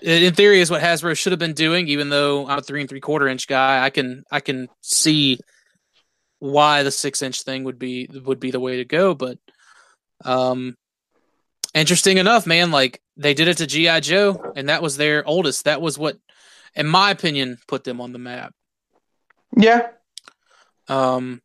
in 0.00 0.34
theory 0.34 0.60
is 0.60 0.70
what 0.70 0.82
Hasbro 0.82 1.16
should 1.16 1.32
have 1.32 1.38
been 1.38 1.52
doing, 1.54 1.88
even 1.88 2.08
though 2.08 2.46
I'm 2.46 2.58
a 2.58 2.62
three 2.62 2.80
and 2.80 2.88
three 2.88 3.00
quarter 3.00 3.28
inch 3.28 3.46
guy, 3.46 3.84
I 3.84 3.90
can 3.90 4.24
I 4.30 4.40
can 4.40 4.68
see 4.80 5.38
why 6.38 6.82
the 6.82 6.90
six 6.90 7.22
inch 7.22 7.42
thing 7.42 7.64
would 7.64 7.78
be 7.78 8.08
would 8.24 8.40
be 8.40 8.50
the 8.50 8.60
way 8.60 8.78
to 8.78 8.84
go. 8.84 9.14
But 9.14 9.38
um 10.24 10.76
interesting 11.74 12.18
enough, 12.18 12.46
man, 12.46 12.70
like 12.70 13.00
they 13.16 13.34
did 13.34 13.48
it 13.48 13.58
to 13.58 13.66
G.I. 13.66 14.00
Joe, 14.00 14.52
and 14.56 14.68
that 14.68 14.82
was 14.82 14.96
their 14.96 15.26
oldest. 15.26 15.64
That 15.66 15.82
was 15.82 15.98
what, 15.98 16.16
in 16.74 16.86
my 16.86 17.10
opinion, 17.10 17.58
put 17.68 17.84
them 17.84 18.00
on 18.00 18.12
the 18.12 18.18
map. 18.18 18.54
yeah. 19.56 19.88
Um 20.88 21.40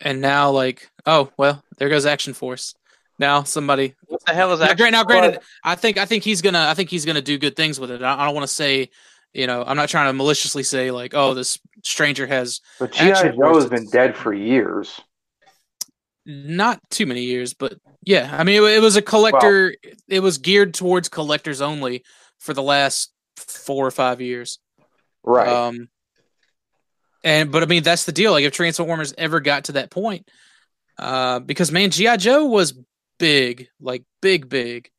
and 0.00 0.20
now 0.20 0.50
like, 0.50 0.90
oh 1.06 1.30
well, 1.36 1.62
there 1.78 1.88
goes 1.88 2.06
Action 2.06 2.34
Force. 2.34 2.74
Now 3.20 3.42
somebody 3.42 3.94
What 4.06 4.24
the 4.24 4.32
hell 4.32 4.50
is 4.54 4.60
that? 4.60 4.78
gra- 4.78 4.90
now 4.90 5.04
granted, 5.04 5.40
I 5.62 5.74
think 5.74 5.98
I 5.98 6.06
think 6.06 6.24
he's 6.24 6.40
gonna 6.40 6.66
I 6.66 6.72
think 6.74 6.88
he's 6.88 7.04
gonna 7.04 7.20
do 7.20 7.36
good 7.36 7.54
things 7.54 7.78
with 7.78 7.90
it. 7.90 8.02
I, 8.02 8.22
I 8.22 8.24
don't 8.24 8.34
want 8.34 8.48
to 8.48 8.52
say, 8.52 8.88
you 9.34 9.46
know, 9.46 9.62
I'm 9.62 9.76
not 9.76 9.90
trying 9.90 10.08
to 10.08 10.14
maliciously 10.14 10.62
say 10.62 10.90
like, 10.90 11.12
oh, 11.14 11.34
this 11.34 11.58
stranger 11.84 12.26
has 12.26 12.62
But 12.78 12.92
G.I. 12.92 13.32
Joe 13.32 13.54
has 13.54 13.66
been 13.68 13.86
dead 13.90 14.16
for 14.16 14.32
years. 14.32 15.00
not 16.24 16.80
too 16.90 17.04
many 17.04 17.24
years, 17.24 17.52
but 17.52 17.74
yeah, 18.02 18.34
I 18.36 18.42
mean, 18.44 18.62
it, 18.62 18.76
it 18.76 18.80
was 18.80 18.96
a 18.96 19.02
collector. 19.02 19.74
it 20.08 20.20
was 20.20 20.38
geared 20.38 20.72
towards 20.72 21.10
collectors 21.10 21.60
only 21.60 22.02
for 22.38 22.54
the 22.54 22.62
last 22.62 23.12
four 23.36 23.86
or 23.86 23.90
five 23.90 24.22
years. 24.22 24.58
Right. 25.22 25.46
Um, 25.46 25.90
and 27.22 27.52
but 27.52 27.62
I 27.62 27.66
mean, 27.66 27.82
that's 27.82 28.04
the 28.04 28.12
deal. 28.12 28.32
Like, 28.32 28.44
if 28.44 28.52
Transformers 28.54 29.12
ever 29.18 29.40
got 29.40 29.64
to 29.64 29.72
that 29.72 29.90
point, 29.90 30.26
uh, 30.98 31.40
because 31.40 31.70
man, 31.70 31.90
GI 31.90 32.16
Joe 32.16 32.46
was 32.46 32.72
big, 33.20 33.68
like 33.80 34.02
big, 34.20 34.48
big, 34.48 34.90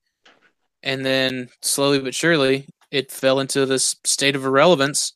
and 0.82 1.06
then 1.06 1.50
slowly 1.62 2.00
but 2.00 2.16
surely 2.16 2.70
it 2.90 3.12
fell 3.12 3.42
into 3.42 3.66
this 3.66 3.98
state 4.06 4.38
of 4.38 4.46
irrelevance, 4.46 5.14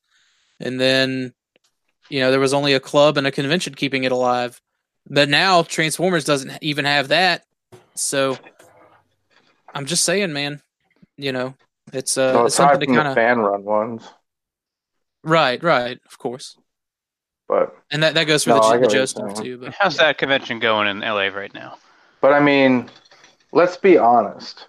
and 0.60 0.78
then 0.82 1.34
you 2.10 2.20
know 2.20 2.32
there 2.32 2.40
was 2.42 2.54
only 2.54 2.74
a 2.74 2.80
club 2.82 3.18
and 3.18 3.26
a 3.26 3.32
convention 3.32 3.74
keeping 3.74 4.04
it 4.04 4.12
alive. 4.12 4.60
But 5.08 5.30
now 5.30 5.62
Transformers 5.62 6.26
doesn't 6.26 6.52
even 6.62 6.84
have 6.84 7.08
that, 7.10 7.46
so 7.94 8.38
I'm 9.74 9.86
just 9.86 10.04
saying, 10.04 10.34
man. 10.34 10.62
You 11.16 11.32
know, 11.32 11.56
it's 11.94 12.18
uh, 12.18 12.34
no, 12.34 12.46
it's 12.46 12.56
something 12.56 12.82
to 12.82 12.86
kind 12.88 13.08
of 13.08 13.14
fan 13.14 13.40
run 13.40 13.64
ones, 13.64 14.04
right, 15.24 15.64
right, 15.64 15.98
of 16.06 16.18
course. 16.18 16.58
but 17.48 17.78
And 17.92 18.04
that, 18.04 18.16
that 18.16 18.26
goes 18.26 18.44
for 18.44 18.50
No, 18.50 18.74
the, 18.74 18.80
the 18.80 18.88
Joe 18.88 19.06
stuff 19.06 19.36
too. 19.36 19.60
But 19.60 19.76
How's 19.80 19.96
that 19.98 20.18
convention 20.18 20.60
going 20.60 20.88
in 20.90 21.00
LA 21.00 21.28
right 21.28 21.54
now? 21.54 21.78
But 22.26 22.34
I 22.34 22.40
mean, 22.40 22.90
let's 23.52 23.78
be 23.78 24.00
honest. 24.00 24.66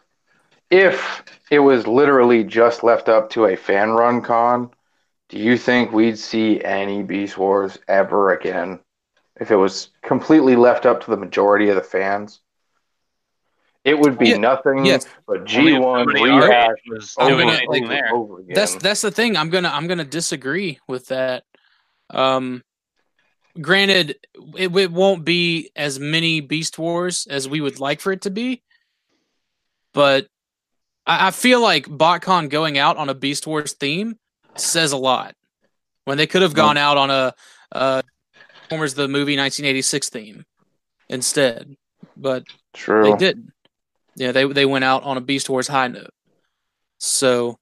If 0.69 1.23
it 1.51 1.61
was 1.61 1.87
literally 1.87 2.45
just 2.45 2.85
left 2.85 3.09
up 3.09 3.31
to 3.31 3.47
a 3.47 3.57
fan 3.57 3.93
run 3.93 4.21
con, 4.21 4.69
do 5.31 5.39
you 5.39 5.57
think 5.57 5.91
we'd 5.91 6.19
see 6.19 6.63
any 6.63 7.03
Beast 7.03 7.39
Wars 7.39 7.79
ever 7.89 8.35
again? 8.35 8.79
If 9.41 9.51
it 9.51 9.57
was 9.57 9.89
completely 10.03 10.55
left 10.55 10.85
up 10.85 11.03
to 11.05 11.11
the 11.11 11.17
majority 11.17 11.71
of 11.71 11.77
the 11.77 11.83
fans? 11.83 12.41
It 13.85 13.99
would 13.99 14.19
be 14.19 14.29
Yeah, 14.31 14.37
nothing 14.37 14.85
yes. 14.85 15.07
but 15.27 15.47
G 15.47 15.79
one 15.79 16.01
somebody 16.01 16.31
rehash 16.31 16.77
over, 17.17 17.31
doing 17.31 17.47
gonna- 17.49 17.59
and 17.59 17.85
over, 17.85 17.89
there. 17.89 18.15
over 18.15 18.41
again. 18.41 18.55
That's 18.55 18.75
that's 18.75 19.01
the 19.01 19.11
thing. 19.11 19.35
I'm 19.35 19.49
gonna 19.49 19.71
I'm 19.71 19.87
gonna 19.87 20.05
disagree 20.05 20.79
with 20.87 21.07
that. 21.07 21.45
Um, 22.11 22.63
granted, 23.61 24.17
it, 24.57 24.75
it 24.75 24.93
won't 24.93 25.25
be 25.25 25.71
as 25.77 25.99
many 25.99 26.41
Beast 26.41 26.79
Wars 26.79 27.27
as 27.29 27.49
we 27.49 27.61
would 27.61 27.81
like 27.81 28.01
for 28.01 28.13
it 28.13 28.23
to 28.23 28.31
be, 28.31 28.63
but 29.93 30.27
I, 31.07 31.29
I 31.29 31.31
feel 31.31 31.61
like 31.61 31.87
BotCon 31.87 32.51
going 32.51 32.79
out 32.79 32.97
on 32.97 33.09
a 33.09 33.15
Beast 33.15 33.47
Wars 33.47 33.73
theme 33.73 34.19
says 34.57 34.93
a 34.93 34.97
lot 34.97 35.35
when 36.05 36.19
they 36.19 36.27
could 36.27 36.43
have 36.43 36.55
gone 36.55 36.77
out 36.77 36.97
on 36.97 37.11
a 37.11 37.35
uh, 37.73 38.03
Transformers 38.69 38.95
the 38.95 39.07
movie 39.07 39.37
1986 39.37 40.09
theme 40.09 40.45
instead, 41.09 41.77
but 42.17 42.43
True. 42.75 43.05
they 43.05 43.17
didn't. 43.17 43.53
Yeah, 44.17 44.33
they 44.33 44.45
they 44.45 44.67
went 44.67 44.85
out 44.85 45.05
on 45.05 45.17
a 45.17 45.21
Beast 45.21 45.49
Wars 45.49 45.69
high 45.69 45.87
note. 45.87 46.11
So 46.99 47.59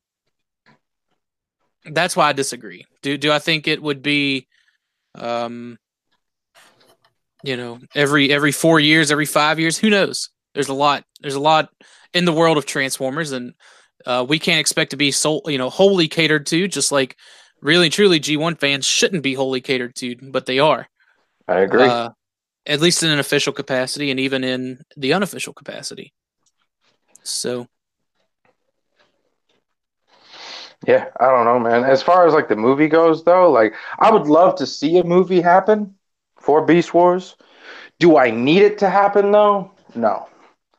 that's 1.85 2.16
why 2.16 2.29
I 2.29 2.33
disagree. 2.33 2.87
Do 3.03 3.19
do 3.19 3.33
I 3.33 3.39
think 3.39 3.69
it 3.69 3.83
would 3.83 4.01
be 4.01 4.47
um 5.15 5.77
you 7.45 7.57
know, 7.57 7.79
every 7.95 8.33
every 8.33 8.53
4 8.53 8.81
years, 8.81 9.11
every 9.11 9.27
5 9.27 9.61
years, 9.61 9.79
who 9.79 9.91
knows? 9.91 10.31
There's 10.55 10.69
a 10.69 10.75
lot 10.75 11.05
there's 11.21 11.35
a 11.35 11.41
lot 11.41 11.69
in 12.12 12.25
the 12.25 12.33
world 12.33 12.57
of 12.57 12.66
Transformers 12.66 13.33
and 13.33 13.55
uh, 14.07 14.25
we 14.29 14.39
can't 14.39 14.61
expect 14.61 14.91
to 14.91 14.97
be 14.97 15.11
so 15.11 15.41
you 15.47 15.59
know 15.59 15.71
wholly 15.71 16.09
catered 16.09 16.47
to 16.47 16.69
just 16.69 16.91
like 16.91 17.16
really 17.61 17.91
truly 17.91 18.21
G1 18.21 18.59
fans 18.59 18.87
shouldn't 18.87 19.23
be 19.23 19.35
wholly 19.35 19.61
catered 19.61 19.95
to, 19.97 20.16
but 20.23 20.47
they 20.47 20.59
are. 20.59 20.89
I 21.47 21.61
agree. 21.61 21.87
Uh, 21.87 22.11
at 22.66 22.81
least 22.81 23.03
in 23.03 23.11
an 23.11 23.19
official 23.19 23.53
capacity 23.53 24.11
and 24.11 24.19
even 24.19 24.43
in 24.43 24.81
the 24.97 25.12
unofficial 25.12 25.53
capacity. 25.53 26.12
So 27.23 27.66
Yeah, 30.87 31.07
I 31.21 31.27
don't 31.27 31.45
know, 31.45 31.59
man. 31.59 31.85
As 31.85 32.03
far 32.03 32.27
as 32.27 32.35
like 32.35 32.49
the 32.49 32.57
movie 32.57 32.89
goes, 32.89 33.25
though, 33.25 33.51
like 33.51 33.75
I 33.99 34.11
would 34.11 34.27
love 34.27 34.57
to 34.57 34.66
see 34.66 34.99
a 34.99 35.05
movie 35.05 35.41
happen 35.41 35.95
for 36.45 36.65
Beast 36.65 36.93
Wars. 36.95 37.37
Do 37.99 38.16
I 38.19 38.31
need 38.31 38.62
it 38.62 38.79
to 38.79 38.91
happen 38.91 39.31
though? 39.31 39.71
No, 39.95 40.29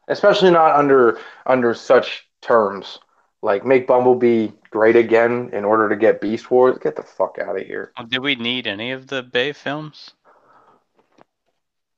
especially 0.07 0.51
not 0.51 0.75
under 0.75 1.19
under 1.45 1.73
such 1.73 2.27
terms. 2.41 2.99
Like 3.41 3.65
make 3.65 3.87
Bumblebee 3.87 4.49
great 4.69 4.95
again 4.95 5.49
in 5.53 5.65
order 5.65 5.87
to 5.89 5.95
get 5.95 6.21
Beast 6.21 6.49
Wars. 6.51 6.77
Get 6.81 6.95
the 6.95 7.03
fuck 7.03 7.37
out 7.39 7.59
of 7.59 7.65
here. 7.65 7.91
Well, 7.97 8.07
did 8.07 8.19
we 8.19 8.35
need 8.35 8.67
any 8.67 8.91
of 8.91 9.07
the 9.07 9.23
Bay 9.23 9.53
films? 9.53 10.11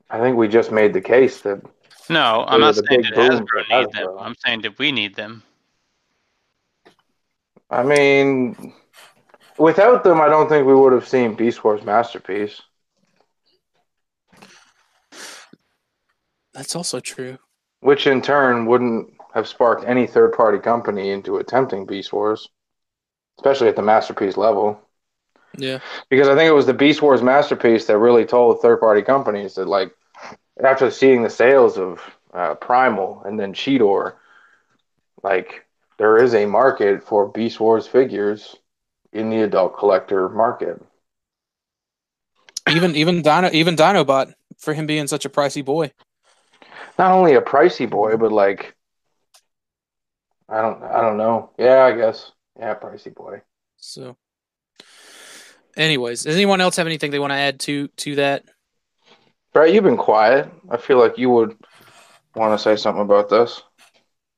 I 0.09 0.19
think 0.19 0.37
we 0.37 0.47
just 0.47 0.71
made 0.71 0.93
the 0.93 1.01
case 1.01 1.41
that 1.41 1.61
No, 2.09 2.45
I'm 2.47 2.61
not 2.61 2.75
saying 2.75 3.01
that 3.01 3.13
Hasbro 3.13 3.47
for 3.47 3.63
need 3.69 3.91
them. 3.91 4.17
I'm 4.19 4.35
saying 4.45 4.61
did 4.61 4.77
we 4.79 4.91
need 4.91 5.15
them? 5.15 5.43
I 7.69 7.83
mean, 7.83 8.73
without 9.57 10.05
them, 10.05 10.21
I 10.21 10.29
don't 10.29 10.47
think 10.47 10.65
we 10.65 10.75
would 10.75 10.93
have 10.93 11.07
seen 11.07 11.35
Beast 11.35 11.63
Wars 11.63 11.83
masterpiece. 11.83 12.61
That's 16.57 16.75
also 16.75 16.99
true. 16.99 17.37
which 17.81 18.07
in 18.07 18.21
turn 18.21 18.65
wouldn't 18.65 19.13
have 19.33 19.47
sparked 19.47 19.85
any 19.85 20.07
third 20.07 20.33
party 20.33 20.57
company 20.57 21.11
into 21.11 21.37
attempting 21.37 21.85
Beast 21.85 22.11
Wars, 22.11 22.49
especially 23.39 23.67
at 23.67 23.75
the 23.75 23.81
masterpiece 23.81 24.37
level. 24.37 24.81
Yeah. 25.57 25.79
Because 26.09 26.27
I 26.27 26.35
think 26.35 26.49
it 26.49 26.53
was 26.53 26.65
the 26.65 26.73
Beast 26.73 27.01
Wars 27.01 27.21
masterpiece 27.21 27.85
that 27.85 27.97
really 27.97 28.25
told 28.25 28.61
third 28.61 28.79
party 28.79 29.01
companies 29.01 29.55
that, 29.55 29.67
like, 29.67 29.91
after 30.63 30.89
seeing 30.91 31.23
the 31.23 31.29
sales 31.29 31.77
of 31.77 32.01
uh, 32.33 32.55
Primal 32.55 33.21
and 33.25 33.39
then 33.39 33.53
Cheetor, 33.53 34.15
like, 35.23 35.65
there 35.97 36.17
is 36.17 36.33
a 36.33 36.45
market 36.45 37.03
for 37.03 37.27
Beast 37.27 37.59
Wars 37.59 37.87
figures 37.87 38.55
in 39.13 39.29
the 39.29 39.41
adult 39.41 39.77
collector 39.77 40.29
market. 40.29 40.81
Even 42.69 42.95
even 42.95 43.21
Dino 43.21 43.49
even 43.53 43.75
Dinobot 43.75 44.33
for 44.57 44.73
him 44.73 44.85
being 44.85 45.07
such 45.07 45.25
a 45.25 45.29
pricey 45.29 45.63
boy. 45.63 45.91
Not 46.97 47.11
only 47.11 47.35
a 47.35 47.41
pricey 47.41 47.89
boy, 47.89 48.17
but 48.17 48.31
like, 48.31 48.75
I 50.49 50.61
don't, 50.61 50.81
I 50.83 51.01
don't 51.01 51.17
know. 51.17 51.51
Yeah, 51.57 51.83
I 51.83 51.91
guess. 51.91 52.31
Yeah, 52.59 52.73
pricey 52.75 53.13
boy. 53.13 53.41
So 53.77 54.17
anyways, 55.75 56.23
does 56.23 56.35
anyone 56.35 56.61
else 56.61 56.75
have 56.77 56.87
anything 56.87 57.11
they 57.11 57.19
want 57.19 57.31
to 57.31 57.37
add 57.37 57.59
to 57.61 57.87
to 57.89 58.15
that? 58.15 58.45
Brett, 59.53 59.73
you've 59.73 59.83
been 59.83 59.97
quiet. 59.97 60.49
I 60.69 60.77
feel 60.77 60.97
like 60.99 61.17
you 61.17 61.29
would 61.29 61.55
want 62.35 62.57
to 62.57 62.63
say 62.63 62.75
something 62.75 63.01
about 63.03 63.29
this. 63.29 63.61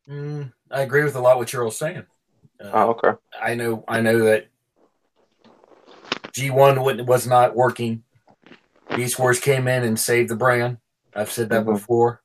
Mm, 0.10 0.52
I 0.72 0.82
agree 0.82 1.04
with 1.04 1.16
a 1.16 1.22
lot 1.22 1.38
what 1.38 1.54
you're 1.54 1.64
all 1.64 1.72
saying. 1.72 2.04
Uh, 2.62 2.70
Oh, 2.74 2.90
okay. 2.90 3.12
I 3.42 3.56
know 3.56 3.84
I 3.88 4.02
know 4.02 4.20
that 4.26 4.48
G1 6.34 7.06
was 7.06 7.28
not 7.28 7.56
working. 7.56 8.04
Beast 8.96 9.20
Wars 9.20 9.40
came 9.40 9.68
in 9.68 9.84
and 9.84 10.00
saved 10.00 10.30
the 10.30 10.36
brand. 10.36 10.78
I've 11.16 11.32
said 11.32 11.50
that 11.50 11.64
Mhm. 11.64 11.74
before. 11.76 12.22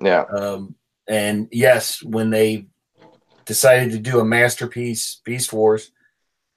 Yeah. 0.00 0.22
Um, 0.22 0.74
and 1.08 1.48
yes, 1.50 2.02
when 2.02 2.30
they 2.30 2.66
decided 3.44 3.92
to 3.92 3.98
do 3.98 4.20
a 4.20 4.24
masterpiece, 4.24 5.20
Beast 5.24 5.52
Wars, 5.52 5.90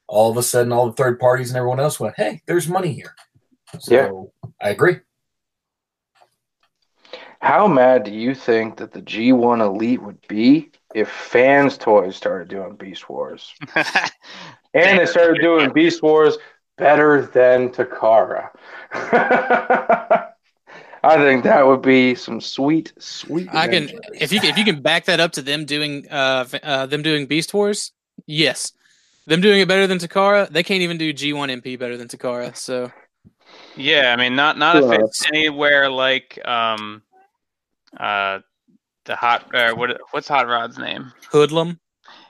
all 0.08 0.30
of 0.30 0.38
a 0.38 0.44
sudden, 0.44 0.74
all 0.74 0.88
the 0.88 0.94
third 0.94 1.20
parties 1.20 1.50
and 1.50 1.58
everyone 1.58 1.80
else 1.80 2.00
went, 2.00 2.16
"Hey, 2.18 2.42
there's 2.46 2.68
money 2.68 2.94
here." 2.94 3.16
So 3.80 4.32
I 4.62 4.70
agree. 4.70 4.98
How 7.42 7.68
mad 7.68 8.04
do 8.04 8.12
you 8.12 8.36
think 8.36 8.78
that 8.78 8.92
the 8.92 9.02
G1 9.02 9.62
Elite 9.62 10.02
would 10.02 10.28
be 10.28 10.72
if 10.94 11.10
Fans 11.10 11.78
Toys 11.78 12.16
started 12.16 12.50
doing 12.50 12.76
Beast 12.76 13.10
Wars? 13.10 13.54
And 14.74 15.00
they 15.00 15.06
started 15.06 15.42
doing 15.42 15.74
Beast 15.74 16.02
Wars 16.02 16.38
better 16.78 17.26
than 17.26 17.70
Takara. 17.70 18.50
I 21.04 21.18
think 21.18 21.44
that 21.44 21.66
would 21.66 21.82
be 21.82 22.14
some 22.16 22.40
sweet, 22.40 22.94
sweet. 23.00 23.50
I 23.52 23.68
can 23.68 23.84
adventure. 23.84 24.00
if 24.14 24.32
you 24.32 24.40
if 24.44 24.58
you 24.58 24.64
can 24.64 24.82
back 24.82 25.06
that 25.06 25.20
up 25.20 25.32
to 25.34 25.42
them 25.42 25.66
doing 25.66 26.08
uh, 26.10 26.46
uh 26.62 26.86
them 26.86 27.02
doing 27.02 27.26
Beast 27.26 27.54
Wars, 27.54 27.92
yes. 28.26 28.74
Them 29.28 29.42
doing 29.42 29.62
it 29.62 29.68
better 29.68 29.86
than 29.86 30.00
Takara, 30.00 30.50
they 30.50 30.64
can't 30.64 30.82
even 30.82 30.98
do 30.98 31.14
G1 31.14 31.62
MP 31.62 31.78
better 31.78 31.96
than 31.96 32.08
Takara. 32.08 32.56
So 32.56 32.92
yeah, 33.76 34.14
I 34.14 34.16
mean, 34.16 34.36
not 34.36 34.58
not 34.58 34.76
if 34.78 34.92
it's 34.92 35.26
anywhere 35.28 35.90
like 35.90 36.40
um, 36.46 37.02
uh, 37.98 38.40
the 39.06 39.16
hot 39.16 39.54
uh, 39.56 39.74
what 39.74 39.98
what's 40.12 40.28
Hot 40.28 40.48
Rod's 40.48 40.78
name? 40.78 41.12
Hoodlum, 41.32 41.80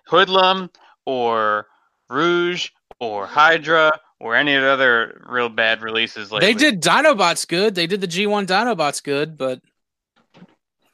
Hoodlum 0.10 0.70
or 1.06 1.68
Rouge 2.10 2.70
or 3.00 3.26
Hydra 3.26 3.92
or 4.22 4.36
any 4.36 4.54
of 4.54 4.62
the 4.62 4.70
other 4.70 5.22
real 5.28 5.50
bad 5.50 5.82
releases. 5.82 6.32
Lately. 6.32 6.54
they 6.54 6.60
did 6.60 6.82
Dinobots 6.82 7.48
good. 7.48 7.76
They 7.76 7.88
did 7.88 8.02
the 8.02 8.08
G1 8.08 8.46
Dinobots 8.46 9.04
good, 9.04 9.38
but 9.38 9.60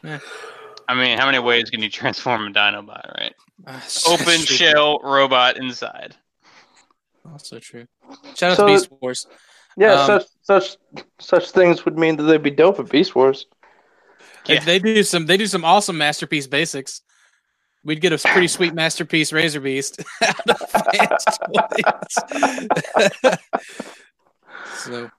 I 0.04 0.96
mean, 0.96 1.18
how 1.18 1.26
many 1.26 1.40
ways 1.40 1.70
can 1.70 1.82
you 1.82 1.90
transform 1.90 2.48
a 2.48 2.52
Dinobot, 2.52 3.18
right? 3.18 3.34
uh, 3.68 3.80
Open 4.08 4.26
that's 4.26 4.46
shell 4.46 5.00
robot 5.04 5.58
inside. 5.58 6.16
Also 7.30 7.60
true. 7.60 7.86
Shout 8.36 8.52
out 8.52 8.58
So- 8.58 8.68
to 8.68 8.74
Beast 8.74 8.90
Wars. 9.02 9.28
Yeah, 9.80 9.94
Um, 9.94 10.06
such 10.08 10.28
such 10.42 10.78
such 11.20 11.52
things 11.52 11.86
would 11.86 12.00
mean 12.00 12.16
that 12.16 12.24
they'd 12.24 12.42
be 12.42 12.50
dope 12.50 12.80
at 12.80 12.90
Beast 12.90 13.14
Wars. 13.16 13.46
Yeah. 14.48 14.62
They, 14.62 14.80
do 14.80 15.04
some 15.04 15.26
they 15.28 15.38
do 15.38 15.46
some 15.46 15.64
awesome 15.64 15.98
masterpiece 16.00 16.48
basics. 16.48 17.02
We'd 17.88 18.02
get 18.02 18.12
a 18.12 18.18
pretty 18.18 18.50
sweet 18.50 18.74
masterpiece 18.82 19.32
Razorbeast 19.32 20.04
out 20.22 20.50
of 20.50 20.60
so 24.76 25.10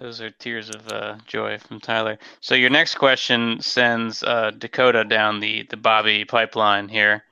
Those 0.00 0.20
are 0.20 0.30
tears 0.30 0.70
of 0.70 0.86
uh, 0.92 1.16
joy 1.26 1.58
from 1.58 1.80
Tyler. 1.80 2.20
So 2.40 2.54
your 2.54 2.70
next 2.70 2.94
question 2.94 3.60
sends 3.60 4.22
uh, 4.22 4.52
Dakota 4.56 5.02
down 5.02 5.40
the 5.40 5.66
the 5.70 5.76
Bobby 5.76 6.24
pipeline 6.24 6.88
here. 6.88 7.24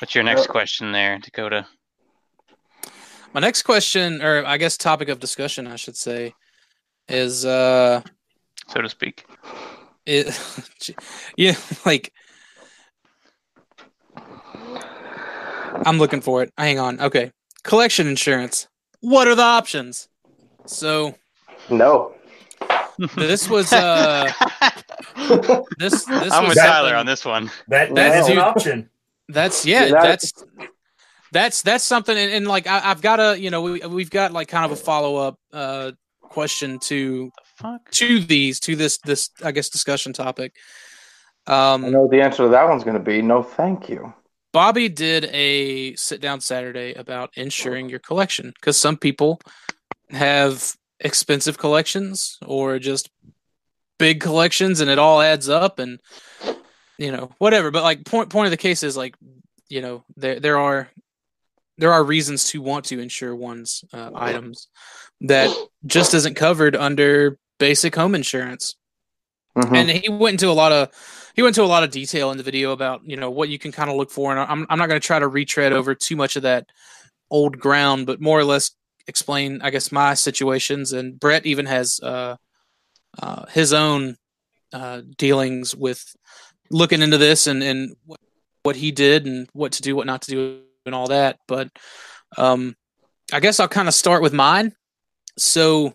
What's 0.00 0.14
your 0.14 0.22
next 0.22 0.48
question 0.48 0.92
there, 0.92 1.18
Dakota? 1.18 1.66
my 3.32 3.40
next 3.40 3.62
question, 3.62 4.20
or 4.20 4.44
I 4.44 4.58
guess 4.58 4.76
topic 4.76 5.08
of 5.08 5.18
discussion, 5.18 5.66
I 5.66 5.76
should 5.76 5.96
say, 5.96 6.34
is 7.08 7.46
uh, 7.46 8.02
So 8.68 8.82
to 8.82 8.88
speak. 8.90 9.24
it, 10.04 10.38
yeah, 11.38 11.56
like 11.86 12.12
I'm 15.86 15.98
looking 15.98 16.20
for 16.20 16.42
it. 16.42 16.52
Hang 16.58 16.78
on. 16.78 17.00
Okay, 17.00 17.32
collection 17.64 18.06
insurance. 18.06 18.68
What 19.00 19.28
are 19.28 19.34
the 19.34 19.42
options? 19.42 20.08
So 20.66 21.14
No. 21.70 22.14
this 23.16 23.48
was 23.48 23.72
uh 23.72 24.30
this 25.78 26.04
this 26.04 26.32
I'm 26.32 26.44
was 26.44 26.50
with 26.50 26.58
Tyler 26.58 26.94
on 26.96 27.06
this 27.06 27.24
one. 27.24 27.50
That 27.68 27.94
That's 27.94 28.14
that's 28.16 28.28
an 28.28 28.38
option. 28.38 28.90
That's 29.28 29.64
yeah, 29.66 29.84
Yeah, 29.84 29.90
that- 29.92 30.02
that's 30.02 30.32
that's 31.30 31.60
that's 31.62 31.84
something, 31.84 32.16
and, 32.16 32.32
and 32.32 32.48
like 32.48 32.66
I, 32.66 32.90
I've 32.90 33.02
got 33.02 33.20
a 33.20 33.38
you 33.38 33.50
know 33.50 33.60
we 33.60 33.80
we've 33.80 34.08
got 34.10 34.32
like 34.32 34.48
kind 34.48 34.64
of 34.64 34.72
a 34.72 34.76
follow 34.76 35.16
up 35.16 35.38
uh 35.52 35.92
question 36.22 36.78
to 36.80 37.24
The 37.26 37.30
fuck? 37.62 37.90
to 37.92 38.20
these 38.20 38.58
to 38.60 38.74
this 38.76 38.96
this 38.98 39.30
I 39.44 39.52
guess 39.52 39.68
discussion 39.68 40.12
topic. 40.14 40.54
Um, 41.46 41.84
I 41.84 41.88
know 41.90 42.08
the 42.08 42.20
answer 42.22 42.44
to 42.44 42.48
that 42.48 42.68
one's 42.68 42.82
going 42.84 42.96
to 42.96 43.02
be 43.02 43.22
no, 43.22 43.42
thank 43.42 43.88
you. 43.88 44.12
Bobby 44.52 44.88
did 44.88 45.26
a 45.26 45.94
sit 45.96 46.20
down 46.20 46.40
Saturday 46.40 46.94
about 46.94 47.30
insuring 47.34 47.88
your 47.88 47.98
collection 47.98 48.52
because 48.58 48.78
some 48.78 48.96
people 48.96 49.40
have 50.10 50.74
expensive 51.00 51.58
collections 51.58 52.38
or 52.46 52.78
just 52.78 53.10
big 53.98 54.20
collections 54.20 54.80
and 54.80 54.90
it 54.90 54.98
all 54.98 55.20
adds 55.20 55.48
up 55.48 55.78
and 55.78 56.00
you 56.98 57.12
know 57.12 57.30
whatever. 57.38 57.70
But 57.70 57.82
like 57.82 58.04
point 58.04 58.30
point 58.30 58.46
of 58.46 58.50
the 58.50 58.56
case 58.56 58.82
is 58.82 58.96
like 58.96 59.14
you 59.68 59.82
know 59.82 60.04
there 60.16 60.40
there 60.40 60.58
are 60.58 60.88
there 61.76 61.92
are 61.92 62.02
reasons 62.02 62.44
to 62.50 62.62
want 62.62 62.86
to 62.86 62.98
insure 62.98 63.36
one's 63.36 63.84
uh, 63.92 64.10
items 64.14 64.68
that 65.20 65.54
just 65.86 66.14
isn't 66.14 66.34
covered 66.34 66.74
under 66.74 67.38
basic 67.58 67.94
home 67.94 68.14
insurance 68.14 68.76
Mhm. 69.58 69.76
and 69.76 69.90
he 69.90 70.08
went 70.08 70.34
into 70.34 70.48
a 70.50 70.52
lot 70.54 70.72
of 70.72 70.90
he 71.34 71.42
went 71.42 71.56
into 71.56 71.64
a 71.66 71.70
lot 71.70 71.82
of 71.84 71.90
detail 71.90 72.30
in 72.30 72.36
the 72.36 72.42
video 72.42 72.72
about 72.72 73.00
you 73.04 73.16
know 73.16 73.30
what 73.30 73.48
you 73.48 73.58
can 73.58 73.72
kind 73.72 73.90
of 73.90 73.96
look 73.96 74.10
for. 74.10 74.30
And 74.30 74.40
i'm, 74.40 74.66
I'm 74.70 74.78
not 74.78 74.88
going 74.88 75.00
to 75.00 75.06
try 75.06 75.18
to 75.18 75.28
retread 75.28 75.72
over 75.72 75.94
too 75.94 76.16
much 76.16 76.36
of 76.36 76.42
that 76.42 76.66
old 77.30 77.58
ground 77.58 78.06
but 78.06 78.20
more 78.20 78.38
or 78.38 78.44
less 78.44 78.70
explain 79.06 79.60
i 79.62 79.70
guess 79.70 79.90
my 79.92 80.14
situations. 80.14 80.92
And 80.92 81.18
brett 81.18 81.46
even 81.46 81.66
has 81.66 82.00
uh, 82.02 82.36
uh, 83.22 83.46
his 83.46 83.72
own 83.72 84.16
uh, 84.72 85.00
dealings 85.16 85.74
with 85.74 86.14
looking 86.70 87.00
into 87.02 87.18
this 87.18 87.46
and 87.46 87.62
and 87.62 87.96
what, 88.04 88.20
what 88.62 88.76
he 88.76 88.90
did 88.92 89.26
and 89.26 89.48
what 89.52 89.72
to 89.72 89.82
do 89.82 89.96
what 89.96 90.06
not 90.06 90.22
to 90.22 90.30
do 90.30 90.60
and 90.86 90.94
all 90.94 91.08
that. 91.08 91.38
But 91.46 91.68
um 92.36 92.76
i 93.32 93.40
guess 93.40 93.60
i'll 93.60 93.68
kind 93.68 93.88
of 93.88 93.94
start 93.94 94.22
with 94.22 94.32
mine. 94.34 94.74
So 95.38 95.94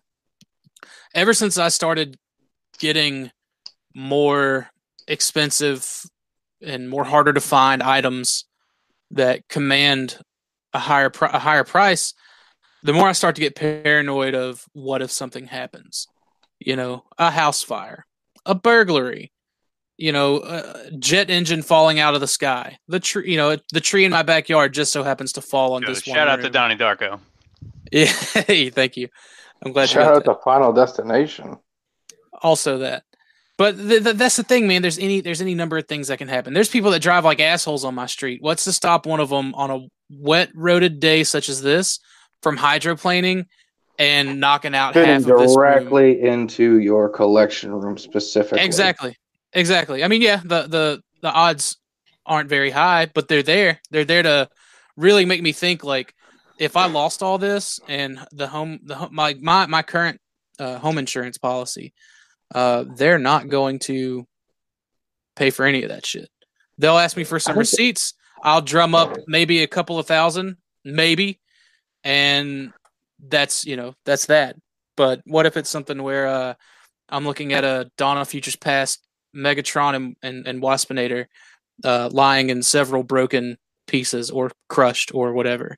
ever 1.14 1.34
since 1.34 1.58
i 1.58 1.70
started 1.70 2.18
getting 2.80 3.30
more 3.94 4.70
expensive 5.08 6.04
and 6.62 6.90
more 6.90 7.04
harder 7.04 7.34
to 7.34 7.42
find 7.42 7.84
items 7.84 8.46
that 9.12 9.48
command 9.50 10.18
a 10.74 10.80
higher 10.80 11.10
pri- 11.10 11.32
a 11.34 11.40
higher 11.40 11.64
price, 11.64 12.14
the 12.84 12.94
more 12.94 13.08
I 13.08 13.12
start 13.12 13.36
to 13.36 13.42
get 13.42 13.56
paranoid 13.56 14.34
of 14.34 14.66
what 14.74 15.02
if 15.02 15.12
something 15.12 15.48
happens. 15.48 16.08
You 16.60 16.76
know, 16.76 17.04
a 17.18 17.30
house 17.30 17.62
fire, 17.62 18.06
a 18.46 18.56
burglary, 18.56 19.32
you 19.98 20.12
know, 20.12 20.38
a 20.38 20.92
jet 20.98 21.30
engine 21.30 21.62
falling 21.62 22.00
out 22.00 22.16
of 22.16 22.22
the 22.22 22.28
sky. 22.28 22.78
The 22.88 23.00
tree, 23.00 23.30
you 23.30 23.38
know, 23.38 23.58
the 23.72 23.82
tree 23.82 24.06
in 24.06 24.12
my 24.12 24.24
backyard 24.24 24.74
just 24.74 24.92
so 24.94 25.04
happens 25.04 25.34
to 25.34 25.42
fall 25.42 25.74
on 25.74 25.82
Good. 25.82 25.96
this 25.96 26.08
one. 26.08 26.16
Shout 26.16 26.28
out 26.28 26.38
to 26.38 26.44
room. 26.44 26.52
Donnie 26.54 26.76
Darko. 26.78 27.20
Yeah, 27.92 28.06
hey, 28.48 28.70
thank 28.70 28.98
you. 28.98 29.10
I'm 29.64 29.72
glad 29.74 29.90
Shout 29.90 30.06
got 30.06 30.16
out 30.16 30.26
that 30.26 30.34
to 30.34 30.40
Final 30.44 30.74
Destination. 30.74 31.58
also 32.42 32.80
that 32.80 33.04
but 33.64 33.78
th- 33.78 34.04
th- 34.04 34.16
that's 34.18 34.36
the 34.36 34.44
thing 34.44 34.68
man. 34.68 34.82
There's 34.82 35.00
any 35.00 35.22
there's 35.22 35.40
any 35.40 35.56
number 35.56 35.78
of 35.78 35.88
things 35.88 36.10
that 36.10 36.18
can 36.18 36.28
happen. 36.28 36.54
There's 36.54 36.68
people 36.68 36.92
that 36.92 37.02
drive 37.02 37.24
like 37.24 37.40
assholes 37.40 37.86
on 37.86 37.96
my 37.96 38.08
street. 38.08 38.42
What's 38.42 38.66
to 38.66 38.74
stop 38.74 39.06
one 39.06 39.22
of 39.22 39.30
them 39.30 39.56
on 39.56 39.72
a 39.72 39.88
wet 40.12 40.54
roaded 40.54 41.00
day 41.00 41.24
such 41.24 41.48
as 41.48 41.62
this 41.62 42.02
from 42.42 42.58
hydroplaning 42.58 43.46
and 43.98 44.42
knocking 44.42 44.76
out 44.76 44.96
half 44.96 45.22
of 45.22 45.26
this 45.28 45.56
room? 45.56 45.56
directly 45.56 46.22
into 46.22 46.78
your 46.80 47.08
collection 47.08 47.72
room 47.72 47.98
specifically. 47.98 48.66
exactly. 48.66 49.16
Exactly. 49.54 50.04
I 50.04 50.10
mean 50.10 50.22
yeah 50.22 50.42
the 50.44 50.64
the 50.64 51.02
the 51.22 51.32
odds 51.32 51.78
aren't 52.26 52.50
very 52.50 52.70
high 52.70 53.06
but 53.06 53.30
they're 53.30 53.44
there. 53.44 53.80
They're 53.92 54.04
there 54.04 54.24
to 54.24 54.50
really 54.98 55.24
make 55.24 55.42
me 55.42 55.54
think 55.54 55.86
like 55.86 56.14
if 56.60 56.76
i 56.76 56.86
lost 56.86 57.24
all 57.24 57.38
this 57.38 57.80
and 57.88 58.20
the 58.32 58.48
home 58.48 58.80
the 58.84 58.96
home, 58.96 59.10
my 59.14 59.36
my 59.42 59.66
my 59.68 59.82
current 59.82 60.20
uh, 60.60 60.78
home 60.80 60.98
insurance 60.98 61.38
policy 61.38 61.94
uh 62.54 62.86
they're 62.96 63.20
not 63.20 63.50
going 63.50 63.80
to 63.80 64.26
pay 65.36 65.50
for 65.50 65.66
any 65.66 65.84
of 65.84 65.90
that 65.90 66.06
shit. 66.06 66.30
They'll 66.78 66.98
ask 66.98 67.18
me 67.18 67.24
for 67.24 67.40
some 67.40 67.58
receipts. 67.58 68.14
I'll 68.44 68.62
drum 68.62 68.94
up 68.96 69.18
maybe 69.28 69.64
a 69.64 69.68
couple 69.68 70.00
of 70.00 70.08
thousand 70.08 70.58
maybe. 70.84 71.40
And 72.04 72.74
that's 73.20 73.66
you 73.66 73.76
know 73.76 73.94
that's 74.06 74.28
that. 74.28 74.56
But 74.96 75.22
what 75.26 75.46
if 75.46 75.58
it's 75.58 75.70
something 75.70 76.02
where 76.02 76.28
uh 76.28 76.54
i'm 77.10 77.26
looking 77.26 77.54
at 77.54 77.64
a 77.64 77.90
of 78.00 78.28
futures 78.28 78.56
past 78.56 79.06
megatron 79.36 79.96
and 79.96 80.16
and, 80.22 80.48
and 80.48 80.62
waspinator 80.62 81.26
uh 81.84 82.10
lying 82.12 82.50
in 82.50 82.64
several 82.64 83.04
broken 83.04 83.58
pieces 83.88 84.32
or 84.32 84.52
crushed 84.70 85.14
or 85.14 85.34
whatever 85.34 85.78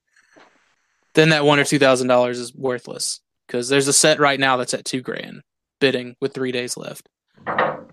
then 1.16 1.30
that 1.30 1.46
one 1.46 1.60
or 1.60 1.64
two 1.64 1.80
thousand 1.80 2.08
dollars 2.08 2.40
is 2.40 2.54
worthless. 2.54 3.22
Because 3.48 3.70
there's 3.70 3.88
a 3.88 3.94
set 3.94 4.20
right 4.20 4.40
now 4.40 4.58
that's 4.58 4.74
at 4.74 4.86
two 4.86 5.02
grand 5.02 5.42
bidding 5.80 6.16
with 6.20 6.34
three 6.34 6.52
days 6.52 6.78
left 6.78 7.10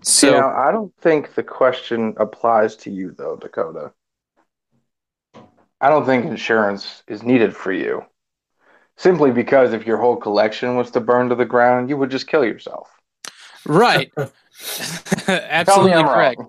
so 0.01 0.31
now, 0.31 0.49
I 0.49 0.71
don't 0.71 0.93
think 1.01 1.33
the 1.35 1.43
question 1.43 2.13
applies 2.17 2.75
to 2.77 2.91
you, 2.91 3.15
though, 3.17 3.37
Dakota. 3.37 3.93
I 5.79 5.89
don't 5.89 6.05
think 6.05 6.25
insurance 6.25 7.03
is 7.07 7.23
needed 7.23 7.55
for 7.55 7.71
you. 7.71 8.03
Simply 8.97 9.31
because 9.31 9.73
if 9.73 9.87
your 9.87 9.97
whole 9.97 10.17
collection 10.17 10.75
was 10.75 10.91
to 10.91 10.99
burn 10.99 11.29
to 11.29 11.35
the 11.35 11.45
ground, 11.45 11.89
you 11.89 11.97
would 11.97 12.11
just 12.11 12.27
kill 12.27 12.45
yourself. 12.45 12.89
right 13.65 14.11
absolutely 15.27 16.03
correct 16.03 16.41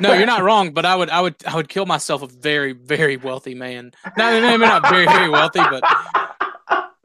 no, 0.00 0.14
you're 0.14 0.26
not 0.26 0.42
wrong, 0.42 0.72
but 0.72 0.86
I 0.86 0.96
would, 0.96 1.10
I 1.10 1.20
would, 1.20 1.34
I 1.46 1.56
would 1.56 1.68
kill 1.68 1.86
myself 1.86 2.22
a 2.22 2.26
very, 2.26 2.72
very 2.72 3.16
wealthy 3.16 3.54
man. 3.54 3.92
No, 4.16 4.40
maybe 4.40 4.62
not 4.62 4.88
very, 4.88 5.06
very 5.06 5.28
wealthy, 5.28 5.60
but 5.60 5.82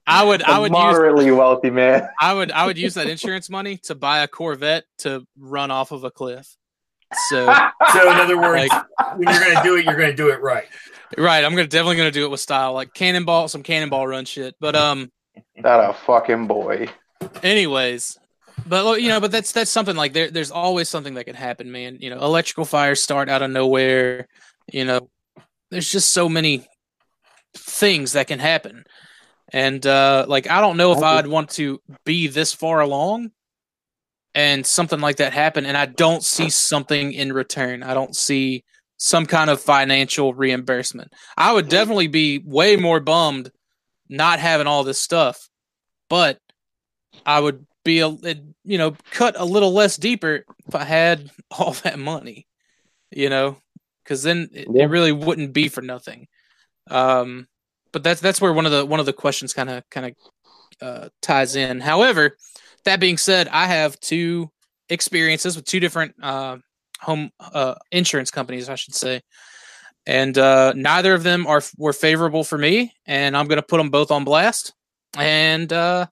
I 0.10 0.24
would, 0.24 0.44
I 0.44 0.58
A 0.58 0.62
would 0.62 0.72
use, 0.72 0.74
moderately 0.74 1.32
wealthy 1.32 1.70
man. 1.70 2.10
I 2.20 2.34
would, 2.34 2.52
I 2.52 2.66
would 2.66 2.78
use 2.78 2.96
that 2.96 3.08
insurance 3.08 3.50
money 3.50 3.78
to 3.84 3.96
buy 3.96 4.20
a 4.20 4.28
Corvette 4.28 4.84
to 5.00 5.26
run 5.38 5.72
off 5.72 5.92
of 5.92 6.04
a 6.04 6.12
cliff. 6.12 6.56
So, 7.30 7.46
So, 7.94 8.12
in 8.12 8.18
other 8.18 8.38
words, 8.38 8.70
like, 8.70 9.18
when 9.18 9.28
you're 9.34 9.44
going 9.44 9.56
to 9.58 9.64
do 9.64 9.76
it, 9.78 9.86
you're 9.86 9.96
going 9.98 10.12
to 10.12 10.16
do 10.16 10.30
it 10.30 10.42
right. 10.42 10.68
right, 11.18 11.44
I'm 11.44 11.52
gonna 11.56 11.68
definitely 11.68 11.96
gonna 11.98 12.12
do 12.12 12.26
it 12.26 12.30
with 12.30 12.40
style, 12.40 12.74
like 12.74 12.94
cannonball, 12.94 13.48
some 13.48 13.64
cannonball 13.64 14.06
run 14.08 14.26
shit. 14.26 14.56
But 14.60 14.76
um, 14.76 15.12
That 15.62 15.90
a 15.90 15.94
fucking 15.94 16.46
boy. 16.48 16.88
anyways 17.42 18.18
but 18.68 19.02
you 19.02 19.08
know 19.08 19.20
but 19.20 19.32
that's 19.32 19.52
that's 19.52 19.72
something 19.72 19.96
like 19.96 20.14
there 20.14 20.30
there's 20.30 20.52
always 20.52 20.90
something 20.90 21.14
that 21.16 21.24
can 21.26 21.36
happen 21.36 21.72
man 21.72 21.98
you 22.00 22.10
know 22.10 22.20
electrical 22.20 22.66
fires 22.66 23.02
start 23.02 23.30
out 23.30 23.42
of 23.42 23.50
nowhere 23.50 24.28
you 24.72 24.86
know 24.86 25.10
there's 25.72 25.90
just 25.90 26.12
so 26.12 26.28
many 26.30 26.68
things 27.56 28.14
that 28.14 28.28
can 28.28 28.40
happen 28.40 28.84
and 29.54 29.86
uh 29.86 30.26
like 30.28 30.50
i 30.50 30.62
don't 30.62 30.78
know 30.78 30.92
if 30.92 31.02
i'd 31.04 31.28
want 31.28 31.50
to 31.50 31.80
be 32.06 32.28
this 32.28 32.54
far 32.54 32.80
along 32.82 33.32
and 34.36 34.66
something 34.66 35.00
like 35.00 35.18
that 35.18 35.34
happen 35.34 35.66
and 35.66 35.76
i 35.78 35.86
don't 35.86 36.24
see 36.24 36.50
something 36.50 37.14
in 37.14 37.34
return 37.34 37.84
i 37.84 37.94
don't 37.94 38.16
see 38.16 38.64
some 38.98 39.26
kind 39.26 39.50
of 39.50 39.62
financial 39.62 40.34
reimbursement 40.34 41.12
i 41.38 41.52
would 41.52 41.70
definitely 41.70 42.08
be 42.08 42.40
way 42.46 42.76
more 42.76 43.00
bummed 43.00 43.52
not 44.10 44.40
having 44.40 44.68
all 44.68 44.84
this 44.84 45.00
stuff 45.00 45.50
but 46.10 46.40
I 47.26 47.40
would 47.40 47.66
be 47.84 48.00
a 48.00 48.10
you 48.64 48.78
know 48.78 48.96
cut 49.12 49.36
a 49.40 49.46
little 49.46 49.74
less 49.74 49.98
deeper 49.98 50.46
if 50.68 50.76
I 50.76 50.84
had 50.84 51.30
all 51.52 51.74
that 51.84 52.00
money, 52.00 52.48
you 53.12 53.30
know, 53.30 53.58
because 54.04 54.24
then 54.24 54.50
it, 54.54 54.68
Yeah. 54.72 54.84
it 54.84 54.90
really 54.90 55.12
wouldn't 55.12 55.54
be 55.54 55.70
for 55.70 55.82
nothing. 55.82 56.28
Um, 56.90 57.48
but 57.92 58.04
that's 58.04 58.22
that's 58.22 58.42
where 58.42 58.54
one 58.54 58.66
of 58.66 58.72
the 58.72 58.86
one 58.86 59.00
of 59.00 59.06
the 59.06 59.14
questions 59.14 59.54
kind 59.54 59.70
of 59.70 59.90
kind 59.90 60.06
of 60.08 60.14
uh, 60.82 61.10
ties 61.22 61.56
in. 61.56 61.80
However, 61.80 62.38
that 62.86 63.00
being 63.00 63.18
said, 63.18 63.48
I 63.50 63.66
have 63.66 64.00
two 64.00 64.52
experiences 64.90 65.56
with 65.56 65.66
two 65.66 65.80
different 65.80 66.16
uh, 66.22 66.58
home 67.02 67.32
uh, 67.40 67.76
insurance 67.92 68.32
companies, 68.32 68.70
I 68.70 68.76
should 68.76 68.96
say, 68.96 69.22
and 70.06 70.38
uh, 70.38 70.74
neither 70.76 71.14
of 71.14 71.24
them 71.24 71.48
are 71.48 71.62
were 71.78 71.94
favorable 71.94 72.44
for 72.44 72.58
me. 72.58 72.94
And 73.06 73.36
I'm 73.36 73.48
going 73.48 73.58
to 73.58 73.64
put 73.64 73.78
them 73.78 73.90
both 73.90 74.12
on 74.12 74.24
blast, 74.24 74.74
and 75.18 75.72
uh, 75.72 76.08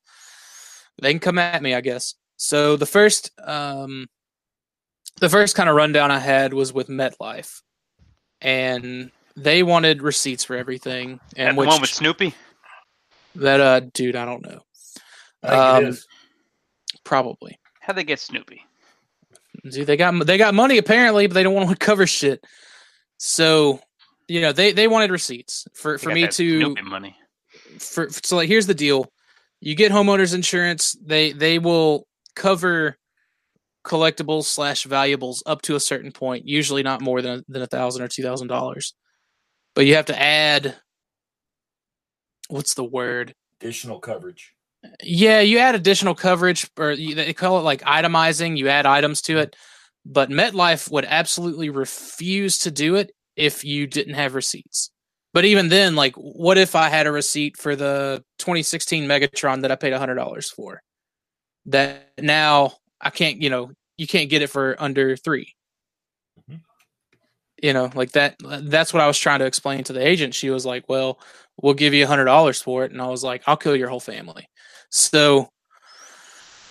they 1.02 1.12
can 1.12 1.20
come 1.20 1.38
at 1.40 1.62
me, 1.62 1.74
I 1.74 1.82
guess. 1.82 2.16
So 2.38 2.76
the 2.76 2.86
first, 2.86 3.32
um, 3.44 4.08
the 5.20 5.30
first 5.30 5.56
kind 5.56 5.70
of 5.70 5.76
rundown 5.76 6.12
I 6.12 6.20
had 6.20 6.54
was 6.54 6.72
with 6.72 6.88
MetLife, 6.88 7.62
and 8.42 9.12
they 9.38 9.64
wanted 9.64 10.02
receipts 10.02 10.44
for 10.44 10.56
everything, 10.58 11.20
And 11.38 11.50
and 11.50 11.58
the 11.58 11.62
which 11.62 11.68
one 11.70 11.80
with 11.82 11.90
Snoopy. 11.92 12.34
that 13.36 13.62
uh, 13.62 13.80
dude, 13.94 14.16
I 14.16 14.26
don't 14.26 14.46
know, 14.46 14.62
I 15.44 15.84
Um, 15.86 15.98
probably. 17.04 17.60
How'd 17.82 17.96
they 17.96 18.04
get 18.04 18.20
Snoopy? 18.20 18.64
Dude, 19.70 19.88
they 19.88 19.96
got 19.98 20.26
they 20.26 20.38
got 20.38 20.54
money 20.54 20.78
apparently, 20.78 21.28
but 21.28 21.34
they 21.36 21.44
don't 21.44 21.54
want 21.54 21.70
to 21.70 21.76
cover 21.86 22.06
shit. 22.08 22.44
So, 23.18 23.80
you 24.28 24.42
know, 24.42 24.52
they 24.52 24.72
they 24.74 24.88
wanted 24.88 25.12
receipts 25.12 25.66
for 25.74 25.98
They 25.98 26.04
for 26.04 26.10
me 26.14 26.28
to 26.28 26.60
Snoopy 26.62 26.82
money. 26.82 27.16
for 27.80 28.10
so 28.10 28.36
like 28.36 28.48
here's 28.50 28.68
the 28.68 28.74
deal 28.74 29.12
you 29.60 29.74
get 29.76 29.92
homeowners 29.92 30.36
insurance 30.36 30.96
they 31.04 31.32
they 31.32 31.58
will 31.60 32.06
cover 32.36 32.96
collectibles 33.84 34.44
slash 34.44 34.84
valuables 34.84 35.42
up 35.48 35.62
to 35.64 35.76
a 35.76 35.80
certain 35.80 36.12
point 36.12 36.48
usually 36.48 36.84
not 36.84 37.02
more 37.02 37.22
than 37.24 37.44
than 37.48 37.62
a 37.64 37.68
thousand 37.68 38.04
or 38.04 38.08
two 38.08 38.22
thousand 38.22 38.48
dollars 38.50 38.94
but 39.78 39.86
you 39.86 39.94
have 39.94 40.08
to 40.08 40.20
add 40.20 40.76
what's 42.50 42.74
the 42.74 42.84
word 42.84 43.36
Additional 43.62 44.00
coverage. 44.00 44.54
yeah 45.04 45.40
you 45.40 45.60
add 45.60 45.76
additional 45.76 46.16
coverage 46.16 46.68
or 46.78 46.92
you, 46.92 47.14
they 47.14 47.32
call 47.34 47.60
it 47.60 47.62
like 47.62 47.82
itemizing 47.84 48.58
you 48.58 48.70
add 48.70 48.88
items 48.88 49.22
to 49.22 49.38
it 49.38 49.56
but 50.04 50.30
MetLife 50.32 50.90
would 50.90 51.06
absolutely 51.06 51.70
refuse 51.70 52.58
to 52.60 52.72
do 52.72 52.96
it 52.96 53.12
if 53.36 53.64
you 53.66 53.86
didn't 53.88 54.14
have 54.14 54.36
receipts. 54.36 54.90
But 55.34 55.44
even 55.44 55.68
then, 55.68 55.96
like, 55.98 56.16
what 56.16 56.58
if 56.58 56.76
I 56.76 56.88
had 56.88 57.08
a 57.08 57.12
receipt 57.12 57.58
for 57.58 57.76
the 57.76 58.24
2016 58.40 59.06
Megatron 59.06 59.62
that 59.64 59.72
I 59.72 59.76
paid 59.76 59.92
$100 59.92 60.50
for? 60.50 60.82
That 61.66 62.14
now 62.18 62.78
I 63.02 63.10
can't, 63.10 63.42
you 63.42 63.50
know, 63.50 63.72
you 63.98 64.08
can't 64.08 64.30
get 64.30 64.42
it 64.42 64.50
for 64.50 64.78
under 64.80 65.18
3 65.18 65.44
Mhm. 65.44 65.57
You 67.62 67.74
know, 67.74 67.90
like 67.96 68.12
that. 68.12 68.36
That's 68.40 68.94
what 68.94 69.02
I 69.02 69.08
was 69.08 69.18
trying 69.18 69.40
to 69.40 69.46
explain 69.46 69.84
to 69.86 69.94
the 69.94 70.06
agent. 70.06 70.36
She 70.36 70.50
was 70.50 70.66
like, 70.66 70.88
"Well, 70.88 71.20
we'll 71.62 71.74
give 71.74 71.94
you 71.94 72.04
a 72.04 72.08
$100 72.08 72.62
for 72.62 72.86
it," 72.86 72.92
and 72.92 73.02
I 73.02 73.08
was 73.08 73.24
like, 73.24 73.44
"I'll 73.48 73.58
kill 73.58 73.76
your 73.76 73.90
whole 73.90 74.00
family." 74.00 74.48
So 74.90 75.50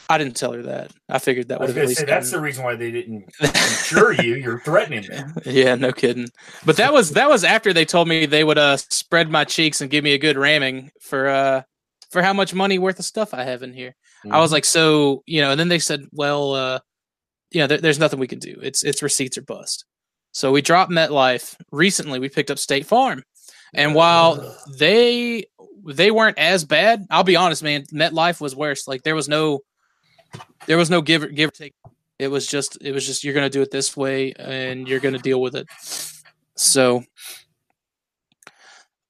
I 0.09 0.19
didn't 0.19 0.37
tell 0.37 0.53
her 0.53 0.63
that. 0.63 0.93
I 1.09 1.19
figured 1.19 1.49
that 1.49 1.61
I 1.61 1.65
was 1.65 1.75
would 1.75 1.83
at 1.83 1.89
least 1.89 2.01
say 2.01 2.07
that's 2.07 2.31
the 2.31 2.41
reason 2.41 2.65
why 2.65 2.77
they 2.77 2.93
didn't 2.93 3.25
insure 3.41 4.13
you. 4.13 4.37
You're 4.37 4.61
threatening 4.61 5.03
them. 5.03 5.35
yeah, 5.45 5.75
no 5.75 5.93
kidding. 5.93 6.29
But 6.65 6.77
that 6.77 6.93
was 6.93 7.11
that 7.13 7.29
was 7.29 7.43
after 7.43 7.73
they 7.73 7.85
told 7.85 8.07
me 8.07 8.27
they 8.27 8.45
would 8.45 8.59
uh 8.59 8.77
spread 8.77 9.31
my 9.31 9.45
cheeks 9.45 9.81
and 9.81 9.91
give 9.91 10.05
me 10.05 10.15
a 10.15 10.19
good 10.19 10.37
ramming 10.37 10.91
for 11.01 11.29
uh 11.29 11.63
for 12.11 12.23
how 12.23 12.33
much 12.33 12.55
money 12.55 12.79
worth 12.79 12.99
of 12.99 13.05
stuff 13.05 13.35
I 13.35 13.43
have 13.43 13.63
in 13.63 13.73
here. 13.73 13.97
I 14.31 14.41
was 14.41 14.53
like, 14.53 14.65
so 14.65 15.23
you 15.27 15.41
know, 15.41 15.51
and 15.51 15.61
then 15.61 15.69
they 15.69 15.79
said, 15.79 16.05
well, 16.13 16.55
uh, 16.55 16.81
you 17.51 17.61
know, 17.61 17.67
there, 17.67 17.79
there's 17.79 17.99
nothing 17.99 18.19
we 18.19 18.27
can 18.27 18.39
do. 18.39 18.59
It's 18.63 18.83
it's 18.85 19.03
receipts 19.03 19.39
or 19.39 19.43
bust. 19.43 19.85
So 20.37 20.53
we 20.53 20.61
dropped 20.61 20.93
MetLife. 20.93 21.57
Recently, 21.73 22.19
we 22.19 22.29
picked 22.29 22.51
up 22.51 22.59
State 22.59 22.85
Farm, 22.85 23.23
and 23.73 23.95
while 23.95 24.55
they 24.77 25.47
they 25.87 26.11
weren't 26.11 26.39
as 26.39 26.63
bad, 26.63 27.07
I'll 27.09 27.25
be 27.25 27.37
honest, 27.37 27.63
man, 27.63 27.85
MetLife 27.85 28.39
was 28.39 28.55
worse. 28.55 28.87
Like 28.87 29.03
there 29.03 29.15
was 29.15 29.31
no 29.31 29.61
there 30.67 30.77
was 30.77 30.91
no 30.91 31.01
give 31.01 31.23
or 31.23 31.29
give 31.29 31.49
or 31.49 31.53
take. 31.53 31.73
It 32.19 32.29
was 32.29 32.47
just 32.47 32.77
it 32.83 32.93
was 32.93 33.07
just 33.07 33.25
you're 33.25 33.33
gonna 33.33 33.49
do 33.49 33.63
it 33.63 33.71
this 33.71 33.97
way 33.97 34.35
and 34.35 34.87
you're 34.87 35.01
gonna 35.01 35.19
deal 35.19 35.41
with 35.41 35.57
it. 35.57 35.69
So 36.55 37.03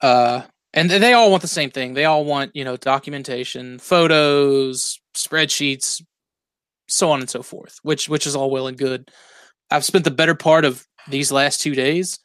uh 0.03 0.43
and 0.74 0.89
they 0.89 1.12
all 1.12 1.32
want 1.32 1.43
the 1.43 1.48
same 1.48 1.70
thing. 1.73 1.94
They 1.94 2.05
all 2.05 2.24
want, 2.24 2.55
you 2.55 2.62
know, 2.62 2.77
documentation, 2.77 3.81
photos, 3.81 5.01
spreadsheets, 5.12 6.05
so 6.86 7.11
on 7.11 7.19
and 7.19 7.28
so 7.28 7.43
forth, 7.43 7.81
which 7.82 8.09
which 8.09 8.28
is 8.28 8.36
all 8.36 8.48
well 8.48 8.69
and 8.69 8.78
good. 8.78 9.11
I've 9.73 9.85
spent 9.85 10.05
the 10.05 10.12
better 10.12 10.36
part 10.36 10.65
of 10.65 10.85
these 11.09 11.33
last 11.33 11.61
two 11.61 11.74
days 11.74 12.19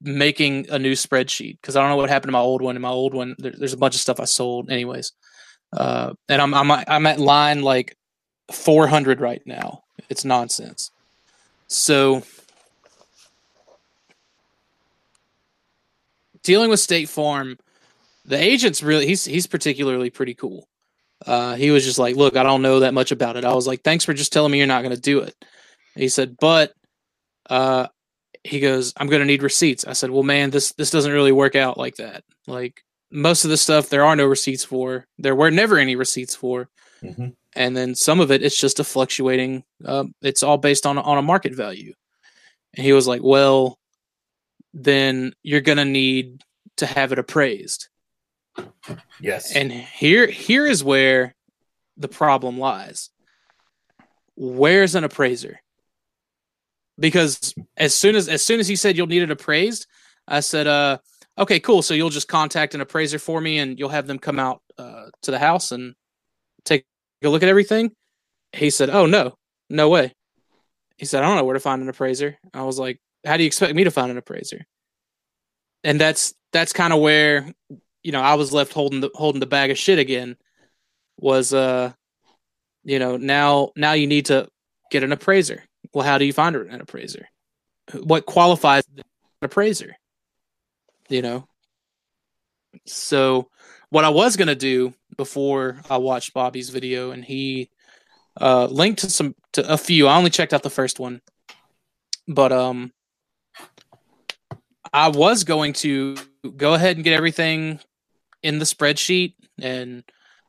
making 0.00 0.66
a 0.70 0.78
new 0.78 0.92
spreadsheet 0.92 1.60
because 1.60 1.76
I 1.76 1.80
don't 1.80 1.90
know 1.90 1.96
what 1.96 2.10
happened 2.10 2.28
to 2.28 2.32
my 2.32 2.40
old 2.40 2.62
one. 2.62 2.76
And 2.76 2.82
my 2.82 2.88
old 2.88 3.14
one, 3.14 3.36
there, 3.38 3.52
there's 3.56 3.72
a 3.72 3.78
bunch 3.78 3.94
of 3.94 4.00
stuff 4.00 4.20
I 4.20 4.24
sold, 4.24 4.70
anyways. 4.70 5.12
Uh, 5.72 6.14
and 6.28 6.42
I'm 6.42 6.52
I'm 6.54 6.70
I'm 6.70 7.06
at 7.06 7.18
line 7.18 7.62
like 7.62 7.96
400 8.50 9.20
right 9.20 9.42
now. 9.46 9.84
It's 10.08 10.24
nonsense. 10.24 10.90
So 11.68 12.22
dealing 16.42 16.68
with 16.68 16.80
State 16.80 17.08
Farm, 17.08 17.58
the 18.24 18.38
agent's 18.38 18.82
really 18.82 19.06
he's 19.06 19.24
he's 19.24 19.46
particularly 19.46 20.10
pretty 20.10 20.34
cool. 20.34 20.68
Uh, 21.26 21.54
he 21.54 21.70
was 21.70 21.84
just 21.84 21.98
like, 21.98 22.16
"Look, 22.16 22.36
I 22.36 22.42
don't 22.42 22.62
know 22.62 22.80
that 22.80 22.94
much 22.94 23.12
about 23.12 23.36
it." 23.36 23.44
I 23.44 23.54
was 23.54 23.66
like, 23.66 23.82
"Thanks 23.82 24.04
for 24.04 24.12
just 24.12 24.32
telling 24.32 24.50
me 24.52 24.58
you're 24.58 24.66
not 24.66 24.82
going 24.82 24.94
to 24.94 25.00
do 25.00 25.20
it." 25.20 25.34
He 25.94 26.08
said, 26.08 26.36
"But," 26.38 26.74
uh, 27.52 27.88
he 28.44 28.58
goes, 28.60 28.92
"I'm 28.96 29.08
going 29.08 29.20
to 29.20 29.26
need 29.26 29.42
receipts." 29.42 29.84
I 29.86 29.92
said, 29.92 30.10
"Well, 30.10 30.22
man, 30.22 30.50
this 30.50 30.72
this 30.72 30.90
doesn't 30.90 31.12
really 31.12 31.32
work 31.32 31.54
out 31.54 31.76
like 31.78 31.96
that. 31.96 32.24
Like 32.46 32.82
most 33.10 33.44
of 33.44 33.50
the 33.50 33.56
stuff, 33.56 33.88
there 33.88 34.04
are 34.04 34.16
no 34.16 34.26
receipts 34.26 34.64
for. 34.64 35.06
There 35.18 35.34
were 35.36 35.50
never 35.50 35.78
any 35.78 35.96
receipts 35.96 36.34
for, 36.34 36.68
Mhm. 37.02 37.36
and 37.54 37.76
then 37.76 37.94
some 37.94 38.20
of 38.20 38.30
it, 38.30 38.42
it's 38.42 38.58
just 38.58 38.80
a 38.80 38.84
fluctuating. 38.84 39.64
Um, 39.84 40.14
it's 40.22 40.42
all 40.42 40.56
based 40.58 40.86
on 40.86 40.98
on 40.98 41.18
a 41.18 41.22
market 41.22 41.54
value." 41.54 41.92
And 42.74 42.84
he 42.86 42.92
was 42.94 43.06
like, 43.06 43.22
"Well, 43.22 43.78
then 44.74 45.34
you're 45.42 45.60
going 45.60 45.78
to 45.78 45.84
need 45.84 46.42
to 46.78 46.86
have 46.86 47.12
it 47.12 47.18
appraised." 47.18 47.88
Yes. 49.20 49.54
And 49.54 49.70
here 49.72 50.26
here 50.26 50.66
is 50.66 50.82
where 50.82 51.34
the 51.96 52.08
problem 52.08 52.58
lies. 52.58 53.10
Where's 54.36 54.94
an 54.94 55.04
appraiser? 55.04 55.60
Because 57.02 57.52
as 57.76 57.94
soon 57.94 58.14
as 58.14 58.28
as 58.28 58.44
soon 58.44 58.60
as 58.60 58.68
he 58.68 58.76
said 58.76 58.96
you'll 58.96 59.08
need 59.08 59.22
it 59.22 59.30
appraised, 59.30 59.86
I 60.28 60.38
said, 60.38 60.68
uh, 60.68 60.98
okay, 61.36 61.58
cool. 61.58 61.82
So 61.82 61.94
you'll 61.94 62.10
just 62.10 62.28
contact 62.28 62.76
an 62.76 62.80
appraiser 62.80 63.18
for 63.18 63.40
me 63.40 63.58
and 63.58 63.76
you'll 63.76 63.88
have 63.88 64.06
them 64.06 64.20
come 64.20 64.38
out 64.38 64.62
uh, 64.78 65.06
to 65.22 65.32
the 65.32 65.38
house 65.38 65.72
and 65.72 65.94
take 66.64 66.86
a 67.24 67.28
look 67.28 67.42
at 67.42 67.48
everything. 67.48 67.90
He 68.52 68.70
said, 68.70 68.88
Oh 68.88 69.06
no, 69.06 69.34
no 69.68 69.88
way. 69.88 70.14
He 70.96 71.04
said, 71.04 71.24
I 71.24 71.26
don't 71.26 71.36
know 71.36 71.44
where 71.44 71.54
to 71.54 71.60
find 71.60 71.82
an 71.82 71.88
appraiser. 71.88 72.38
I 72.54 72.62
was 72.62 72.78
like, 72.78 73.00
How 73.26 73.36
do 73.36 73.42
you 73.42 73.48
expect 73.48 73.74
me 73.74 73.82
to 73.82 73.90
find 73.90 74.12
an 74.12 74.18
appraiser? 74.18 74.64
And 75.82 76.00
that's 76.00 76.32
that's 76.52 76.72
kind 76.72 76.92
of 76.92 77.00
where 77.00 77.52
you 78.04 78.12
know, 78.12 78.20
I 78.20 78.34
was 78.34 78.52
left 78.52 78.72
holding 78.72 79.00
the 79.00 79.10
holding 79.12 79.40
the 79.40 79.46
bag 79.46 79.72
of 79.72 79.78
shit 79.78 79.98
again. 79.98 80.36
Was 81.18 81.52
uh, 81.52 81.92
you 82.84 83.00
know, 83.00 83.16
now 83.16 83.72
now 83.76 83.92
you 83.92 84.06
need 84.06 84.26
to 84.26 84.48
get 84.90 85.02
an 85.02 85.12
appraiser. 85.12 85.64
Well, 85.94 86.04
how 86.04 86.18
do 86.18 86.24
you 86.24 86.32
find 86.32 86.56
an 86.56 86.80
appraiser? 86.80 87.28
What 87.92 88.26
qualifies 88.26 88.84
an 88.96 89.02
appraiser? 89.42 89.96
You 91.08 91.22
know. 91.22 91.48
So, 92.86 93.50
what 93.90 94.04
I 94.04 94.08
was 94.08 94.36
gonna 94.36 94.54
do 94.54 94.94
before 95.16 95.80
I 95.90 95.98
watched 95.98 96.32
Bobby's 96.32 96.70
video, 96.70 97.10
and 97.10 97.24
he 97.24 97.70
uh 98.40 98.66
linked 98.66 99.00
to 99.00 99.10
some 99.10 99.34
to 99.52 99.70
a 99.70 99.76
few. 99.76 100.08
I 100.08 100.16
only 100.16 100.30
checked 100.30 100.54
out 100.54 100.62
the 100.62 100.70
first 100.70 100.98
one, 100.98 101.20
but 102.26 102.52
um, 102.52 102.92
I 104.92 105.08
was 105.08 105.44
going 105.44 105.72
to 105.74 106.16
go 106.56 106.74
ahead 106.74 106.96
and 106.96 107.04
get 107.04 107.14
everything 107.14 107.80
in 108.42 108.58
the 108.58 108.64
spreadsheet 108.64 109.34
and 109.60 110.04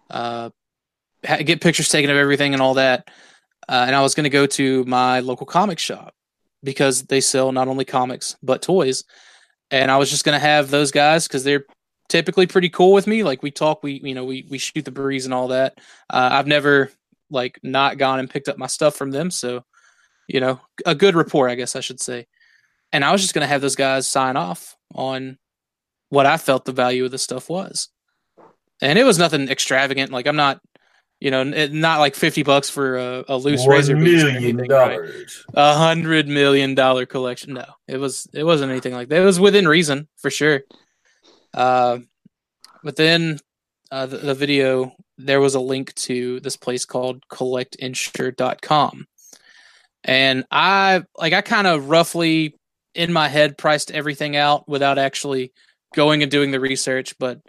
uh, 0.09 0.49
get 1.43 1.61
pictures 1.61 1.89
taken 1.89 2.09
of 2.09 2.17
everything 2.17 2.53
and 2.53 2.61
all 2.61 2.75
that. 2.75 3.09
Uh, 3.69 3.85
and 3.87 3.95
I 3.95 4.01
was 4.01 4.15
going 4.15 4.25
to 4.25 4.29
go 4.29 4.45
to 4.45 4.83
my 4.85 5.19
local 5.19 5.45
comic 5.45 5.79
shop 5.79 6.13
because 6.63 7.03
they 7.03 7.21
sell 7.21 7.51
not 7.51 7.67
only 7.67 7.85
comics 7.85 8.35
but 8.43 8.61
toys. 8.61 9.03
And 9.71 9.89
I 9.89 9.97
was 9.97 10.09
just 10.09 10.25
going 10.25 10.39
to 10.39 10.45
have 10.45 10.69
those 10.69 10.91
guys 10.91 11.27
because 11.27 11.43
they're 11.43 11.65
typically 12.09 12.47
pretty 12.47 12.69
cool 12.69 12.93
with 12.93 13.07
me. 13.07 13.23
Like 13.23 13.41
we 13.41 13.51
talk, 13.51 13.83
we 13.83 13.99
you 14.03 14.13
know 14.13 14.25
we 14.25 14.45
we 14.49 14.57
shoot 14.57 14.85
the 14.85 14.91
breeze 14.91 15.25
and 15.25 15.33
all 15.33 15.47
that. 15.49 15.79
Uh, 16.09 16.29
I've 16.31 16.47
never 16.47 16.91
like 17.29 17.59
not 17.63 17.97
gone 17.97 18.19
and 18.19 18.29
picked 18.29 18.49
up 18.49 18.57
my 18.57 18.67
stuff 18.67 18.95
from 18.95 19.11
them, 19.11 19.31
so 19.31 19.63
you 20.27 20.39
know 20.39 20.59
a 20.85 20.93
good 20.93 21.15
rapport, 21.15 21.49
I 21.49 21.55
guess 21.55 21.75
I 21.75 21.79
should 21.79 22.01
say. 22.01 22.27
And 22.91 23.03
I 23.03 23.11
was 23.11 23.21
just 23.21 23.33
going 23.33 23.41
to 23.41 23.47
have 23.47 23.61
those 23.61 23.75
guys 23.75 24.07
sign 24.07 24.37
off 24.37 24.77
on 24.93 25.39
what 26.09 26.27
I 26.27 26.37
felt 26.37 26.65
the 26.65 26.71
value 26.71 27.05
of 27.05 27.11
the 27.11 27.17
stuff 27.17 27.49
was. 27.49 27.89
And 28.81 28.99
it 28.99 29.03
was 29.03 29.17
nothing 29.17 29.49
extravagant. 29.49 30.11
Like 30.11 30.27
I'm 30.27 30.35
not, 30.35 30.61
you 31.23 31.31
know, 31.31 31.43
not 31.43 32.01
like 32.01 32.15
50 32.15 32.43
bucks 32.43 32.69
for 32.69 32.97
a, 32.97 33.23
a 33.29 33.37
loose 33.37 33.65
razor 33.65 33.95
One 33.95 34.03
piece 34.03 34.23
or 34.23 34.31
million 34.33 34.67
dollars. 34.67 35.45
A 35.53 35.73
hundred 35.73 36.27
million 36.27 36.75
dollar 36.75 37.05
collection. 37.05 37.53
No, 37.53 37.63
it 37.87 37.95
was, 37.95 38.27
it 38.33 38.43
wasn't 38.43 38.71
anything 38.73 38.93
like 38.93 39.07
that. 39.07 39.21
It 39.21 39.25
was 39.25 39.39
within 39.39 39.65
reason 39.65 40.09
for 40.17 40.29
sure. 40.29 40.63
Uh, 41.53 41.99
but 42.83 42.97
then 42.97 43.39
uh, 43.89 44.05
the, 44.05 44.17
the 44.17 44.33
video, 44.33 44.91
there 45.17 45.39
was 45.39 45.55
a 45.55 45.61
link 45.61 45.95
to 45.95 46.41
this 46.41 46.57
place 46.57 46.83
called 46.83 47.23
collectinsure.com. 47.29 49.07
And 50.03 50.43
I, 50.51 51.03
like, 51.17 51.31
I 51.31 51.39
kind 51.39 51.67
of 51.67 51.87
roughly 51.87 52.57
in 52.95 53.13
my 53.13 53.29
head 53.29 53.57
priced 53.57 53.91
everything 53.91 54.35
out 54.35 54.67
without 54.67 54.97
actually 54.97 55.53
going 55.95 56.21
and 56.21 56.29
doing 56.29 56.51
the 56.51 56.59
research. 56.59 57.17
But 57.17 57.39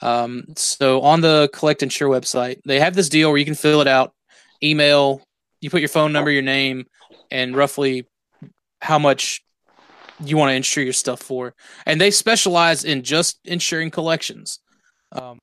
um, 0.00 0.44
so 0.56 1.00
on 1.00 1.20
the 1.20 1.50
Collect 1.52 1.82
Insure 1.82 2.08
website, 2.08 2.60
they 2.64 2.80
have 2.80 2.94
this 2.94 3.08
deal 3.08 3.30
where 3.30 3.38
you 3.38 3.44
can 3.44 3.54
fill 3.54 3.80
it 3.80 3.88
out, 3.88 4.12
email, 4.62 5.22
you 5.60 5.70
put 5.70 5.80
your 5.80 5.88
phone 5.88 6.12
number, 6.12 6.30
your 6.30 6.42
name, 6.42 6.86
and 7.30 7.56
roughly 7.56 8.06
how 8.80 8.98
much 8.98 9.42
you 10.24 10.36
want 10.36 10.50
to 10.50 10.54
insure 10.54 10.84
your 10.84 10.92
stuff 10.92 11.20
for. 11.20 11.54
And 11.86 12.00
they 12.00 12.10
specialize 12.10 12.84
in 12.84 13.02
just 13.02 13.38
insuring 13.44 13.90
collections. 13.90 14.60
Um, 15.12 15.38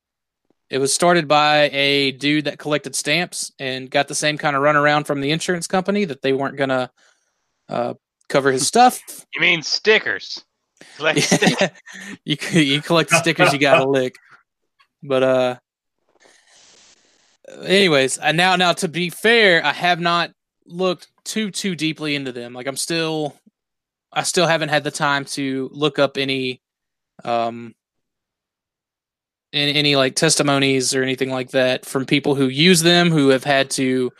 it 0.69 0.79
was 0.79 0.93
started 0.93 1.27
by 1.27 1.69
a 1.71 2.11
dude 2.11 2.45
that 2.45 2.59
collected 2.59 2.95
stamps 2.95 3.51
and 3.59 3.89
got 3.89 4.07
the 4.07 4.15
same 4.15 4.37
kind 4.37 4.55
of 4.55 4.63
runaround 4.63 5.05
from 5.05 5.21
the 5.21 5.31
insurance 5.31 5.67
company 5.67 6.05
that 6.05 6.21
they 6.21 6.33
weren't 6.33 6.57
going 6.57 6.69
to 6.69 6.89
uh, 7.69 7.93
cover 8.29 8.51
his 8.51 8.67
stuff. 8.67 8.99
You 9.33 9.41
mean 9.41 9.61
stickers? 9.61 10.43
Like 10.99 11.17
stickers. 11.23 11.69
you 12.25 12.37
you 12.53 12.81
collect 12.81 13.11
the 13.11 13.19
stickers 13.19 13.53
you 13.53 13.59
got 13.59 13.79
to 13.79 13.89
lick. 13.89 14.17
But 15.07 15.23
uh 15.23 15.55
anyways, 17.63 18.17
and 18.17 18.37
now 18.37 18.55
now 18.55 18.73
to 18.73 18.87
be 18.87 19.09
fair, 19.09 19.65
I 19.65 19.73
have 19.73 19.99
not 19.99 20.31
looked 20.65 21.07
too 21.23 21.51
too 21.51 21.75
deeply 21.75 22.15
into 22.15 22.31
them. 22.31 22.53
Like 22.53 22.67
I'm 22.67 22.77
still 22.77 23.35
I 24.11 24.23
still 24.23 24.47
haven't 24.47 24.69
had 24.69 24.83
the 24.83 24.91
time 24.91 25.25
to 25.25 25.69
look 25.71 25.99
up 25.99 26.17
any 26.17 26.61
um 27.23 27.75
any, 29.53 29.73
any 29.73 29.95
like 29.95 30.15
testimonies 30.15 30.93
or 30.93 31.03
anything 31.03 31.29
like 31.29 31.51
that 31.51 31.85
from 31.85 32.05
people 32.05 32.35
who 32.35 32.47
use 32.47 32.81
them 32.81 33.11
who 33.11 33.29
have 33.29 33.43
had 33.43 33.69
to 33.71 34.11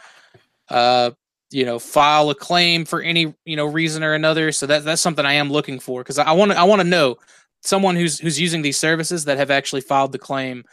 uh 0.69 1.11
you 1.51 1.63
know, 1.63 1.79
file 1.79 2.29
a 2.31 2.35
claim 2.35 2.85
for 2.85 3.01
any 3.01 3.33
you 3.45 3.55
know 3.55 3.65
reason 3.65 4.03
or 4.03 4.13
another. 4.13 4.51
So 4.51 4.65
that 4.67 4.83
that's 4.83 5.01
something 5.01 5.25
I 5.25 5.33
am 5.33 5.49
looking 5.49 5.79
for 5.79 6.01
because 6.01 6.19
I 6.19 6.31
want 6.33 6.51
I 6.51 6.63
want 6.63 6.81
to 6.81 6.87
know 6.87 7.17
someone 7.65 7.95
who's 7.95 8.19
who's 8.19 8.39
using 8.39 8.61
these 8.61 8.79
services 8.79 9.25
that 9.25 9.37
have 9.37 9.51
actually 9.51 9.81
filed 9.81 10.11
the 10.11 10.19
claim 10.19 10.63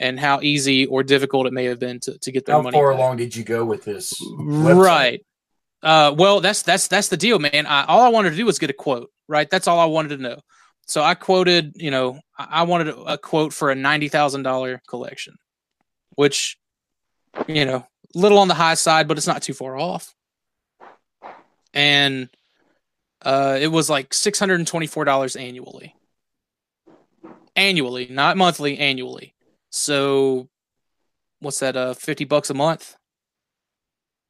and 0.00 0.18
how 0.18 0.40
easy 0.40 0.86
or 0.86 1.02
difficult 1.02 1.46
it 1.46 1.52
may 1.52 1.64
have 1.64 1.78
been 1.80 1.98
to, 2.00 2.16
to 2.18 2.30
get 2.32 2.46
their 2.46 2.54
How 2.56 2.62
money. 2.62 2.76
far 2.76 2.92
back. 2.92 2.98
along 3.00 3.16
did 3.16 3.34
you 3.34 3.42
go 3.44 3.64
with 3.64 3.84
this? 3.84 4.12
website? 4.22 4.84
Right. 4.84 5.26
Uh, 5.82 6.14
well, 6.16 6.40
that's 6.40 6.62
that's 6.62 6.88
that's 6.88 7.08
the 7.08 7.16
deal, 7.16 7.38
man. 7.38 7.66
I, 7.66 7.84
all 7.84 8.00
I 8.00 8.08
wanted 8.08 8.30
to 8.30 8.36
do 8.36 8.46
was 8.46 8.58
get 8.58 8.70
a 8.70 8.74
quote. 8.74 9.10
Right. 9.28 9.48
That's 9.50 9.68
all 9.68 9.78
I 9.78 9.86
wanted 9.86 10.16
to 10.16 10.22
know. 10.22 10.40
So 10.86 11.02
I 11.02 11.14
quoted, 11.14 11.72
you 11.76 11.90
know, 11.90 12.18
I 12.38 12.62
wanted 12.62 12.88
a, 12.88 12.96
a 13.14 13.18
quote 13.18 13.52
for 13.52 13.70
a 13.70 13.74
ninety 13.74 14.08
thousand 14.08 14.42
dollar 14.42 14.80
collection, 14.88 15.34
which, 16.14 16.56
you 17.46 17.66
know, 17.66 17.86
a 18.14 18.18
little 18.18 18.38
on 18.38 18.48
the 18.48 18.54
high 18.54 18.74
side, 18.74 19.06
but 19.06 19.18
it's 19.18 19.26
not 19.26 19.42
too 19.42 19.52
far 19.52 19.76
off. 19.76 20.14
And 21.74 22.30
uh, 23.22 23.58
it 23.60 23.68
was 23.68 23.90
like 23.90 24.14
six 24.14 24.38
hundred 24.38 24.60
and 24.60 24.66
twenty 24.66 24.86
four 24.86 25.04
dollars 25.04 25.36
annually. 25.36 25.94
Annually, 27.58 28.06
not 28.08 28.36
monthly. 28.36 28.78
Annually. 28.78 29.34
So, 29.70 30.48
what's 31.40 31.58
that? 31.58 31.76
Uh, 31.76 31.94
fifty 31.94 32.24
bucks 32.24 32.50
a 32.50 32.54
month. 32.54 32.96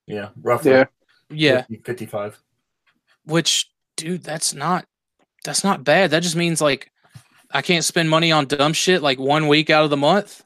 Yeah, 0.06 0.30
roughly. 0.40 0.70
Yeah. 0.72 0.84
Yeah. 1.30 1.64
55. 1.84 2.38
which 3.26 3.70
dude 3.96 4.22
that's 4.22 4.55
not 4.55 4.86
that's 5.44 5.62
not 5.62 5.84
bad 5.84 6.10
that 6.10 6.22
just 6.22 6.36
means 6.36 6.60
like 6.60 6.90
i 7.52 7.60
can't 7.60 7.84
spend 7.84 8.09
money 8.09 8.32
on 8.32 8.46
dumb 8.46 8.72
shit 8.72 9.02
like 9.02 9.18
one 9.18 9.46
week 9.46 9.68
out 9.68 9.84
of 9.84 9.90
the 9.90 9.96
month 9.96 10.42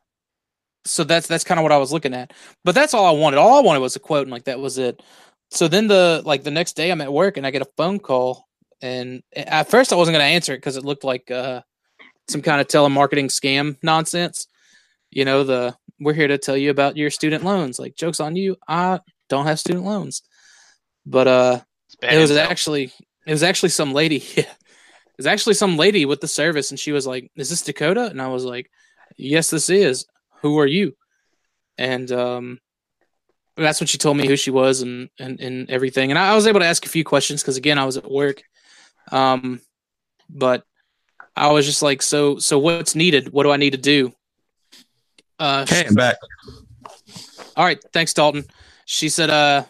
so 0.85 1.05
that's 1.05 1.29
that's 1.29 1.45
kind 1.45 1.61
of 1.61 1.63
what 1.63 1.71
i 1.71 1.77
was 1.77 1.93
looking 1.93 2.15
at 2.15 2.33
but 2.65 2.75
that's 2.75 2.95
all 2.95 3.07
i 3.07 3.11
wanted 3.17 3.39
all 3.39 3.59
i 3.59 3.63
wanted 3.63 3.79
was 3.79 3.95
a 3.95 4.01
quote 4.01 4.23
and 4.23 4.33
like 4.33 4.45
that 4.45 4.59
was 4.59 4.77
it 4.79 5.01
so 5.53 5.69
then 5.69 5.87
the 5.87 6.21
like 6.25 6.43
the 6.43 6.51
next 6.51 6.73
day 6.75 6.91
i'm 6.91 7.01
at 7.01 7.13
work 7.13 7.37
and 7.37 7.47
i 7.47 7.53
get 7.53 7.63
a 7.63 7.73
phone 7.77 8.01
call 8.01 8.49
and 8.81 9.23
at 9.37 9.69
first 9.71 9.93
i 9.93 9.97
wasn't 9.97 10.13
going 10.13 10.25
to 10.25 10.35
answer 10.35 10.53
it 10.55 10.59
because 10.59 10.77
it 10.77 10.85
looked 10.85 11.05
like 11.05 11.31
uh 11.31 11.61
some 12.29 12.43
kind 12.43 12.61
of 12.61 12.69
telemarketing 12.69 13.27
scam 13.27 13.77
nonsense. 13.83 14.47
You 15.11 15.25
know 15.25 15.45
the 15.45 15.77
we're 16.01 16.15
here 16.15 16.29
to 16.29 16.39
tell 16.39 16.57
you 16.57 16.71
about 16.71 16.97
your 16.97 17.11
student 17.11 17.45
loans. 17.45 17.79
Like 17.79 17.97
jokes 17.97 18.21
on 18.21 18.37
you 18.37 18.57
i 18.67 19.01
don't 19.29 19.47
have 19.47 19.61
student 19.61 19.85
loans. 19.85 20.23
But 21.07 21.29
uh 21.29 21.61
it 22.03 22.19
was 22.19 22.31
actually 22.33 22.93
it 23.27 23.31
was 23.31 23.43
actually 23.43 23.69
some 23.69 23.93
lady 23.93 24.17
yeah 24.37 24.45
it 24.45 25.19
was 25.19 25.27
actually 25.27 25.55
some 25.55 25.77
lady 25.77 26.05
with 26.07 26.21
the 26.21 26.29
service 26.29 26.71
and 26.71 26.81
she 26.81 26.93
was 26.93 27.07
like 27.07 27.31
is 27.37 27.51
this 27.51 27.63
dakota? 27.63 28.07
And 28.07 28.21
i 28.21 28.29
was 28.29 28.45
like 28.45 28.71
yes 29.17 29.51
this 29.51 29.71
is. 29.71 30.07
Who 30.43 30.59
are 30.59 30.67
you? 30.67 30.97
And 31.79 32.11
um 32.11 32.61
that's 33.57 33.81
when 33.81 33.87
she 33.87 33.99
told 33.99 34.17
me 34.17 34.27
who 34.27 34.37
she 34.37 34.51
was 34.51 34.83
and 34.83 35.11
and, 35.19 35.41
and 35.41 35.71
everything. 35.71 36.11
And 36.11 36.19
I, 36.19 36.33
I 36.33 36.35
was 36.35 36.47
able 36.47 36.61
to 36.61 36.67
ask 36.67 36.85
a 36.87 36.91
few 36.91 37.05
questions 37.05 37.43
because 37.43 37.57
again 37.57 37.79
i 37.79 37.85
was 37.85 37.97
at 37.97 38.11
work. 38.11 38.43
Um 39.11 39.61
but 40.29 40.65
i 41.37 41.51
was 41.51 41.65
just 41.67 41.83
like 41.83 42.03
so 42.03 42.39
so 42.39 42.59
what's 42.59 42.95
needed 42.95 43.33
what 43.33 43.43
do 43.45 43.51
i 43.51 43.57
need 43.57 43.71
to 43.73 43.79
do 43.79 44.13
uh 45.39 45.65
Okay, 45.69 45.87
I'm 45.89 45.95
back. 45.95 46.17
all 47.57 47.65
right 47.65 47.83
thanks 47.93 48.13
dalton 48.15 48.45
she 48.87 49.09
said 49.09 49.31
uh 49.31 49.65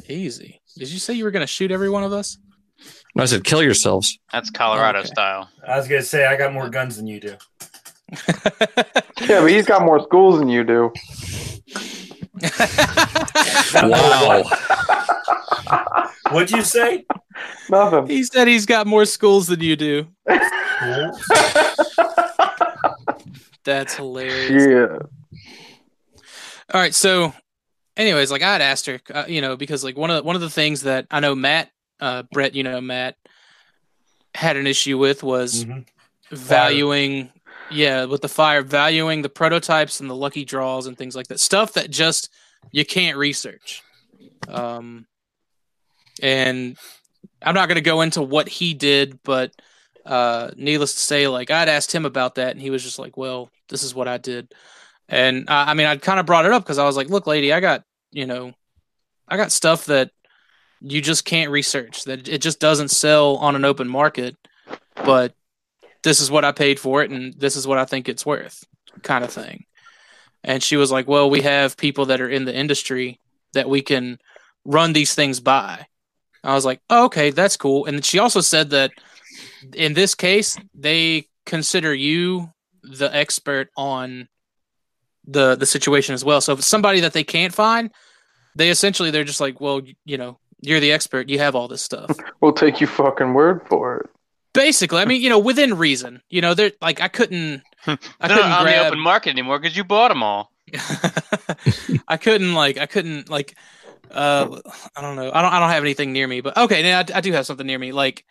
easy 0.10 0.60
did 0.78 0.90
you 0.92 0.98
say 0.98 1.14
you 1.14 1.24
were 1.24 1.30
gonna 1.32 1.46
shoot 1.46 1.72
every 1.72 1.90
one 1.92 2.04
of 2.04 2.12
us 2.12 2.38
I 3.18 3.26
said 3.26 3.44
kill 3.44 3.64
yourselves. 3.64 4.18
That's 4.32 4.50
Colorado 4.52 5.00
Okay. 5.00 5.08
style. 5.08 5.50
I 5.68 5.78
was 5.78 5.88
gonna 5.88 6.02
say 6.04 6.26
I 6.28 6.36
got 6.38 6.54
more 6.54 6.70
guns 6.70 6.98
than 6.98 7.08
you 7.08 7.20
do. 7.20 7.36
Yeah, 9.28 9.42
but 9.42 9.48
he's 9.48 9.66
got 9.66 9.82
more 9.84 10.02
schools 10.04 10.38
than 10.40 10.50
you 10.50 10.64
do. 10.64 10.92
Wow. 13.74 14.44
What'd 16.32 16.52
you 16.52 16.62
say? 16.64 17.06
Nothing. 17.70 18.08
he 18.08 18.24
said 18.24 18.48
he's 18.48 18.66
got 18.66 18.88
more 18.88 19.06
schools 19.06 19.48
than 19.48 19.60
you 19.62 19.76
do. 19.76 20.08
That's 23.64 23.96
hilarious. 23.96 24.66
Yeah. 24.68 24.98
All 26.74 26.82
right, 26.82 26.94
so, 26.96 27.34
anyways, 27.96 28.32
like 28.32 28.42
I 28.42 28.52
had 28.54 28.62
asked 28.62 28.86
her, 28.88 29.00
uh, 29.14 29.26
you 29.28 29.42
know, 29.42 29.56
because 29.56 29.84
like 29.84 29.98
one 29.98 30.10
of 30.12 30.24
one 30.26 30.36
of 30.36 30.42
the 30.42 30.50
things 30.50 30.82
that 30.84 31.08
I 31.12 31.20
know 31.20 31.36
Matt, 31.36 31.70
uh, 32.00 32.24
Brett, 32.32 32.56
you 32.56 32.64
know, 32.64 32.82
Matt 32.82 33.16
had 34.36 34.58
an 34.58 34.68
issue 34.68 34.98
with 34.98 35.24
was 35.24 35.66
Mhm. 35.66 35.86
valuing, 36.32 37.32
yeah, 37.72 38.06
with 38.06 38.22
the 38.22 38.30
fire, 38.30 38.62
valuing 38.62 39.22
the 39.22 39.30
prototypes 39.30 40.00
and 40.00 40.10
the 40.10 40.16
lucky 40.16 40.46
draws 40.46 40.88
and 40.88 40.98
things 40.98 41.16
like 41.16 41.28
that, 41.28 41.40
stuff 41.40 41.74
that 41.74 41.90
just 41.90 42.30
you 42.72 42.86
can't 42.86 43.18
research. 43.18 43.84
Um, 44.48 45.06
and 46.22 46.78
I'm 47.42 47.56
not 47.56 47.68
going 47.68 47.76
to 47.76 47.82
go 47.82 48.02
into 48.02 48.22
what 48.22 48.50
he 48.50 48.74
did, 48.74 49.20
but 49.24 49.52
uh, 50.06 50.52
needless 50.56 50.94
to 50.94 51.00
say, 51.00 51.28
like 51.28 51.52
I'd 51.52 51.70
asked 51.70 51.94
him 51.94 52.06
about 52.06 52.36
that, 52.36 52.52
and 52.52 52.62
he 52.62 52.70
was 52.70 52.84
just 52.84 53.00
like, 53.00 53.18
"Well, 53.18 53.50
this 53.70 53.84
is 53.84 53.94
what 53.94 54.08
I 54.08 54.18
did." 54.18 54.54
And 55.10 55.50
uh, 55.50 55.66
I 55.68 55.74
mean, 55.74 55.88
I 55.88 55.98
kind 55.98 56.20
of 56.20 56.26
brought 56.26 56.46
it 56.46 56.52
up 56.52 56.64
because 56.64 56.78
I 56.78 56.86
was 56.86 56.98
like, 56.98 57.10
"Look, 57.10 57.28
lady, 57.28 57.54
I 57.54 57.60
got 57.60 57.84
you 58.12 58.26
know, 58.26 58.54
I 59.28 59.38
got 59.38 59.52
stuff 59.52 59.86
that 59.88 60.12
you 60.82 61.02
just 61.02 61.26
can't 61.26 61.52
research. 61.52 62.06
That 62.06 62.28
it 62.28 62.42
just 62.42 62.60
doesn't 62.60 62.90
sell 62.90 63.38
on 63.38 63.56
an 63.56 63.66
open 63.66 63.88
market, 63.88 64.36
but 64.96 65.34
this 66.04 66.20
is 66.20 66.32
what 66.32 66.46
I 66.46 66.52
paid 66.52 66.80
for 66.80 67.04
it, 67.04 67.12
and 67.12 67.34
this 67.34 67.56
is 67.56 67.68
what 67.68 67.78
I 67.78 67.86
think 67.86 68.08
it's 68.08 68.26
worth, 68.26 68.66
kind 69.04 69.24
of 69.24 69.32
thing." 69.32 69.66
And 70.44 70.64
she 70.64 70.78
was 70.78 70.92
like, 70.92 71.08
"Well, 71.08 71.30
we 71.30 71.42
have 71.42 71.78
people 71.78 72.06
that 72.06 72.22
are 72.22 72.30
in 72.30 72.46
the 72.46 72.56
industry 72.56 73.20
that 73.54 73.70
we 73.70 73.82
can 73.82 74.20
run 74.66 74.94
these 74.94 75.14
things 75.14 75.40
by." 75.40 75.88
I 76.44 76.54
was 76.54 76.66
like, 76.66 76.82
oh, 76.90 77.06
"Okay, 77.06 77.32
that's 77.32 77.58
cool." 77.58 77.86
And 77.86 78.04
she 78.04 78.20
also 78.20 78.42
said 78.42 78.70
that 78.72 78.92
in 79.74 79.94
this 79.94 80.16
case, 80.16 80.58
they 80.74 81.28
consider 81.46 81.94
you 81.94 82.52
the 82.84 83.14
expert 83.16 83.70
on 83.76 84.28
the 85.26 85.56
the 85.56 85.66
situation 85.66 86.14
as 86.14 86.24
well. 86.24 86.42
So 86.42 86.54
if 86.54 86.60
it's 86.60 86.68
somebody 86.68 87.02
that 87.02 87.14
they 87.14 87.24
can't 87.24 87.54
find, 87.54 87.92
they 88.56 88.70
essentially 88.70 89.12
they're 89.12 89.24
just 89.24 89.42
like, 89.42 89.60
well, 89.60 89.82
you 90.06 90.18
know, 90.18 90.40
you're 90.62 90.80
the 90.80 90.92
expert. 90.92 91.30
You 91.30 91.40
have 91.40 91.56
all 91.56 91.68
this 91.68 91.82
stuff. 91.82 92.16
We'll 92.42 92.54
take 92.54 92.80
your 92.80 92.88
fucking 92.88 93.34
word 93.34 93.68
for 93.68 93.98
it. 93.98 94.10
Basically, 94.58 95.00
I 95.00 95.06
mean, 95.06 95.22
you 95.22 95.30
know, 95.30 95.40
within 95.40 95.78
reason. 95.78 96.22
You 96.30 96.42
know, 96.42 96.54
they're 96.54 96.72
like, 96.82 97.02
I 97.02 97.08
couldn't, 97.08 97.62
I 97.88 97.96
couldn't 97.96 98.50
not 98.50 98.62
on 98.62 98.66
the 98.66 98.88
open 98.88 99.00
market 99.00 99.30
anymore 99.30 99.60
because 99.60 99.78
you 99.78 99.84
bought 99.84 100.10
them 100.10 100.24
all. 100.24 100.52
I 102.08 102.18
couldn't 102.18 102.54
like, 102.54 102.78
I 102.78 102.86
couldn't 102.86 103.30
like, 103.30 103.56
uh, 104.12 104.60
I 104.96 105.02
don't 105.02 105.16
know. 105.16 105.32
I 105.34 105.42
don't, 105.42 105.54
I 105.54 105.60
don't 105.60 105.70
have 105.70 105.84
anything 105.84 106.12
near 106.12 106.28
me, 106.28 106.42
but 106.42 106.58
okay, 106.58 106.82
now 106.82 107.00
I, 107.00 107.06
I 107.18 107.22
do 107.22 107.32
have 107.34 107.46
something 107.46 107.68
near 107.68 107.80
me. 107.80 107.92
Like, 107.92 108.26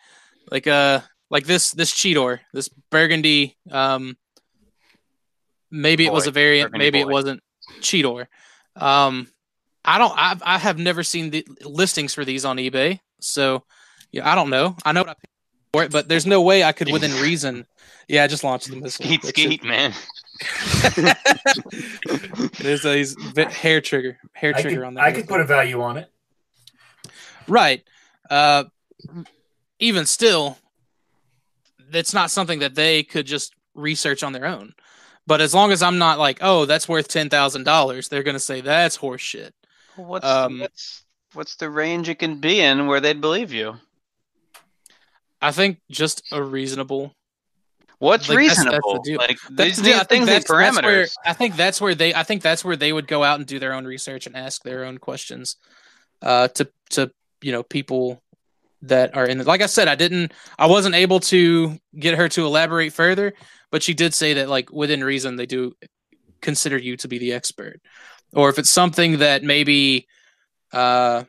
like, 0.51 0.67
uh, 0.67 1.01
like 1.29 1.45
this, 1.45 1.71
this 1.71 1.93
Cheetor, 1.93 2.39
this 2.53 2.69
Burgundy, 2.89 3.57
um, 3.71 4.17
maybe 5.71 6.05
it 6.05 6.13
was 6.13 6.27
a 6.27 6.31
variant, 6.31 6.71
Burgundy 6.71 6.85
maybe 6.85 6.99
it 6.99 7.07
wasn't 7.07 7.41
Cheetor. 7.79 8.27
Um, 8.75 9.27
I 9.83 9.97
don't, 9.97 10.13
I, 10.15 10.35
I 10.41 10.57
have 10.57 10.77
never 10.77 11.03
seen 11.03 11.29
the 11.29 11.47
listings 11.63 12.13
for 12.13 12.25
these 12.25 12.43
on 12.45 12.57
eBay, 12.57 12.99
so 13.21 13.63
yeah, 14.11 14.29
I 14.29 14.35
don't 14.35 14.49
know. 14.49 14.75
I 14.85 14.91
know 14.91 15.01
what 15.01 15.09
I 15.09 15.13
paid 15.13 15.36
for 15.71 15.83
it, 15.83 15.91
but 15.91 16.07
there's 16.07 16.25
no 16.25 16.41
way 16.41 16.63
I 16.63 16.71
could, 16.71 16.91
within 16.91 17.11
reason. 17.21 17.65
Yeah, 18.07 18.23
I 18.23 18.27
just 18.27 18.43
launched 18.43 18.69
the 18.69 18.77
missile. 18.77 19.03
Skeet, 19.05 19.23
skeet, 19.23 19.63
man. 19.63 19.93
There's 22.59 22.85
a 22.85 22.95
he's 22.97 23.15
hair 23.51 23.81
trigger, 23.81 24.17
hair 24.33 24.53
I 24.55 24.61
trigger 24.61 24.77
could, 24.77 24.85
on 24.85 24.93
that. 24.95 25.03
I 25.03 25.11
could 25.11 25.27
put 25.27 25.41
a 25.41 25.45
value 25.45 25.81
on 25.81 25.97
it. 25.97 26.11
right. 27.47 27.83
Uh, 28.29 28.65
even 29.79 30.05
still, 30.05 30.57
it's 31.91 32.13
not 32.13 32.31
something 32.31 32.59
that 32.59 32.75
they 32.75 33.03
could 33.03 33.25
just 33.25 33.53
research 33.73 34.23
on 34.23 34.31
their 34.33 34.45
own. 34.45 34.73
But 35.25 35.41
as 35.41 35.53
long 35.53 35.71
as 35.71 35.81
I'm 35.83 35.97
not 35.97 36.19
like, 36.19 36.39
oh, 36.41 36.65
that's 36.65 36.87
worth 36.87 37.07
ten 37.07 37.29
thousand 37.29 37.63
dollars, 37.63 38.07
they're 38.07 38.23
gonna 38.23 38.39
say 38.39 38.61
that's 38.61 38.97
horseshit. 38.97 39.51
What's, 39.95 40.25
Um, 40.25 40.59
what's 40.59 41.03
what's 41.33 41.55
the 41.55 41.69
range 41.69 42.09
it 42.09 42.19
can 42.19 42.39
be 42.39 42.59
in 42.61 42.87
where 42.87 42.99
they'd 43.01 43.19
believe 43.21 43.51
you? 43.51 43.75
I 45.41 45.51
think 45.51 45.79
just 45.91 46.23
a 46.31 46.41
reasonable. 46.41 47.13
What's 47.99 48.29
Like, 48.29 48.37
that's- 48.39 48.57
that's 48.57 48.65
the 48.65 48.71
reasonable? 48.71 49.17
like 49.17 49.37
That's 49.49 49.77
these, 49.77 49.81
the- 49.81 49.93
I 49.93 49.97
these 49.97 49.97
think 49.99 50.07
things 50.09 50.25
that's- 50.27 50.43
that's 50.47 50.81
where- 50.83 51.05
parameters. 51.05 51.13
I 51.25 51.33
think 51.33 51.55
that's 51.55 51.81
where 51.81 51.95
they. 51.95 52.13
I 52.13 52.23
think 52.23 52.41
that's 52.43 52.63
where 52.63 52.75
they 52.75 52.93
would 52.93 53.07
go 53.07 53.23
out 53.23 53.39
and 53.39 53.47
do 53.47 53.57
their 53.59 53.73
own 53.73 53.85
research 53.85 54.27
and 54.27 54.35
ask 54.35 54.61
their 54.63 54.83
own 54.85 54.97
questions, 54.99 55.55
uh, 56.21 56.47
to 56.49 56.69
to 56.91 57.11
you 57.41 57.51
know 57.51 57.63
people 57.63 58.21
that 58.83 59.15
are 59.17 59.25
in. 59.25 59.39
The, 59.39 59.43
like 59.43 59.61
I 59.61 59.65
said, 59.65 59.87
I 59.87 59.95
didn't. 59.95 60.31
I 60.59 60.67
wasn't 60.67 60.93
able 60.95 61.19
to 61.21 61.77
get 61.97 62.15
her 62.17 62.29
to 62.29 62.45
elaborate 62.45 62.93
further, 62.93 63.33
but 63.71 63.81
she 63.81 63.93
did 63.95 64.13
say 64.13 64.33
that 64.35 64.49
like 64.49 64.71
within 64.71 65.03
reason 65.03 65.35
they 65.35 65.47
do 65.47 65.73
consider 66.41 66.77
you 66.77 66.97
to 66.97 67.07
be 67.07 67.17
the 67.17 67.33
expert, 67.33 67.81
or 68.33 68.49
if 68.49 68.59
it's 68.59 68.69
something 68.69 69.17
that 69.19 69.41
maybe, 69.43 70.07
uh. 70.71 71.23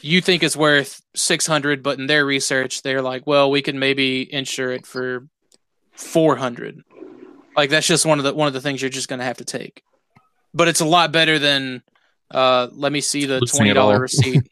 You 0.00 0.20
think 0.20 0.42
it's 0.42 0.56
worth 0.56 1.00
six 1.14 1.46
hundred, 1.46 1.82
but 1.82 1.98
in 1.98 2.06
their 2.06 2.24
research, 2.24 2.82
they're 2.82 3.02
like, 3.02 3.26
"Well, 3.26 3.50
we 3.50 3.62
can 3.62 3.78
maybe 3.78 4.32
insure 4.32 4.70
it 4.72 4.86
for 4.86 5.26
four 5.92 6.36
hundred 6.36 6.84
Like 7.56 7.70
that's 7.70 7.86
just 7.86 8.06
one 8.06 8.18
of 8.18 8.24
the 8.24 8.32
one 8.32 8.46
of 8.46 8.54
the 8.54 8.60
things 8.60 8.80
you're 8.80 8.90
just 8.90 9.08
going 9.08 9.18
to 9.18 9.24
have 9.24 9.38
to 9.38 9.44
take. 9.44 9.82
But 10.54 10.68
it's 10.68 10.80
a 10.80 10.84
lot 10.86 11.12
better 11.12 11.38
than 11.38 11.82
uh, 12.30 12.68
let 12.72 12.92
me 12.92 13.00
see 13.00 13.26
the 13.26 13.40
Losing 13.40 13.56
twenty 13.56 13.70
it 13.70 13.76
all. 13.76 13.88
dollar 13.88 14.00
receipt. 14.02 14.42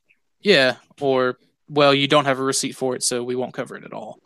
yeah, 0.40 0.76
or 1.00 1.38
well, 1.68 1.94
you 1.94 2.08
don't 2.08 2.24
have 2.24 2.40
a 2.40 2.44
receipt 2.44 2.72
for 2.76 2.96
it, 2.96 3.02
so 3.02 3.22
we 3.22 3.36
won't 3.36 3.54
cover 3.54 3.76
it 3.76 3.84
at 3.84 3.92
all. 3.92 4.18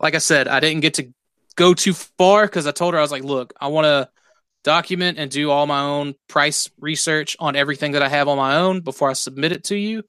Like 0.00 0.14
I 0.14 0.18
said, 0.18 0.48
I 0.48 0.60
didn't 0.60 0.80
get 0.80 0.94
to 0.94 1.12
go 1.56 1.74
too 1.74 1.92
far 1.94 2.46
because 2.46 2.66
I 2.66 2.70
told 2.70 2.94
her 2.94 2.98
I 2.98 3.02
was 3.02 3.12
like, 3.12 3.24
look, 3.24 3.52
I 3.60 3.68
want 3.68 3.84
to 3.86 4.08
document 4.62 5.18
and 5.18 5.30
do 5.30 5.50
all 5.50 5.66
my 5.66 5.80
own 5.80 6.14
price 6.28 6.68
research 6.80 7.36
on 7.38 7.56
everything 7.56 7.92
that 7.92 8.02
I 8.02 8.08
have 8.08 8.28
on 8.28 8.36
my 8.36 8.56
own 8.56 8.80
before 8.80 9.08
I 9.08 9.12
submit 9.14 9.52
it 9.52 9.64
to 9.64 9.76
you. 9.76 10.02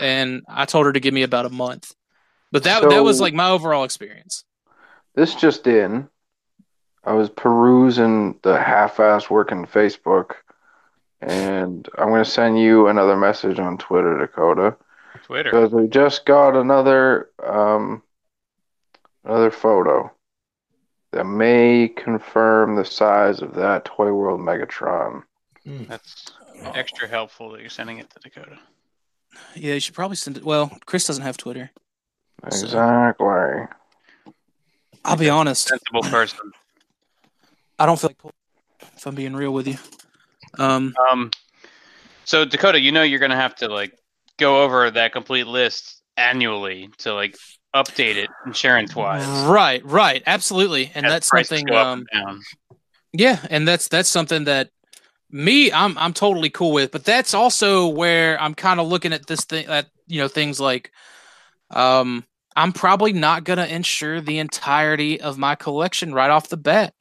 And 0.00 0.42
I 0.48 0.64
told 0.64 0.86
her 0.86 0.92
to 0.92 1.00
give 1.00 1.14
me 1.14 1.22
about 1.22 1.46
a 1.46 1.50
month. 1.50 1.94
But 2.52 2.64
that 2.64 2.88
that 2.88 3.02
was 3.02 3.20
like 3.20 3.34
my 3.34 3.50
overall 3.50 3.84
experience. 3.84 4.44
This 5.14 5.34
just 5.34 5.66
in. 5.66 6.08
I 7.04 7.12
was 7.12 7.30
perusing 7.30 8.38
the 8.42 8.60
half-ass 8.60 9.30
working 9.30 9.64
Facebook, 9.64 10.32
and 11.20 11.88
I'm 11.96 12.08
gonna 12.08 12.24
send 12.24 12.58
you 12.58 12.88
another 12.88 13.16
message 13.16 13.60
on 13.60 13.78
Twitter, 13.78 14.18
Dakota, 14.18 14.76
Twitter. 15.24 15.50
because 15.50 15.70
we 15.70 15.86
just 15.86 16.26
got 16.26 16.56
another 16.56 17.30
um 17.44 18.02
another 19.24 19.50
photo 19.50 20.10
that 21.12 21.24
may 21.24 21.88
confirm 21.88 22.74
the 22.76 22.84
size 22.84 23.40
of 23.40 23.54
that 23.54 23.84
Toy 23.84 24.12
World 24.12 24.40
Megatron. 24.40 25.22
That's 25.64 26.32
extra 26.74 27.08
helpful 27.08 27.52
that 27.52 27.60
you're 27.60 27.70
sending 27.70 27.98
it 27.98 28.10
to 28.10 28.18
Dakota. 28.20 28.58
Yeah, 29.54 29.74
you 29.74 29.80
should 29.80 29.94
probably 29.94 30.16
send 30.16 30.36
it. 30.36 30.44
Well, 30.44 30.70
Chris 30.86 31.06
doesn't 31.06 31.22
have 31.22 31.36
Twitter. 31.36 31.70
So- 32.50 32.64
Exactly. 32.66 33.66
I'll 35.04 35.16
be 35.16 35.28
honest. 35.30 35.68
Sensible 35.68 36.02
person. 36.10 36.52
I 37.78 37.86
don't 37.86 37.98
feel 38.00 38.10
like 38.24 38.34
if 38.96 39.06
I'm 39.06 39.14
being 39.14 39.34
real 39.34 39.52
with 39.52 39.68
you. 39.68 39.76
Um, 40.58 40.94
Um, 41.10 41.30
so 42.24 42.44
Dakota, 42.44 42.80
you 42.80 42.90
know 42.92 43.02
you're 43.02 43.20
gonna 43.20 43.36
have 43.36 43.54
to 43.56 43.68
like 43.68 43.92
go 44.38 44.62
over 44.62 44.90
that 44.90 45.12
complete 45.12 45.46
list 45.46 46.02
annually 46.16 46.88
to 46.98 47.14
like 47.14 47.36
update 47.74 48.16
it 48.16 48.30
insurance 48.46 48.96
wise. 48.96 49.26
right, 49.46 49.84
right, 49.84 50.22
absolutely, 50.26 50.90
and 50.94 51.04
that's 51.06 51.28
something. 51.28 51.70
Um, 51.72 52.06
down. 52.12 52.40
yeah, 53.12 53.38
and 53.50 53.68
that's 53.68 53.88
that's 53.88 54.08
something 54.08 54.44
that 54.44 54.70
me 55.30 55.72
I'm 55.72 55.96
I'm 55.98 56.12
totally 56.12 56.50
cool 56.50 56.72
with. 56.72 56.92
But 56.92 57.04
that's 57.04 57.34
also 57.34 57.88
where 57.88 58.40
I'm 58.40 58.54
kind 58.54 58.80
of 58.80 58.88
looking 58.88 59.12
at 59.12 59.26
this 59.26 59.44
thing 59.44 59.66
at 59.66 59.86
you 60.06 60.20
know 60.20 60.28
things 60.28 60.60
like, 60.60 60.92
um, 61.70 62.24
I'm 62.54 62.72
probably 62.72 63.12
not 63.12 63.44
gonna 63.44 63.66
insure 63.66 64.20
the 64.20 64.38
entirety 64.38 65.20
of 65.20 65.38
my 65.38 65.54
collection 65.54 66.14
right 66.14 66.30
off 66.30 66.48
the 66.48 66.56
bat. 66.56 66.94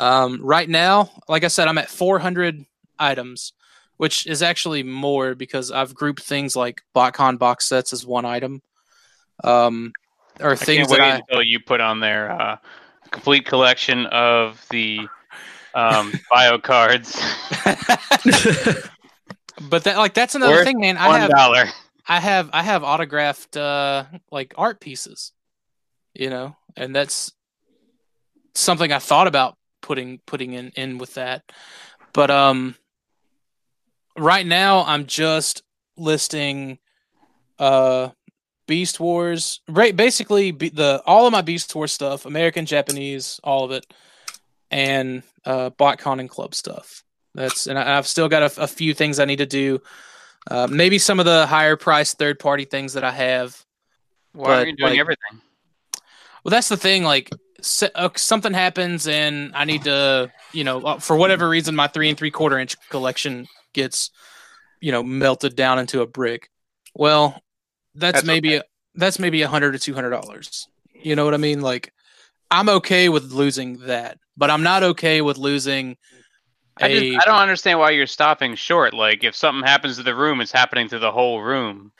Um, 0.00 0.40
right 0.42 0.68
now, 0.68 1.10
like 1.28 1.44
I 1.44 1.48
said, 1.48 1.68
I'm 1.68 1.78
at 1.78 1.90
400 1.90 2.64
items, 2.98 3.52
which 3.98 4.26
is 4.26 4.42
actually 4.42 4.82
more 4.82 5.34
because 5.34 5.70
I've 5.70 5.94
grouped 5.94 6.22
things 6.22 6.56
like 6.56 6.82
BotCon 6.94 7.38
box 7.38 7.68
sets 7.68 7.92
as 7.92 8.06
one 8.06 8.24
item. 8.24 8.62
Um, 9.44 9.92
or 10.40 10.52
I 10.52 10.56
things 10.56 10.88
that 10.88 11.00
I 11.00 11.16
until 11.16 11.42
you 11.42 11.60
put 11.60 11.80
on 11.80 12.00
there 12.00 12.30
uh, 12.30 12.56
complete 13.10 13.44
collection 13.44 14.06
of 14.06 14.64
the 14.70 15.06
um, 15.74 16.12
bio 16.30 16.58
cards. 16.58 17.12
but 19.60 19.84
that 19.84 19.96
like 19.96 20.14
that's 20.14 20.34
another 20.34 20.52
Worth 20.52 20.64
thing, 20.64 20.80
man. 20.80 20.96
I 20.96 21.08
One 21.08 21.20
have 21.20 21.30
dollar. 21.30 21.66
I 22.06 22.20
have 22.20 22.50
I 22.52 22.62
have 22.62 22.82
autographed 22.84 23.56
uh 23.56 24.04
like 24.30 24.54
art 24.56 24.80
pieces, 24.80 25.32
you 26.14 26.30
know, 26.30 26.56
and 26.76 26.94
that's 26.94 27.32
something 28.54 28.92
I 28.92 28.98
thought 28.98 29.26
about 29.26 29.56
putting 29.80 30.18
putting 30.26 30.52
in 30.52 30.70
in 30.76 30.98
with 30.98 31.14
that. 31.14 31.42
But 32.12 32.30
um 32.30 32.74
right 34.16 34.46
now 34.46 34.84
I'm 34.84 35.06
just 35.06 35.62
listing 35.96 36.78
uh 37.58 38.10
Beast 38.66 39.00
Wars, 39.00 39.60
right 39.68 39.94
basically 39.94 40.50
be, 40.52 40.68
the 40.68 41.02
all 41.04 41.26
of 41.26 41.32
my 41.32 41.42
Beast 41.42 41.74
Wars 41.74 41.92
stuff, 41.92 42.26
American, 42.26 42.64
Japanese, 42.64 43.40
all 43.44 43.64
of 43.64 43.70
it 43.70 43.92
and 44.72 45.22
uh 45.44 45.70
BotCon 45.70 46.18
and 46.18 46.28
club 46.28 46.54
stuff. 46.54 47.04
That's 47.34 47.66
and 47.66 47.78
I, 47.78 47.96
I've 47.98 48.06
still 48.06 48.28
got 48.28 48.42
a, 48.42 48.62
a 48.62 48.66
few 48.66 48.94
things 48.94 49.18
I 49.20 49.24
need 49.24 49.38
to 49.38 49.46
do. 49.46 49.80
Uh, 50.50 50.66
maybe 50.68 50.98
some 50.98 51.20
of 51.20 51.24
the 51.26 51.46
higher 51.46 51.76
priced 51.76 52.18
third 52.18 52.38
party 52.38 52.64
things 52.64 52.94
that 52.94 53.04
I 53.04 53.12
have. 53.12 53.64
Why 54.32 54.44
but, 54.46 54.50
are 54.50 54.66
you 54.66 54.76
doing 54.76 54.90
like- 54.90 54.98
everything? 54.98 55.40
Well, 56.44 56.50
that's 56.50 56.68
the 56.68 56.76
thing. 56.76 57.04
Like, 57.04 57.30
s- 57.60 57.84
uh, 57.94 58.08
something 58.16 58.52
happens 58.52 59.06
and 59.06 59.52
I 59.54 59.64
need 59.64 59.84
to, 59.84 60.32
you 60.52 60.64
know, 60.64 60.80
uh, 60.80 60.98
for 60.98 61.16
whatever 61.16 61.48
reason, 61.48 61.76
my 61.76 61.86
three 61.86 62.08
and 62.08 62.18
three 62.18 62.32
quarter 62.32 62.58
inch 62.58 62.74
collection 62.88 63.46
gets, 63.72 64.10
you 64.80 64.90
know, 64.90 65.04
melted 65.04 65.54
down 65.54 65.78
into 65.78 66.00
a 66.00 66.06
brick. 66.06 66.50
Well, 66.94 67.40
that's, 67.94 68.16
That's 68.16 68.26
maybe 68.26 68.56
a, 68.56 68.64
that's 68.96 69.20
maybe 69.20 69.42
a 69.42 69.48
hundred 69.48 69.72
to 69.72 69.78
two 69.78 69.94
hundred 69.94 70.10
dollars. 70.10 70.66
You 70.92 71.14
know 71.14 71.24
what 71.24 71.34
I 71.34 71.36
mean? 71.38 71.60
Like, 71.60 71.92
I'm 72.52 72.68
okay 72.68 73.08
with 73.08 73.32
losing 73.32 73.78
that, 73.86 74.18
but 74.36 74.50
I'm 74.50 74.62
not 74.62 74.82
okay 74.82 75.22
with 75.22 75.38
losing. 75.38 75.96
I, 76.80 76.88
A, 76.88 77.10
just, 77.14 77.26
I 77.26 77.30
don't 77.30 77.40
understand 77.40 77.78
why 77.78 77.90
you're 77.90 78.06
stopping 78.06 78.54
short. 78.54 78.92
Like, 78.92 79.24
if 79.24 79.34
something 79.34 79.66
happens 79.66 79.96
to 79.96 80.02
the 80.02 80.14
room, 80.14 80.40
it's 80.40 80.52
happening 80.52 80.88
to 80.88 80.98
the 80.98 81.10
whole 81.10 81.40
room. 81.40 81.92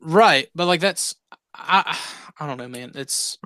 Right, 0.00 0.48
but 0.54 0.66
like 0.66 0.80
that's 0.80 1.14
I 1.54 1.98
I 2.38 2.46
don't 2.46 2.58
know, 2.58 2.68
man. 2.68 2.92
It's 2.94 3.38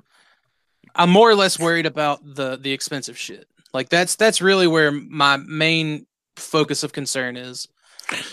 I'm 0.95 1.09
more 1.09 1.29
or 1.29 1.35
less 1.35 1.59
worried 1.59 1.85
about 1.85 2.19
the 2.23 2.57
the 2.57 2.73
expensive 2.73 3.17
shit. 3.17 3.47
Like 3.73 3.89
that's 3.89 4.15
that's 4.15 4.41
really 4.41 4.67
where 4.67 4.91
my 4.91 5.37
main 5.37 6.05
focus 6.35 6.83
of 6.83 6.91
concern 6.91 7.37
is. 7.37 7.67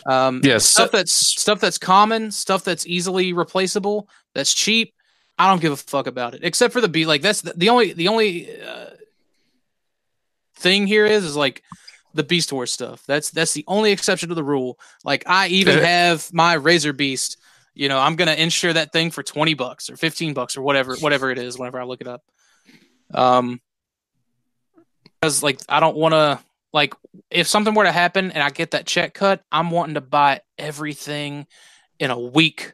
Um 0.06 0.40
Yes. 0.42 0.64
stuff 0.64 0.90
that's 0.90 1.12
stuff 1.12 1.60
that's 1.60 1.78
common, 1.78 2.32
stuff 2.32 2.64
that's 2.64 2.86
easily 2.86 3.32
replaceable, 3.32 4.08
that's 4.34 4.54
cheap. 4.54 4.92
I 5.38 5.50
don't 5.50 5.60
give 5.60 5.72
a 5.72 5.76
fuck 5.76 6.06
about 6.06 6.34
it. 6.34 6.40
Except 6.42 6.72
for 6.72 6.80
the 6.80 6.88
beat 6.88 7.06
like 7.06 7.22
that's 7.22 7.42
the, 7.42 7.52
the 7.54 7.68
only 7.68 7.92
the 7.92 8.08
only 8.08 8.60
uh, 8.60 8.86
thing 10.56 10.86
here 10.86 11.06
is 11.06 11.24
is 11.24 11.36
like 11.36 11.62
the 12.14 12.24
Beast 12.24 12.52
Wars 12.52 12.72
stuff. 12.72 13.04
That's 13.06 13.30
that's 13.30 13.52
the 13.52 13.64
only 13.68 13.92
exception 13.92 14.30
to 14.30 14.34
the 14.34 14.44
rule. 14.44 14.78
Like 15.04 15.24
I 15.26 15.48
even 15.48 15.78
have 15.78 16.32
my 16.32 16.56
Razorbeast. 16.56 17.36
You 17.74 17.88
know, 17.88 17.98
I'm 17.98 18.16
gonna 18.16 18.32
insure 18.32 18.72
that 18.72 18.92
thing 18.92 19.10
for 19.10 19.22
twenty 19.22 19.54
bucks 19.54 19.90
or 19.90 19.96
fifteen 19.96 20.32
bucks 20.32 20.56
or 20.56 20.62
whatever 20.62 20.96
whatever 20.96 21.30
it 21.30 21.38
is. 21.38 21.58
Whenever 21.58 21.80
I 21.80 21.84
look 21.84 22.00
it 22.00 22.08
up, 22.08 22.22
um, 23.12 23.60
because 25.20 25.42
like 25.42 25.60
I 25.68 25.80
don't 25.80 25.96
want 25.96 26.14
to 26.14 26.40
like 26.72 26.94
if 27.30 27.46
something 27.46 27.74
were 27.74 27.84
to 27.84 27.92
happen 27.92 28.30
and 28.30 28.42
I 28.42 28.50
get 28.50 28.70
that 28.70 28.86
check 28.86 29.12
cut, 29.14 29.42
I'm 29.52 29.70
wanting 29.70 29.94
to 29.94 30.00
buy 30.00 30.40
everything 30.58 31.46
in 31.98 32.10
a 32.10 32.18
week. 32.18 32.72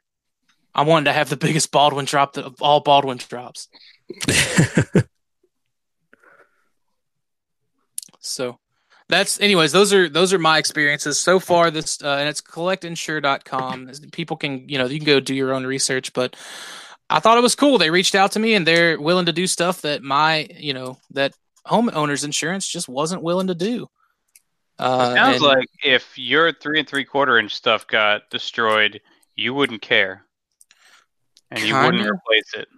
I'm 0.74 0.86
wanting 0.86 1.06
to 1.06 1.12
have 1.12 1.28
the 1.28 1.36
biggest 1.36 1.70
Baldwin 1.70 2.04
drop 2.06 2.34
that 2.34 2.44
of 2.44 2.62
all 2.62 2.80
Baldwin 2.80 3.18
drops. 3.18 3.68
So 8.22 8.58
that's 9.08 9.40
anyways, 9.40 9.72
those 9.72 9.92
are 9.92 10.08
those 10.08 10.32
are 10.32 10.38
my 10.38 10.58
experiences 10.58 11.18
so 11.18 11.38
far 11.38 11.70
this 11.70 12.02
uh, 12.02 12.16
and 12.18 12.28
it's 12.28 12.40
collectinsure.com. 12.40 13.90
People 14.12 14.36
can, 14.36 14.68
you 14.68 14.78
know, 14.78 14.86
you 14.86 14.98
can 14.98 15.06
go 15.06 15.20
do 15.20 15.34
your 15.34 15.52
own 15.52 15.66
research, 15.66 16.12
but 16.12 16.36
I 17.10 17.18
thought 17.18 17.36
it 17.36 17.42
was 17.42 17.54
cool. 17.54 17.78
They 17.78 17.90
reached 17.90 18.14
out 18.14 18.32
to 18.32 18.38
me 18.38 18.54
and 18.54 18.66
they're 18.66 18.98
willing 18.98 19.26
to 19.26 19.32
do 19.32 19.46
stuff 19.46 19.82
that 19.82 20.02
my, 20.02 20.48
you 20.56 20.72
know, 20.72 20.98
that 21.10 21.32
homeowners 21.66 22.24
insurance 22.24 22.66
just 22.66 22.88
wasn't 22.88 23.22
willing 23.22 23.48
to 23.48 23.54
do. 23.54 23.88
Uh, 24.78 25.14
Sounds 25.14 25.36
and- 25.36 25.44
like 25.44 25.68
if 25.84 26.16
your 26.16 26.52
three 26.52 26.78
and 26.78 26.88
three 26.88 27.04
quarter 27.04 27.38
inch 27.38 27.54
stuff 27.54 27.86
got 27.86 28.30
destroyed, 28.30 29.00
you 29.34 29.52
wouldn't 29.52 29.82
care, 29.82 30.24
and 31.56 31.64
you 31.64 31.74
wouldn't 31.74 32.08
replace 32.08 32.54
it. 32.54 32.68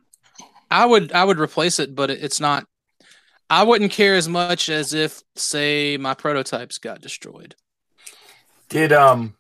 I 0.71 0.85
would 0.85 1.13
I 1.13 1.25
would 1.25 1.39
replace 1.39 1.79
it, 1.79 1.95
but 1.95 2.11
it's 2.11 2.41
not. 2.41 2.67
I 3.51 3.63
wouldn't 3.63 3.93
care 3.93 4.15
as 4.15 4.29
much 4.29 4.69
as 4.69 4.95
if, 4.95 5.23
say, 5.37 5.97
my 5.99 6.15
prototypes 6.15 6.79
got 6.79 7.01
destroyed. 7.01 7.55
Did 8.69 8.93
um 8.93 9.35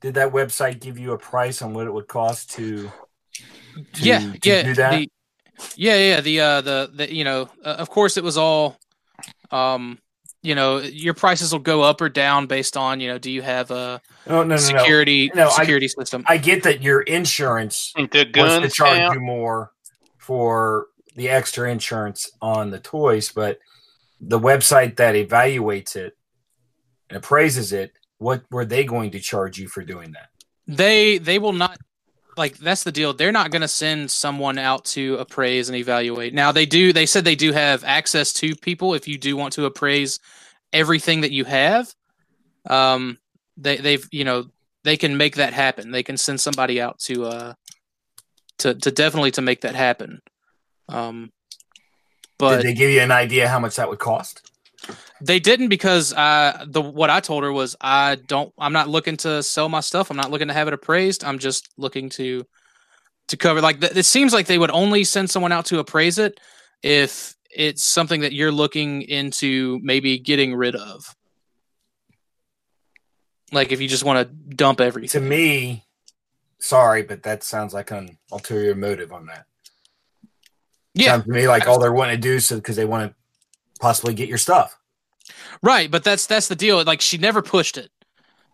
did 0.00 0.14
that 0.14 0.32
website 0.32 0.80
give 0.80 0.98
you 0.98 1.12
a 1.12 1.18
price 1.18 1.62
on 1.62 1.74
what 1.74 1.86
it 1.86 1.92
would 1.92 2.08
cost 2.08 2.50
to, 2.52 2.90
to 3.92 4.02
yeah, 4.02 4.18
to 4.18 4.38
yeah, 4.42 4.62
do 4.62 4.74
that? 4.74 4.90
The, 4.90 5.08
yeah, 5.76 5.96
yeah. 5.96 6.20
The 6.20 6.40
uh, 6.40 6.60
the 6.62 6.90
the 6.92 7.14
you 7.14 7.24
know, 7.24 7.48
uh, 7.64 7.76
of 7.78 7.88
course, 7.88 8.16
it 8.16 8.24
was 8.24 8.36
all, 8.36 8.78
um, 9.50 9.98
you 10.42 10.54
know, 10.54 10.78
your 10.78 11.14
prices 11.14 11.52
will 11.52 11.60
go 11.60 11.82
up 11.82 12.00
or 12.00 12.08
down 12.08 12.46
based 12.46 12.76
on 12.76 13.00
you 13.00 13.08
know, 13.08 13.18
do 13.18 13.30
you 13.30 13.42
have 13.42 13.70
a 13.70 14.00
no, 14.26 14.36
no, 14.36 14.42
no, 14.42 14.48
no. 14.48 14.56
security 14.56 15.30
No, 15.34 15.48
I- 15.48 15.56
security 15.60 15.88
system? 15.88 16.24
I 16.26 16.36
get 16.38 16.62
that 16.64 16.82
your 16.82 17.02
insurance 17.02 17.92
The 17.96 18.30
wants 18.36 18.66
to 18.66 18.70
charge 18.70 18.98
count. 18.98 19.14
you 19.14 19.20
more 19.20 19.72
for 20.18 20.86
the 21.14 21.28
extra 21.28 21.70
insurance 21.70 22.30
on 22.40 22.70
the 22.70 22.78
toys, 22.80 23.30
but 23.32 23.58
the 24.20 24.38
website 24.40 24.96
that 24.96 25.14
evaluates 25.14 25.94
it 25.96 26.16
and 27.10 27.16
appraises 27.18 27.72
it, 27.72 27.92
what 28.18 28.42
were 28.50 28.64
they 28.64 28.84
going 28.84 29.10
to 29.10 29.20
charge 29.20 29.58
you 29.58 29.68
for 29.68 29.82
doing 29.82 30.12
that? 30.12 30.28
they 30.68 31.18
they 31.18 31.38
will 31.40 31.52
not 31.52 31.76
like 32.36 32.58
that's 32.58 32.84
the 32.84 32.92
deal. 32.92 33.12
They're 33.12 33.32
not 33.32 33.50
going 33.50 33.62
to 33.62 33.68
send 33.68 34.10
someone 34.10 34.58
out 34.58 34.84
to 34.86 35.16
appraise 35.16 35.68
and 35.68 35.76
evaluate. 35.76 36.34
Now 36.34 36.52
they 36.52 36.66
do. 36.66 36.92
They 36.92 37.06
said 37.06 37.24
they 37.24 37.34
do 37.34 37.52
have 37.52 37.84
access 37.84 38.32
to 38.34 38.54
people 38.56 38.94
if 38.94 39.06
you 39.06 39.18
do 39.18 39.36
want 39.36 39.54
to 39.54 39.66
appraise 39.66 40.18
everything 40.72 41.22
that 41.22 41.32
you 41.32 41.44
have. 41.44 41.92
Um, 42.68 43.18
they 43.56 43.76
they've 43.76 44.06
you 44.10 44.24
know 44.24 44.46
they 44.84 44.96
can 44.96 45.16
make 45.16 45.36
that 45.36 45.52
happen. 45.52 45.90
They 45.90 46.02
can 46.02 46.16
send 46.16 46.40
somebody 46.40 46.80
out 46.80 46.98
to 47.00 47.24
uh 47.24 47.54
to 48.58 48.74
to 48.74 48.90
definitely 48.90 49.32
to 49.32 49.42
make 49.42 49.62
that 49.62 49.74
happen. 49.74 50.22
Um, 50.88 51.32
but 52.38 52.56
Did 52.56 52.66
they 52.66 52.74
give 52.74 52.90
you 52.90 53.00
an 53.00 53.12
idea 53.12 53.48
how 53.48 53.58
much 53.58 53.76
that 53.76 53.88
would 53.88 53.98
cost? 53.98 54.51
They 55.22 55.38
didn't 55.38 55.68
because 55.68 56.12
uh 56.12 56.64
the 56.66 56.80
what 56.80 57.10
I 57.10 57.20
told 57.20 57.44
her 57.44 57.52
was 57.52 57.76
I 57.80 58.16
don't 58.16 58.52
I'm 58.58 58.72
not 58.72 58.88
looking 58.88 59.16
to 59.18 59.42
sell 59.42 59.68
my 59.68 59.80
stuff. 59.80 60.10
I'm 60.10 60.16
not 60.16 60.30
looking 60.30 60.48
to 60.48 60.54
have 60.54 60.68
it 60.68 60.74
appraised. 60.74 61.24
I'm 61.24 61.38
just 61.38 61.68
looking 61.76 62.08
to 62.10 62.44
to 63.28 63.36
cover 63.36 63.60
like 63.60 63.80
th- 63.80 63.96
it 63.96 64.04
seems 64.04 64.32
like 64.32 64.46
they 64.46 64.58
would 64.58 64.70
only 64.70 65.04
send 65.04 65.30
someone 65.30 65.52
out 65.52 65.66
to 65.66 65.78
appraise 65.78 66.18
it 66.18 66.40
if 66.82 67.34
it's 67.50 67.84
something 67.84 68.22
that 68.22 68.32
you're 68.32 68.52
looking 68.52 69.02
into 69.02 69.78
maybe 69.82 70.18
getting 70.18 70.54
rid 70.54 70.74
of. 70.74 71.14
Like 73.52 73.70
if 73.70 73.80
you 73.80 73.88
just 73.88 74.04
want 74.04 74.26
to 74.26 74.34
dump 74.54 74.80
everything. 74.80 75.20
To 75.20 75.26
me, 75.26 75.84
sorry, 76.58 77.02
but 77.02 77.22
that 77.24 77.42
sounds 77.44 77.74
like 77.74 77.90
an 77.90 78.18
ulterior 78.30 78.74
motive 78.74 79.12
on 79.12 79.26
that. 79.26 79.46
Yeah, 80.94 81.12
Sounds 81.12 81.24
to 81.24 81.30
me 81.30 81.48
like 81.48 81.66
all 81.66 81.78
they're 81.78 81.92
wanting 81.92 82.16
to 82.16 82.20
do 82.20 82.34
is 82.34 82.50
because 82.50 82.76
they 82.76 82.84
want 82.84 83.10
to 83.10 83.16
possibly 83.80 84.14
get 84.14 84.28
your 84.28 84.38
stuff. 84.38 84.78
Right, 85.62 85.90
but 85.90 86.04
that's 86.04 86.26
that's 86.26 86.48
the 86.48 86.56
deal. 86.56 86.82
Like 86.84 87.00
she 87.00 87.18
never 87.18 87.42
pushed 87.42 87.78
it. 87.78 87.90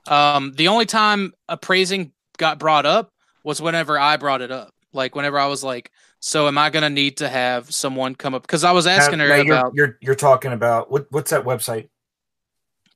Um, 0.07 0.53
the 0.55 0.69
only 0.69 0.87
time 0.87 1.33
appraising 1.49 2.13
got 2.39 2.59
brought 2.59 2.87
up 2.87 3.13
was 3.45 3.61
whenever 3.61 3.99
I 3.99 4.17
brought 4.17 4.43
it 4.43 4.51
up. 4.51 4.73
Like 4.93 5.15
whenever 5.15 5.39
I 5.39 5.47
was 5.47 5.63
like, 5.63 5.91
"So 6.21 6.49
am 6.49 6.57
I 6.59 6.71
gonna 6.71 6.91
need 6.91 7.19
to 7.19 7.29
have 7.29 7.73
someone 7.73 8.15
come 8.15 8.35
up?" 8.35 8.43
Because 8.43 8.65
I 8.65 8.73
was 8.73 8.87
asking 8.87 9.19
Now- 9.19 9.25
her 9.25 9.31
now 9.31 9.43
you're, 9.43 9.57
about 9.57 9.73
you're 9.75 9.99
you're 10.01 10.15
talking 10.15 10.53
about 10.53 10.91
what 10.91 11.07
what's 11.11 11.31
that 11.31 11.45
website? 11.45 11.89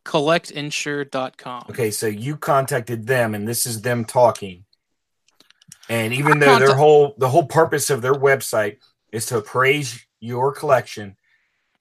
collectinsure.com. 0.05 1.67
Okay, 1.71 1.91
so 1.91 2.07
you 2.07 2.37
contacted 2.37 3.07
them, 3.07 3.35
and 3.35 3.47
this 3.47 3.67
is 3.67 3.83
them 3.83 4.05
talking. 4.05 4.65
And 5.89 6.13
even 6.13 6.43
I 6.43 6.47
though 6.47 6.59
their 6.59 6.75
whole 6.75 7.15
the 7.19 7.29
whole 7.29 7.47
purpose 7.47 7.91
of 7.91 8.03
their 8.03 8.15
website 8.15 8.79
is 9.13 9.27
to 9.27 9.39
appraise 9.39 10.05
your 10.21 10.53
collection, 10.53 11.17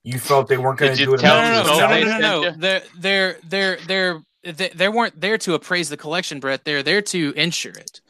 you 0.03 0.19
felt 0.19 0.48
they 0.48 0.57
weren't 0.57 0.80
going 0.80 0.95
to 0.95 1.06
do 1.06 1.14
it. 1.14 1.22
No, 1.22 1.41
no, 1.41 1.64
no, 1.64 1.80
no, 1.80 1.88
no, 1.88 2.03
no, 2.03 2.18
no, 2.18 2.41
no. 2.41 2.52
They're, 2.57 2.84
they're 2.98 3.38
they're 3.44 3.78
they're 3.88 4.22
they, 4.44 4.69
they 4.69 4.90
weren't 4.90 5.19
there 5.19 5.38
to 5.40 5.53
appraise 5.53 5.90
the 5.90 5.98
collection, 5.98 6.40
Brett. 6.40 6.65
They're 6.65 6.84
there 6.84 7.02
to 7.03 7.34
insure 7.36 7.73
it. 7.73 8.02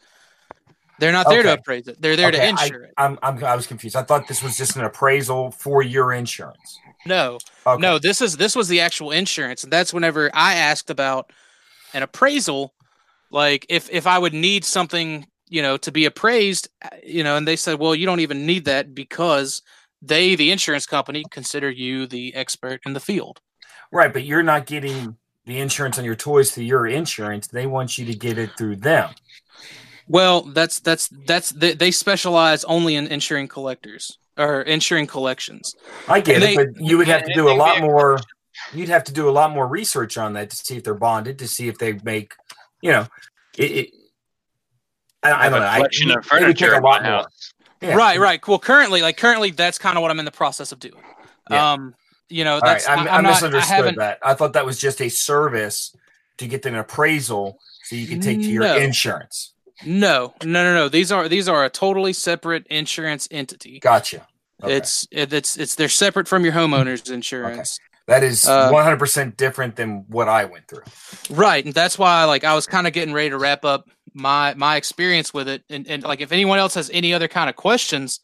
They're 0.98 1.12
not 1.12 1.28
there 1.28 1.42
to 1.42 1.54
appraise 1.54 1.88
it. 1.88 2.00
They're 2.00 2.16
there 2.16 2.30
to 2.30 2.38
Okay, 2.38 2.48
insure 2.50 2.84
it. 2.84 2.94
I'm, 2.96 3.18
I'm 3.22 3.42
I 3.44 3.56
was 3.56 3.66
confused. 3.66 3.96
I 3.96 4.02
thought 4.02 4.28
this 4.28 4.42
was 4.42 4.56
just 4.56 4.76
an 4.76 4.84
appraisal 4.84 5.50
for 5.50 5.82
your 5.82 6.12
insurance. 6.12 6.78
No, 7.04 7.38
Okay. 7.66 7.80
No, 7.80 7.98
this 7.98 8.20
is 8.20 8.36
this 8.36 8.56
was 8.56 8.68
the 8.68 8.80
actual 8.80 9.10
insurance, 9.10 9.64
and 9.64 9.72
that's 9.72 9.92
whenever 9.92 10.30
I 10.34 10.54
asked 10.54 10.90
about 10.90 11.32
an 11.92 12.02
appraisal, 12.02 12.74
like 13.30 13.66
if 13.68 13.90
if 13.90 14.06
I 14.06 14.18
would 14.18 14.34
need 14.34 14.64
something, 14.64 15.26
you 15.48 15.62
know, 15.62 15.76
to 15.78 15.92
be 15.92 16.04
appraised, 16.04 16.68
uh, 16.84 16.88
you 17.04 17.22
know, 17.24 17.36
and 17.36 17.46
they 17.46 17.56
said, 17.56 17.78
well, 17.78 17.94
you 17.94 18.06
don't 18.06 18.20
even 18.20 18.46
need 18.46 18.64
that 18.64 18.94
because 18.94 19.62
they, 20.02 20.34
the 20.34 20.50
insurance 20.50 20.84
company, 20.84 21.24
consider 21.30 21.70
you 21.70 22.06
the 22.06 22.34
expert 22.34 22.80
in 22.84 22.92
the 22.92 23.00
field. 23.00 23.40
Right, 23.90 24.12
but 24.12 24.24
you're 24.24 24.42
not 24.42 24.66
getting 24.66 25.16
the 25.46 25.58
insurance 25.60 25.98
on 25.98 26.04
your 26.04 26.14
toys 26.16 26.50
through 26.50 26.64
your 26.64 26.86
insurance. 26.86 27.46
They 27.46 27.66
want 27.66 27.96
you 27.98 28.04
to 28.06 28.14
get 28.14 28.36
it 28.38 28.50
through 28.58 28.76
them. 28.76 29.10
Well, 30.08 30.42
that's 30.42 30.80
that's 30.80 31.08
that's 31.26 31.50
they, 31.50 31.74
they 31.74 31.90
specialize 31.90 32.64
only 32.64 32.96
in 32.96 33.06
insuring 33.06 33.48
collectors 33.48 34.18
or 34.36 34.62
insuring 34.62 35.06
collections. 35.06 35.74
I 36.08 36.20
get 36.20 36.36
And 36.36 36.44
it, 36.44 36.46
they- 36.46 36.56
but 36.56 36.80
you 36.84 36.98
would 36.98 37.06
have 37.08 37.24
to 37.24 37.32
do 37.34 37.48
a 37.48 37.54
lot 37.54 37.80
more. 37.80 38.18
You'd 38.74 38.88
have 38.88 39.04
to 39.04 39.12
do 39.12 39.28
a 39.28 39.30
lot 39.32 39.50
more 39.52 39.66
research 39.66 40.18
on 40.18 40.34
that 40.34 40.50
to 40.50 40.56
see 40.56 40.76
if 40.76 40.84
they're 40.84 40.94
bonded, 40.94 41.38
to 41.38 41.48
see 41.48 41.68
if 41.68 41.78
they 41.78 41.98
make, 42.04 42.34
you 42.82 42.92
know, 42.92 43.06
it. 43.56 43.70
it 43.70 43.90
I, 45.22 45.46
I 45.46 45.48
don't 45.48 45.58
a 45.58 45.60
know. 45.60 45.66
I, 45.66 45.76
collection 45.76 46.10
it 46.10 46.16
of 46.18 46.26
would 46.48 46.58
take 46.58 46.72
a 46.72 46.80
lot 46.80 47.02
more. 47.02 47.12
house. 47.12 47.51
Yeah. 47.82 47.94
Right, 47.94 48.18
right. 48.18 48.46
Well, 48.46 48.58
currently, 48.58 49.02
like 49.02 49.16
currently, 49.16 49.50
that's 49.50 49.78
kind 49.78 49.96
of 49.98 50.02
what 50.02 50.10
I'm 50.10 50.18
in 50.18 50.24
the 50.24 50.30
process 50.30 50.72
of 50.72 50.78
doing. 50.78 51.02
Yeah. 51.50 51.72
Um, 51.72 51.94
you 52.28 52.44
know, 52.44 52.54
All 52.54 52.60
right, 52.60 52.72
that's 52.74 52.86
I, 52.88 52.94
I, 52.94 52.96
I'm 52.98 53.04
not, 53.04 53.24
I 53.24 53.30
misunderstood 53.34 53.96
that. 53.96 54.18
I 54.22 54.34
thought 54.34 54.52
that 54.54 54.64
was 54.64 54.78
just 54.78 55.02
a 55.02 55.08
service 55.10 55.94
to 56.38 56.46
get 56.46 56.64
an 56.64 56.76
appraisal 56.76 57.58
so 57.84 57.96
you 57.96 58.06
could 58.06 58.22
take 58.22 58.40
to 58.40 58.48
your 58.50 58.62
No. 58.62 58.76
insurance. 58.76 59.52
No, 59.84 60.32
no, 60.44 60.62
no, 60.62 60.74
no. 60.74 60.88
These 60.88 61.10
are 61.10 61.28
these 61.28 61.48
are 61.48 61.64
a 61.64 61.68
totally 61.70 62.12
separate 62.12 62.66
insurance 62.68 63.26
entity. 63.30 63.80
Gotcha. 63.80 64.26
Okay. 64.62 64.76
It's 64.76 65.06
it, 65.10 65.32
it's 65.32 65.58
it's 65.58 65.74
they're 65.74 65.88
separate 65.88 66.28
from 66.28 66.44
your 66.44 66.52
homeowner's 66.54 67.10
insurance. 67.10 67.78
that 68.06 68.22
is 68.22 68.46
uh, 68.46 68.70
100% 68.70 69.36
different 69.36 69.74
than 69.76 70.04
what 70.08 70.28
I 70.28 70.44
went 70.44 70.68
through. 70.68 70.84
Right, 71.30 71.64
and 71.64 71.74
that's 71.74 71.98
why 71.98 72.24
like 72.24 72.44
I 72.44 72.54
was 72.54 72.66
kind 72.66 72.86
of 72.86 72.92
getting 72.92 73.12
ready 73.12 73.30
to 73.30 73.38
wrap 73.38 73.64
up 73.64 73.88
my 74.14 74.54
my 74.54 74.76
experience 74.76 75.32
with 75.34 75.48
it, 75.48 75.62
and, 75.70 75.86
and 75.88 76.02
like 76.02 76.20
if 76.20 76.32
anyone 76.32 76.58
else 76.58 76.74
has 76.74 76.90
any 76.92 77.12
other 77.14 77.28
kind 77.28 77.48
of 77.50 77.56
questions, 77.56 78.20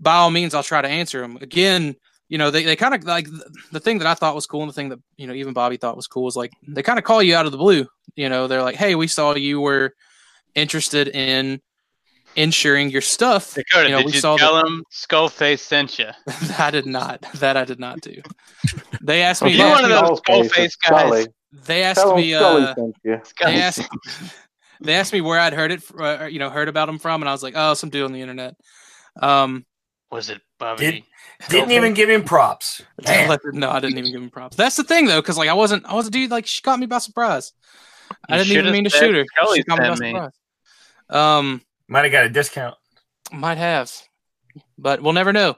by 0.00 0.14
all 0.14 0.30
means 0.30 0.54
I'll 0.54 0.62
try 0.62 0.82
to 0.82 0.88
answer 0.88 1.20
them. 1.20 1.36
Again, 1.40 1.94
you 2.28 2.38
know 2.38 2.50
they, 2.50 2.64
they 2.64 2.76
kind 2.76 2.94
of 2.94 3.04
like 3.04 3.26
th- 3.26 3.42
the 3.72 3.80
thing 3.80 3.98
that 3.98 4.06
I 4.06 4.14
thought 4.14 4.34
was 4.34 4.46
cool, 4.46 4.62
and 4.62 4.68
the 4.70 4.74
thing 4.74 4.88
that 4.90 4.98
you 5.16 5.26
know 5.26 5.34
even 5.34 5.52
Bobby 5.52 5.76
thought 5.76 5.96
was 5.96 6.06
cool 6.06 6.24
was 6.24 6.36
like 6.36 6.52
they 6.68 6.82
kind 6.82 6.98
of 6.98 7.04
call 7.04 7.22
you 7.22 7.34
out 7.36 7.46
of 7.46 7.52
the 7.52 7.58
blue. 7.58 7.86
You 8.16 8.28
know 8.28 8.46
they're 8.48 8.62
like, 8.62 8.76
hey, 8.76 8.94
we 8.94 9.06
saw 9.06 9.34
you 9.34 9.60
were 9.60 9.94
interested 10.54 11.08
in 11.08 11.60
insuring 12.34 12.90
your 12.90 13.00
stuff. 13.00 13.54
Dakota, 13.54 13.84
You 13.88 13.90
know, 13.92 13.98
we 13.98 14.04
did 14.04 14.14
you 14.14 14.20
saw 14.20 14.36
tell 14.36 14.56
them 14.62 14.82
Skullface 14.92 15.60
sent 15.60 15.98
you? 15.98 16.08
I 16.58 16.70
did 16.70 16.84
not. 16.86 17.22
That 17.36 17.56
I 17.56 17.64
did 17.64 17.78
not 17.80 18.00
do. 18.02 18.20
They 19.02 19.22
asked 19.22 19.42
me. 19.42 19.52
You 19.52 19.58
they 19.58 19.64
one 19.70 19.84
asked 19.84 19.84
of 19.84 20.02
me, 20.02 20.08
those 20.08 20.18
skull-faced 20.18 20.78
guys. 20.82 21.00
Scully. 21.00 21.26
they 21.64 21.82
asked 21.82 22.00
Tell 22.00 22.16
me. 22.16 22.32
Scully 22.34 22.62
Uh, 22.64 22.74
sent 22.74 22.96
you. 23.04 23.20
they 23.42 23.60
asked 23.60 23.82
they 24.80 24.94
asked 24.94 25.12
me 25.12 25.20
where 25.20 25.38
I'd 25.38 25.52
heard 25.52 25.72
it, 25.72 25.82
uh, 25.98 26.24
you 26.26 26.38
know, 26.38 26.50
heard 26.50 26.68
about 26.68 26.88
him 26.88 26.98
from, 26.98 27.22
and 27.22 27.28
I 27.28 27.32
was 27.32 27.42
like, 27.42 27.54
oh, 27.56 27.74
some 27.74 27.90
dude 27.90 28.04
on 28.04 28.12
the 28.12 28.20
internet. 28.20 28.54
Um, 29.20 29.64
Was 30.10 30.28
it 30.30 30.40
Bobby? 30.58 31.04
Didn't 31.48 31.70
even 31.72 31.92
give 31.94 32.08
him 32.08 32.24
props. 32.24 32.82
Man. 33.06 33.38
no, 33.52 33.70
I 33.70 33.80
didn't 33.80 33.98
even 33.98 34.12
give 34.12 34.22
him 34.22 34.30
props. 34.30 34.56
That's 34.56 34.76
the 34.76 34.84
thing, 34.84 35.06
though, 35.06 35.20
because 35.20 35.36
like 35.38 35.48
I 35.50 35.54
wasn't, 35.54 35.84
I 35.86 35.94
was 35.94 36.06
a 36.06 36.10
dude. 36.10 36.30
Like 36.30 36.46
she 36.46 36.62
caught 36.62 36.78
me 36.78 36.86
by 36.86 36.98
surprise. 36.98 37.52
I 38.28 38.38
didn't 38.38 38.52
even 38.56 38.72
mean 38.72 38.84
to 38.84 38.90
shoot 38.90 39.14
her. 39.14 39.24
Scully 39.36 39.58
She 39.58 39.62
caught 39.64 39.80
me 39.80 39.88
by 39.88 39.94
sent 39.94 40.00
me. 40.00 40.10
surprise. 40.12 40.32
Um, 41.10 41.62
Might 41.88 42.04
have 42.04 42.12
got 42.12 42.24
a 42.26 42.28
discount. 42.30 42.74
might 43.32 43.58
have, 43.58 43.92
but 44.78 45.02
we'll 45.02 45.12
never 45.12 45.32
know. 45.32 45.56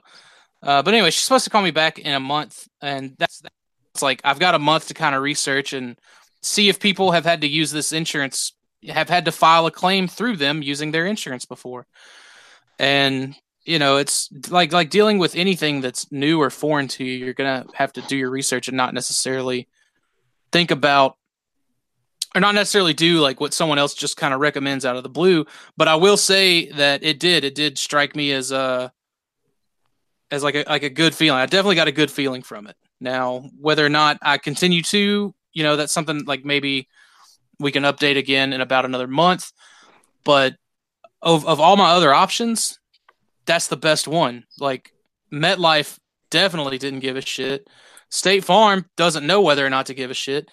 Uh, 0.61 0.81
but 0.83 0.93
anyway, 0.93 1.09
she's 1.11 1.23
supposed 1.23 1.45
to 1.45 1.49
call 1.49 1.61
me 1.61 1.71
back 1.71 1.99
in 1.99 2.13
a 2.13 2.19
month, 2.19 2.67
and 2.81 3.15
that's 3.17 3.41
it's 3.93 4.01
like 4.01 4.19
I've 4.23 4.39
got 4.39 4.55
a 4.55 4.59
month 4.59 4.87
to 4.89 4.93
kind 4.93 5.15
of 5.15 5.21
research 5.21 5.71
and 5.73 5.97
see 6.41 6.67
if 6.69 6.79
people 6.79 7.11
have 7.11 7.23
had 7.25 7.41
to 7.41 7.47
use 7.47 7.71
this 7.71 7.91
insurance, 7.93 8.53
have 8.87 9.09
had 9.09 9.25
to 9.25 9.31
file 9.31 9.65
a 9.65 9.71
claim 9.71 10.07
through 10.07 10.37
them 10.37 10.61
using 10.61 10.91
their 10.91 11.05
insurance 11.05 11.45
before. 11.45 11.85
And 12.77 13.35
you 13.65 13.77
know, 13.77 13.97
it's 13.97 14.29
like 14.49 14.71
like 14.71 14.89
dealing 14.89 15.17
with 15.17 15.35
anything 15.35 15.81
that's 15.81 16.11
new 16.11 16.41
or 16.41 16.49
foreign 16.49 16.87
to 16.89 17.03
you. 17.03 17.23
You're 17.25 17.33
gonna 17.33 17.65
have 17.73 17.93
to 17.93 18.01
do 18.01 18.17
your 18.17 18.29
research 18.29 18.67
and 18.67 18.77
not 18.77 18.93
necessarily 18.93 19.67
think 20.51 20.71
about 20.71 21.17
or 22.35 22.41
not 22.41 22.55
necessarily 22.55 22.93
do 22.93 23.19
like 23.19 23.39
what 23.39 23.53
someone 23.53 23.79
else 23.79 23.93
just 23.93 24.17
kind 24.17 24.33
of 24.33 24.39
recommends 24.39 24.85
out 24.85 24.95
of 24.95 25.03
the 25.03 25.09
blue 25.09 25.45
but 25.77 25.87
i 25.87 25.95
will 25.95 26.17
say 26.17 26.69
that 26.71 27.03
it 27.03 27.19
did 27.19 27.43
it 27.43 27.55
did 27.55 27.77
strike 27.77 28.15
me 28.15 28.31
as 28.31 28.51
a 28.51 28.91
as 30.31 30.43
like 30.43 30.55
a 30.55 30.63
like 30.67 30.83
a 30.83 30.89
good 30.89 31.15
feeling 31.15 31.39
i 31.39 31.45
definitely 31.45 31.75
got 31.75 31.87
a 31.87 31.91
good 31.91 32.11
feeling 32.11 32.41
from 32.41 32.67
it 32.67 32.75
now 32.99 33.43
whether 33.59 33.85
or 33.85 33.89
not 33.89 34.17
i 34.21 34.37
continue 34.37 34.81
to 34.81 35.33
you 35.53 35.63
know 35.63 35.75
that's 35.75 35.93
something 35.93 36.23
like 36.25 36.45
maybe 36.45 36.87
we 37.59 37.71
can 37.71 37.83
update 37.83 38.17
again 38.17 38.53
in 38.53 38.61
about 38.61 38.85
another 38.85 39.07
month. 39.07 39.51
But 40.23 40.55
of 41.21 41.45
of 41.45 41.59
all 41.59 41.75
my 41.77 41.91
other 41.91 42.13
options 42.13 42.77
that's 43.45 43.67
the 43.67 43.77
best 43.77 44.07
one. 44.07 44.45
Like 44.59 44.91
metlife 45.33 45.97
definitely 46.29 46.77
didn't 46.77 46.99
give 46.99 47.17
a 47.17 47.21
shit. 47.21 47.67
State 48.09 48.43
farm 48.43 48.85
doesn't 48.95 49.25
know 49.25 49.41
whether 49.41 49.65
or 49.65 49.71
not 49.71 49.87
to 49.87 49.95
give 49.95 50.11
a 50.11 50.15
shit 50.15 50.49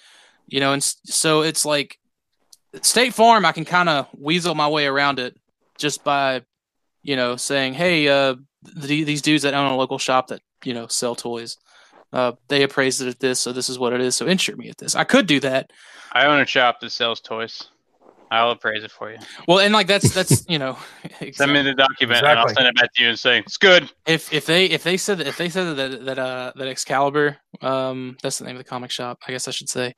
you 0.47 0.61
know 0.61 0.73
and 0.73 0.83
so 0.83 1.43
it's 1.43 1.65
like 1.65 1.99
state 2.83 3.15
farm 3.15 3.45
i 3.45 3.53
can 3.53 3.65
kind 3.65 3.89
of 3.89 4.09
weasel 4.19 4.55
my 4.55 4.69
way 4.69 4.87
around 4.87 5.19
it 5.19 5.37
just 5.79 6.05
by 6.05 6.43
you 7.03 7.17
know 7.17 7.37
saying 7.37 7.75
hey 7.75 8.09
uh 8.09 8.35
th- 8.81 9.07
these 9.07 9.23
dudes 9.23 9.43
that 9.43 9.55
own 9.55 9.71
a 9.71 9.77
local 9.77 9.99
shop 9.99 10.29
that 10.29 10.41
you 10.65 10.75
know 10.75 10.87
sell 10.87 11.15
toys 11.15 11.57
uh 12.13 12.33
they 12.49 12.63
appraised 12.63 13.01
it 13.03 13.09
at 13.09 13.19
this 13.21 13.41
so 13.41 13.53
this 13.53 13.69
is 13.69 13.79
what 13.79 13.93
it 13.93 14.01
is 14.01 14.15
so 14.17 14.27
insure 14.27 14.57
me 14.57 14.69
at 14.69 14.79
this 14.79 14.95
i 14.95 15.05
could 15.05 15.27
do 15.27 15.41
that 15.41 15.71
I 16.13 16.27
own 16.27 16.41
a 16.41 16.47
shop 16.47 16.81
that 16.81 16.91
sells 16.91 17.21
toys. 17.21 17.65
I'll 18.31 18.51
appraise 18.51 18.83
it 18.83 18.91
for 18.91 19.11
you. 19.13 19.19
well 19.47 19.59
and 19.59 19.75
like 19.75 19.87
that's 19.87 20.15
that's 20.15 20.49
you 20.49 20.59
know 20.59 20.79
Send 21.33 21.53
me 21.53 21.63
the 21.63 21.75
document, 21.75 22.25
and 22.25 22.39
I'll 22.39 22.49
send 22.49 22.67
it 22.69 22.75
back 22.75 22.93
to 22.95 23.03
you 23.03 23.11
and 23.11 23.19
say 23.19 23.39
it's 23.41 23.57
good. 23.59 23.91
if 24.07 24.33
if 24.33 24.47
they 24.47 24.65
if 24.67 24.83
they 24.83 24.97
said 24.97 25.19
that 25.19 25.27
if 25.27 25.37
they 25.37 25.49
said 25.51 25.77
that 25.77 26.05
that 26.07 26.19
uh 26.19 26.53
that 26.57 26.69
Excalibur 26.69 27.37
um 27.61 28.17
that's 28.23 28.39
the 28.39 28.45
name 28.47 28.57
of 28.57 28.65
the 28.65 28.69
comic 28.69 28.91
shop 28.91 29.19
I 29.29 29.33
guess 29.33 29.47
I 29.47 29.51
should 29.51 29.69
say 29.69 29.95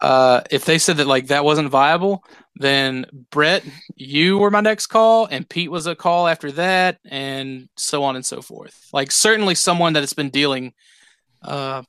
Uh, 0.00 0.42
if 0.50 0.64
they 0.66 0.76
said 0.78 0.98
that 0.98 1.06
like 1.06 1.28
that 1.28 1.44
wasn't 1.44 1.70
viable, 1.70 2.22
then 2.56 3.06
Brett, 3.30 3.64
you 3.96 4.36
were 4.36 4.50
my 4.50 4.60
next 4.60 4.88
call, 4.88 5.24
and 5.26 5.48
Pete 5.48 5.70
was 5.70 5.86
a 5.86 5.94
call 5.94 6.28
after 6.28 6.52
that, 6.52 6.98
and 7.06 7.68
so 7.76 8.04
on 8.04 8.14
and 8.14 8.26
so 8.26 8.42
forth. 8.42 8.88
Like 8.92 9.10
certainly 9.10 9.54
someone 9.54 9.94
that 9.94 10.02
has 10.02 10.12
been 10.12 10.28
dealing 10.28 10.74
uh, 11.44 11.82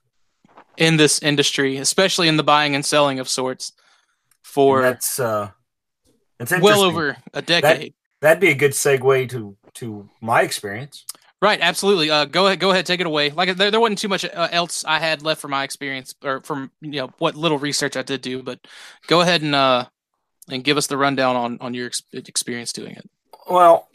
in 0.78 0.98
this 0.98 1.22
industry, 1.22 1.78
especially 1.78 2.28
in 2.28 2.38
the 2.38 2.44
buying 2.44 2.76
and 2.76 2.86
selling 2.86 3.20
of 3.20 3.30
sorts, 3.30 3.72
for 4.44 4.78
And 4.78 4.86
that's 4.86 5.20
uh, 5.20 5.52
that's 6.38 6.54
well 6.60 6.82
over 6.82 7.18
a 7.34 7.42
decade. 7.42 7.94
That'd 8.22 8.42
be 8.42 8.50
a 8.50 8.56
good 8.56 8.72
segue 8.72 9.30
to 9.30 9.58
to 9.76 10.10
my 10.22 10.42
experience. 10.42 11.06
Right, 11.42 11.60
absolutely. 11.62 12.10
Uh, 12.10 12.26
go 12.26 12.48
ahead, 12.48 12.60
go 12.60 12.72
ahead, 12.72 12.86
take 12.86 13.02
it 13.02 13.06
away. 13.06 13.30
Like 13.30 13.56
there, 13.56 13.70
there 13.70 13.80
wasn't 13.80 14.00
too 14.00 14.08
much 14.08 14.26
uh, 14.26 14.48
else 14.52 14.86
I 14.86 15.00
had 15.00 15.22
left 15.22 15.42
from 15.42 15.52
my 15.52 15.64
experience 15.64 16.16
or 16.24 16.42
from 16.42 16.72
you 16.82 16.92
know 16.92 17.10
what 17.20 17.36
little 17.36 17.60
research 17.60 17.98
I 17.98 18.02
did 18.02 18.22
do, 18.22 18.42
but 18.42 18.60
go 19.08 19.22
ahead 19.22 19.42
and 19.42 19.54
uh 19.54 19.86
and 20.50 20.64
give 20.64 20.78
us 20.78 20.88
the 20.88 20.98
rundown 20.98 21.36
on 21.36 21.58
on 21.62 21.74
your 21.74 21.88
ex- 21.88 22.04
experience 22.14 22.72
doing 22.74 22.94
it. 22.94 23.10
Well, 23.50 23.90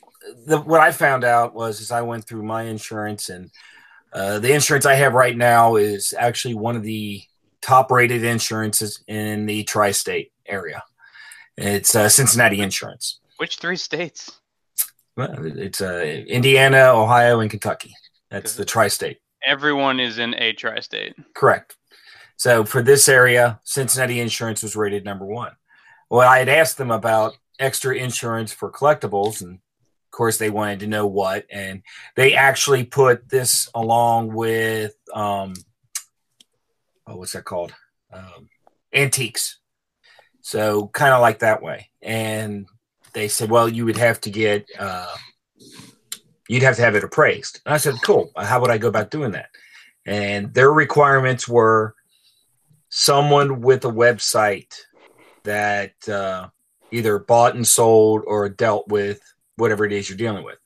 the, 0.46 0.60
what 0.60 0.80
I 0.80 0.92
found 0.92 1.24
out 1.24 1.54
was 1.54 1.80
as 1.80 1.90
I 1.90 2.02
went 2.02 2.24
through 2.24 2.42
my 2.42 2.64
insurance, 2.64 3.30
and 3.30 3.50
uh, 4.12 4.38
the 4.38 4.52
insurance 4.52 4.86
I 4.86 4.94
have 4.94 5.14
right 5.14 5.36
now 5.36 5.76
is 5.76 6.14
actually 6.18 6.54
one 6.54 6.76
of 6.76 6.82
the 6.82 7.22
top 7.62 7.90
rated 7.90 8.24
insurances 8.24 9.02
in 9.06 9.46
the 9.46 9.64
tri 9.64 9.92
state 9.92 10.32
area. 10.46 10.82
It's 11.56 11.94
uh, 11.94 12.08
Cincinnati 12.08 12.60
Insurance. 12.60 13.20
Which 13.36 13.56
three 13.56 13.76
states? 13.76 14.40
Well, 15.16 15.34
It's 15.44 15.80
uh, 15.80 16.00
Indiana, 16.26 16.92
Ohio, 16.94 17.40
and 17.40 17.50
Kentucky. 17.50 17.94
That's 18.30 18.54
the 18.54 18.64
tri 18.64 18.88
state. 18.88 19.18
Everyone 19.46 20.00
is 20.00 20.18
in 20.18 20.34
a 20.34 20.52
tri-state. 20.52 21.14
Correct. 21.34 21.76
So 22.36 22.64
for 22.64 22.82
this 22.82 23.08
area, 23.08 23.60
Cincinnati 23.64 24.20
Insurance 24.20 24.62
was 24.62 24.76
rated 24.76 25.04
number 25.04 25.24
one. 25.24 25.52
Well, 26.10 26.28
I 26.28 26.38
had 26.38 26.48
asked 26.48 26.78
them 26.78 26.90
about 26.90 27.36
extra 27.58 27.94
insurance 27.96 28.52
for 28.52 28.70
collectibles, 28.70 29.42
and 29.42 29.58
of 30.10 30.16
course, 30.16 30.38
they 30.38 30.50
wanted 30.50 30.80
to 30.80 30.86
know 30.86 31.06
what. 31.06 31.46
And 31.50 31.82
they 32.16 32.34
actually 32.34 32.84
put 32.84 33.28
this 33.28 33.70
along 33.74 34.34
with, 34.34 34.94
um, 35.14 35.54
oh, 37.06 37.16
what's 37.16 37.32
that 37.32 37.44
called? 37.44 37.72
Um, 38.12 38.48
antiques. 38.92 39.58
So 40.42 40.88
kind 40.88 41.14
of 41.14 41.20
like 41.20 41.38
that 41.40 41.62
way. 41.62 41.90
And 42.02 42.66
they 43.12 43.28
said, 43.28 43.50
well, 43.50 43.68
you 43.68 43.84
would 43.84 43.98
have 43.98 44.20
to 44.22 44.30
get, 44.30 44.66
uh, 44.78 45.14
you'd 46.48 46.62
have 46.62 46.76
to 46.76 46.82
have 46.82 46.96
it 46.96 47.04
appraised. 47.04 47.60
And 47.64 47.74
I 47.74 47.78
said, 47.78 47.94
cool. 48.02 48.32
How 48.36 48.60
would 48.60 48.70
I 48.70 48.78
go 48.78 48.88
about 48.88 49.10
doing 49.10 49.32
that? 49.32 49.50
and 50.06 50.52
their 50.54 50.72
requirements 50.72 51.46
were 51.46 51.94
someone 52.88 53.60
with 53.60 53.84
a 53.84 53.90
website 53.90 54.74
that 55.44 55.92
uh, 56.08 56.48
either 56.90 57.18
bought 57.18 57.54
and 57.54 57.66
sold 57.66 58.22
or 58.26 58.48
dealt 58.48 58.88
with 58.88 59.20
whatever 59.60 59.84
it 59.84 59.92
is 59.92 60.08
you're 60.08 60.18
dealing 60.18 60.44
with. 60.44 60.58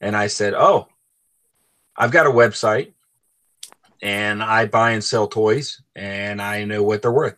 And 0.00 0.16
I 0.16 0.26
said, 0.26 0.54
Oh, 0.54 0.88
I've 1.96 2.10
got 2.10 2.26
a 2.26 2.30
website 2.30 2.92
and 4.02 4.42
I 4.42 4.66
buy 4.66 4.90
and 4.90 5.02
sell 5.02 5.26
toys 5.26 5.80
and 5.94 6.42
I 6.42 6.64
know 6.64 6.82
what 6.82 7.02
they're 7.02 7.12
worth. 7.12 7.36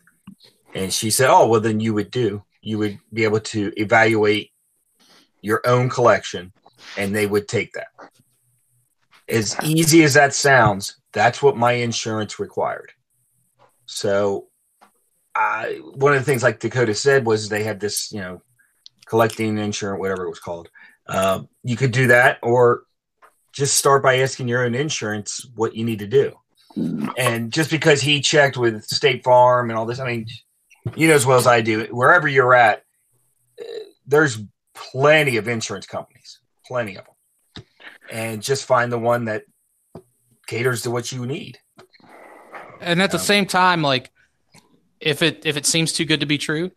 And 0.74 0.92
she 0.92 1.10
said, 1.10 1.30
Oh, 1.30 1.46
well, 1.46 1.60
then 1.60 1.80
you 1.80 1.94
would 1.94 2.10
do, 2.10 2.42
you 2.60 2.78
would 2.78 2.98
be 3.12 3.24
able 3.24 3.40
to 3.40 3.72
evaluate 3.76 4.50
your 5.40 5.62
own 5.64 5.88
collection 5.88 6.52
and 6.96 7.14
they 7.14 7.26
would 7.26 7.48
take 7.48 7.72
that. 7.74 7.88
As 9.28 9.56
easy 9.62 10.02
as 10.04 10.14
that 10.14 10.34
sounds, 10.34 10.96
that's 11.12 11.42
what 11.42 11.56
my 11.56 11.72
insurance 11.72 12.38
required. 12.38 12.92
So, 13.86 14.48
I 15.34 15.80
one 15.94 16.14
of 16.14 16.18
the 16.18 16.24
things 16.24 16.42
like 16.42 16.60
Dakota 16.60 16.94
said 16.94 17.26
was 17.26 17.48
they 17.48 17.62
had 17.62 17.78
this, 17.78 18.10
you 18.10 18.20
know, 18.20 18.42
collecting 19.08 19.58
insurance, 19.58 20.00
whatever 20.00 20.24
it 20.24 20.30
was 20.30 20.40
called. 20.40 20.68
Uh, 21.06 21.42
you 21.62 21.76
could 21.76 21.92
do 21.92 22.08
that, 22.08 22.38
or 22.42 22.82
just 23.52 23.74
start 23.76 24.02
by 24.02 24.18
asking 24.18 24.48
your 24.48 24.64
own 24.64 24.74
insurance 24.74 25.46
what 25.54 25.74
you 25.74 25.84
need 25.84 26.00
to 26.00 26.06
do. 26.06 26.34
And 27.16 27.50
just 27.50 27.70
because 27.70 28.00
he 28.00 28.20
checked 28.20 28.56
with 28.56 28.84
State 28.84 29.24
Farm 29.24 29.70
and 29.70 29.78
all 29.78 29.86
this, 29.86 29.98
I 29.98 30.06
mean, 30.06 30.26
you 30.94 31.08
know 31.08 31.14
as 31.14 31.26
well 31.26 31.38
as 31.38 31.46
I 31.46 31.60
do, 31.60 31.84
wherever 31.90 32.28
you're 32.28 32.54
at, 32.54 32.82
there's 34.06 34.38
plenty 34.74 35.38
of 35.38 35.48
insurance 35.48 35.86
companies, 35.86 36.40
plenty 36.66 36.96
of 36.96 37.04
them, 37.04 37.64
and 38.12 38.42
just 38.42 38.64
find 38.64 38.92
the 38.92 38.98
one 38.98 39.24
that 39.24 39.42
caters 40.46 40.82
to 40.82 40.90
what 40.90 41.10
you 41.10 41.26
need. 41.26 41.58
And 42.80 43.02
at 43.02 43.10
the 43.10 43.18
Um, 43.18 43.24
same 43.24 43.46
time, 43.46 43.82
like 43.82 44.10
if 45.00 45.20
it 45.22 45.44
if 45.44 45.56
it 45.56 45.66
seems 45.66 45.92
too 45.92 46.04
good 46.04 46.20
to 46.20 46.26
be 46.26 46.38
true, 46.38 46.70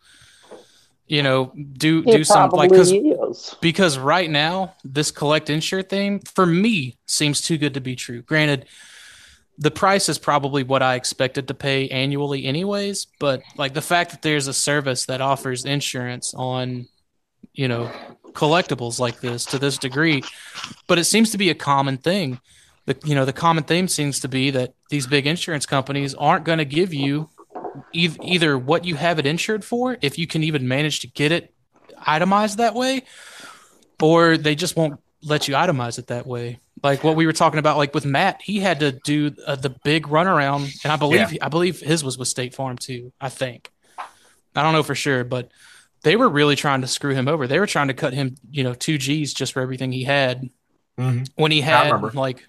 you 1.12 1.24
know, 1.24 1.52
do 1.74 2.06
do 2.06 2.24
something 2.24 2.58
like 2.58 2.70
because 2.70 3.58
because 3.60 3.98
right 3.98 4.30
now 4.30 4.76
this 4.86 5.12
collect 5.12 5.50
insure 5.50 5.84
thing 5.84 6.22
for 6.22 6.46
me 6.46 6.96
seems 7.06 7.42
too 7.42 7.58
good 7.58 7.74
to 7.74 7.82
be 7.82 7.98
true. 7.98 8.22
Granted, 8.22 8.66
the 9.58 9.72
price 9.72 10.08
is 10.08 10.18
probably 10.18 10.64
what 10.64 10.82
I 10.82 10.96
expected 10.96 11.50
to 11.50 11.54
pay 11.54 11.90
annually 11.90 12.46
anyways, 12.46 13.08
but 13.20 13.42
like 13.58 13.74
the 13.74 13.82
fact 13.82 14.12
that 14.12 14.22
there's 14.22 14.48
a 14.48 14.54
service 14.54 15.08
that 15.08 15.20
offers 15.20 15.66
insurance 15.66 16.34
on 16.34 16.88
you 17.52 17.68
know 17.68 17.92
collectibles 18.32 18.98
like 18.98 19.20
this 19.20 19.44
to 19.48 19.60
this 19.60 19.78
degree, 19.78 20.24
but 20.88 20.98
it 20.98 21.04
seems 21.04 21.32
to 21.32 21.38
be 21.38 21.50
a 21.50 21.56
common 21.56 21.98
thing. 21.98 22.40
The 22.86 22.98
you 23.04 23.16
know 23.16 23.26
the 23.26 23.34
common 23.34 23.66
theme 23.66 23.90
seems 23.90 24.22
to 24.22 24.30
be 24.30 24.52
that 24.52 24.76
these 24.90 25.08
big 25.08 25.28
insurance 25.28 25.66
companies 25.66 26.16
aren't 26.16 26.46
going 26.46 26.60
to 26.60 26.66
give 26.66 26.94
you 26.94 27.30
eith- 27.94 28.18
either 28.24 28.58
what 28.58 28.86
you 28.86 28.96
have 28.96 29.20
it 29.20 29.26
insured 29.26 29.64
for 29.64 29.98
if 30.02 30.18
you 30.18 30.28
can 30.28 30.44
even 30.44 30.68
manage 30.68 31.00
to 31.02 31.08
get 31.08 31.32
it 31.32 31.54
itemized 32.06 32.58
that 32.58 32.74
way 32.76 33.04
or 34.02 34.38
they 34.38 34.56
just 34.56 34.76
won't 34.76 35.00
let 35.24 35.48
you 35.48 35.54
itemize 35.54 36.00
it 36.00 36.08
that 36.08 36.26
way. 36.26 36.60
Like 36.84 37.04
what 37.04 37.16
we 37.16 37.28
were 37.28 37.34
talking 37.34 37.60
about 37.60 37.78
like 37.78 37.94
with 37.94 38.06
matt 38.06 38.42
he 38.42 38.60
had 38.60 38.80
to 38.80 38.92
do 38.92 39.32
uh, 39.46 39.56
the 39.56 39.70
big 39.84 40.08
runaround 40.08 40.84
and 40.84 40.92
i 40.92 40.96
believe 40.96 41.38
i 41.42 41.48
believe 41.48 41.80
his 41.80 42.04
was 42.04 42.18
with 42.18 42.28
state 42.28 42.56
farm 42.56 42.78
too 42.78 43.12
i 43.22 43.30
think. 43.30 43.72
I 44.56 44.64
don't 44.64 44.74
know 44.74 44.84
for 44.84 44.96
sure 44.96 45.24
but 45.24 45.52
they 46.04 46.16
were 46.16 46.28
really 46.28 46.56
trying 46.56 46.82
to 46.82 46.88
screw 46.88 47.14
him 47.14 47.28
over. 47.28 47.46
They 47.46 47.60
were 47.60 47.68
trying 47.68 47.90
to 47.90 47.94
cut 47.94 48.14
him 48.14 48.36
you 48.50 48.64
know 48.64 48.74
two 48.74 48.98
g's 48.98 49.34
just 49.34 49.54
for 49.54 49.62
everything 49.62 49.92
he 49.92 50.04
had. 50.04 50.50
Mhm. 51.00 51.30
when 51.36 51.52
he 51.52 51.62
had 51.62 51.90
like 52.16 52.46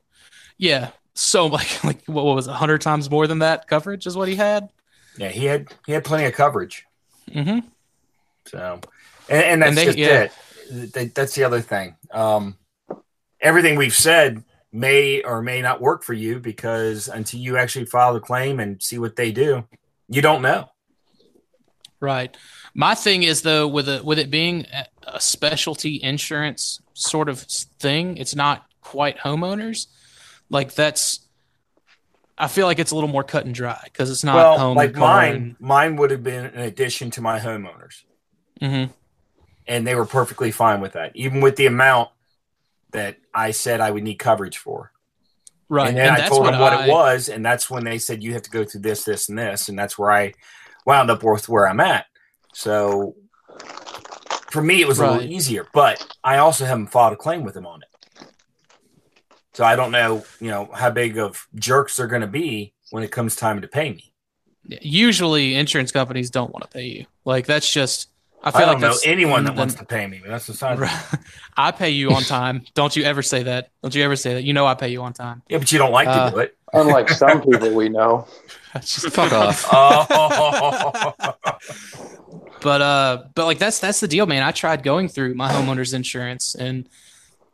yeah 0.59 0.91
so 1.15 1.47
like 1.59 1.85
like 1.85 2.03
what 2.07 2.25
was 2.25 2.47
it, 2.47 2.51
100 2.51 2.81
times 2.81 3.11
more 3.11 3.27
than 3.27 3.41
that 3.41 3.69
coverage 3.69 4.07
is 4.07 4.17
what 4.17 4.29
he 4.29 4.35
had 4.35 4.69
Yeah, 5.17 5.29
he 5.29 5.45
had 5.45 5.69
he 5.87 5.93
had 5.93 6.05
plenty 6.05 6.25
of 6.25 6.33
coverage. 6.35 6.85
Mm-hmm. 7.31 7.67
So, 8.47 8.81
and, 9.29 9.43
and 9.45 9.63
that's 9.63 9.69
And 9.71 9.79
they- 9.79 9.85
just 9.85 9.99
yeah. 9.99 10.23
it. 10.71 10.93
That- 10.95 11.15
That's 11.15 11.35
the 11.35 11.45
other 11.45 11.61
thing. 11.61 11.97
Um, 12.11 12.57
everything 13.41 13.77
we've 13.77 13.95
said 13.95 14.43
may 14.73 15.23
or 15.23 15.43
may 15.43 15.61
not 15.61 15.81
work 15.83 16.03
for 16.03 16.15
you 16.15 16.39
because 16.39 17.09
until 17.09 17.41
you 17.41 17.59
actually 17.59 17.85
file 17.85 18.15
the 18.15 18.21
claim 18.21 18.59
and 18.59 18.83
see 18.83 18.99
what 18.99 19.17
they 19.17 19.31
do, 19.33 19.65
you 20.09 20.23
don't 20.23 20.41
know. 20.41 20.71
Right. 22.01 22.35
My 22.75 22.95
thing 22.95 23.23
is 23.23 23.43
though, 23.43 23.69
with 23.69 23.89
it 23.89 24.05
with 24.05 24.19
it 24.19 24.31
being 24.31 24.67
a- 24.73 24.87
a 25.07 25.21
specialty 25.21 26.01
insurance 26.03 26.81
sort 26.95 27.29
of 27.29 27.41
thing, 27.81 28.17
it's 28.17 28.35
not 28.35 28.65
quite 28.81 29.19
homeowners. 29.19 29.89
Like 30.49 30.75
that's, 30.75 31.22
I 32.43 32.49
feel 32.49 32.67
like 32.67 32.81
it's 32.81 32.91
a 32.91 32.95
little 32.97 33.09
more 33.09 33.23
cut 33.23 33.47
and 33.47 33.55
dry 33.55 33.81
because 33.85 34.11
it's 34.11 34.25
not 34.25 34.35
well, 34.35 34.59
home. 34.59 34.77
like 34.77 34.97
mine, 34.97 35.57
mine 35.61 35.97
would 35.97 36.11
have 36.11 36.25
been 36.25 36.47
an 36.47 36.61
addition 36.61 37.11
to 37.13 37.21
my 37.21 37.39
homeowners, 37.39 38.03
hmm 38.61 38.85
and 39.69 39.87
they 39.87 39.95
were 39.95 40.05
perfectly 40.05 40.51
fine 40.51 40.81
with 40.81 40.95
that, 40.95 41.13
even 41.15 41.41
with 41.41 41.55
the 41.55 41.67
amount 41.67 42.11
that 42.91 43.17
I 43.33 43.53
said 43.53 43.81
I 43.81 43.93
would 43.93 44.03
need 44.03 44.17
coverage 44.17 44.59
for. 44.59 44.91
Right. 45.69 45.89
And 45.89 45.97
then 45.97 46.11
I 46.15 46.17
that's 46.19 46.31
told 46.31 46.47
them 46.47 46.59
what 46.59 46.73
I- 46.73 46.87
it 46.87 46.91
was, 46.91 47.29
and 47.29 47.47
that's 47.47 47.71
when 47.71 47.85
they 47.85 47.99
said 47.99 48.25
you 48.25 48.33
have 48.33 48.43
to 48.43 48.51
go 48.51 48.65
through 48.65 48.81
this, 48.81 49.05
this, 49.05 49.29
and 49.29 49.39
this, 49.39 49.69
and 49.69 49.79
that's 49.79 49.97
where 49.97 50.11
I 50.11 50.35
wound 50.85 51.13
up 51.13 51.23
with 51.23 51.49
where 51.49 51.69
I'm 51.69 51.79
at. 51.79 52.07
So 52.55 53.15
for 54.51 54.63
me, 54.63 54.81
it 54.83 54.89
was 54.89 54.99
a 54.99 55.07
little 55.07 55.23
easier, 55.23 55.67
but 55.73 56.05
I 56.25 56.39
also 56.39 56.65
haven't 56.65 56.89
filed 56.89 57.13
a 57.13 57.17
claim 57.17 57.45
with 57.45 57.55
them 57.55 57.67
on 57.67 57.83
it. 57.83 57.89
So 59.55 59.65
I 59.65 59.77
don't 59.77 59.91
know, 59.91 60.25
you 60.41 60.49
know, 60.49 60.71
how 60.73 60.91
big 60.91 61.19
of 61.19 61.47
jerks 61.55 61.97
they're 61.97 62.07
going 62.07 62.23
to 62.23 62.27
be 62.27 62.73
when 62.91 63.03
it 63.03 63.11
comes 63.11 63.37
time 63.37 63.61
to 63.61 63.69
pay 63.69 63.91
me. 63.93 64.13
Usually, 64.81 65.55
insurance 65.57 65.93
companies 65.93 66.31
don't 66.31 66.53
want 66.53 66.63
to 66.65 66.71
pay 66.71 66.87
you. 66.87 67.07
Like 67.25 67.47
that's 67.47 67.71
just. 67.71 68.09
I 68.45 68.49
I, 68.49 68.51
feel 68.51 68.61
don't 68.63 68.69
like 68.71 68.81
know 68.81 68.89
that's 68.89 69.07
anyone 69.07 69.45
that 69.45 69.55
the- 69.55 69.59
wants 69.61 69.75
to 69.75 69.85
pay 69.85 70.05
me, 70.07 70.21
that's 70.27 70.47
the 70.49 70.55
side. 70.55 70.79
I 71.57 71.71
pay 71.71 71.91
you 71.91 72.11
on 72.11 72.23
time. 72.23 72.63
Don't 72.75 72.97
you 72.97 73.05
ever 73.05 73.23
say 73.23 73.45
that. 73.45 73.71
Don't 73.83 73.95
you 73.95 74.03
ever 74.03 74.17
say 74.17 74.35
that. 74.35 74.43
You 74.43 74.53
know 74.53 74.67
I 74.67 74.75
pay 74.75 74.89
you 74.89 75.01
on 75.03 75.13
time. 75.13 75.43
Yeah, 75.49 75.59
but 75.59 75.71
you 75.71 75.79
don't 75.79 75.93
like 75.93 76.09
Uh, 76.09 76.31
to 76.31 76.35
do 76.35 76.41
it. 76.41 76.57
Unlike 76.73 77.11
some 77.11 77.41
people 77.49 77.73
we 77.73 77.89
know. 77.89 78.27
Just 78.81 79.11
Fuck 79.11 79.33
off. 79.33 79.69
Oh, 79.71 81.13
but 82.63 82.81
uh 82.83 83.25
but 83.35 83.45
like 83.47 83.59
that's 83.59 83.79
that's 83.81 84.01
the 84.01 84.09
deal 84.09 84.25
man 84.27 84.43
i 84.43 84.53
tried 84.53 84.83
going 84.85 85.09
through 85.09 85.35
my 85.35 85.51
homeowner's 85.53 85.93
insurance 85.93 86.55
and 86.55 86.89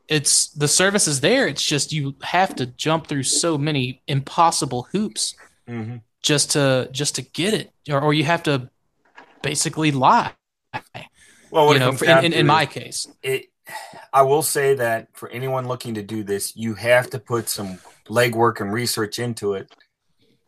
it's 0.08 0.48
the 0.52 0.68
service 0.68 1.06
is 1.06 1.20
there 1.20 1.46
it's 1.46 1.62
just 1.62 1.92
you 1.92 2.14
have 2.22 2.54
to 2.56 2.66
jump 2.66 3.06
through 3.06 3.22
so 3.22 3.58
many 3.58 4.02
impossible 4.08 4.88
hoops 4.92 5.34
Mhm. 5.68 6.00
just 6.22 6.52
to 6.52 6.88
just 6.92 7.16
to 7.16 7.22
get 7.22 7.52
it, 7.54 7.70
or, 7.90 8.00
or 8.00 8.14
you 8.14 8.24
have 8.24 8.42
to 8.44 8.70
basically 9.42 9.92
lie. 9.92 10.32
Well, 11.50 11.72
you 11.72 11.78
know, 11.78 11.92
for- 11.92 12.04
in, 12.06 12.24
in, 12.24 12.32
in 12.32 12.46
my 12.46 12.62
is 12.62 12.68
case, 12.68 13.06
it, 13.22 13.46
I 14.12 14.22
will 14.22 14.42
say 14.42 14.74
that 14.74 15.08
for 15.12 15.28
anyone 15.28 15.68
looking 15.68 15.94
to 15.94 16.02
do 16.02 16.22
this, 16.22 16.56
you 16.56 16.74
have 16.74 17.10
to 17.10 17.18
put 17.18 17.48
some 17.48 17.78
legwork 18.08 18.60
and 18.60 18.72
research 18.72 19.18
into 19.18 19.54
it 19.54 19.70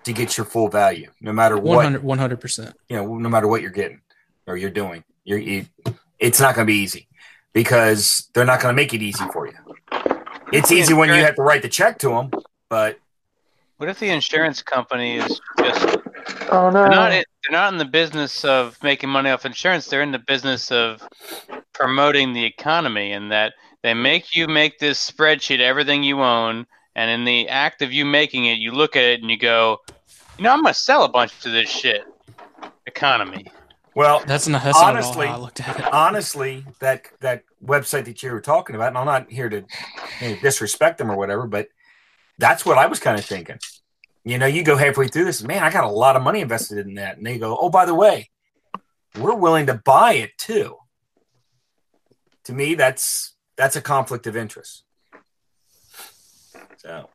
to 0.04 0.12
get 0.14 0.36
your 0.38 0.46
full 0.46 0.68
value, 0.68 1.10
no 1.20 1.32
matter 1.32 1.58
what 1.58 2.02
100 2.02 2.40
percent. 2.40 2.74
you 2.88 2.96
know, 2.96 3.18
no 3.18 3.28
matter 3.28 3.46
what 3.46 3.60
you're 3.60 3.70
getting 3.70 4.00
or 4.46 4.56
you're 4.56 4.70
doing. 4.70 5.04
You're, 5.24 5.38
you, 5.38 5.66
it's 6.18 6.40
not 6.40 6.54
going 6.54 6.66
to 6.66 6.70
be 6.72 6.78
easy 6.78 7.08
because 7.52 8.28
they're 8.34 8.44
not 8.44 8.60
going 8.60 8.74
to 8.74 8.76
make 8.76 8.94
it 8.94 9.02
easy 9.02 9.24
for 9.32 9.46
you. 9.46 9.54
It's 10.52 10.72
easy 10.72 10.94
when 10.94 11.08
you 11.08 11.24
have 11.24 11.36
to 11.36 11.42
write 11.42 11.62
the 11.62 11.68
check 11.68 11.98
to 11.98 12.08
them, 12.08 12.30
but 12.68 12.98
What 13.76 13.88
if 13.88 13.98
the 13.98 14.10
insurance 14.10 14.62
company 14.62 15.16
is 15.16 15.40
just 15.58 15.98
Oh 16.52 16.70
no! 16.70 16.82
they're 16.82 16.90
not 16.90 17.12
in, 17.12 17.24
they're 17.44 17.58
not 17.58 17.72
in 17.72 17.78
the 17.78 17.84
business 17.84 18.44
of 18.44 18.76
making 18.82 19.08
money 19.08 19.30
off 19.30 19.46
insurance. 19.46 19.86
They're 19.86 20.02
in 20.02 20.12
the 20.12 20.18
business 20.18 20.70
of 20.72 21.06
promoting 21.72 22.32
the 22.32 22.44
economy, 22.44 23.12
and 23.12 23.30
that 23.30 23.54
they 23.82 23.94
make 23.94 24.34
you 24.34 24.48
make 24.48 24.78
this 24.78 25.10
spreadsheet 25.10 25.60
everything 25.60 26.02
you 26.02 26.20
own, 26.20 26.66
and 26.96 27.10
in 27.10 27.24
the 27.24 27.48
act 27.48 27.82
of 27.82 27.92
you 27.92 28.04
making 28.04 28.46
it, 28.46 28.58
you 28.58 28.72
look 28.72 28.96
at 28.96 29.04
it 29.04 29.22
and 29.22 29.30
you 29.30 29.38
go, 29.38 29.78
you 30.36 30.44
know, 30.44 30.52
I'm 30.52 30.62
gonna 30.62 30.74
sell 30.74 31.04
a 31.04 31.08
bunch 31.08 31.32
of 31.46 31.52
this 31.52 31.70
shit. 31.70 32.02
Economy. 32.86 33.46
Well, 34.00 34.22
That's 34.26 34.48
not 34.48 34.64
that's 34.64 34.78
Honestly, 34.78 35.26
not 35.26 35.34
I 35.34 35.42
looked 35.42 35.60
at 35.60 35.78
it. 35.78 35.92
honestly, 35.92 36.64
that 36.78 37.02
that 37.20 37.44
website 37.62 38.06
that 38.06 38.22
you 38.22 38.32
were 38.32 38.40
talking 38.40 38.74
about, 38.74 38.88
and 38.88 38.96
I'm 38.96 39.04
not 39.04 39.30
here 39.30 39.50
to 39.50 39.62
you 40.22 40.28
know, 40.28 40.36
disrespect 40.40 40.96
them 40.96 41.10
or 41.10 41.16
whatever, 41.16 41.46
but 41.46 41.68
that's 42.38 42.64
what 42.64 42.78
I 42.78 42.86
was 42.86 42.98
kind 42.98 43.18
of 43.18 43.26
thinking. 43.26 43.58
You 44.24 44.38
know, 44.38 44.46
you 44.46 44.62
go 44.62 44.76
halfway 44.76 45.08
through 45.08 45.26
this, 45.26 45.42
man, 45.42 45.62
I 45.62 45.70
got 45.70 45.84
a 45.84 45.90
lot 45.90 46.16
of 46.16 46.22
money 46.22 46.40
invested 46.40 46.86
in 46.86 46.94
that, 46.94 47.18
and 47.18 47.26
they 47.26 47.36
go, 47.36 47.58
oh, 47.60 47.68
by 47.68 47.84
the 47.84 47.94
way, 47.94 48.30
we're 49.18 49.34
willing 49.34 49.66
to 49.66 49.74
buy 49.74 50.14
it 50.14 50.30
too. 50.38 50.78
To 52.44 52.54
me, 52.54 52.76
that's 52.76 53.34
that's 53.56 53.76
a 53.76 53.82
conflict 53.82 54.26
of 54.26 54.34
interest. 54.34 54.82
So 56.78 57.10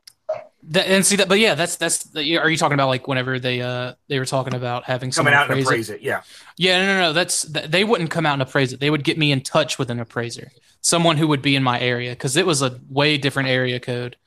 That, 0.70 0.88
and 0.88 1.06
see 1.06 1.18
that, 1.18 1.28
but 1.28 1.38
yeah, 1.38 1.54
that's 1.54 1.76
that's. 1.76 2.06
The, 2.06 2.38
are 2.38 2.50
you 2.50 2.58
talking 2.58 2.74
about 2.74 2.88
like 2.88 3.08
whenever 3.08 3.38
they 3.40 3.62
uh 3.62 3.94
they 4.08 4.18
were 4.18 4.26
talking 4.26 4.56
about 4.56 4.84
having 4.86 5.12
coming 5.12 5.34
out 5.34 5.52
and 5.52 5.60
appraise 5.60 5.92
it? 5.92 5.96
it, 5.96 6.02
yeah. 6.02 6.24
Yeah, 6.58 6.80
no, 6.80 6.88
no, 6.88 7.00
no. 7.02 7.14
That's 7.14 7.44
th- 7.52 7.70
they 7.70 7.84
wouldn't 7.84 8.10
come 8.10 8.26
out 8.26 8.34
and 8.34 8.42
appraise 8.42 8.74
it. 8.74 8.80
They 8.80 8.90
would 8.90 9.04
get 9.04 9.18
me 9.18 9.32
in 9.32 9.42
touch 9.42 9.78
with 9.78 9.92
an 9.92 10.00
appraiser, 10.00 10.52
someone 10.82 11.18
who 11.18 11.28
would 11.28 11.44
be 11.44 11.56
in 11.56 11.62
my 11.62 11.80
area, 11.80 12.12
because 12.12 12.36
it 12.36 12.48
was 12.48 12.64
a 12.64 12.80
way 12.90 13.18
different 13.18 13.50
area 13.50 13.80
code. 13.80 14.18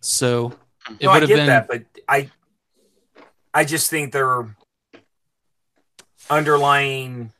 So 0.00 0.54
it 0.98 1.04
no, 1.04 1.12
would 1.12 1.22
have 1.22 1.28
been. 1.28 1.46
that, 1.46 1.68
but 1.68 1.82
I, 2.08 2.30
I 3.52 3.64
just 3.64 3.90
think 3.90 4.12
they're 4.12 4.56
underlying. 6.30 7.32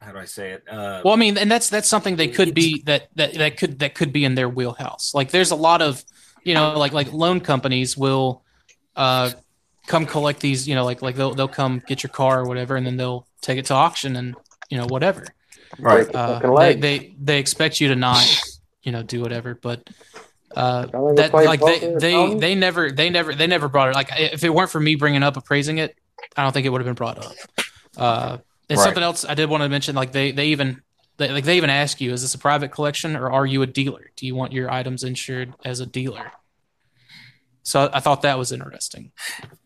How 0.00 0.12
do 0.12 0.18
I 0.18 0.24
say 0.26 0.50
it? 0.50 0.64
Uh, 0.68 1.02
Well, 1.04 1.14
I 1.14 1.16
mean, 1.16 1.36
and 1.36 1.50
that's 1.50 1.68
that's 1.68 1.88
something 1.88 2.16
they 2.16 2.28
could 2.28 2.54
be 2.54 2.82
that 2.86 3.08
that 3.16 3.34
that 3.34 3.56
could 3.56 3.80
that 3.80 3.94
could 3.94 4.12
be 4.12 4.24
in 4.24 4.36
their 4.36 4.48
wheelhouse. 4.48 5.14
Like, 5.14 5.30
there's 5.30 5.50
a 5.50 5.56
lot 5.56 5.82
of, 5.82 6.04
you 6.44 6.54
know, 6.54 6.78
like 6.78 6.92
like 6.92 7.12
loan 7.12 7.40
companies 7.40 7.96
will, 7.96 8.42
uh, 8.96 9.30
come 9.86 10.06
collect 10.06 10.40
these. 10.40 10.68
You 10.68 10.74
know, 10.74 10.84
like 10.84 11.02
like 11.02 11.16
they'll 11.16 11.34
they'll 11.34 11.48
come 11.48 11.82
get 11.86 12.02
your 12.02 12.10
car 12.10 12.40
or 12.40 12.46
whatever, 12.46 12.76
and 12.76 12.86
then 12.86 12.96
they'll 12.96 13.26
take 13.40 13.58
it 13.58 13.66
to 13.66 13.74
auction 13.74 14.16
and 14.16 14.36
you 14.70 14.78
know 14.78 14.86
whatever. 14.86 15.34
Right. 15.78 16.14
Uh, 16.14 16.58
they, 16.58 16.74
they 16.74 17.14
they 17.20 17.38
expect 17.38 17.80
you 17.80 17.88
to 17.88 17.96
not, 17.96 18.26
you 18.82 18.92
know, 18.92 19.02
do 19.02 19.20
whatever. 19.20 19.54
But 19.54 19.88
uh, 20.54 20.86
that 21.16 21.32
like 21.32 21.60
they 21.60 21.78
they 21.78 22.34
they 22.38 22.54
never 22.54 22.90
they 22.90 23.10
never 23.10 23.34
they 23.34 23.46
never 23.46 23.68
brought 23.68 23.88
it. 23.88 23.94
Like 23.94 24.10
if 24.16 24.44
it 24.44 24.50
weren't 24.50 24.70
for 24.70 24.80
me 24.80 24.94
bringing 24.94 25.22
up 25.22 25.36
appraising 25.36 25.78
it, 25.78 25.96
I 26.36 26.42
don't 26.42 26.52
think 26.52 26.66
it 26.66 26.70
would 26.70 26.80
have 26.80 26.86
been 26.86 26.94
brought 26.94 27.18
up. 27.18 27.32
Uh, 27.96 28.38
and 28.68 28.78
Right. 28.78 28.84
something 28.84 29.02
else 29.02 29.24
I 29.24 29.34
did 29.34 29.50
want 29.50 29.62
to 29.62 29.68
mention, 29.68 29.94
like 29.94 30.12
they 30.12 30.32
they 30.32 30.46
even 30.46 30.82
they, 31.16 31.30
like 31.30 31.44
they 31.44 31.56
even 31.56 31.70
ask 31.70 32.00
you, 32.00 32.12
is 32.12 32.22
this 32.22 32.34
a 32.34 32.38
private 32.38 32.70
collection 32.70 33.16
or 33.16 33.30
are 33.30 33.46
you 33.46 33.62
a 33.62 33.66
dealer? 33.66 34.10
Do 34.16 34.26
you 34.26 34.34
want 34.34 34.52
your 34.52 34.70
items 34.70 35.04
insured 35.04 35.54
as 35.64 35.80
a 35.80 35.86
dealer? 35.86 36.32
So 37.62 37.90
I 37.92 38.00
thought 38.00 38.22
that 38.22 38.38
was 38.38 38.50
interesting. 38.50 39.12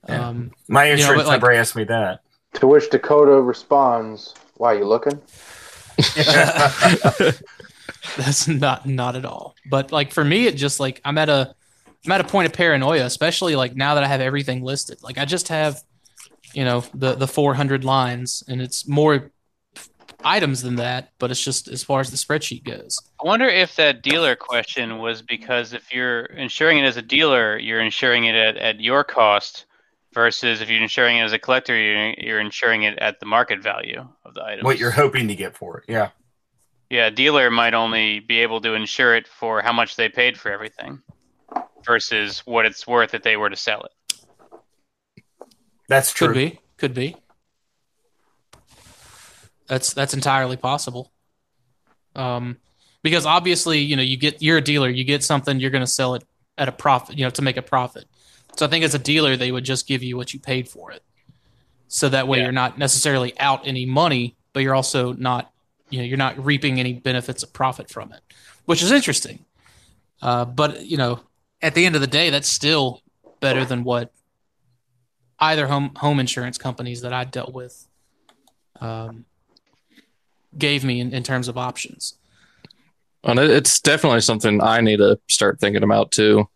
Yeah. 0.08 0.28
Um, 0.28 0.52
my 0.68 0.84
you 0.84 0.90
know, 0.90 0.94
insurance 0.94 1.22
but, 1.22 1.28
like- 1.28 1.40
never 1.40 1.52
asked 1.52 1.76
me 1.76 1.84
that. 1.84 2.20
To 2.54 2.66
which 2.66 2.88
Dakota 2.88 3.40
responds, 3.42 4.34
"Why 4.56 4.74
are 4.74 4.78
you 4.78 4.86
looking?" 4.86 5.20
That's 8.16 8.48
not 8.48 8.86
not 8.86 9.16
at 9.16 9.24
all. 9.24 9.54
But 9.68 9.92
like 9.92 10.12
for 10.12 10.24
me, 10.24 10.46
it 10.46 10.56
just 10.56 10.80
like 10.80 11.00
I'm 11.04 11.18
at 11.18 11.28
a 11.28 11.54
I'm 12.04 12.12
at 12.12 12.20
a 12.20 12.24
point 12.24 12.46
of 12.46 12.52
paranoia, 12.52 13.04
especially 13.04 13.56
like 13.56 13.74
now 13.74 13.94
that 13.94 14.04
I 14.04 14.06
have 14.06 14.20
everything 14.20 14.62
listed. 14.62 15.02
Like 15.02 15.18
I 15.18 15.24
just 15.24 15.48
have, 15.48 15.82
you 16.52 16.64
know, 16.64 16.84
the 16.94 17.14
the 17.14 17.26
400 17.26 17.84
lines, 17.84 18.44
and 18.48 18.62
it's 18.62 18.86
more 18.88 19.32
items 20.24 20.62
than 20.62 20.76
that. 20.76 21.12
But 21.18 21.30
it's 21.30 21.42
just 21.42 21.68
as 21.68 21.82
far 21.82 22.00
as 22.00 22.10
the 22.10 22.16
spreadsheet 22.16 22.64
goes. 22.64 22.98
I 23.22 23.26
wonder 23.26 23.48
if 23.48 23.76
that 23.76 24.02
dealer 24.02 24.36
question 24.36 24.98
was 24.98 25.22
because 25.22 25.72
if 25.72 25.92
you're 25.92 26.24
insuring 26.24 26.78
it 26.78 26.84
as 26.84 26.96
a 26.96 27.02
dealer, 27.02 27.58
you're 27.58 27.80
insuring 27.80 28.24
it 28.24 28.34
at, 28.34 28.56
at 28.56 28.80
your 28.80 29.04
cost, 29.04 29.66
versus 30.16 30.62
if 30.62 30.70
you're 30.70 30.82
insuring 30.82 31.18
it 31.18 31.20
as 31.20 31.34
a 31.34 31.38
collector, 31.38 31.76
you're, 31.76 32.14
you're 32.16 32.40
insuring 32.40 32.84
it 32.84 32.98
at 33.00 33.20
the 33.20 33.26
market 33.26 33.62
value 33.62 34.02
of 34.24 34.32
the 34.32 34.42
item. 34.42 34.64
What 34.64 34.78
you're 34.78 34.90
hoping 34.90 35.28
to 35.28 35.34
get 35.34 35.54
for 35.54 35.76
it, 35.78 35.84
yeah. 35.88 36.08
Yeah, 36.88 37.08
a 37.08 37.10
dealer 37.10 37.50
might 37.50 37.74
only 37.74 38.20
be 38.20 38.38
able 38.38 38.62
to 38.62 38.72
insure 38.72 39.14
it 39.14 39.28
for 39.28 39.60
how 39.60 39.74
much 39.74 39.96
they 39.96 40.08
paid 40.08 40.38
for 40.38 40.50
everything 40.50 41.02
versus 41.84 42.38
what 42.46 42.64
it's 42.64 42.86
worth 42.86 43.12
if 43.12 43.22
they 43.22 43.36
were 43.36 43.50
to 43.50 43.56
sell 43.56 43.82
it. 43.82 43.92
That's 45.86 46.12
true. 46.12 46.28
Could 46.28 46.34
be, 46.34 46.60
could 46.78 46.94
be. 46.94 47.16
That's 49.68 49.92
that's 49.94 50.14
entirely 50.14 50.56
possible. 50.56 51.12
Um, 52.14 52.56
because 53.02 53.26
obviously, 53.26 53.78
you 53.78 53.96
know, 53.96 54.02
you 54.02 54.16
get 54.16 54.42
you're 54.42 54.58
a 54.58 54.62
dealer, 54.62 54.88
you 54.88 55.04
get 55.04 55.22
something, 55.22 55.60
you're 55.60 55.70
going 55.70 55.84
to 55.84 55.86
sell 55.86 56.14
it 56.14 56.24
at 56.58 56.68
a 56.68 56.72
profit, 56.72 57.18
you 57.18 57.24
know, 57.24 57.30
to 57.30 57.42
make 57.42 57.56
a 57.56 57.62
profit. 57.62 58.06
So 58.56 58.66
I 58.66 58.68
think 58.68 58.84
as 58.84 58.94
a 58.94 58.98
dealer, 58.98 59.36
they 59.36 59.52
would 59.52 59.64
just 59.64 59.86
give 59.86 60.02
you 60.02 60.16
what 60.16 60.32
you 60.32 60.40
paid 60.40 60.68
for 60.68 60.90
it. 60.90 61.02
So 61.88 62.08
that 62.08 62.26
way, 62.26 62.38
Yeah. 62.38 62.44
you're 62.44 62.52
not 62.52 62.78
necessarily 62.78 63.38
out 63.38 63.66
any 63.66 63.84
money, 63.86 64.36
but 64.52 64.62
you're 64.62 64.74
also 64.74 65.12
not, 65.12 65.52
you 65.90 65.98
know, 65.98 66.04
you're 66.04 66.16
not 66.16 66.42
reaping 66.42 66.80
any 66.80 66.94
benefits 66.94 67.42
of 67.42 67.52
profit 67.52 67.90
from 67.90 68.12
it, 68.12 68.20
which 68.64 68.82
is 68.82 68.90
interesting. 68.90 69.44
Uh, 70.22 70.44
but 70.46 70.86
you 70.86 70.96
know, 70.96 71.20
at 71.60 71.74
the 71.74 71.84
end 71.84 71.94
of 71.94 72.00
the 72.00 72.06
day, 72.06 72.30
that's 72.30 72.48
still 72.48 73.02
better 73.40 73.64
than 73.64 73.84
what 73.84 74.12
either 75.38 75.66
home 75.66 75.92
home 75.96 76.18
insurance 76.18 76.56
companies 76.56 77.02
that 77.02 77.12
I 77.12 77.24
dealt 77.24 77.52
with 77.52 77.86
um, 78.80 79.26
gave 80.58 80.84
me 80.84 81.00
in, 81.00 81.12
in 81.12 81.22
terms 81.22 81.48
of 81.48 81.56
options. 81.58 82.14
And 83.24 83.38
it's 83.38 83.80
definitely 83.80 84.20
something 84.20 84.62
I 84.62 84.80
need 84.80 84.98
to 84.98 85.18
start 85.28 85.58
thinking 85.58 85.82
about 85.82 86.12
too. 86.12 86.48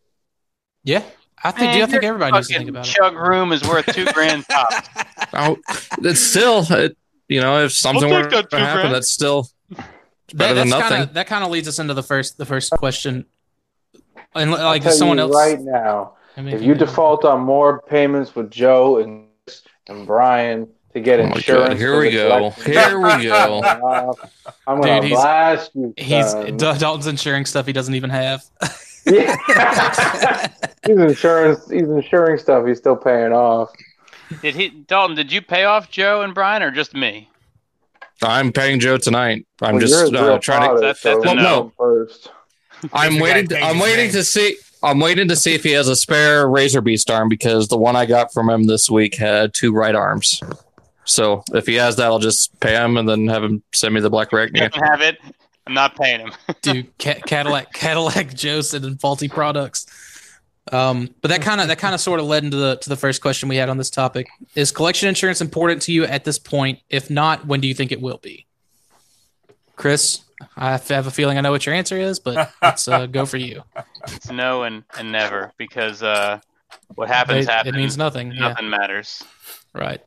Yeah, 0.84 1.02
I 1.42 1.50
think. 1.50 1.72
Man, 1.72 1.82
I 1.82 1.86
think 1.86 2.02
your 2.02 2.14
everybody 2.14 2.32
needs 2.32 2.48
to 2.48 2.54
think 2.58 2.70
about 2.70 2.86
it. 2.88 2.92
chug 2.92 3.14
room 3.16 3.52
is 3.52 3.62
worth 3.66 3.86
two 3.86 4.04
grand 4.06 4.44
top. 4.48 4.68
Oh, 5.32 5.56
it's 6.02 6.20
still, 6.20 6.64
it, 6.70 6.96
you 7.28 7.40
know, 7.40 7.64
if 7.64 7.70
something 7.72 8.08
take 8.10 8.24
were 8.24 8.28
to 8.30 8.36
happen, 8.58 8.80
grand. 8.80 8.94
that's 8.94 9.12
still 9.12 9.46
That, 9.70 9.86
better 10.34 10.54
than 10.54 10.68
nothing. 10.70 10.88
kinda, 10.98 11.12
that 11.14 11.26
kind 11.28 11.44
of 11.44 11.50
leads 11.52 11.68
us 11.68 11.78
into 11.78 11.94
the 11.94 12.02
first 12.02 12.36
the 12.36 12.44
first 12.46 12.72
question. 12.72 13.26
And 14.34 14.50
I'll 14.52 14.64
like 14.64 14.82
tell 14.82 14.90
someone 14.92 15.18
you 15.18 15.24
else, 15.24 15.36
right 15.36 15.60
now, 15.60 16.14
I 16.36 16.42
mean, 16.42 16.54
if 16.54 16.62
you 16.62 16.74
can- 16.74 16.78
default 16.86 17.24
on 17.24 17.42
more 17.42 17.80
payments 17.82 18.34
with 18.34 18.50
Joe 18.50 18.98
and 18.98 19.28
and 19.88 20.04
Brian 20.06 20.68
to 20.92 21.00
get 21.00 21.20
Oh 21.20 21.24
insurance, 21.24 21.68
God, 21.70 21.78
here 21.78 21.98
we 21.98 22.10
go. 22.10 22.50
Here 22.50 22.98
we 22.98 23.24
go. 23.24 23.60
Uh, 23.60 24.12
I'm 24.66 24.80
gonna 24.80 25.00
Dude, 25.00 25.04
he's- 25.10 25.20
blast 25.20 25.70
you. 25.74 25.94
he's 25.96 26.30
son. 26.30 26.56
Dalton's 26.56 27.06
insuring 27.06 27.44
stuff 27.46 27.66
he 27.66 27.72
doesn't 27.72 27.94
even 27.94 28.10
have. 28.10 28.42
Yeah. 29.06 29.34
he's 30.86 30.98
insurance. 30.98 31.70
He's 31.70 31.88
insuring 31.88 32.36
stuff. 32.36 32.66
He's 32.66 32.76
still 32.76 32.96
paying 32.96 33.32
off. 33.32 33.70
Did 34.42 34.54
he, 34.54 34.68
Dalton? 34.68 35.16
Did 35.16 35.32
you 35.32 35.40
pay 35.40 35.64
off 35.64 35.90
Joe 35.90 36.20
and 36.20 36.34
Brian, 36.34 36.62
or 36.62 36.70
just 36.70 36.94
me? 36.94 37.30
I'm 38.22 38.52
paying 38.52 38.78
Joe 38.78 38.98
tonight. 38.98 39.46
I'm 39.62 39.76
Well, 39.76 39.80
just 39.80 39.94
you're 40.12 40.20
a 40.22 40.24
real 40.26 40.34
uh, 40.34 40.38
trying 40.38 40.74
to. 40.74 40.80
That's- 40.80 41.00
so 41.00 41.14
that's 41.14 41.32
a 41.32 41.34
you 41.34 41.42
no. 41.42 41.72
First. 41.78 42.30
I'm 42.92 43.18
waiting. 43.18 43.48
To, 43.48 43.58
I'm 43.60 43.78
waiting 43.78 44.04
name. 44.06 44.12
to 44.12 44.22
see. 44.22 44.56
I'm 44.82 45.00
waiting 45.00 45.28
to 45.28 45.36
see 45.36 45.54
if 45.54 45.62
he 45.64 45.72
has 45.72 45.88
a 45.88 45.96
spare 45.96 46.46
Razorbeast 46.46 47.10
arm 47.10 47.30
because 47.30 47.68
the 47.68 47.78
one 47.78 47.96
I 47.96 48.04
got 48.04 48.34
from 48.34 48.50
him 48.50 48.64
this 48.64 48.90
week 48.90 49.14
had 49.16 49.54
two 49.54 49.72
right 49.72 49.94
arms. 49.94 50.42
So 51.10 51.42
if 51.52 51.66
he 51.66 51.74
has 51.74 51.96
that, 51.96 52.06
I'll 52.06 52.18
just 52.20 52.58
pay 52.60 52.74
him 52.74 52.96
and 52.96 53.08
then 53.08 53.26
have 53.26 53.42
him 53.42 53.62
send 53.72 53.94
me 53.94 54.00
the 54.00 54.10
Black 54.10 54.30
He 54.30 54.36
Arachnia. 54.36 54.72
have 54.88 55.00
it. 55.00 55.18
I'm 55.66 55.74
not 55.74 55.96
paying 55.96 56.20
him. 56.20 56.32
Dude, 56.62 56.96
Ca- 56.98 57.20
Cadillac 57.26 57.72
Cadillac 57.72 58.32
Joe 58.34 58.60
sending 58.60 58.96
faulty 58.96 59.28
products. 59.28 59.86
Um, 60.70 61.12
but 61.20 61.28
that 61.28 61.42
kind 61.42 61.60
of 61.60 61.66
that 61.68 61.78
kind 61.78 61.94
of 61.94 62.00
sort 62.00 62.20
of 62.20 62.26
led 62.26 62.44
into 62.44 62.56
the 62.56 62.76
to 62.76 62.88
the 62.88 62.96
first 62.96 63.20
question 63.22 63.48
we 63.48 63.56
had 63.56 63.68
on 63.68 63.76
this 63.76 63.90
topic. 63.90 64.28
Is 64.54 64.70
collection 64.70 65.08
insurance 65.08 65.40
important 65.40 65.82
to 65.82 65.92
you 65.92 66.04
at 66.04 66.24
this 66.24 66.38
point? 66.38 66.78
If 66.88 67.10
not, 67.10 67.44
when 67.46 67.60
do 67.60 67.66
you 67.66 67.74
think 67.74 67.90
it 67.90 68.00
will 68.00 68.18
be? 68.18 68.46
Chris, 69.74 70.20
I 70.56 70.70
have 70.76 71.06
a 71.06 71.10
feeling 71.10 71.38
I 71.38 71.40
know 71.40 71.50
what 71.50 71.66
your 71.66 71.74
answer 71.74 71.96
is, 71.98 72.20
but 72.20 72.52
let's 72.62 72.86
uh, 72.86 73.06
go 73.06 73.26
for 73.26 73.36
you. 73.38 73.62
It's 74.08 74.30
no 74.30 74.62
and, 74.64 74.84
and 74.98 75.10
never 75.10 75.52
because 75.56 76.02
uh, 76.02 76.38
What 76.94 77.08
happens 77.08 77.46
It, 77.46 77.50
happens. 77.50 77.74
it 77.74 77.78
means 77.78 77.96
nothing. 77.96 78.32
Yeah, 78.32 78.48
Nothing 78.48 78.70
matters. 78.70 79.22
right. 79.74 80.00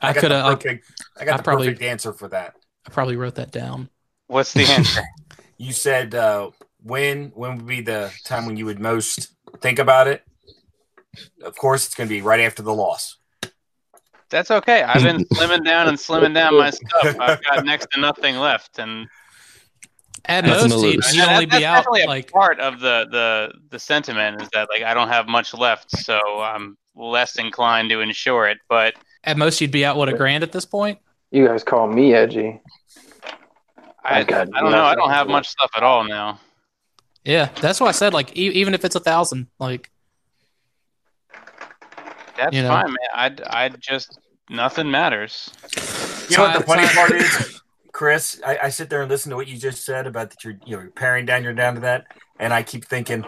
I, 0.00 0.08
I 0.10 0.12
got 0.12 0.20
could 0.20 0.30
the 0.30 0.36
have. 0.36 0.44
Like, 0.46 0.60
perfect. 0.62 0.92
I 1.18 1.24
got 1.24 1.34
I 1.34 1.36
the 1.38 1.42
probably- 1.42 1.66
perfect 1.68 1.82
answer 1.82 2.12
for 2.12 2.28
that. 2.28 2.54
I 2.86 2.90
probably 2.90 3.16
wrote 3.16 3.34
that 3.36 3.50
down. 3.50 3.88
What's 4.28 4.52
the 4.52 4.64
answer? 4.64 5.02
You 5.58 5.72
said 5.72 6.14
uh, 6.14 6.50
when 6.82 7.30
when 7.34 7.56
would 7.56 7.66
be 7.66 7.80
the 7.80 8.12
time 8.26 8.44
when 8.44 8.58
you 8.58 8.66
would 8.66 8.78
most 8.78 9.30
think 9.62 9.78
about 9.78 10.06
it? 10.06 10.22
Of 11.42 11.56
course, 11.56 11.86
it's 11.86 11.94
going 11.94 12.08
to 12.10 12.14
be 12.14 12.20
right 12.20 12.40
after 12.40 12.62
the 12.62 12.74
loss. 12.74 13.16
That's 14.28 14.50
okay. 14.50 14.82
I've 14.82 15.02
been 15.02 15.24
slimming 15.32 15.64
down 15.64 15.88
and 15.88 15.96
slimming 15.96 16.34
down 16.34 16.58
my 16.58 16.68
stuff. 16.68 17.16
I've 17.18 17.42
got 17.42 17.64
next 17.64 17.86
to 17.92 18.00
nothing 18.00 18.36
left, 18.36 18.78
and 18.78 19.06
At 20.26 20.44
Nothing 20.44 20.68
most, 20.68 20.80
to 20.82 20.86
you'd, 20.88 20.96
lose. 20.96 21.14
you'd 21.14 21.22
that- 21.22 21.32
only 21.32 21.46
that's 21.46 21.58
be 21.60 21.64
out 21.64 21.76
definitely 21.76 22.02
a 22.02 22.06
like 22.06 22.30
part 22.30 22.60
of 22.60 22.80
the 22.80 23.06
the 23.10 23.54
the 23.70 23.78
sentiment 23.78 24.42
is 24.42 24.48
that 24.52 24.68
like 24.68 24.82
I 24.82 24.92
don't 24.92 25.08
have 25.08 25.26
much 25.26 25.54
left, 25.54 25.90
so 25.96 26.18
I'm 26.42 26.76
less 26.94 27.36
inclined 27.36 27.88
to 27.90 28.00
insure 28.02 28.46
it. 28.46 28.58
But 28.68 28.92
at 29.26 29.36
most 29.36 29.60
you'd 29.60 29.70
be 29.72 29.84
out 29.84 29.96
what 29.96 30.08
a 30.08 30.14
grand 30.14 30.42
at 30.44 30.52
this 30.52 30.64
point. 30.64 30.98
You 31.30 31.46
guys 31.46 31.64
call 31.64 31.86
me 31.88 32.14
edgy. 32.14 32.60
I, 34.04 34.18
I 34.18 34.18
I've 34.20 34.26
don't 34.28 34.50
know. 34.70 34.84
I 34.84 34.94
don't 34.94 35.10
have 35.10 35.26
much 35.28 35.48
stuff 35.48 35.70
at 35.76 35.82
all 35.82 36.04
now. 36.04 36.40
Yeah, 37.24 37.48
that's 37.60 37.80
why 37.80 37.88
I 37.88 37.92
said 37.92 38.14
like 38.14 38.36
e- 38.36 38.50
even 38.52 38.72
if 38.72 38.84
it's 38.84 38.94
a 38.94 39.00
thousand, 39.00 39.48
like 39.58 39.90
That's 42.36 42.54
You 42.54 42.62
know. 42.62 42.68
fine, 42.68 42.86
man. 42.86 42.96
I'd 43.14 43.40
I'd 43.42 43.80
just 43.80 44.18
nothing 44.48 44.90
matters. 44.90 45.50
You 46.30 46.36
know 46.36 46.44
what 46.44 46.58
the 46.58 46.64
funny 46.64 46.86
part 46.88 47.10
is, 47.12 47.60
Chris? 47.92 48.40
I, 48.46 48.58
I 48.64 48.68
sit 48.68 48.90
there 48.90 49.00
and 49.02 49.10
listen 49.10 49.30
to 49.30 49.36
what 49.36 49.48
you 49.48 49.58
just 49.58 49.84
said 49.84 50.06
about 50.06 50.30
that 50.30 50.44
you're 50.44 50.54
you 50.64 50.76
know 50.76 50.82
you're 50.82 50.90
paring 50.92 51.26
down, 51.26 51.42
you're 51.42 51.52
down 51.52 51.74
to 51.74 51.80
that, 51.80 52.06
and 52.38 52.52
I 52.54 52.62
keep 52.62 52.84
thinking 52.84 53.24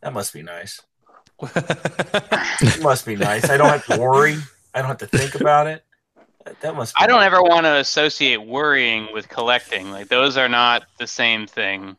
that 0.00 0.14
must 0.14 0.32
be 0.32 0.42
nice. 0.42 0.80
It 1.42 2.80
must 2.82 3.04
be 3.04 3.16
nice. 3.16 3.50
I 3.50 3.58
don't 3.58 3.68
have 3.68 3.84
to 3.86 3.98
worry. 4.00 4.36
I 4.76 4.80
don't 4.80 4.88
have 4.88 4.98
to 4.98 5.06
think 5.06 5.34
about 5.40 5.66
it. 5.66 5.84
That, 6.44 6.60
that 6.60 6.76
must. 6.76 6.94
Be 6.94 7.02
I 7.02 7.06
don't 7.06 7.22
ever 7.22 7.42
want 7.42 7.64
to 7.64 7.76
associate 7.76 8.36
worrying 8.36 9.08
with 9.12 9.28
collecting. 9.28 9.90
Like 9.90 10.08
those 10.08 10.36
are 10.36 10.48
not 10.48 10.84
the 10.98 11.06
same 11.06 11.46
thing. 11.46 11.96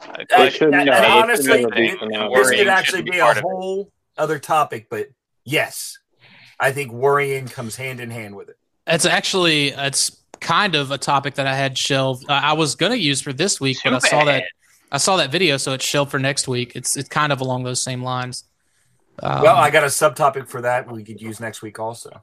Uh, 0.00 0.06
That- 0.18 0.28
collection 0.28 0.70
that- 0.70 0.86
is 0.88 0.94
and 0.94 1.04
honestly, 1.06 1.62
it- 1.62 1.74
this 1.74 1.96
This 2.00 2.50
could 2.50 2.68
actually 2.68 2.98
shouldn't 2.98 3.10
be 3.12 3.18
a 3.18 3.22
part 3.22 3.38
it. 3.38 3.42
whole 3.42 3.90
other 4.16 4.38
topic, 4.38 4.88
but 4.90 5.08
yes, 5.44 5.98
I 6.60 6.70
think 6.72 6.92
worrying 6.92 7.48
comes 7.48 7.76
hand 7.76 7.98
in 8.00 8.10
hand 8.10 8.36
with 8.36 8.48
it. 8.50 8.56
it's 8.86 9.04
actually 9.06 9.68
it's 9.68 10.16
kind 10.40 10.74
of 10.76 10.90
a 10.92 10.98
topic 10.98 11.34
that 11.34 11.46
I 11.48 11.54
had 11.56 11.76
shelved. 11.76 12.24
Uh, 12.28 12.34
I 12.34 12.52
was 12.52 12.74
gonna 12.76 12.94
use 12.94 13.20
for 13.20 13.32
this 13.32 13.60
week, 13.60 13.78
but 13.82 13.94
I 13.94 13.98
Too 13.98 14.08
saw 14.08 14.24
that. 14.26 14.44
I 14.92 14.98
saw 14.98 15.16
that 15.16 15.30
video, 15.30 15.56
so 15.56 15.72
it's 15.72 15.84
shelved 15.84 16.10
for 16.10 16.18
next 16.18 16.46
week. 16.46 16.72
It's 16.76 16.96
it's 16.96 17.08
kind 17.08 17.32
of 17.32 17.40
along 17.40 17.64
those 17.64 17.82
same 17.82 18.02
lines. 18.02 18.44
Um, 19.22 19.42
well, 19.42 19.56
I 19.56 19.70
got 19.70 19.82
a 19.84 19.88
subtopic 19.88 20.48
for 20.48 20.60
that 20.62 20.90
we 20.90 21.04
could 21.04 21.20
use 21.20 21.40
next 21.40 21.62
week 21.62 21.78
also. 21.78 22.22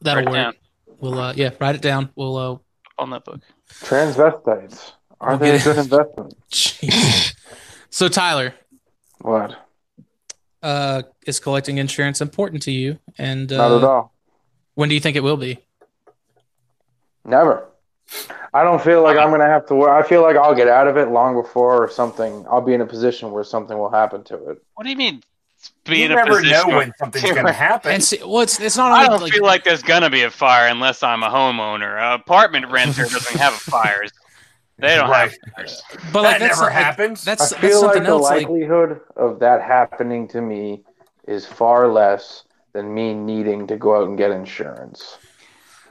that'll 0.00 0.24
Write 0.24 0.28
it 0.28 0.30
work. 0.30 0.36
down 0.36 0.54
We'll 1.00 1.18
uh, 1.18 1.32
yeah, 1.36 1.50
write 1.60 1.74
it 1.74 1.82
down. 1.82 2.10
We'll 2.14 2.36
uh, 2.36 2.56
on 2.98 3.10
that 3.10 3.24
book. 3.24 3.40
Transvestites. 3.70 4.92
Are 5.20 5.30
We'll 5.30 5.38
they 5.38 5.56
a 5.56 5.62
good 5.62 5.78
investment? 5.78 6.34
so 7.90 8.08
Tyler, 8.08 8.54
What? 9.20 9.56
uh, 10.62 11.02
is 11.26 11.38
collecting 11.40 11.78
insurance 11.78 12.20
important 12.20 12.62
to 12.62 12.70
you? 12.72 12.98
And 13.18 13.50
uh, 13.52 13.56
Not 13.68 13.76
at 13.78 13.84
all. 13.84 14.12
when 14.74 14.88
do 14.88 14.94
you 14.94 15.00
think 15.00 15.16
it 15.16 15.22
will 15.22 15.36
be? 15.36 15.58
Never. 17.24 17.68
I 18.54 18.62
don't 18.62 18.80
feel 18.82 19.02
like 19.02 19.18
I'm 19.18 19.30
gonna 19.30 19.46
have 19.48 19.66
to. 19.66 19.74
wor- 19.74 19.90
I 19.94 20.06
feel 20.06 20.22
like 20.22 20.36
I'll 20.36 20.54
get 20.54 20.68
out 20.68 20.86
of 20.86 20.96
it 20.96 21.08
long 21.10 21.34
before 21.40 21.82
or 21.84 21.90
something. 21.90 22.46
I'll 22.48 22.60
be 22.60 22.72
in 22.72 22.80
a 22.80 22.86
position 22.86 23.32
where 23.32 23.42
something 23.44 23.76
will 23.76 23.90
happen 23.90 24.22
to 24.24 24.50
it. 24.50 24.62
What 24.74 24.84
do 24.84 24.90
you 24.90 24.96
mean? 24.96 25.22
Be 25.84 25.98
you 25.98 26.04
in 26.06 26.12
a 26.12 26.16
never 26.16 26.42
know 26.42 26.66
when 26.68 26.92
something's 26.98 27.30
going 27.32 27.46
to 27.46 27.52
happen. 27.52 27.92
And 27.92 28.02
see, 28.02 28.18
well, 28.22 28.40
it's 28.40 28.58
it's 28.60 28.76
not. 28.76 28.90
I 28.92 29.06
don't 29.06 29.22
like, 29.22 29.32
feel 29.32 29.44
like 29.44 29.62
there's 29.64 29.82
gonna 29.82 30.10
be 30.10 30.22
a 30.22 30.30
fire 30.30 30.66
unless 30.68 31.02
I'm 31.02 31.22
a 31.22 31.28
homeowner. 31.28 31.96
An 31.96 32.20
apartment 32.20 32.66
renter 32.70 33.02
doesn't 33.04 33.38
have 33.38 33.54
fires. 33.54 34.10
They 34.78 34.94
don't 34.94 35.08
Right. 35.08 35.30
have 35.30 35.54
fires. 35.54 35.82
but 36.12 36.22
like 36.24 36.38
that 36.38 36.48
never 36.48 36.62
like, 36.64 36.72
happens. 36.72 37.24
That's 37.24 37.50
I 37.50 37.58
that's 37.60 37.66
feel 37.66 37.80
like 37.80 37.94
something 37.94 38.02
the 38.02 38.08
else. 38.10 38.22
Like 38.24 38.42
likelihood 38.42 39.00
of 39.16 39.38
that 39.38 39.62
happening 39.62 40.28
to 40.28 40.42
me 40.42 40.82
is 41.26 41.46
far 41.46 41.88
less 41.88 42.44
than 42.74 42.92
me 42.92 43.14
needing 43.14 43.66
to 43.68 43.76
go 43.78 43.96
out 43.96 44.06
and 44.06 44.18
get 44.18 44.32
insurance. 44.32 45.16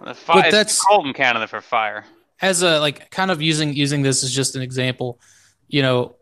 The 0.03 0.14
fire, 0.14 0.43
But 0.43 0.52
that's- 0.52 0.80
cold 0.84 1.07
in 1.07 1.14
Canada 1.14 1.47
for 1.47 1.61
fire. 1.61 2.06
as 2.43 2.61
a 2.61 2.80
like 2.80 3.10
kind 3.10 3.31
of 3.31 3.41
using 3.41 3.73
using 3.73 4.03
this 4.03 4.23
as 4.23 4.31
just 4.31 4.56
an 4.56 4.61
example, 4.61 5.19
you 5.68 5.81
know, 5.81 6.15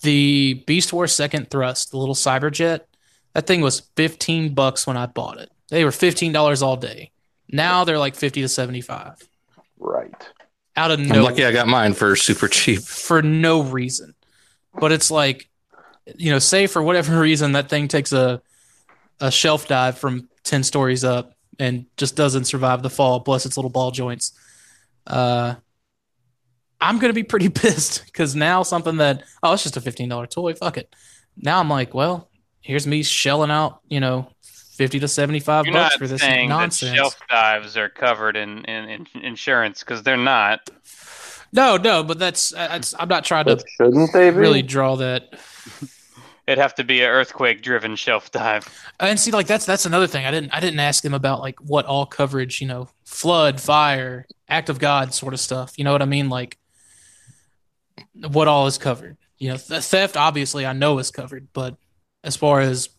the 0.00 0.54
Beast 0.66 0.92
Wars 0.92 1.14
second 1.14 1.50
thrust, 1.50 1.92
the 1.92 1.98
little 1.98 2.16
cyberjet, 2.16 2.80
that 3.34 3.46
thing 3.46 3.60
was 3.60 3.80
15 3.96 4.54
bucks 4.54 4.86
when 4.86 4.96
I 4.96 5.06
bought 5.06 5.38
it. 5.38 5.50
They 5.68 5.84
were 5.84 5.90
$15 5.90 6.62
all 6.62 6.76
day. 6.76 7.12
Now 7.50 7.84
they're 7.84 7.98
like 7.98 8.14
50 8.14 8.42
to 8.42 8.48
75 8.48 9.16
Right. 9.78 10.12
out 10.76 10.90
of 10.90 10.98
no 11.00 11.14
I'm 11.16 11.22
lucky 11.22 11.44
I 11.44 11.52
got 11.52 11.68
mine 11.68 11.94
for 11.94 12.14
super 12.16 12.48
cheap. 12.48 12.80
for 12.82 13.22
no 13.22 13.62
reason. 13.62 14.14
But 14.78 14.92
it's 14.92 15.10
like, 15.10 15.48
you 16.16 16.30
know, 16.30 16.38
say 16.38 16.66
for 16.66 16.82
whatever 16.82 17.18
reason 17.20 17.52
that 17.52 17.68
thing 17.68 17.88
takes 17.88 18.12
a 18.12 18.40
a 19.20 19.30
shelf 19.30 19.66
dive 19.66 19.98
from 19.98 20.28
10 20.44 20.62
stories 20.62 21.02
up 21.04 21.34
and 21.58 21.86
just 21.96 22.14
doesn't 22.16 22.44
survive 22.44 22.82
the 22.82 22.90
fall, 22.90 23.18
bless 23.20 23.44
its 23.46 23.56
little 23.56 23.70
ball 23.70 23.90
joints. 23.90 24.32
Uh 25.06 25.54
I'm 26.80 26.98
gonna 26.98 27.12
be 27.12 27.24
pretty 27.24 27.48
pissed 27.50 28.04
because 28.06 28.34
now 28.36 28.62
something 28.62 28.98
that 28.98 29.22
oh 29.42 29.52
it's 29.54 29.62
just 29.62 29.76
a 29.76 29.80
fifteen 29.80 30.08
dollar 30.08 30.26
toy, 30.26 30.54
fuck 30.54 30.76
it. 30.76 30.94
Now 31.36 31.60
I'm 31.60 31.68
like, 31.70 31.94
well, 31.94 32.27
here's 32.68 32.86
me 32.86 33.02
shelling 33.02 33.50
out, 33.50 33.80
you 33.88 33.98
know, 33.98 34.30
fifty 34.42 35.00
to 35.00 35.08
seventy 35.08 35.40
five 35.40 35.64
You're 35.64 35.74
bucks 35.74 35.94
not 35.94 35.98
for 35.98 36.06
this 36.06 36.20
saying 36.20 36.50
nonsense. 36.50 36.92
that 36.92 36.96
shelf 36.96 37.16
dives 37.28 37.76
are 37.76 37.88
covered 37.88 38.36
in, 38.36 38.64
in, 38.66 39.06
in 39.14 39.22
insurance 39.24 39.80
because 39.80 40.02
they're 40.02 40.16
not. 40.16 40.68
No, 41.50 41.78
no, 41.78 42.04
but 42.04 42.18
that's, 42.18 42.50
that's 42.50 42.94
I'm 42.98 43.08
not 43.08 43.24
trying 43.24 43.46
to 43.46 43.64
shouldn't 43.78 44.12
they 44.12 44.30
be? 44.30 44.36
really 44.36 44.62
draw 44.62 44.96
that 44.96 45.32
It'd 46.46 46.58
have 46.58 46.74
to 46.76 46.84
be 46.84 47.02
an 47.02 47.10
earthquake-driven 47.10 47.96
shelf 47.96 48.30
dive. 48.30 48.66
And 49.00 49.20
see, 49.20 49.30
like 49.32 49.46
that's 49.46 49.66
that's 49.66 49.84
another 49.84 50.06
thing. 50.06 50.24
I 50.24 50.30
didn't 50.30 50.50
I 50.54 50.60
didn't 50.60 50.80
ask 50.80 51.02
them 51.02 51.12
about 51.12 51.40
like 51.40 51.60
what 51.60 51.84
all 51.84 52.06
coverage, 52.06 52.62
you 52.62 52.66
know, 52.66 52.88
flood, 53.04 53.60
fire, 53.60 54.26
act 54.48 54.70
of 54.70 54.78
God 54.78 55.12
sort 55.12 55.34
of 55.34 55.40
stuff. 55.40 55.76
You 55.76 55.84
know 55.84 55.92
what 55.92 56.00
I 56.00 56.06
mean? 56.06 56.30
Like 56.30 56.56
what 58.14 58.48
all 58.48 58.66
is 58.66 58.78
covered. 58.78 59.18
You 59.36 59.50
know, 59.50 59.56
th- 59.58 59.82
theft 59.82 60.16
obviously 60.16 60.64
I 60.64 60.72
know 60.72 60.98
is 60.98 61.10
covered, 61.10 61.48
but 61.52 61.76
as 62.28 62.36
far 62.36 62.60
as 62.60 62.90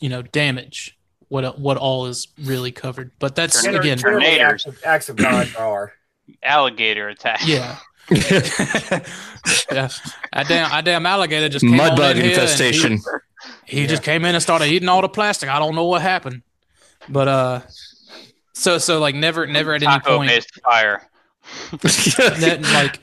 you 0.00 0.08
know, 0.08 0.22
damage, 0.22 0.96
what 1.28 1.58
what 1.58 1.76
all 1.76 2.06
is 2.06 2.28
really 2.42 2.72
covered. 2.72 3.10
But 3.18 3.34
that's 3.34 3.62
Tornado- 3.62 3.82
again, 3.82 3.98
tornadoes. 3.98 4.40
acts 4.40 4.66
of, 4.66 4.78
acts 4.84 5.08
of 5.10 5.16
God 5.16 5.54
are. 5.56 5.92
Alligator 6.42 7.08
attack. 7.08 7.40
yeah. 7.46 7.76
yeah, 8.10 9.88
I 10.32 10.44
damn, 10.44 10.72
I 10.72 10.80
damn 10.80 11.04
alligator 11.06 11.48
just 11.48 11.64
came 11.64 11.76
Mud 11.76 11.96
bug 11.96 12.16
in 12.16 12.22
here 12.22 12.24
and 12.24 12.24
he- 12.24 12.40
infestation. 12.40 13.00
He 13.64 13.86
just 13.88 14.04
came 14.04 14.24
in 14.24 14.34
and 14.34 14.42
started 14.42 14.66
eating 14.66 14.88
all 14.88 15.02
the 15.02 15.08
plastic. 15.08 15.48
I 15.48 15.58
don't 15.58 15.74
know 15.74 15.86
what 15.86 16.02
happened, 16.02 16.42
but 17.08 17.26
uh, 17.28 17.60
so 18.54 18.78
so 18.78 19.00
like 19.00 19.14
never 19.16 19.46
never 19.46 19.74
at 19.74 19.82
any 19.82 19.90
Taco 19.90 20.18
point 20.18 20.28
based 20.30 20.60
fire. 20.62 21.02
ne- 22.40 22.58
like 22.58 23.00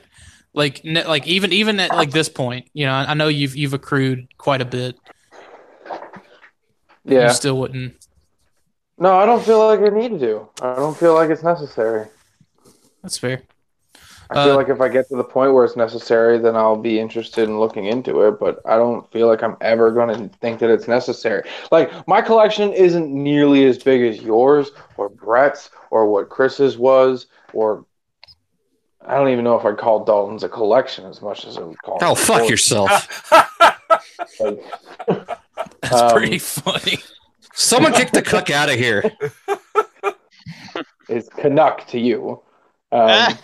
like 0.54 0.84
ne- 0.84 1.06
like 1.06 1.26
even 1.26 1.52
even 1.52 1.80
at 1.80 1.90
like 1.90 2.10
this 2.10 2.30
point, 2.30 2.68
you 2.72 2.86
know, 2.86 2.92
I, 2.92 3.10
I 3.10 3.14
know 3.14 3.28
you've 3.28 3.56
you've 3.56 3.74
accrued 3.74 4.28
quite 4.38 4.62
a 4.62 4.66
bit. 4.66 4.96
Yeah. 7.04 7.28
You 7.28 7.34
still 7.34 7.58
wouldn't. 7.58 7.94
No, 8.98 9.16
I 9.16 9.26
don't 9.26 9.44
feel 9.44 9.58
like 9.66 9.80
I 9.80 9.88
need 9.94 10.20
to. 10.20 10.48
I 10.62 10.74
don't 10.76 10.96
feel 10.96 11.14
like 11.14 11.30
it's 11.30 11.42
necessary. 11.42 12.06
That's 13.02 13.18
fair. 13.18 13.42
I 14.30 14.42
feel 14.44 14.52
Uh, 14.54 14.56
like 14.56 14.68
if 14.70 14.80
I 14.80 14.88
get 14.88 15.08
to 15.08 15.16
the 15.16 15.24
point 15.24 15.52
where 15.52 15.64
it's 15.66 15.76
necessary, 15.76 16.38
then 16.38 16.56
I'll 16.56 16.76
be 16.76 16.98
interested 16.98 17.44
in 17.48 17.60
looking 17.60 17.86
into 17.86 18.22
it. 18.22 18.38
But 18.40 18.60
I 18.64 18.76
don't 18.76 19.10
feel 19.12 19.26
like 19.26 19.42
I'm 19.42 19.56
ever 19.60 19.90
going 19.90 20.08
to 20.30 20.34
think 20.38 20.60
that 20.60 20.70
it's 20.70 20.88
necessary. 20.88 21.42
Like 21.70 21.90
my 22.08 22.22
collection 22.22 22.72
isn't 22.72 23.12
nearly 23.12 23.66
as 23.66 23.76
big 23.82 24.00
as 24.02 24.22
yours 24.22 24.70
or 24.96 25.08
Brett's 25.10 25.70
or 25.90 26.06
what 26.10 26.30
Chris's 26.30 26.78
was, 26.78 27.26
or 27.52 27.84
I 29.06 29.16
don't 29.16 29.28
even 29.28 29.44
know 29.44 29.58
if 29.58 29.66
I'd 29.66 29.76
call 29.76 30.04
Dalton's 30.04 30.42
a 30.44 30.48
collection 30.48 31.04
as 31.04 31.20
much 31.20 31.44
as 31.44 31.58
I 31.58 31.62
would 31.62 31.82
call. 31.82 31.98
oh, 32.00 32.14
fuck 32.14 32.48
yourself. 32.48 33.30
Like, 34.40 34.58
That's 35.90 36.02
Um, 36.02 36.12
pretty 36.12 36.38
funny. 36.38 36.98
Someone 37.54 37.92
kick 37.92 38.10
the 38.10 38.22
cook 38.22 38.50
out 38.50 38.68
of 38.68 38.76
here. 38.76 39.02
is 40.04 40.12
It's 41.08 41.28
Canuck 41.28 41.86
to 41.88 41.98
you. 42.00 42.42
Um, 42.90 43.34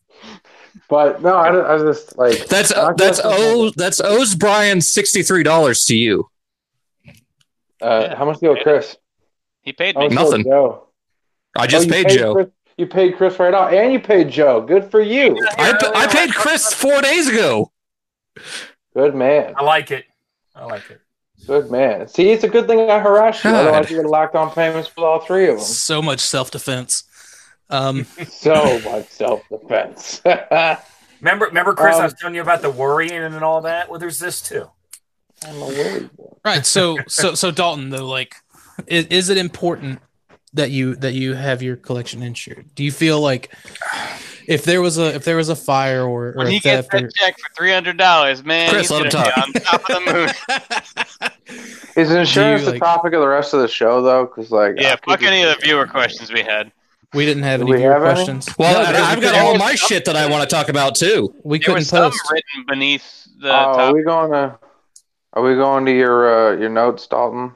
but 0.88 1.22
no, 1.22 1.34
I, 1.36 1.74
I 1.74 1.78
just 1.78 2.16
like 2.18 2.46
That's 2.48 2.74
My 2.74 2.92
that's 2.96 3.20
collection- 3.20 3.44
O 3.46 3.70
that's 3.76 4.00
owes 4.00 4.34
Brian 4.34 4.80
sixty 4.80 5.22
three 5.22 5.42
dollars 5.42 5.84
to 5.86 5.96
you. 5.96 6.28
Uh, 7.80 8.14
how 8.16 8.24
much 8.24 8.40
do 8.40 8.46
you 8.46 8.52
owe 8.52 8.62
Chris? 8.62 8.96
he 9.62 9.72
paid 9.72 9.96
me. 9.96 10.08
much 10.08 10.10
do 10.10 10.14
you 10.14 10.22
Nothing. 10.24 10.44
Joe? 10.44 10.88
I 11.56 11.66
just 11.66 11.84
Oh, 11.90 11.96
you 11.96 12.04
paid 12.04 12.08
Joe. 12.18 12.34
Chris, 12.34 12.48
you 12.76 12.86
paid 12.86 13.16
Chris 13.16 13.38
right 13.38 13.54
off, 13.54 13.72
and 13.72 13.92
you 13.92 14.00
paid 14.00 14.30
Joe. 14.30 14.60
Good 14.60 14.90
for 14.90 15.00
you. 15.00 15.36
I, 15.58 15.72
I 15.94 16.06
paid 16.06 16.34
Chris 16.34 16.72
four 16.72 17.00
days 17.00 17.28
ago. 17.28 17.70
Good 18.94 19.14
man. 19.14 19.54
I 19.56 19.62
like 19.64 19.90
it. 19.90 20.04
I 20.54 20.64
like 20.66 20.90
it. 20.90 21.00
Good 21.46 21.70
man. 21.70 22.08
See, 22.08 22.30
it's 22.30 22.44
a 22.44 22.48
good 22.48 22.66
thing 22.66 22.90
I 22.90 22.98
harassed 22.98 23.44
you. 23.44 23.50
God. 23.50 23.66
Otherwise, 23.66 23.90
you 23.90 23.96
would 23.96 24.04
have 24.04 24.10
locked 24.10 24.34
on 24.34 24.50
payments 24.52 24.88
with 24.94 25.04
all 25.04 25.20
three 25.20 25.48
of 25.48 25.56
them. 25.56 25.64
So 25.64 26.02
much 26.02 26.20
self 26.20 26.50
defense. 26.50 27.04
Um, 27.70 28.04
So 28.28 28.80
much 28.80 29.08
self 29.08 29.42
defense. 29.48 30.20
Remember, 31.20 31.46
remember, 31.46 31.72
Chris, 31.74 31.94
I 31.96 32.00
Um, 32.00 32.04
was 32.04 32.14
telling 32.14 32.34
you 32.34 32.42
about 32.42 32.60
the 32.60 32.70
worrying 32.70 33.12
and 33.22 33.42
all 33.42 33.62
that. 33.62 33.88
Well, 33.88 33.98
there's 33.98 34.18
this 34.18 34.42
too. 34.42 34.70
I'm 35.46 35.56
a 35.62 35.66
worried 35.66 36.14
boy. 36.16 36.36
right. 36.44 36.64
So 36.66 36.98
so 37.08 37.34
so 37.34 37.50
Dalton 37.50 37.88
though, 37.90 38.06
like, 38.06 38.34
is, 38.86 39.06
is 39.06 39.28
it 39.30 39.38
important 39.38 40.00
that 40.52 40.70
you 40.70 40.94
that 40.96 41.14
you 41.14 41.32
have 41.34 41.62
your 41.62 41.76
collection 41.76 42.22
insured? 42.22 42.66
Do 42.74 42.84
you 42.84 42.92
feel 42.92 43.20
like 43.20 43.50
if 44.48 44.64
there 44.64 44.80
was 44.82 44.98
a 44.98 45.14
if 45.14 45.24
there 45.24 45.36
was 45.36 45.48
a 45.48 45.56
fire 45.56 46.02
or, 46.04 46.28
or 46.28 46.32
When 46.36 46.46
a 46.46 46.50
he 46.50 46.60
gets 46.60 46.88
theft 46.88 46.94
or 46.94 47.06
that 47.06 47.14
check 47.14 47.34
for 47.38 47.54
three 47.56 47.70
hundred 47.72 47.96
dollars, 47.96 48.44
man, 48.44 48.70
Chris, 48.70 48.82
he's 48.88 48.90
let 48.90 49.04
him 49.06 49.10
gonna 49.10 49.24
be 49.24 49.30
talk. 49.60 49.72
on 49.72 49.80
top 49.80 49.90
of 49.90 50.04
the 50.04 50.12
moon. 50.12 51.30
Is 51.96 52.10
insurance 52.12 52.60
you, 52.62 52.66
the 52.66 52.70
like- 52.72 52.80
topic 52.82 53.12
of 53.14 53.20
the 53.20 53.28
rest 53.28 53.54
of 53.54 53.60
the 53.60 53.68
show, 53.68 54.02
though? 54.02 54.26
Because, 54.26 54.50
like, 54.50 54.74
yeah, 54.78 54.96
fuck 55.06 55.22
any 55.22 55.42
of 55.42 55.48
the 55.56 55.64
viewer 55.64 55.86
questions 55.86 56.30
we 56.32 56.42
had. 56.42 56.70
we 57.14 57.24
didn't 57.24 57.44
have 57.44 57.60
Do 57.60 57.66
any 57.66 57.72
we 57.72 57.78
viewer 57.78 57.92
have 57.92 58.02
any? 58.02 58.14
questions. 58.14 58.48
Well, 58.58 58.72
No, 58.74 58.80
I, 58.80 58.92
because 58.92 59.08
I've 59.08 59.20
got 59.22 59.34
all 59.46 59.56
my 59.58 59.74
shit 59.74 60.04
that 60.04 60.16
I 60.16 60.28
want 60.28 60.48
to 60.48 60.54
talk 60.54 60.68
about 60.68 60.94
too. 60.94 61.34
we 61.44 61.58
There 61.58 61.64
couldn't 61.66 61.74
was 61.80 61.88
some 61.88 62.10
post. 62.10 62.20
written 62.30 62.64
beneath 62.68 63.26
the 63.40 63.48
Oh, 63.50 63.54
are 63.78 63.94
we 63.94 64.02
going 64.02 64.32
to? 64.32 64.58
Are 65.32 65.42
we 65.42 65.54
going 65.54 65.84
to 65.86 65.92
your 65.92 66.52
uh, 66.54 66.56
your 66.58 66.68
notes, 66.70 67.06
Dalton? 67.06 67.52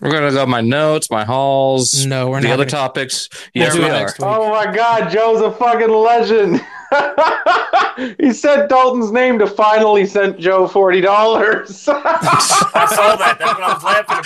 We're 0.00 0.10
gonna 0.10 0.32
go 0.32 0.44
my 0.46 0.60
notes, 0.60 1.08
my 1.10 1.24
hauls, 1.24 2.04
No, 2.04 2.28
we're 2.28 2.40
the 2.40 2.48
not 2.48 2.54
other 2.54 2.64
gonna- 2.64 2.70
topics. 2.70 3.28
We'll 3.54 3.64
Yes, 3.64 3.74
we 3.76 3.84
are. 3.88 4.08
Oh 4.28 4.50
my 4.50 4.66
God, 4.74 5.08
Joe's 5.10 5.40
a 5.40 5.52
fucking 5.52 5.88
legend. 5.88 6.64
he 8.20 8.32
said 8.32 8.68
Dalton's 8.68 9.12
name 9.12 9.38
to 9.38 9.46
finally 9.46 10.04
send 10.06 10.38
Joe 10.38 10.66
forty 10.66 11.00
dollars. 11.00 11.86
I 11.88 12.86
saw 12.88 13.16
that. 13.16 13.36
That's 13.38 13.54
what 13.54 13.62
I 13.62 13.74
was 13.74 13.84
laughing 13.84 14.18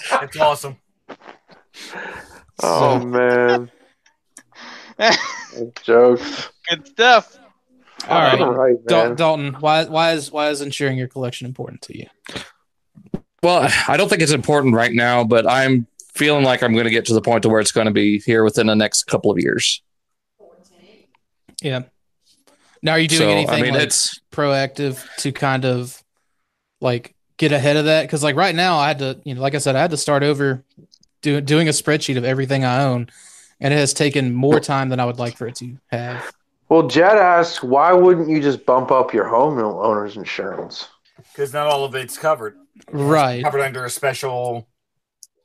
about. 0.00 0.20
That's 0.20 0.36
awesome. 0.38 0.76
oh 2.62 2.98
man, 3.04 3.70
jokes. 5.82 6.50
Good 6.68 6.86
stuff. 6.88 7.38
All 8.08 8.18
right. 8.18 8.40
All 8.40 8.52
right, 8.54 8.76
Dal- 8.86 9.14
Dalton, 9.14 9.54
why 9.60 9.84
why 9.84 10.12
is 10.12 10.30
why 10.30 10.48
is 10.50 10.60
insuring 10.60 10.98
your 10.98 11.08
collection 11.08 11.46
important 11.46 11.82
to 11.82 11.98
you? 11.98 12.06
Well, 13.42 13.68
I 13.88 13.96
don't 13.96 14.08
think 14.08 14.22
it's 14.22 14.32
important 14.32 14.74
right 14.74 14.92
now, 14.92 15.24
but 15.24 15.48
I'm 15.48 15.86
feeling 16.12 16.44
like 16.44 16.62
I'm 16.62 16.72
going 16.72 16.84
to 16.84 16.90
get 16.90 17.06
to 17.06 17.14
the 17.14 17.22
point 17.22 17.42
to 17.44 17.48
where 17.48 17.60
it's 17.60 17.72
going 17.72 17.86
to 17.86 17.92
be 17.92 18.18
here 18.20 18.44
within 18.44 18.66
the 18.66 18.76
next 18.76 19.04
couple 19.04 19.30
of 19.30 19.38
years. 19.38 19.82
Yeah. 21.62 21.82
Now, 22.82 22.92
are 22.92 22.98
you 22.98 23.08
doing 23.08 23.20
so, 23.20 23.28
anything 23.30 23.54
I 23.54 23.62
mean, 23.62 23.74
like 23.74 23.82
it's 23.84 24.20
proactive 24.30 25.06
to 25.18 25.32
kind 25.32 25.64
of 25.64 26.02
like 26.80 27.14
get 27.36 27.52
ahead 27.52 27.76
of 27.76 27.86
that? 27.86 28.02
Because 28.02 28.22
like 28.22 28.36
right 28.36 28.54
now, 28.54 28.78
I 28.78 28.88
had 28.88 28.98
to, 29.00 29.20
you 29.24 29.34
know, 29.34 29.40
like 29.40 29.54
I 29.54 29.58
said, 29.58 29.76
I 29.76 29.80
had 29.80 29.90
to 29.90 29.96
start 29.96 30.22
over 30.22 30.64
do, 31.22 31.40
doing 31.40 31.68
a 31.68 31.72
spreadsheet 31.72 32.16
of 32.16 32.24
everything 32.24 32.64
I 32.64 32.84
own, 32.84 33.10
and 33.60 33.74
it 33.74 33.76
has 33.76 33.92
taken 33.92 34.32
more 34.32 34.60
time 34.60 34.88
than 34.88 35.00
I 35.00 35.04
would 35.04 35.18
like 35.18 35.36
for 35.36 35.46
it 35.46 35.56
to 35.56 35.76
have. 35.88 36.32
Well, 36.68 36.86
Jed 36.86 37.16
asks, 37.16 37.62
why 37.62 37.92
wouldn't 37.92 38.28
you 38.28 38.40
just 38.40 38.64
bump 38.64 38.90
up 38.90 39.12
your 39.12 39.24
homeowner's 39.24 40.16
insurance? 40.16 40.88
Because 41.16 41.52
not 41.52 41.66
all 41.66 41.84
of 41.84 41.94
it's 41.94 42.16
covered. 42.16 42.56
Right. 42.90 43.42
Covered 43.44 43.60
under 43.60 43.84
a 43.84 43.90
special 43.90 44.68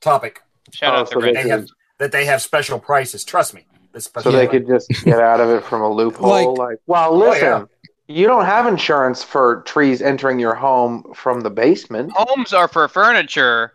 topic 0.00 0.42
Shout 0.72 0.94
Oh, 0.94 0.98
out 1.00 1.06
to 1.08 1.12
so 1.14 1.20
they 1.20 1.32
they 1.32 1.48
have 1.48 1.66
that 1.98 2.12
they 2.12 2.24
have 2.26 2.42
special 2.42 2.78
prices. 2.78 3.24
Trust 3.24 3.54
me. 3.54 3.66
The 3.92 4.00
So 4.00 4.08
special 4.08 4.32
they 4.32 4.46
could 4.46 4.66
just 4.66 4.88
get 5.04 5.20
out 5.20 5.40
of 5.40 5.48
it 5.50 5.62
from 5.64 5.80
a 5.82 5.88
loophole. 5.90 6.28
Like- 6.54 6.58
Like, 6.70 6.78
well, 6.86 7.14
Oh, 7.14 7.16
listen, 7.18 7.46
yeah. 7.46 7.64
you 8.08 8.26
don't 8.26 8.44
have 8.44 8.66
insurance 8.66 9.22
for 9.22 9.62
trees 9.62 10.02
entering 10.02 10.38
your 10.40 10.54
home 10.54 11.12
from 11.14 11.40
the 11.40 11.50
basement. 11.50 12.12
Homes 12.14 12.52
are 12.52 12.68
for 12.68 12.86
furniture 12.88 13.72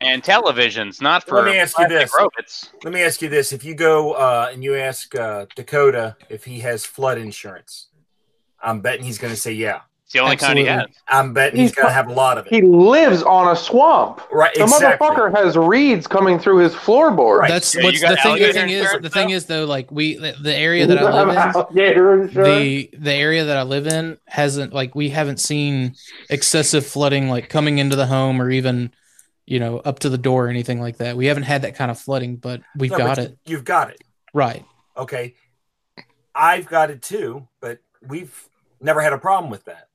and 0.00 0.22
televisions, 0.22 1.00
not 1.02 1.26
for 1.26 1.36
Let 1.42 1.46
me 1.52 1.58
ask 1.58 1.78
you 1.78 1.88
this. 1.88 2.12
robots. 2.18 2.70
Let 2.84 2.92
me 2.94 3.02
ask 3.02 3.20
you 3.22 3.28
this: 3.28 3.52
If 3.52 3.64
you 3.64 3.74
go 3.74 4.12
uh, 4.12 4.50
and 4.52 4.62
you 4.62 4.76
ask 4.76 5.14
uh, 5.14 5.46
Dakota 5.56 6.16
if 6.28 6.44
he 6.44 6.60
has 6.60 6.84
flood 6.84 7.18
insurance, 7.18 7.88
I'm 8.62 8.80
betting 8.82 9.04
he's 9.04 9.18
going 9.18 9.32
to 9.34 9.40
say 9.40 9.52
yeah. 9.52 9.80
It's 10.06 10.12
the 10.12 10.20
only 10.20 10.36
kind 10.36 10.56
he 10.56 10.64
has. 10.66 10.86
I'm 11.08 11.32
betting 11.34 11.60
he's 11.60 11.74
going 11.74 11.88
to 11.88 11.92
have 11.92 12.06
a 12.06 12.12
lot 12.12 12.38
of 12.38 12.46
it. 12.46 12.52
He 12.54 12.62
lives 12.62 13.24
on 13.24 13.50
a 13.52 13.56
swamp. 13.56 14.22
Right? 14.30 14.54
The 14.54 14.62
Exactly. 14.62 15.08
motherfucker 15.08 15.34
has 15.36 15.56
reeds 15.56 16.06
coming 16.06 16.38
through 16.38 16.58
his 16.58 16.74
floorboard. 16.74 17.40
Right. 17.40 17.48
That's 17.50 17.74
Yeah, 17.74 17.84
what's 17.84 18.00
the 18.00 18.16
thing. 18.16 18.38
The 18.38 18.52
thing 18.52 18.68
is, 18.70 18.80
insurance, 18.80 19.02
the 19.02 19.10
thing 19.10 19.28
though? 19.28 19.34
is 19.34 19.46
though, 19.46 19.64
like 19.64 19.90
we 19.90 20.14
the, 20.16 20.34
the 20.40 20.54
area 20.54 20.86
that 20.86 20.98
I 20.98 21.02
live 21.24 21.28
in, 21.30 22.32
the 22.32 22.88
the 22.98 23.12
area 23.12 23.44
that 23.46 23.56
I 23.56 23.62
live 23.62 23.86
in 23.88 24.18
hasn't 24.26 24.72
like 24.72 24.94
we 24.94 25.08
haven't 25.08 25.40
seen 25.40 25.94
excessive 26.30 26.86
flooding 26.86 27.28
like 27.28 27.48
coming 27.48 27.78
into 27.78 27.96
the 27.96 28.06
home 28.06 28.40
or 28.40 28.50
even 28.50 28.92
you 29.44 29.58
know 29.58 29.78
up 29.78 29.98
to 30.00 30.08
the 30.08 30.18
door 30.18 30.46
or 30.46 30.48
anything 30.50 30.80
like 30.80 30.98
that. 30.98 31.16
We 31.16 31.26
haven't 31.26 31.44
had 31.44 31.62
that 31.62 31.74
kind 31.74 31.90
of 31.90 31.98
flooding, 31.98 32.36
but 32.36 32.62
we've 32.76 32.90
No, 32.90 32.98
got 32.98 33.16
but 33.16 33.24
it 33.24 33.38
You've 33.44 33.64
got 33.64 33.90
it. 33.90 34.02
right. 34.32 34.64
Okay. 34.96 35.34
I've 36.34 36.66
got 36.66 36.90
it 36.90 37.02
too, 37.02 37.48
but 37.60 37.80
we've 38.06 38.48
never 38.80 39.00
had 39.00 39.12
a 39.12 39.18
problem 39.18 39.50
with 39.50 39.64
that. 39.64 39.88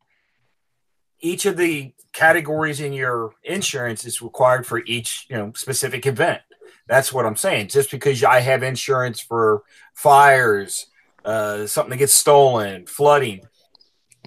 Each 1.22 1.46
of 1.46 1.58
the 1.58 1.94
categories 2.14 2.80
in 2.80 2.94
your 2.94 3.32
insurance 3.44 4.06
is 4.06 4.22
required 4.22 4.66
for 4.66 4.82
each, 4.86 5.28
you 5.30 5.38
know, 5.38 5.54
specific 5.56 6.06
event. 6.06 6.42
That's 6.88 7.14
what 7.14 7.26
I'm 7.26 7.36
saying. 7.36 7.70
Just 7.70 7.92
because 7.92 8.24
I 8.24 8.40
have 8.40 8.64
insurance 8.64 9.22
for 9.22 9.64
fires, 9.94 10.88
uh, 11.24 11.68
something 11.68 11.92
that 11.92 11.98
gets 11.98 12.14
stolen, 12.14 12.86
flooding, 12.88 13.42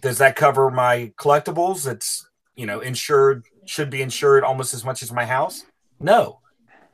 does 0.00 0.18
that 0.18 0.36
cover 0.36 0.70
my 0.70 1.12
collectibles? 1.18 1.84
That's 1.84 2.28
you 2.56 2.66
know 2.66 2.80
insured 2.80 3.44
should 3.64 3.90
be 3.90 4.02
insured 4.02 4.44
almost 4.44 4.74
as 4.74 4.84
much 4.84 5.02
as 5.02 5.12
my 5.12 5.24
house. 5.24 5.64
No, 6.00 6.40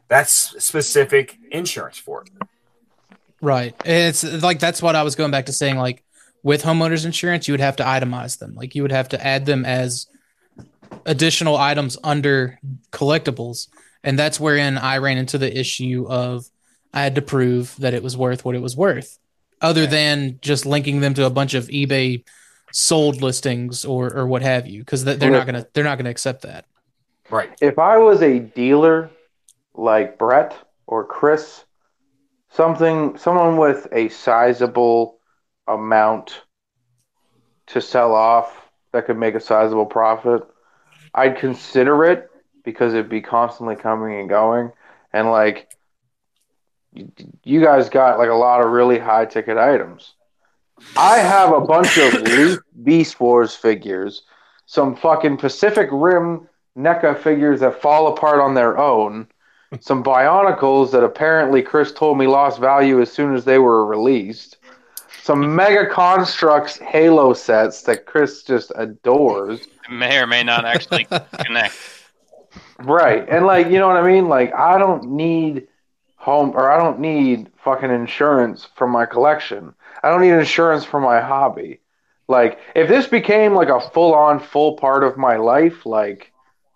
that's 0.08 0.32
specific 0.64 1.36
insurance 1.50 1.98
for 1.98 2.22
it. 2.22 2.30
Right. 3.40 3.74
It's 3.84 4.22
like 4.24 4.58
that's 4.58 4.82
what 4.82 4.96
I 4.96 5.02
was 5.02 5.14
going 5.14 5.30
back 5.30 5.46
to 5.46 5.52
saying. 5.52 5.76
Like 5.76 6.04
with 6.42 6.62
homeowners 6.62 7.04
insurance, 7.04 7.48
you 7.48 7.52
would 7.52 7.60
have 7.60 7.76
to 7.76 7.84
itemize 7.84 8.38
them. 8.38 8.54
Like 8.54 8.74
you 8.74 8.82
would 8.82 8.92
have 8.92 9.08
to 9.10 9.26
add 9.26 9.46
them 9.46 9.64
as 9.64 10.06
additional 11.06 11.56
items 11.56 11.96
under 12.02 12.58
collectibles. 12.92 13.68
And 14.02 14.18
that's 14.18 14.40
wherein 14.40 14.78
I 14.78 14.98
ran 14.98 15.18
into 15.18 15.38
the 15.38 15.58
issue 15.58 16.06
of 16.08 16.46
I 16.92 17.02
had 17.02 17.14
to 17.16 17.22
prove 17.22 17.76
that 17.78 17.94
it 17.94 18.02
was 18.02 18.16
worth 18.16 18.44
what 18.44 18.54
it 18.54 18.62
was 18.62 18.76
worth, 18.76 19.18
other 19.60 19.86
than 19.86 20.38
just 20.40 20.66
linking 20.66 21.00
them 21.00 21.14
to 21.14 21.26
a 21.26 21.30
bunch 21.30 21.54
of 21.54 21.68
eBay 21.68 22.24
sold 22.72 23.22
listings 23.22 23.84
or 23.84 24.12
or 24.12 24.26
what 24.26 24.42
have 24.42 24.66
you, 24.66 24.80
because 24.80 25.04
they're 25.04 25.30
not 25.30 25.46
gonna 25.46 25.66
they're 25.72 25.84
not 25.84 25.98
gonna 25.98 26.10
accept 26.10 26.42
that. 26.42 26.64
Right. 27.30 27.50
if 27.60 27.78
I 27.78 27.96
was 27.98 28.22
a 28.22 28.40
dealer 28.40 29.08
like 29.74 30.18
Brett 30.18 30.56
or 30.88 31.04
Chris, 31.04 31.64
something 32.48 33.16
someone 33.16 33.56
with 33.56 33.86
a 33.92 34.08
sizable 34.08 35.19
amount 35.74 36.42
to 37.68 37.80
sell 37.80 38.14
off 38.14 38.70
that 38.92 39.06
could 39.06 39.18
make 39.18 39.34
a 39.34 39.40
sizable 39.40 39.86
profit, 39.86 40.42
I'd 41.14 41.38
consider 41.38 42.04
it 42.04 42.30
because 42.64 42.92
it'd 42.94 43.08
be 43.08 43.20
constantly 43.20 43.76
coming 43.76 44.18
and 44.18 44.28
going. 44.28 44.72
And 45.12 45.30
like 45.30 45.70
you- 47.44 47.60
guys 47.60 47.88
got 47.88 48.18
like 48.18 48.30
a 48.30 48.34
lot 48.34 48.60
of 48.60 48.70
really 48.70 48.98
high 48.98 49.24
ticket 49.26 49.56
items. 49.56 50.14
I 50.96 51.18
have 51.18 51.52
a 51.52 51.60
bunch 51.60 51.98
of 51.98 52.14
Leaf 52.22 52.58
Beast 52.82 53.20
Wars 53.20 53.54
figures, 53.54 54.22
some 54.66 54.96
fucking 54.96 55.36
Pacific 55.36 55.88
Rim 55.92 56.48
NECA 56.76 57.18
figures 57.18 57.60
that 57.60 57.82
fall 57.82 58.08
apart 58.08 58.40
on 58.40 58.54
their 58.54 58.78
own, 58.78 59.28
some 59.80 60.02
Bionicles 60.02 60.90
that 60.92 61.04
apparently 61.04 61.62
Chris 61.62 61.92
told 61.92 62.18
me 62.18 62.26
lost 62.26 62.58
value 62.60 63.00
as 63.00 63.12
soon 63.12 63.34
as 63.34 63.44
they 63.44 63.58
were 63.58 63.84
released, 63.86 64.56
some 65.30 65.54
Mega 65.54 65.86
Construx 65.86 66.82
Halo 66.82 67.34
sets 67.34 67.82
that 67.82 68.04
Chris 68.04 68.42
just 68.42 68.72
adores. 68.74 69.60
May 69.88 70.18
or 70.18 70.26
may 70.26 70.42
not 70.42 70.64
actually 70.64 71.04
connect. 71.44 71.76
Right. 72.80 73.28
And 73.28 73.46
like, 73.46 73.68
you 73.68 73.78
know 73.78 73.86
what 73.86 73.96
I 73.96 74.04
mean? 74.04 74.28
Like 74.28 74.52
I 74.52 74.76
don't 74.76 75.12
need 75.12 75.68
home 76.16 76.50
or 76.56 76.68
I 76.68 76.82
don't 76.82 76.98
need 76.98 77.48
fucking 77.62 77.92
insurance 77.92 78.66
for 78.74 78.88
my 78.88 79.06
collection. 79.06 79.72
I 80.02 80.10
don't 80.10 80.20
need 80.20 80.32
insurance 80.32 80.84
for 80.84 80.98
my 80.98 81.20
hobby. 81.20 81.78
Like 82.26 82.58
if 82.74 82.88
this 82.88 83.06
became 83.06 83.54
like 83.54 83.68
a 83.68 83.80
full 83.80 84.12
on 84.12 84.40
full 84.40 84.78
part 84.78 85.04
of 85.04 85.16
my 85.16 85.36
life, 85.36 85.86
like 85.86 86.32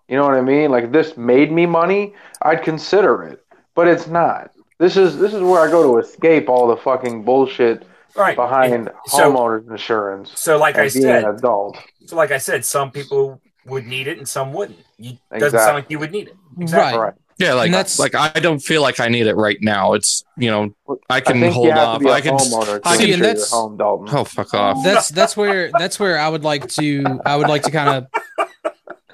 you 0.07 0.15
know 0.15 0.23
what 0.23 0.37
I 0.37 0.41
mean? 0.41 0.71
Like 0.71 0.85
if 0.85 0.91
this 0.93 1.17
made 1.17 1.51
me 1.51 1.65
money, 1.65 2.13
I'd 2.41 2.63
consider 2.63 3.21
it. 3.23 3.45
But 3.73 3.89
it's 3.89 4.07
not. 4.07 4.51
This 4.79 4.95
is 4.95 5.17
this 5.17 5.33
is 5.33 5.41
where 5.41 5.59
I 5.59 5.69
go 5.69 5.83
to 5.83 6.07
escape 6.07 6.47
all 6.47 6.67
the 6.69 6.77
fucking 6.77 7.25
bullshit 7.25 7.85
Right. 8.15 8.35
behind 8.35 8.89
So- 9.07 9.31
homeowners 9.33 9.69
insurance. 9.69 10.31
So, 10.35 10.57
like 10.57 10.77
I 10.77 10.83
and 10.83 10.93
being 10.93 11.03
said, 11.05 11.23
an 11.25 11.35
adult. 11.35 11.77
so 12.05 12.15
like 12.15 12.31
I 12.31 12.37
said, 12.37 12.63
some 12.65 12.91
people 12.91 13.41
would 13.65 13.85
need 13.85 14.07
it 14.07 14.17
and 14.17 14.27
some 14.27 14.53
wouldn't. 14.53 14.79
You 14.97 15.17
doesn't 15.37 15.59
sound 15.59 15.75
like 15.75 15.89
you 15.89 15.99
would 15.99 16.11
need 16.11 16.27
it. 16.29 16.35
Exactly. 16.59 16.97
Right. 16.99 17.05
Right. 17.07 17.13
yeah, 17.37 17.53
like 17.53 17.65
And 17.65 17.73
that's- 17.73 17.99
like 17.99 18.15
I 18.15 18.29
don't 18.39 18.59
feel 18.59 18.81
like 18.81 18.99
I 19.01 19.09
need 19.09 19.27
it 19.27 19.35
right 19.35 19.57
now. 19.61 19.93
It's 19.93 20.23
you 20.37 20.49
know 20.49 20.73
I 21.09 21.17
I 21.17 21.19
can 21.19 21.39
think 21.41 21.53
hold 21.53 21.65
you 21.65 21.71
have 21.73 21.79
off. 21.87 21.97
to 21.99 22.03
be 22.05 22.09
a 22.09 22.13
I 22.13 22.21
can. 22.21 22.35
homeowner 22.37 22.81
to 22.81 22.87
I 22.87 22.95
can. 22.97 23.19
that's- 23.19 23.51
your 23.51 23.59
home, 23.61 23.77
Dalton. 23.77 24.15
Oh 24.17 24.23
fuck 24.23 24.53
off! 24.53 24.83
That's 24.83 25.09
that's 25.09 25.35
where 25.35 25.69
that's 25.77 25.99
where 25.99 26.17
I 26.17 26.29
would 26.29 26.43
like 26.45 26.69
to 26.75 27.03
I 27.25 27.35
would 27.35 27.49
like 27.49 27.63
to 27.63 27.71
kind 27.71 28.07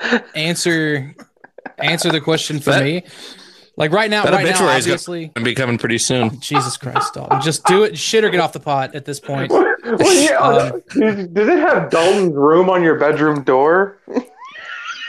of 0.05 0.23
answer 0.35 1.15
answer 1.79 2.11
the 2.11 2.21
question 2.21 2.59
for 2.59 2.71
That- 2.71 2.83
me. 2.83 3.03
Like 3.81 3.91
right 3.91 4.09
now, 4.11 4.23
that 4.23 4.31
right 4.31 4.43
now, 4.45 4.49
obituary 4.51 4.77
is 4.77 4.85
gonna- 4.85 4.93
obviously. 4.93 5.27
Gonna 5.35 5.43
be 5.45 5.55
coming 5.55 5.77
pretty 5.79 5.97
soon. 5.97 6.39
Jesus 6.39 6.77
Christ, 6.77 7.15
Dalton. 7.15 7.41
Just 7.41 7.65
do 7.65 7.81
it. 7.83 7.97
Shit 7.97 8.23
or 8.23 8.29
get 8.29 8.39
off 8.39 8.53
the 8.53 8.59
pot 8.59 8.93
at 8.95 9.05
this 9.05 9.19
point. 9.19 9.51
Well, 9.83 10.13
yeah, 10.13 10.37
Um, 10.37 10.83
does 10.93 11.27
does 11.29 11.47
it 11.47 11.57
have 11.57 11.89
Dalton's 11.89 12.33
room 12.35 12.69
on 12.69 12.83
your 12.83 12.99
bedroom 12.99 13.41
door? 13.43 13.97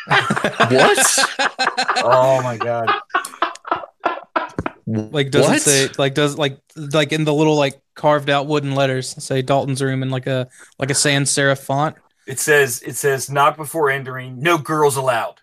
What? 0.09 1.19
Oh 2.03 2.41
my 2.43 2.57
god. 2.57 2.89
like 4.87 5.31
doesn't 5.31 5.53
What? 5.53 5.61
say 5.63 5.89
like 5.99 6.15
does 6.15 6.39
like 6.39 6.59
like 6.75 7.13
in 7.13 7.25
the 7.25 7.33
little 7.35 7.55
like 7.57 7.81
carved 7.95 8.31
out 8.31 8.47
wooden 8.47 8.75
letters 8.75 9.09
say 9.23 9.43
Dalton's 9.43 9.83
room 9.83 10.03
in 10.03 10.09
like 10.11 10.27
a 10.27 10.49
like 10.79 10.91
a 10.91 10.95
sans 10.95 11.31
serif 11.31 11.59
font. 11.59 11.97
It 12.27 12.39
says 12.41 12.83
it 12.85 12.97
says 12.97 13.31
not 13.31 13.57
before 13.59 13.91
entering, 13.91 14.41
no 14.41 14.57
girls 14.59 14.97
allowed. 14.97 15.41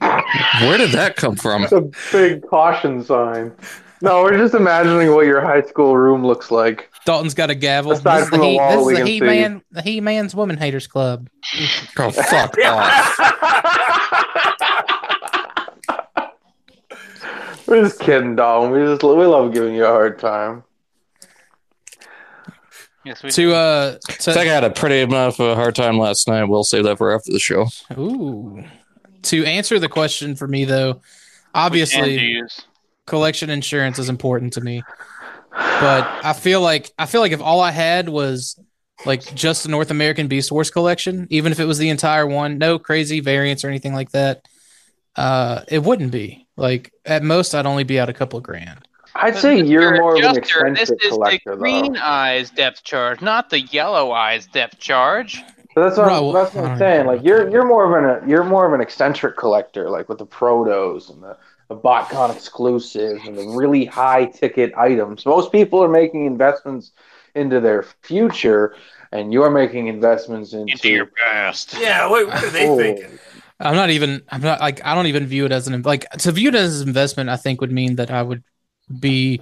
Where 0.00 0.78
did 0.78 0.90
that 0.92 1.16
come 1.16 1.36
from? 1.36 1.64
It's 1.64 1.72
a 1.72 1.90
big 2.12 2.46
caution 2.48 3.04
sign. 3.04 3.52
No, 4.02 4.22
we're 4.22 4.38
just 4.38 4.54
imagining 4.54 5.14
what 5.14 5.26
your 5.26 5.42
high 5.42 5.60
school 5.62 5.96
room 5.96 6.24
looks 6.26 6.50
like. 6.50 6.90
Dalton's 7.04 7.34
got 7.34 7.50
a 7.50 7.54
gavel. 7.54 7.92
Aside 7.92 8.16
this 8.20 8.22
is 8.24 8.28
from 8.30 8.40
the 8.40 8.44
the 8.46 8.50
he, 8.52 8.58
this 8.58 8.86
is 8.86 8.98
the 8.98 9.06
He 9.06 9.20
Man, 9.20 9.62
the 9.70 9.82
he 9.82 10.00
man's 10.00 10.34
woman 10.34 10.56
haters 10.56 10.86
club. 10.86 11.28
Oh, 11.98 12.10
fuck 12.10 12.56
off. 12.64 13.18
we're 17.66 17.82
just 17.84 18.00
kidding, 18.00 18.36
Dalton. 18.36 18.70
We 18.70 18.78
just 18.80 19.02
we 19.02 19.26
love 19.26 19.52
giving 19.52 19.74
you 19.74 19.84
a 19.84 19.88
hard 19.88 20.18
time. 20.18 20.64
Yes, 23.04 23.22
we 23.22 23.30
To 23.30 23.54
uh 23.54 23.98
I 24.08 24.12
think 24.14 24.36
I 24.36 24.44
had 24.44 24.64
a 24.64 24.70
pretty 24.70 25.00
enough 25.00 25.40
of 25.40 25.48
a 25.50 25.54
hard 25.54 25.74
time 25.74 25.98
last 25.98 26.28
night. 26.28 26.44
We'll 26.44 26.64
save 26.64 26.84
that 26.84 26.98
for 26.98 27.14
after 27.14 27.32
the 27.32 27.38
show. 27.38 27.66
ooh. 27.98 28.62
To 29.22 29.44
answer 29.44 29.78
the 29.78 29.88
question 29.88 30.34
for 30.34 30.46
me 30.48 30.64
though, 30.64 30.88
Which 30.92 31.02
hand 31.02 31.02
do 31.52 31.60
obviously 31.60 32.42
collection 33.06 33.50
insurance 33.50 33.98
is 33.98 34.08
important 34.08 34.52
to 34.54 34.60
me. 34.60 34.82
But 35.52 36.06
I 36.24 36.32
feel 36.32 36.60
like 36.60 36.90
I 36.98 37.06
feel 37.06 37.20
like 37.20 37.32
if 37.32 37.40
all 37.42 37.60
I 37.60 37.70
had 37.70 38.08
was 38.08 38.58
like 39.06 39.34
just 39.34 39.62
the 39.64 39.68
North 39.68 39.90
American 39.90 40.28
Beast 40.28 40.52
Wars 40.52 40.70
collection, 40.70 41.26
even 41.30 41.52
if 41.52 41.58
it 41.60 41.64
was 41.64 41.78
the 41.78 41.88
entire 41.88 42.26
one, 42.26 42.58
no 42.58 42.78
crazy 42.78 43.20
variants 43.20 43.64
or 43.64 43.68
anything 43.68 43.94
like 43.94 44.10
that, 44.12 44.46
uh, 45.16 45.62
it 45.68 45.82
wouldn't 45.82 46.12
be. 46.12 46.46
Like 46.56 46.92
at 47.04 47.22
most, 47.22 47.54
I'd 47.54 47.66
only 47.66 47.84
be 47.84 47.98
out 47.98 48.08
a 48.08 48.12
couple 48.12 48.38
of 48.38 48.42
grand. 48.44 48.86
I'd 49.14 49.36
say 49.36 49.60
you're 49.60 49.92
Mr. 49.92 49.98
more 50.00 50.16
of 50.16 50.22
an 50.22 50.36
Adjuster, 50.36 50.74
This 50.74 50.90
is 50.90 51.08
collector, 51.08 51.50
the 51.50 51.50
though. 51.56 51.56
green 51.56 51.96
eyes 51.96 52.50
Depth 52.50 52.84
Charge, 52.84 53.20
not 53.20 53.50
the 53.50 53.60
yellow 53.60 54.12
eyes 54.12 54.46
Depth 54.46 54.78
Charge. 54.78 55.42
So 55.74 55.84
that's 55.84 55.96
what, 55.96 56.06
Right, 56.06 56.16
I'm, 56.16 56.24
well, 56.24 56.32
that's 56.32 56.54
what 56.54 56.64
I 56.64 56.72
I'm 56.72 56.78
saying. 56.78 57.06
Like 57.06 57.22
you're 57.22 57.48
you're 57.48 57.66
more 57.66 57.84
of 57.96 58.04
an 58.04 58.10
uh, 58.24 58.26
you're 58.26 58.44
more 58.44 58.66
of 58.66 58.72
an 58.72 58.80
eccentric 58.80 59.36
collector, 59.36 59.88
like 59.88 60.08
with 60.08 60.18
the 60.18 60.26
protos 60.26 61.10
and 61.10 61.22
the, 61.22 61.36
the 61.68 61.76
BotCon 61.76 62.34
exclusives 62.34 63.24
and 63.24 63.38
the 63.38 63.42
really 63.42 63.84
high 63.84 64.24
ticket 64.24 64.74
items. 64.76 65.24
Most 65.24 65.52
people 65.52 65.82
are 65.82 65.88
making 65.88 66.26
investments 66.26 66.90
into 67.36 67.60
their 67.60 67.84
future, 68.02 68.74
and 69.12 69.32
you're 69.32 69.50
making 69.50 69.86
investments 69.86 70.52
into, 70.52 70.72
Into 70.72 70.88
your 70.88 71.06
past. 71.06 71.76
Yeah, 71.78 72.08
what, 72.08 72.26
what 72.26 72.42
are 72.42 72.50
they 72.50 72.68
Oh. 72.68 72.76
thinking? 72.76 73.18
I'm 73.60 73.76
not 73.76 73.90
even. 73.90 74.22
I'm 74.30 74.40
not 74.40 74.60
like. 74.60 74.84
I 74.84 74.94
don't 74.94 75.06
even 75.06 75.26
view 75.26 75.44
it 75.44 75.52
as 75.52 75.68
an 75.68 75.82
like 75.82 76.08
to 76.10 76.32
view 76.32 76.48
it 76.48 76.54
as 76.54 76.80
an 76.80 76.88
investment. 76.88 77.30
I 77.30 77.36
think 77.36 77.60
would 77.60 77.70
mean 77.70 77.96
that 77.96 78.10
I 78.10 78.22
would 78.22 78.42
be 78.98 79.40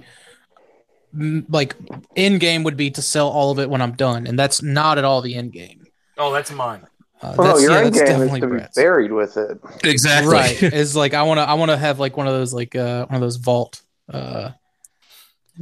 like 1.49 1.75
end 2.15 2.39
game 2.39 2.63
would 2.63 2.77
be 2.77 2.91
to 2.91 3.01
sell 3.01 3.29
all 3.29 3.51
of 3.51 3.59
it 3.59 3.69
when 3.69 3.81
I'm 3.81 3.93
done, 3.93 4.27
and 4.27 4.37
that's 4.37 4.61
not 4.61 4.97
at 4.97 5.05
all 5.05 5.21
the 5.21 5.35
end 5.35 5.53
game. 5.53 5.78
Oh, 6.19 6.31
that's 6.31 6.51
mine. 6.51 6.81
Uh, 7.21 7.35
Oh, 7.37 7.43
no, 7.43 7.43
that's, 7.49 7.61
your 7.61 7.71
yeah, 7.71 7.77
end 7.79 7.85
that's 7.87 7.97
game 7.97 8.03
is 8.21 8.29
definitely 8.29 8.41
to 8.41 8.47
be 8.47 8.65
buried 8.75 9.11
with 9.11 9.35
it. 9.35 9.59
Exactly. 9.83 10.31
right 10.31 10.63
it's 10.73 10.95
like 10.95 11.13
i 11.13 11.21
want 11.23 11.37
to 11.37 11.41
i 11.41 11.53
want 11.53 11.69
to 11.69 11.75
have 11.75 11.99
like 11.99 12.15
one 12.15 12.27
of 12.27 12.33
those 12.33 12.53
like 12.53 12.77
uh 12.77 13.05
one 13.07 13.15
of 13.15 13.19
those 13.21 13.35
vault 13.35 13.81
uh 14.13 14.51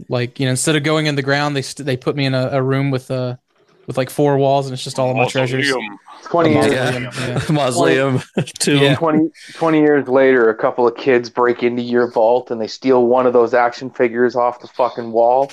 like 0.07 0.39
you 0.39 0.45
know 0.45 0.51
instead 0.51 0.75
of 0.75 0.83
going 0.83 1.07
in 1.07 1.15
the 1.15 1.23
ground 1.23 1.55
they 1.55 1.63
st- 1.63 1.83
they 1.85 1.97
put 1.97 2.15
me 2.15 2.25
in 2.25 2.35
a, 2.35 2.49
a 2.51 2.61
room 2.61 2.91
with 2.91 3.09
uh 3.09 3.35
with 3.87 3.97
like 3.97 4.11
four 4.11 4.37
walls 4.37 4.67
and 4.67 4.73
it's 4.75 4.83
just 4.83 4.99
all 4.99 5.09
of 5.09 5.17
my 5.17 5.27
treasures 5.27 5.73
Twenty 6.25 6.51
years, 6.53 6.67
mausoleum, 6.69 7.03
Yeah. 7.05 7.11
yeah. 7.27 7.41
Mausoleum 7.51 8.21
too. 8.59 8.77
Yeah. 8.77 8.95
20, 8.95 9.29
20 9.53 9.79
years 9.79 10.07
later, 10.09 10.49
a 10.49 10.55
couple 10.55 10.85
of 10.87 10.95
kids 10.97 11.29
break 11.29 11.63
into 11.63 11.81
your 11.81 12.11
vault 12.11 12.51
and 12.51 12.59
they 12.59 12.67
steal 12.67 13.05
one 13.07 13.25
of 13.25 13.33
those 13.33 13.53
action 13.53 13.89
figures 13.89 14.35
off 14.35 14.59
the 14.59 14.67
fucking 14.67 15.11
wall, 15.13 15.49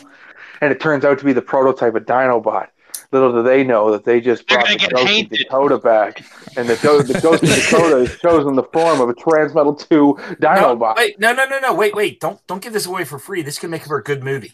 and 0.60 0.72
it 0.72 0.80
turns 0.80 1.04
out 1.04 1.18
to 1.20 1.24
be 1.24 1.32
the 1.32 1.42
prototype 1.42 1.94
of 1.94 2.04
Dinobot. 2.06 2.68
Little 3.14 3.32
do 3.32 3.42
they 3.44 3.62
know 3.62 3.92
that 3.92 4.04
they 4.04 4.20
just 4.20 4.46
They're 4.48 4.58
brought 4.58 4.68
the 4.80 4.88
Ghost 4.88 5.22
of. 5.22 5.30
Dakota 5.30 5.78
back, 5.78 6.24
and 6.56 6.68
the, 6.68 6.74
do- 6.76 7.02
the 7.04 7.20
Ghost 7.20 7.44
of 7.44 7.48
Dakota 7.70 7.96
is 7.98 8.18
chosen 8.18 8.56
the 8.56 8.64
form 8.64 9.00
of 9.00 9.08
a 9.08 9.14
Transmetal 9.14 9.78
2 9.88 9.96
No, 9.96 10.14
Dinobot. 10.40 10.96
wait, 10.96 11.20
no, 11.20 11.32
no, 11.32 11.44
no, 11.46 11.60
no. 11.60 11.72
Wait, 11.74 11.94
wait. 11.94 12.18
Don't 12.18 12.44
don't 12.48 12.60
give 12.60 12.72
this 12.72 12.86
away 12.86 13.04
for 13.04 13.18
free. 13.20 13.42
This 13.42 13.58
could 13.58 13.70
make 13.70 13.84
for 13.84 13.96
a 13.98 14.02
good 14.02 14.24
movie. 14.24 14.52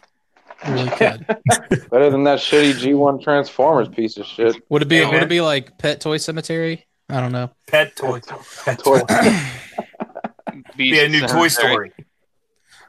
really 0.69 0.91
good 0.99 1.27
Better 1.91 2.11
than 2.11 2.23
that 2.25 2.39
shitty 2.39 2.75
G1 2.75 3.23
Transformers 3.23 3.89
piece 3.89 4.19
of 4.19 4.27
shit. 4.27 4.57
would 4.69 4.83
it 4.83 4.89
be 4.89 4.97
Hey, 4.99 5.07
would 5.07 5.23
it 5.23 5.29
be 5.31 5.41
like 5.41 5.79
pet 5.79 6.03
toy 6.03 6.19
cemetery 6.19 6.87
i 7.09 7.19
don't 7.19 7.33
know 7.33 7.51
Pet 7.67 7.97
toy. 7.97 8.21
Pet 8.67 8.79
Toy. 8.79 8.99
toy. 9.01 9.07
Be 10.77 10.99
a 11.01 11.09
new 11.09 11.27
Toy 11.27 11.49
Story. 11.49 11.93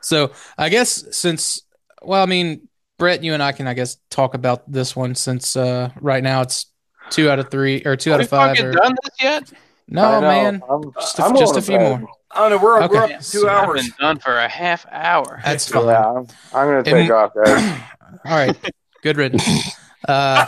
so 0.02 0.32
i 0.58 0.68
guess 0.68 1.16
since 1.18 1.62
well 2.02 2.22
i 2.22 2.26
mean 2.26 2.68
brett 3.02 3.24
you 3.24 3.34
and 3.34 3.42
i 3.42 3.52
can 3.52 3.66
i 3.68 3.74
guess 3.74 3.98
talk 4.12 4.36
about 4.36 4.72
this 4.72 4.96
one 4.96 5.16
since 5.16 5.56
uh 5.56 5.90
right 6.02 6.22
now 6.24 6.42
it's 6.42 6.68
two 7.10 7.32
out 7.32 7.40
of 7.40 7.50
three 7.50 7.82
or 7.84 7.96
two 7.96 8.14
out 8.14 8.22
of 8.22 8.30
five 8.30 8.50
fucking 8.56 8.66
or, 8.68 8.72
done 8.74 8.94
this 9.04 9.16
yet? 9.20 9.52
no 9.88 10.22
man 10.22 10.62
I'm, 10.70 10.94
Just 10.94 11.18
a- 11.18 11.24
I'm 11.24 11.36
just 11.36 11.58
a 11.58 11.64
few 11.64 11.78
bed. 11.80 12.02
more. 12.02 12.10
Oh 12.36 12.48
no, 12.48 12.58
we're, 12.60 12.80
Okay. 12.84 12.94
we're 12.96 13.04
up 13.04 13.10
Yes. 13.10 13.32
two 13.32 13.50
I've 13.50 13.68
hours. 13.68 13.82
been 13.82 13.92
done 14.00 14.20
for 14.20 14.38
a 14.38 14.48
half 14.48 14.86
hour. 14.92 15.42
that's 15.44 15.68
fine 15.68 15.88
Yeah, 15.88 16.12
I'm, 16.12 16.28
I'm 16.54 16.68
going 16.68 16.84
to 16.84 16.92
take 16.92 17.02
And- 17.02 17.12
off, 17.12 17.34
guys. 17.34 17.82
all 18.26 18.38
right 18.38 18.56
good 19.02 19.18
riddance 19.18 19.44
uh 20.08 20.46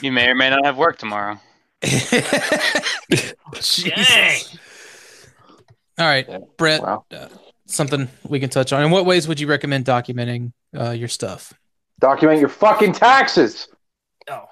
You 0.00 0.12
may 0.12 0.28
or 0.28 0.36
may 0.36 0.50
not 0.50 0.64
have 0.64 0.76
work 0.76 0.96
tomorrow. 0.98 1.40
Dang. 1.82 2.22
All 5.98 6.06
right, 6.06 6.26
Brett. 6.56 6.82
Wow. 6.82 7.04
Uh, 7.10 7.28
something 7.66 8.08
we 8.28 8.40
can 8.40 8.50
touch 8.50 8.72
on. 8.72 8.82
In 8.84 8.90
what 8.90 9.04
ways 9.06 9.28
would 9.28 9.40
you 9.40 9.46
recommend 9.46 9.84
documenting 9.84 10.52
uh, 10.78 10.90
your 10.90 11.08
stuff? 11.08 11.52
Document 12.00 12.40
your 12.40 12.48
fucking 12.48 12.92
taxes. 12.92 13.68
Oh, 14.30 14.44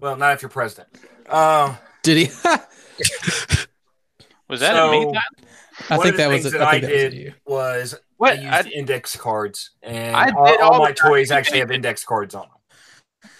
well, 0.00 0.16
not 0.16 0.34
if 0.34 0.42
you're 0.42 0.48
president. 0.50 0.88
Um, 1.28 1.76
Did 2.02 2.18
he? 2.18 2.24
Was 4.48 4.60
that 4.60 4.74
So- 4.74 4.88
a 4.88 5.12
me? 5.12 5.18
I 5.90 5.96
One 5.98 6.04
think 6.06 6.12
of 6.14 6.16
the 6.16 6.22
that 6.22 6.28
was. 6.30 6.42
things 6.42 6.54
It. 6.54 6.58
that 6.58 6.62
I 6.62 6.68
I 6.68 6.70
think 6.72 6.82
that 6.84 6.92
was 6.92 7.02
did- 7.02 7.12
you. 7.14 7.32
was 7.46 7.94
What? 8.16 8.38
I 8.38 8.40
used 8.60 8.68
I- 8.68 8.70
index 8.70 9.14
cards, 9.16 9.70
and 9.82 10.16
I 10.16 10.30
all, 10.30 10.46
all 10.62 10.72
all 10.72 10.78
my 10.78 10.92
toys 10.92 11.30
actually 11.30 11.58
have 11.58 11.70
index 11.70 12.02
cards 12.02 12.34
on 12.34 12.46
them. 13.22 13.30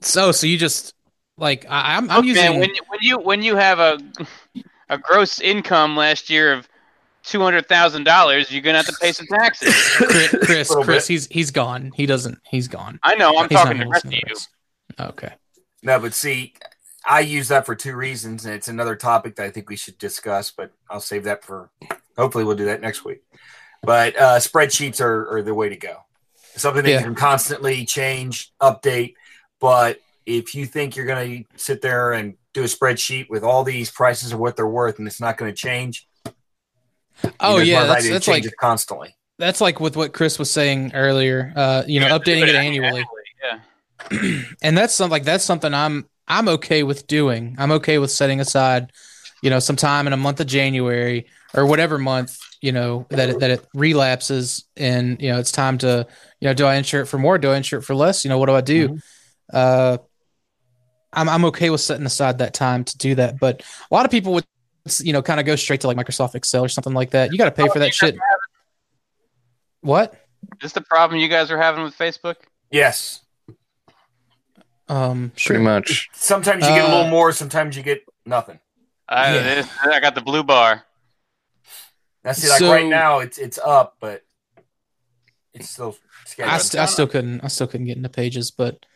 So, 0.00 0.32
so 0.32 0.46
you 0.46 0.56
just 0.56 0.94
like 1.36 1.66
I, 1.68 1.96
I'm. 1.96 2.10
I'm 2.10 2.16
Look, 2.18 2.24
using. 2.26 2.58
when 2.60 2.70
you, 2.70 2.82
when 2.88 2.98
you 3.02 3.18
when 3.18 3.42
you 3.42 3.56
have 3.56 3.78
a 3.78 3.98
a 4.88 4.96
gross 4.96 5.38
income 5.38 5.94
last 5.94 6.30
year 6.30 6.54
of 6.54 6.66
two 7.22 7.40
hundred 7.40 7.66
thousand 7.68 8.04
dollars, 8.04 8.50
you're 8.50 8.62
gonna 8.62 8.78
have 8.78 8.86
to 8.86 8.96
pay 9.00 9.12
some 9.12 9.26
taxes. 9.26 9.74
Chris, 9.96 10.28
Chris, 10.44 10.74
Chris 10.74 11.06
he's 11.06 11.26
he's 11.28 11.50
gone. 11.50 11.92
He 11.94 12.06
doesn't. 12.06 12.38
He's 12.48 12.68
gone. 12.68 12.98
I 13.02 13.14
know. 13.14 13.36
I'm 13.36 13.48
He's 13.48 13.58
talking 13.58 13.72
gonna 13.78 13.84
the 13.84 13.90
rest 13.90 14.04
of 14.04 14.10
to 14.10 14.16
you. 14.16 14.34
Okay. 15.00 15.32
No, 15.82 15.98
but 15.98 16.14
see, 16.14 16.54
I 17.04 17.20
use 17.20 17.48
that 17.48 17.66
for 17.66 17.74
two 17.74 17.96
reasons, 17.96 18.44
and 18.44 18.54
it's 18.54 18.68
another 18.68 18.94
topic 18.96 19.36
that 19.36 19.46
I 19.46 19.50
think 19.50 19.68
we 19.68 19.76
should 19.76 19.98
discuss. 19.98 20.50
But 20.50 20.72
I'll 20.90 21.00
save 21.00 21.24
that 21.24 21.44
for. 21.44 21.70
Hopefully, 22.16 22.44
we'll 22.44 22.56
do 22.56 22.66
that 22.66 22.80
next 22.80 23.04
week. 23.04 23.22
But 23.82 24.16
uh, 24.16 24.36
spreadsheets 24.38 25.00
are, 25.00 25.28
are 25.36 25.42
the 25.42 25.54
way 25.54 25.68
to 25.68 25.76
go. 25.76 25.96
Something 26.54 26.84
that 26.84 26.90
Yeah. 26.90 26.98
you 26.98 27.04
can 27.04 27.14
constantly 27.16 27.84
change, 27.84 28.52
update. 28.60 29.14
But 29.58 29.98
if 30.26 30.54
you 30.54 30.66
think 30.66 30.94
you're 30.94 31.06
going 31.06 31.44
to 31.44 31.58
sit 31.58 31.80
there 31.82 32.12
and 32.12 32.34
do 32.52 32.62
a 32.62 32.66
spreadsheet 32.66 33.28
with 33.30 33.42
all 33.42 33.64
these 33.64 33.90
prices 33.90 34.32
of 34.32 34.38
what 34.38 34.54
they're 34.54 34.68
worth, 34.68 34.98
and 34.98 35.08
it's 35.08 35.20
not 35.20 35.36
going 35.36 35.50
to 35.50 35.56
change, 35.56 36.06
Oh 37.40 37.58
you 37.58 37.72
know, 37.72 37.80
yeah, 37.80 37.84
that's, 37.86 38.08
that's 38.08 38.28
like 38.28 38.44
constantly. 38.60 39.14
that's 39.38 39.60
like 39.60 39.80
with 39.80 39.96
what 39.96 40.12
Chris 40.12 40.38
was 40.38 40.50
saying 40.50 40.92
earlier. 40.94 41.52
Uh, 41.54 41.82
you 41.86 42.00
know, 42.00 42.06
You 42.06 42.12
have 42.12 42.22
to 42.24 42.34
do 42.34 42.40
updating 42.40 42.48
it 42.48 42.54
annually. 42.54 43.04
Yeah. 44.10 44.42
and 44.62 44.76
that's 44.76 44.94
something 44.94 45.12
like 45.12 45.24
that's 45.24 45.44
something 45.44 45.72
I'm 45.72 46.06
I'm 46.28 46.48
okay 46.48 46.82
with 46.82 47.06
doing. 47.06 47.56
I'm 47.58 47.72
okay 47.72 47.98
with 47.98 48.10
setting 48.10 48.40
aside, 48.40 48.92
you 49.42 49.50
know, 49.50 49.58
some 49.58 49.76
time 49.76 50.06
in 50.06 50.12
a 50.12 50.16
month 50.16 50.40
of 50.40 50.46
January 50.46 51.26
or 51.54 51.66
whatever 51.66 51.98
month, 51.98 52.38
you 52.60 52.72
know, 52.72 53.06
that 53.10 53.28
it, 53.28 53.40
that 53.40 53.50
it 53.50 53.66
relapses 53.74 54.64
and 54.76 55.20
you 55.20 55.30
know 55.30 55.38
it's 55.38 55.52
time 55.52 55.78
to, 55.78 56.06
you 56.40 56.48
know, 56.48 56.54
do 56.54 56.64
I 56.64 56.76
insure 56.76 57.02
it 57.02 57.06
for 57.06 57.18
more? 57.18 57.38
Do 57.38 57.50
I 57.50 57.56
insure 57.56 57.80
it 57.80 57.82
for 57.82 57.94
less? 57.94 58.24
You 58.24 58.28
know, 58.30 58.38
what 58.38 58.46
do 58.46 58.54
I 58.54 58.60
do? 58.60 58.98
Uh, 59.52 59.98
I'm 61.12 61.28
I'm 61.28 61.44
okay 61.46 61.70
with 61.70 61.80
setting 61.80 62.06
aside 62.06 62.38
that 62.38 62.54
time 62.54 62.84
to 62.84 62.96
do 62.96 63.14
that, 63.16 63.38
but 63.38 63.62
a 63.90 63.94
lot 63.94 64.04
of 64.06 64.10
people 64.10 64.32
would, 64.34 64.46
you 65.00 65.12
know, 65.12 65.22
kind 65.22 65.38
of 65.40 65.46
go 65.46 65.56
straight 65.56 65.80
to 65.82 65.86
like 65.86 65.96
Microsoft 65.96 66.34
Excel 66.34 66.64
or 66.64 66.68
something 66.68 66.92
like 66.94 67.10
that. 67.10 67.32
You 67.32 67.38
got 67.38 67.44
to 67.44 67.50
pay 67.52 67.68
for 67.68 67.78
that 67.78 67.94
shit. 67.94 68.16
What? 69.80 70.14
Is 70.62 70.72
the 70.72 70.80
problem 70.80 71.20
you 71.20 71.28
guys 71.28 71.50
are 71.50 71.58
having 71.58 71.84
with 71.84 71.96
Facebook? 71.96 72.36
Yes. 72.70 73.20
Um, 74.88 75.32
sure. 75.36 75.54
Pretty 75.54 75.64
much. 75.64 76.08
Sometimes 76.12 76.64
you 76.64 76.70
get 76.74 76.84
a 76.84 76.88
little 76.88 77.06
Uh, 77.06 77.10
more, 77.10 77.32
sometimes 77.32 77.76
you 77.76 77.82
get 77.82 78.02
nothing. 78.26 78.58
I, 79.08 79.34
Yeah. 79.36 79.66
I 79.82 80.00
got 80.00 80.14
the 80.14 80.20
blue 80.20 80.42
bar. 80.42 80.84
Now, 82.24 82.32
see, 82.32 82.48
like 82.48 82.58
So- 82.58 82.70
right 82.72 82.86
now, 82.86 83.18
it's 83.20 83.38
it's 83.38 83.58
up, 83.58 83.96
but 84.00 84.22
it's 85.54 85.70
still. 85.70 85.96
I, 86.42 86.58
st- 86.58 86.80
I 86.82 86.86
still 86.86 87.06
couldn't 87.06 87.42
I 87.44 87.48
still 87.48 87.66
couldn't 87.66 87.86
get 87.86 87.96
into 87.96 88.08
pages, 88.08 88.50
but 88.50 88.86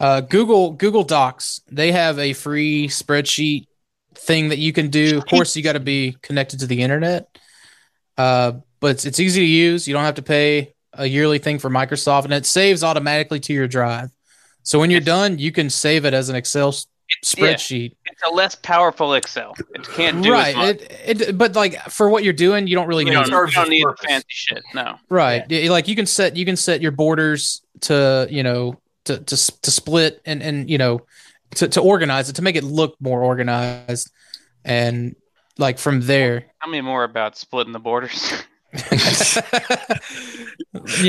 uh, 0.00 0.20
Google 0.20 0.72
Google 0.72 1.04
Docs 1.04 1.60
they 1.70 1.92
have 1.92 2.18
a 2.18 2.32
free 2.32 2.88
spreadsheet 2.88 3.66
thing 4.14 4.48
that 4.50 4.58
you 4.58 4.72
can 4.72 4.88
do. 4.88 5.18
Of 5.18 5.26
course, 5.26 5.56
you 5.56 5.62
got 5.62 5.72
to 5.74 5.80
be 5.80 6.16
connected 6.22 6.60
to 6.60 6.66
the 6.66 6.82
internet, 6.82 7.28
uh, 8.18 8.52
but 8.80 8.92
it's, 8.92 9.04
it's 9.04 9.20
easy 9.20 9.40
to 9.40 9.46
use. 9.46 9.86
You 9.88 9.94
don't 9.94 10.04
have 10.04 10.16
to 10.16 10.22
pay 10.22 10.74
a 10.92 11.06
yearly 11.06 11.38
thing 11.38 11.58
for 11.58 11.70
Microsoft, 11.70 12.24
and 12.24 12.32
it 12.32 12.46
saves 12.46 12.84
automatically 12.84 13.40
to 13.40 13.52
your 13.52 13.68
drive. 13.68 14.10
So 14.62 14.78
when 14.78 14.90
you're 14.90 15.00
done, 15.00 15.38
you 15.38 15.50
can 15.52 15.70
save 15.70 16.04
it 16.04 16.14
as 16.14 16.28
an 16.28 16.36
Excel 16.36 16.68
s- 16.68 16.86
Yeah. 17.08 17.54
spreadsheet. 17.54 17.94
It's 18.06 18.22
a 18.30 18.30
less 18.30 18.54
powerful 18.54 19.14
Excel. 19.14 19.54
It 19.74 19.88
can't 19.88 20.22
do 20.22 20.32
right. 20.32 20.48
as 20.48 20.56
much. 20.56 20.76
It, 21.04 21.20
it 21.20 21.38
but 21.38 21.54
like 21.56 21.80
for 21.90 22.08
what 22.08 22.22
you're 22.24 22.32
doing, 22.32 22.66
you 22.66 22.76
don't 22.76 22.86
really 22.86 23.04
You 23.04 23.10
need 23.10 23.26
don't, 23.26 23.48
you 23.48 23.54
don't 23.54 23.68
need 23.70 23.86
fancy 24.06 24.26
shit. 24.28 24.62
No. 24.74 24.96
Right. 25.08 25.44
Yeah, 25.48 25.70
Like 25.70 25.88
you 25.88 25.96
can 25.96 26.06
set 26.06 26.36
you 26.36 26.44
can 26.44 26.56
set 26.56 26.80
your 26.80 26.92
borders 26.92 27.62
to, 27.82 28.28
you 28.30 28.42
know, 28.42 28.80
to 29.06 29.18
to 29.18 29.60
to 29.62 29.70
split 29.70 30.20
and 30.24 30.42
and 30.42 30.70
you 30.70 30.78
know, 30.78 31.00
to 31.56 31.68
to 31.68 31.80
organize 31.80 32.28
it 32.28 32.34
to 32.36 32.42
make 32.42 32.56
it 32.56 32.64
look 32.64 32.96
more 33.00 33.22
organized 33.22 34.10
and 34.64 35.16
like 35.58 35.78
from 35.78 36.00
there, 36.02 36.46
Tell 36.62 36.70
me 36.70 36.80
more 36.80 37.04
about 37.04 37.36
splitting 37.36 37.72
the 37.72 37.78
borders. 37.78 38.32
you 38.72 38.78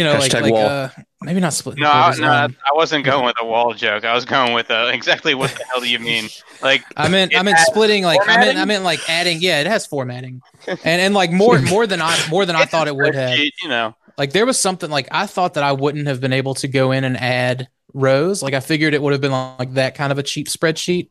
know, 0.04 0.16
like 0.16 0.32
Hashtag 0.32 0.42
like 0.42 0.52
wall. 0.52 0.66
uh 0.66 0.90
maybe 1.22 1.40
not 1.40 1.54
split. 1.54 1.78
no, 1.78 1.90
I, 1.90 2.02
borders, 2.04 2.20
no, 2.20 2.28
I 2.28 2.44
um, 2.44 2.56
wasn't 2.74 3.06
going 3.06 3.26
with 3.26 3.38
a 3.40 3.46
wall 3.46 3.74
joke. 3.74 4.04
I 4.04 4.14
was 4.14 4.26
going 4.26 4.54
with 4.54 4.70
uh, 4.70 4.92
exactly 4.94 5.34
what 5.34 5.52
the 5.52 5.64
hell 5.64 5.80
do 5.80 5.90
you 5.90 6.00
mean? 6.00 6.28
Like, 6.62 6.84
I 6.98 7.08
meant 7.08 7.34
I 7.38 7.42
meant 7.42 7.60
splitting 7.60 8.04
like 8.04 8.20
I 8.24 8.26
meant 8.26 8.42
I 8.42 8.46
formatting? 8.46 8.68
meant 8.68 8.84
like 8.84 9.10
adding 9.10 9.42
yeah, 9.42 9.62
it 9.62 9.68
has 9.68 9.86
formatting. 9.86 10.42
And 10.68 10.80
and 10.84 11.14
like 11.14 11.32
more 11.32 11.62
more 11.62 11.88
than 11.88 12.02
I 12.02 12.18
more 12.30 12.46
than 12.46 12.56
I 12.56 12.66
thought 12.66 12.88
it 12.88 12.96
would 12.96 13.16
have. 13.16 13.38
you 13.38 13.70
know, 13.70 13.96
like 14.18 14.32
there 14.32 14.46
was 14.46 14.60
something 14.60 14.90
like 14.90 15.08
I 15.12 15.26
thought 15.28 15.56
that 15.56 15.64
I 15.64 15.72
wouldn't 15.72 16.08
have 16.08 16.22
been 16.22 16.34
able 16.34 16.56
to 16.56 16.68
go 16.68 16.92
in 16.92 17.04
and 17.04 17.18
add 17.18 17.68
rows. 17.94 18.42
Like 18.44 18.54
I 18.54 18.60
figured 18.60 18.94
it 18.94 19.02
would 19.02 19.14
have 19.14 19.22
been 19.22 19.32
like 19.32 19.74
that 19.74 19.96
kind 19.96 20.12
of 20.12 20.18
a 20.18 20.24
cheap 20.24 20.48
spreadsheet. 20.48 21.10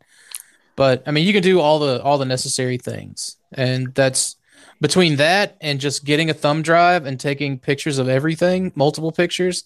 But 0.76 1.02
I 1.06 1.10
mean, 1.10 1.26
you 1.26 1.32
can 1.32 1.42
do 1.42 1.60
all 1.60 1.78
the 1.78 2.02
all 2.02 2.18
the 2.18 2.24
necessary 2.24 2.78
things, 2.78 3.36
and 3.52 3.94
that's 3.94 4.36
between 4.80 5.16
that 5.16 5.56
and 5.60 5.80
just 5.80 6.04
getting 6.04 6.30
a 6.30 6.34
thumb 6.34 6.62
drive 6.62 7.06
and 7.06 7.18
taking 7.20 7.58
pictures 7.58 7.98
of 7.98 8.08
everything, 8.08 8.72
multiple 8.74 9.12
pictures. 9.12 9.64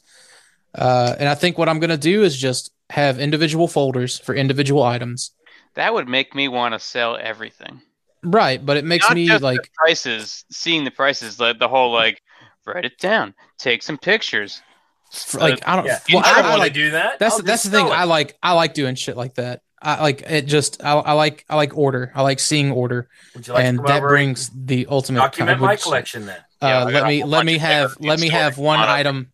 Uh, 0.74 1.14
and 1.18 1.28
I 1.28 1.34
think 1.34 1.58
what 1.58 1.68
I'm 1.68 1.80
gonna 1.80 1.96
do 1.96 2.22
is 2.22 2.36
just 2.36 2.72
have 2.90 3.18
individual 3.18 3.68
folders 3.68 4.18
for 4.18 4.34
individual 4.34 4.82
items. 4.82 5.32
that 5.74 5.94
would 5.94 6.08
make 6.08 6.34
me 6.34 6.48
want 6.48 6.74
to 6.74 6.78
sell 6.80 7.16
everything. 7.16 7.82
Right, 8.22 8.64
but 8.64 8.76
it 8.76 8.84
makes 8.84 9.08
Not 9.08 9.14
me 9.14 9.38
like 9.38 9.62
the 9.62 9.68
prices, 9.74 10.44
seeing 10.50 10.84
the 10.84 10.90
prices, 10.90 11.38
like 11.38 11.58
the 11.58 11.68
whole 11.68 11.92
like, 11.92 12.20
write 12.66 12.84
it 12.84 12.98
down, 12.98 13.34
take 13.59 13.82
some 13.82 13.97
pictures. 13.98 14.60
f- 15.12 15.34
like 15.34 15.66
I 15.66 15.76
don't. 15.76 15.86
Yeah, 15.86 15.98
Well, 16.12 16.22
I 16.24 16.30
I, 16.30 16.34
don't 16.36 16.44
I 16.44 16.48
want 16.51 16.59
like 16.60 16.72
to 16.74 16.78
do 16.80 16.90
that. 16.93 17.18
That's 17.18 17.34
I'll 17.36 17.43
that's 17.43 17.62
the 17.62 17.70
thing. 17.70 17.86
it. 17.86 17.90
I 17.90 18.05
like 18.05 18.36
I 18.43 18.52
like 18.52 18.74
doing 18.74 18.94
shit 18.94 19.16
like 19.16 19.34
that. 19.34 19.62
I 19.80 20.01
like 20.02 20.22
it. 20.22 20.47
Just 20.47 20.82
I, 20.82 20.93
I 20.94 21.12
like 21.12 21.44
I 21.48 21.56
like 21.56 21.76
order. 21.76 22.10
I 22.14 22.22
like 22.22 22.40
seeing 22.40 22.72
order, 22.72 23.09
Would 23.34 23.47
you 23.47 23.55
like 23.55 23.64
and 23.64 23.78
to 23.78 23.84
that 23.86 24.01
brings 24.01 24.51
the 24.55 24.86
ultimate. 24.90 25.20
document 25.20 25.59
kind 25.59 25.60
my 25.60 25.74
of- 25.74 25.82
collection 25.82 26.26
then? 26.26 26.38
Uh, 26.60 26.84
got 26.90 26.93
let 26.93 27.06
me 27.06 27.24
let 27.24 27.44
me 27.47 27.59
have 27.59 27.97
let 28.01 28.18
me 28.18 28.28
have 28.30 28.56
one 28.59 28.78
on 28.80 28.88
it. 28.88 28.93
item. 28.93 29.32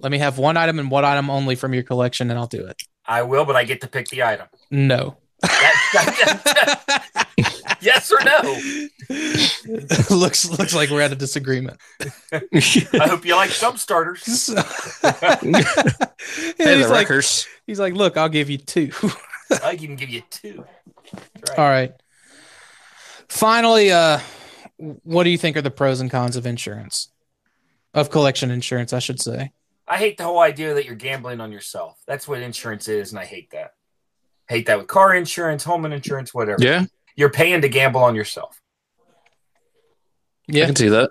Let 0.00 0.10
me 0.12 0.18
have 0.18 0.36
one 0.38 0.56
item 0.56 0.78
and 0.80 0.90
one 0.90 1.04
item 1.04 1.30
only 1.30 1.54
from 1.54 1.72
your 1.72 1.84
collection, 1.84 2.28
and 2.30 2.38
I'll 2.38 2.48
do 2.48 2.66
it. 2.66 2.82
I 3.06 3.22
will, 3.22 3.44
but 3.44 3.54
I 3.56 3.64
get 3.64 3.80
to 3.82 3.86
pick 3.86 4.08
the 4.08 4.22
item. 4.24 4.48
No. 4.70 5.16
That- 5.40 5.73
yes 7.80 8.10
or 8.12 8.18
no? 8.24 8.40
looks 10.16 10.48
looks 10.58 10.74
like 10.74 10.90
we're 10.90 11.00
at 11.00 11.12
a 11.12 11.16
disagreement. 11.16 11.78
I 12.32 13.06
hope 13.08 13.24
you 13.24 13.36
like 13.36 13.50
some 13.50 13.76
starters. 13.76 14.22
So- 14.24 14.62
Hey, 16.56 16.78
he's 16.78 16.88
like 16.88 17.08
wreckers. 17.08 17.46
he's 17.66 17.78
like, 17.80 17.94
look, 17.94 18.16
I'll 18.16 18.28
give 18.28 18.48
you 18.50 18.58
two. 18.58 18.90
I 19.62 19.76
can 19.76 19.96
give 19.96 20.08
you 20.08 20.22
two. 20.30 20.64
Right. 21.48 21.58
All 21.58 21.68
right. 21.68 21.92
Finally, 23.28 23.92
uh, 23.92 24.20
what 24.78 25.24
do 25.24 25.30
you 25.30 25.38
think 25.38 25.56
are 25.56 25.62
the 25.62 25.70
pros 25.70 26.00
and 26.00 26.10
cons 26.10 26.36
of 26.36 26.46
insurance? 26.46 27.08
Of 27.92 28.10
collection 28.10 28.50
insurance, 28.50 28.92
I 28.92 28.98
should 28.98 29.20
say. 29.20 29.52
I 29.86 29.98
hate 29.98 30.16
the 30.16 30.24
whole 30.24 30.40
idea 30.40 30.74
that 30.74 30.86
you're 30.86 30.94
gambling 30.96 31.40
on 31.40 31.52
yourself. 31.52 32.00
That's 32.06 32.26
what 32.26 32.40
insurance 32.40 32.88
is, 32.88 33.12
and 33.12 33.18
I 33.20 33.24
hate 33.24 33.50
that. 33.50 33.72
Hate 34.48 34.66
that 34.66 34.78
with 34.78 34.86
car 34.86 35.14
insurance, 35.14 35.64
home 35.64 35.86
insurance, 35.86 36.34
whatever. 36.34 36.62
Yeah, 36.62 36.84
You're 37.16 37.30
paying 37.30 37.62
to 37.62 37.68
gamble 37.68 38.02
on 38.02 38.14
yourself. 38.14 38.60
Yeah. 40.46 40.64
I 40.64 40.66
can 40.66 40.76
see 40.76 40.88
that. 40.88 41.10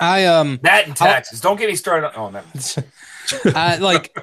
I 0.00 0.24
um 0.26 0.58
That 0.62 0.86
and 0.86 0.96
taxes. 0.96 1.40
Don't 1.40 1.58
get 1.58 1.68
me 1.68 1.76
started 1.76 2.16
on. 2.16 2.34
Oh, 2.34 2.40
no. 2.40 3.52
I 3.54 3.76
like 3.76 4.16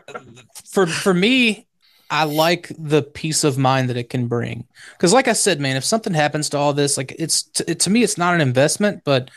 for 0.66 0.88
for 0.88 1.14
me, 1.14 1.68
I 2.10 2.24
like 2.24 2.72
the 2.78 3.04
peace 3.04 3.44
of 3.44 3.58
mind 3.58 3.90
that 3.90 3.98
it 3.98 4.10
can 4.10 4.28
bring. 4.28 4.66
Because, 4.94 5.14
like 5.14 5.28
I 5.28 5.34
said, 5.34 5.60
man, 5.60 5.76
if 5.76 5.86
something 5.86 6.14
happens 6.14 6.50
to 6.50 6.58
all 6.58 6.74
this, 6.74 6.98
like 6.98 7.16
it's 7.18 7.44
to, 7.44 7.76
to 7.76 7.90
me, 7.90 8.04
it's 8.04 8.18
not 8.18 8.34
an 8.34 8.42
investment. 8.42 9.04
But 9.06 9.30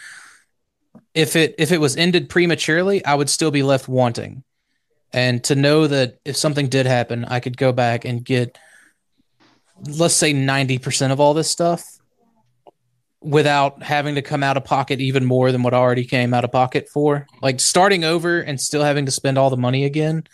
if 1.15 1.37
it 1.37 1.55
if 1.59 1.73
it 1.73 1.81
was 1.81 1.97
ended 1.97 2.29
prematurely, 2.29 3.05
I 3.05 3.15
would 3.15 3.31
still 3.31 3.51
be 3.51 3.63
left 3.63 3.89
wanting. 3.89 4.43
And 5.12 5.43
to 5.45 5.55
know 5.55 5.87
that 5.87 6.19
if 6.24 6.37
something 6.37 6.69
did 6.69 6.87
happen, 6.87 7.24
I 7.24 7.41
could 7.41 7.57
go 7.57 7.73
back 7.73 8.05
and 8.05 8.24
get, 8.24 8.59
let's 9.87 10.15
say, 10.15 10.32
ninety 10.32 10.78
percent 10.78 11.12
of 11.12 11.20
all 11.20 11.35
this 11.35 11.51
stuff 11.51 11.85
without 13.23 13.82
having 13.82 14.15
to 14.15 14.23
come 14.23 14.43
out 14.43 14.57
of 14.57 14.65
pocket 14.65 14.99
even 15.01 15.27
more 15.27 15.53
than 15.53 15.62
what 15.62 15.74
I 15.74 15.77
already 15.77 16.05
came 16.05 16.32
out 16.32 16.45
of 16.45 16.53
pocket 16.53 16.89
for. 16.89 17.27
Like 17.43 17.61
starting 17.61 18.05
over 18.05 18.41
and 18.41 18.61
still 18.61 18.82
having 18.82 19.07
to 19.07 19.12
spend 19.12 19.37
all 19.37 19.51
the 19.51 19.57
money 19.57 19.85
again, 19.85 20.24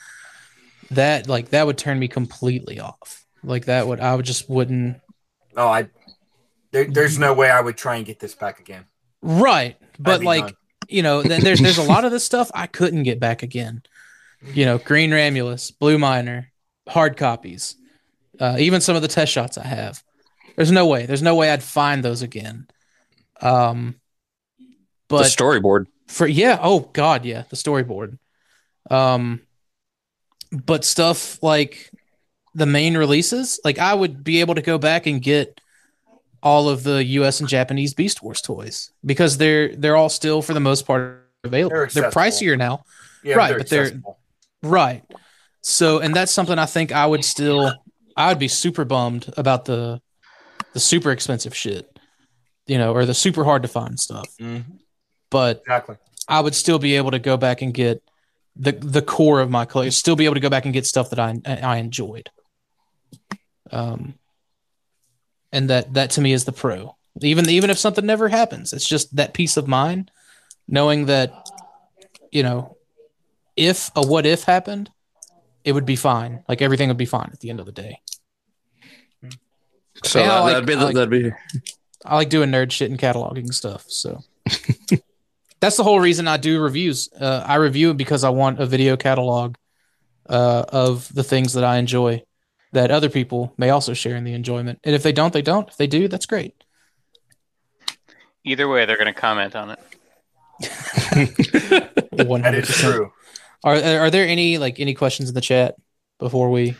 that 0.90 1.26
like 1.26 1.50
that 1.50 1.66
would 1.66 1.78
turn 1.78 1.98
me 1.98 2.08
completely 2.08 2.78
off. 2.78 3.24
Like 3.42 3.64
that 3.64 3.86
would 3.86 4.00
I 4.00 4.14
would 4.14 4.26
just 4.26 4.48
wouldn't 4.48 5.00
Oh, 5.56 5.68
I. 5.68 5.88
There, 6.70 6.84
there's 6.84 7.18
no 7.18 7.32
way 7.32 7.50
I 7.50 7.60
would 7.60 7.76
try 7.76 7.96
and 7.96 8.04
get 8.04 8.20
this 8.20 8.34
back 8.34 8.60
again. 8.60 8.84
right. 9.22 9.76
But 9.98 10.22
like 10.22 10.44
done. 10.44 10.54
you 10.88 11.02
know, 11.02 11.22
then 11.22 11.42
there's 11.42 11.60
there's 11.60 11.78
a 11.78 11.82
lot 11.82 12.04
of 12.04 12.12
this 12.12 12.24
stuff 12.24 12.50
I 12.54 12.66
couldn't 12.66 13.04
get 13.04 13.18
back 13.18 13.42
again. 13.42 13.82
You 14.54 14.64
know, 14.64 14.78
Green 14.78 15.10
Ramulus, 15.10 15.70
Blue 15.76 15.98
Miner, 15.98 16.50
hard 16.88 17.16
copies, 17.16 17.76
uh, 18.40 18.56
even 18.58 18.80
some 18.80 18.96
of 18.96 19.02
the 19.02 19.08
test 19.08 19.32
shots 19.32 19.58
I 19.58 19.66
have. 19.66 20.02
There's 20.56 20.72
no 20.72 20.86
way. 20.86 21.04
There's 21.06 21.22
no 21.22 21.34
way 21.34 21.50
I'd 21.50 21.62
find 21.62 22.02
those 22.04 22.22
again. 22.22 22.66
Um, 23.40 23.96
but 25.08 25.18
the 25.18 25.22
but 25.24 25.26
storyboard. 25.26 25.86
for 26.08 26.26
yeah 26.26 26.58
oh 26.60 26.80
god 26.92 27.24
yeah 27.24 27.44
the 27.50 27.54
storyboard 27.56 28.18
um 28.90 29.40
but 30.50 30.84
stuff 30.84 31.40
like 31.42 31.90
the 32.54 32.66
main 32.66 32.96
releases 32.96 33.60
like 33.64 33.78
i 33.78 33.92
would 33.94 34.24
be 34.24 34.40
able 34.40 34.54
to 34.56 34.62
go 34.62 34.78
back 34.78 35.06
and 35.06 35.22
get 35.22 35.60
all 36.42 36.68
of 36.68 36.82
the 36.82 37.04
us 37.04 37.38
and 37.40 37.48
japanese 37.48 37.94
beast 37.94 38.20
wars 38.22 38.40
toys 38.40 38.90
because 39.04 39.36
they're 39.36 39.76
they're 39.76 39.96
all 39.96 40.08
still 40.08 40.42
for 40.42 40.54
the 40.54 40.60
most 40.60 40.86
part 40.86 41.28
available 41.44 41.76
They're 41.76 41.86
they're, 41.88 42.10
pricier 42.10 42.56
now 42.58 42.82
Yeah, 43.22 43.34
right, 43.36 43.48
they're 43.50 43.58
but 43.58 43.68
they're- 43.68 43.82
accessible. 43.82 44.18
Right 44.62 45.02
so 45.62 45.98
and 45.98 46.14
that's 46.14 46.32
something 46.32 46.58
i 46.58 46.66
think 46.66 46.92
i 46.92 47.04
would 47.06 47.24
still 47.24 47.72
i 48.16 48.28
would 48.28 48.38
be 48.38 48.48
super 48.48 48.84
bummed 48.84 49.32
about 49.36 49.64
the 49.64 50.00
the 50.72 50.80
super 50.80 51.10
expensive 51.10 51.54
shit 51.54 51.98
you 52.66 52.78
know 52.78 52.92
or 52.94 53.04
the 53.04 53.14
super 53.14 53.44
hard 53.44 53.62
to 53.62 53.68
find 53.68 53.98
stuff 54.00 54.28
Mhm. 54.40 54.64
but 55.30 55.58
exactly. 55.58 55.96
I 56.28 56.40
would 56.40 56.56
still 56.56 56.80
be 56.80 56.96
able 56.96 57.12
to 57.12 57.20
go 57.20 57.36
back 57.36 57.62
and 57.62 57.72
get 57.72 58.02
the 58.56 58.72
the 58.72 59.00
core 59.02 59.40
of 59.40 59.48
my 59.48 59.64
collection. 59.64 59.92
Still 59.92 60.16
be 60.16 60.24
able 60.24 60.34
to 60.34 60.40
go 60.40 60.48
back 60.50 60.64
and 60.64 60.74
get 60.74 60.84
stuff 60.84 61.10
that 61.10 61.20
I 61.20 61.36
I 61.46 61.76
enjoyed. 61.76 62.30
Um, 63.70 64.14
and 65.52 65.70
that 65.70 65.94
that 65.94 66.10
to 66.12 66.20
me 66.20 66.32
is 66.32 66.44
the 66.44 66.52
pro. 66.52 66.96
Even 67.20 67.48
even 67.48 67.70
if 67.70 67.78
something 67.78 68.04
never 68.04 68.28
happens, 68.28 68.72
it's 68.72 68.88
just 68.88 69.14
that 69.14 69.34
peace 69.34 69.56
of 69.56 69.68
mind, 69.68 70.10
knowing 70.66 71.06
that, 71.06 71.32
you 72.32 72.42
know, 72.42 72.75
if 73.56 73.90
a 73.96 74.06
what 74.06 74.26
if 74.26 74.44
happened, 74.44 74.90
it 75.64 75.72
would 75.72 75.86
be 75.86 75.96
fine. 75.96 76.44
Like 76.48 76.62
everything 76.62 76.88
would 76.88 76.96
be 76.96 77.06
fine 77.06 77.30
at 77.32 77.40
the 77.40 77.50
end 77.50 77.60
of 77.60 77.66
the 77.66 77.72
day. 77.72 78.00
So 80.04 80.20
Yeah, 80.20 80.24
I 80.24 80.28
that, 80.28 80.40
like- 80.40 80.52
that'd 80.52 80.66
be 80.66 80.74
like- 80.76 80.94
that'd 80.94 81.10
be 81.10 81.32
I 82.04 82.14
like 82.16 82.28
doing 82.28 82.50
nerd 82.50 82.70
shit 82.70 82.90
and 82.90 83.00
cataloging 83.00 83.52
stuff. 83.52 83.84
So 83.88 84.20
that's 85.60 85.76
the 85.76 85.82
whole 85.82 85.98
reason 85.98 86.28
I 86.28 86.36
do 86.36 86.60
reviews. 86.60 87.08
Uh, 87.18 87.42
I 87.44 87.56
review 87.56 87.94
because 87.94 88.22
I 88.22 88.28
want 88.28 88.60
a 88.60 88.66
video 88.66 88.96
catalog 88.96 89.56
uh, 90.28 90.64
of 90.68 91.12
the 91.12 91.24
things 91.24 91.54
that 91.54 91.64
I 91.64 91.78
enjoy 91.78 92.22
that 92.72 92.90
other 92.92 93.08
people 93.08 93.54
may 93.56 93.70
also 93.70 93.92
share 93.94 94.14
in 94.16 94.22
the 94.24 94.34
enjoyment. 94.34 94.78
And 94.84 94.94
if 94.94 95.02
they 95.02 95.12
don't, 95.12 95.32
they 95.32 95.42
don't. 95.42 95.68
If 95.68 95.76
they 95.78 95.86
do, 95.88 96.06
that's 96.08 96.26
great. 96.26 96.54
Either 98.44 98.68
way, 98.68 98.84
they're 98.84 98.98
going 98.98 99.12
to 99.12 99.18
comment 99.20 99.56
on 99.56 99.70
it. 99.70 99.80
That 102.16 102.54
is 102.54 102.68
100%. 102.68 102.80
true. 102.94 103.12
Are 103.64 103.76
are 103.76 104.10
there 104.10 104.26
any 104.26 104.58
like 104.58 104.80
any 104.80 104.94
questions 104.94 105.28
in 105.28 105.34
the 105.34 105.40
chat 105.40 105.76
before 106.18 106.50
we? 106.50 106.76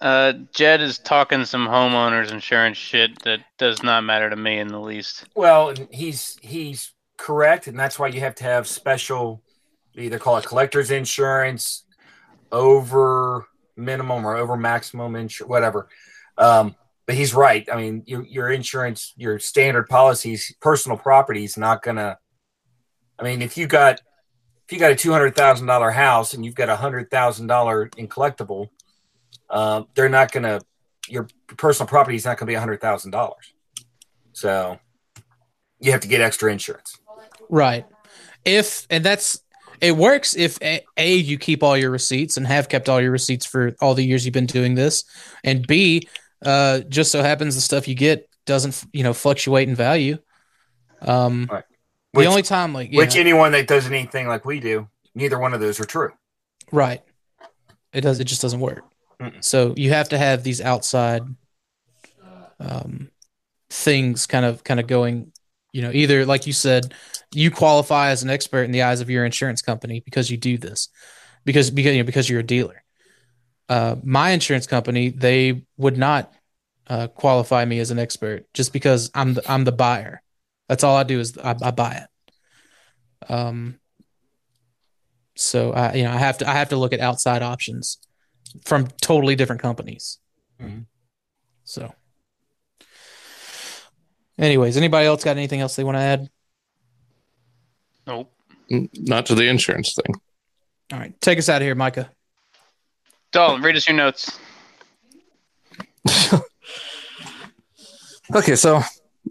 Uh, 0.00 0.34
Jed 0.52 0.82
is 0.82 0.98
talking 0.98 1.44
some 1.44 1.66
homeowners 1.66 2.30
insurance 2.30 2.76
shit 2.76 3.18
that 3.22 3.40
does 3.58 3.82
not 3.82 4.02
matter 4.02 4.28
to 4.28 4.36
me 4.36 4.58
in 4.58 4.68
the 4.68 4.80
least. 4.80 5.24
Well, 5.34 5.72
he's 5.90 6.36
he's 6.42 6.92
correct, 7.16 7.66
and 7.66 7.78
that's 7.78 7.98
why 7.98 8.08
you 8.08 8.20
have 8.20 8.34
to 8.36 8.44
have 8.44 8.66
special, 8.66 9.42
either 9.94 10.18
call 10.18 10.36
it 10.36 10.44
collector's 10.44 10.90
insurance, 10.90 11.84
over 12.52 13.46
minimum 13.76 14.26
or 14.26 14.36
over 14.36 14.56
maximum 14.56 15.16
insurance, 15.16 15.48
whatever. 15.48 15.88
Um, 16.36 16.76
but 17.06 17.14
he's 17.14 17.34
right. 17.34 17.68
I 17.72 17.76
mean, 17.76 18.02
your 18.06 18.24
your 18.24 18.50
insurance, 18.50 19.12
your 19.16 19.38
standard 19.38 19.88
policies, 19.88 20.54
personal 20.60 20.98
property 20.98 21.44
is 21.44 21.56
not 21.56 21.82
gonna. 21.82 22.18
I 23.18 23.22
mean, 23.22 23.42
if 23.42 23.56
you 23.56 23.66
got 23.66 24.00
if 24.66 24.72
you 24.72 24.78
got 24.78 24.90
a 24.90 24.96
two 24.96 25.12
hundred 25.12 25.36
thousand 25.36 25.66
dollar 25.66 25.90
house 25.90 26.34
and 26.34 26.44
you've 26.44 26.54
got 26.54 26.68
a 26.68 26.76
hundred 26.76 27.10
thousand 27.10 27.46
dollar 27.46 27.90
in 27.96 28.08
collectible, 28.08 28.68
uh, 29.50 29.82
they're 29.94 30.08
not 30.08 30.32
gonna. 30.32 30.60
Your 31.08 31.28
personal 31.58 31.86
property 31.86 32.16
is 32.16 32.24
not 32.24 32.38
gonna 32.38 32.48
be 32.48 32.54
a 32.54 32.60
hundred 32.60 32.80
thousand 32.80 33.10
dollars. 33.10 33.52
So 34.32 34.78
you 35.80 35.92
have 35.92 36.00
to 36.00 36.08
get 36.08 36.20
extra 36.20 36.50
insurance. 36.50 36.98
Right. 37.50 37.84
If 38.44 38.86
and 38.88 39.04
that's 39.04 39.42
it 39.80 39.96
works 39.96 40.34
if 40.34 40.60
a, 40.62 40.80
a 40.96 41.14
you 41.14 41.38
keep 41.38 41.62
all 41.62 41.76
your 41.76 41.90
receipts 41.90 42.36
and 42.36 42.46
have 42.46 42.68
kept 42.68 42.88
all 42.88 43.00
your 43.00 43.10
receipts 43.10 43.44
for 43.44 43.76
all 43.80 43.94
the 43.94 44.04
years 44.04 44.24
you've 44.24 44.32
been 44.32 44.46
doing 44.46 44.74
this, 44.74 45.04
and 45.42 45.66
b 45.66 46.08
uh, 46.44 46.80
just 46.88 47.12
so 47.12 47.22
happens 47.22 47.54
the 47.54 47.60
stuff 47.60 47.86
you 47.86 47.94
get 47.94 48.28
doesn't 48.46 48.82
you 48.92 49.02
know 49.02 49.12
fluctuate 49.12 49.68
in 49.68 49.74
value. 49.74 50.16
Um, 51.02 51.48
Right. 51.50 51.64
The 52.22 52.26
only 52.26 52.42
time 52.42 52.72
like 52.72 52.90
Which 52.92 53.14
know- 53.14 53.20
anyone 53.20 53.52
that 53.52 53.66
does 53.66 53.86
anything 53.86 54.28
like 54.28 54.44
we 54.44 54.60
do, 54.60 54.88
neither 55.14 55.38
one 55.38 55.54
of 55.54 55.60
those 55.60 55.80
are 55.80 55.84
true. 55.84 56.12
Right. 56.72 57.02
It 57.92 58.00
does. 58.00 58.20
It 58.20 58.24
just 58.24 58.42
doesn't 58.42 58.60
work. 58.60 58.84
Mm-mm. 59.20 59.42
So 59.42 59.74
you 59.76 59.90
have 59.90 60.08
to 60.10 60.18
have 60.18 60.42
these 60.42 60.60
outside 60.60 61.22
um, 62.58 63.10
things, 63.70 64.26
kind 64.26 64.44
of, 64.44 64.64
kind 64.64 64.80
of 64.80 64.86
going. 64.86 65.32
You 65.72 65.82
know, 65.82 65.90
either 65.92 66.24
like 66.24 66.46
you 66.46 66.52
said, 66.52 66.94
you 67.32 67.50
qualify 67.50 68.10
as 68.10 68.22
an 68.22 68.30
expert 68.30 68.62
in 68.62 68.70
the 68.70 68.82
eyes 68.82 69.00
of 69.00 69.10
your 69.10 69.24
insurance 69.24 69.60
company 69.60 70.00
because 70.00 70.30
you 70.30 70.36
do 70.36 70.56
this, 70.56 70.88
because 71.44 71.70
because 71.70 71.92
you 71.94 72.02
know, 72.02 72.06
because 72.06 72.28
you're 72.30 72.40
a 72.40 72.44
dealer. 72.44 72.84
Uh, 73.68 73.96
my 74.04 74.30
insurance 74.30 74.66
company, 74.66 75.08
they 75.08 75.64
would 75.76 75.96
not 75.96 76.32
uh, 76.86 77.08
qualify 77.08 77.64
me 77.64 77.80
as 77.80 77.90
an 77.90 77.98
expert 77.98 78.46
just 78.54 78.72
because 78.72 79.10
I'm 79.14 79.34
the, 79.34 79.50
I'm 79.50 79.64
the 79.64 79.72
buyer. 79.72 80.22
That's 80.68 80.84
all 80.84 80.96
I 80.96 81.02
do 81.02 81.20
is 81.20 81.36
I, 81.38 81.54
I 81.62 81.70
buy 81.70 82.04
it. 82.04 83.32
Um, 83.32 83.78
so 85.36 85.72
I, 85.72 85.94
you 85.94 86.04
know, 86.04 86.12
I 86.12 86.16
have 86.18 86.38
to 86.38 86.48
I 86.48 86.54
have 86.54 86.68
to 86.70 86.76
look 86.76 86.92
at 86.92 87.00
outside 87.00 87.42
options 87.42 87.98
from 88.64 88.86
totally 89.00 89.36
different 89.36 89.62
companies. 89.62 90.18
Mhm. 90.60 90.86
So, 91.64 91.94
anyways, 94.38 94.76
anybody 94.76 95.06
else 95.06 95.24
got 95.24 95.36
anything 95.36 95.60
else 95.60 95.76
they 95.76 95.84
want 95.84 95.96
to 95.96 96.00
add? 96.00 96.28
Nope. 98.06 98.32
Not 98.70 99.26
to 99.26 99.34
the 99.34 99.48
insurance 99.48 99.94
thing. 99.94 100.14
All 100.92 100.98
right, 100.98 101.18
take 101.20 101.38
us 101.38 101.48
out 101.48 101.62
of 101.62 101.66
here, 101.66 101.74
Micah. 101.74 102.10
Dalton, 103.32 103.62
read 103.62 103.76
us 103.76 103.88
your 103.88 103.96
notes. 103.96 104.38
Okay, 108.34 108.56
so 108.56 108.80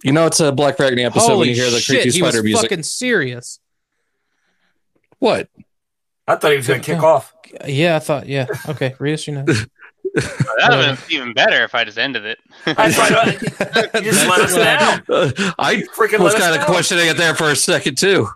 you 0.03 0.11
know 0.11 0.25
it's 0.25 0.39
a 0.39 0.51
Black 0.51 0.77
Friday 0.77 1.03
episode 1.03 1.27
Holy 1.27 1.39
when 1.39 1.49
you 1.49 1.55
hear 1.55 1.69
the 1.69 1.79
shit, 1.79 2.01
creepy 2.01 2.11
he 2.17 2.21
was 2.21 2.31
spider 2.31 2.43
music. 2.43 2.69
fucking 2.69 2.83
serious. 2.83 3.59
What? 5.19 5.49
I 6.27 6.35
thought 6.35 6.51
he 6.51 6.57
was 6.57 6.67
going 6.67 6.81
to 6.81 6.85
kick 6.85 7.03
off. 7.03 7.33
Yeah, 7.67 7.95
I 7.97 7.99
thought. 7.99 8.27
Yeah, 8.27 8.47
okay. 8.69 8.95
Read 8.99 9.13
us 9.13 9.27
your 9.27 9.43
notes. 9.43 9.65
That 10.15 10.67
would 10.69 10.85
have 10.85 11.07
been 11.07 11.15
even 11.15 11.33
better 11.33 11.63
if 11.63 11.73
I 11.75 11.83
just 11.83 11.97
ended 11.97 12.25
it. 12.25 12.37
I 12.65 12.91
thought 12.91 13.93
you 13.95 14.01
just 14.01 14.27
let 14.27 14.41
us 14.41 14.55
down. 14.55 15.03
Uh, 15.09 15.51
I 15.57 15.75
Freaking 15.95 16.19
was 16.19 16.33
let 16.33 16.35
us 16.35 16.41
kind 16.41 16.55
of 16.55 16.61
down. 16.61 16.65
questioning 16.65 17.07
it 17.07 17.17
there 17.17 17.35
for 17.35 17.49
a 17.49 17.55
second 17.55 17.97
too. 17.97 18.27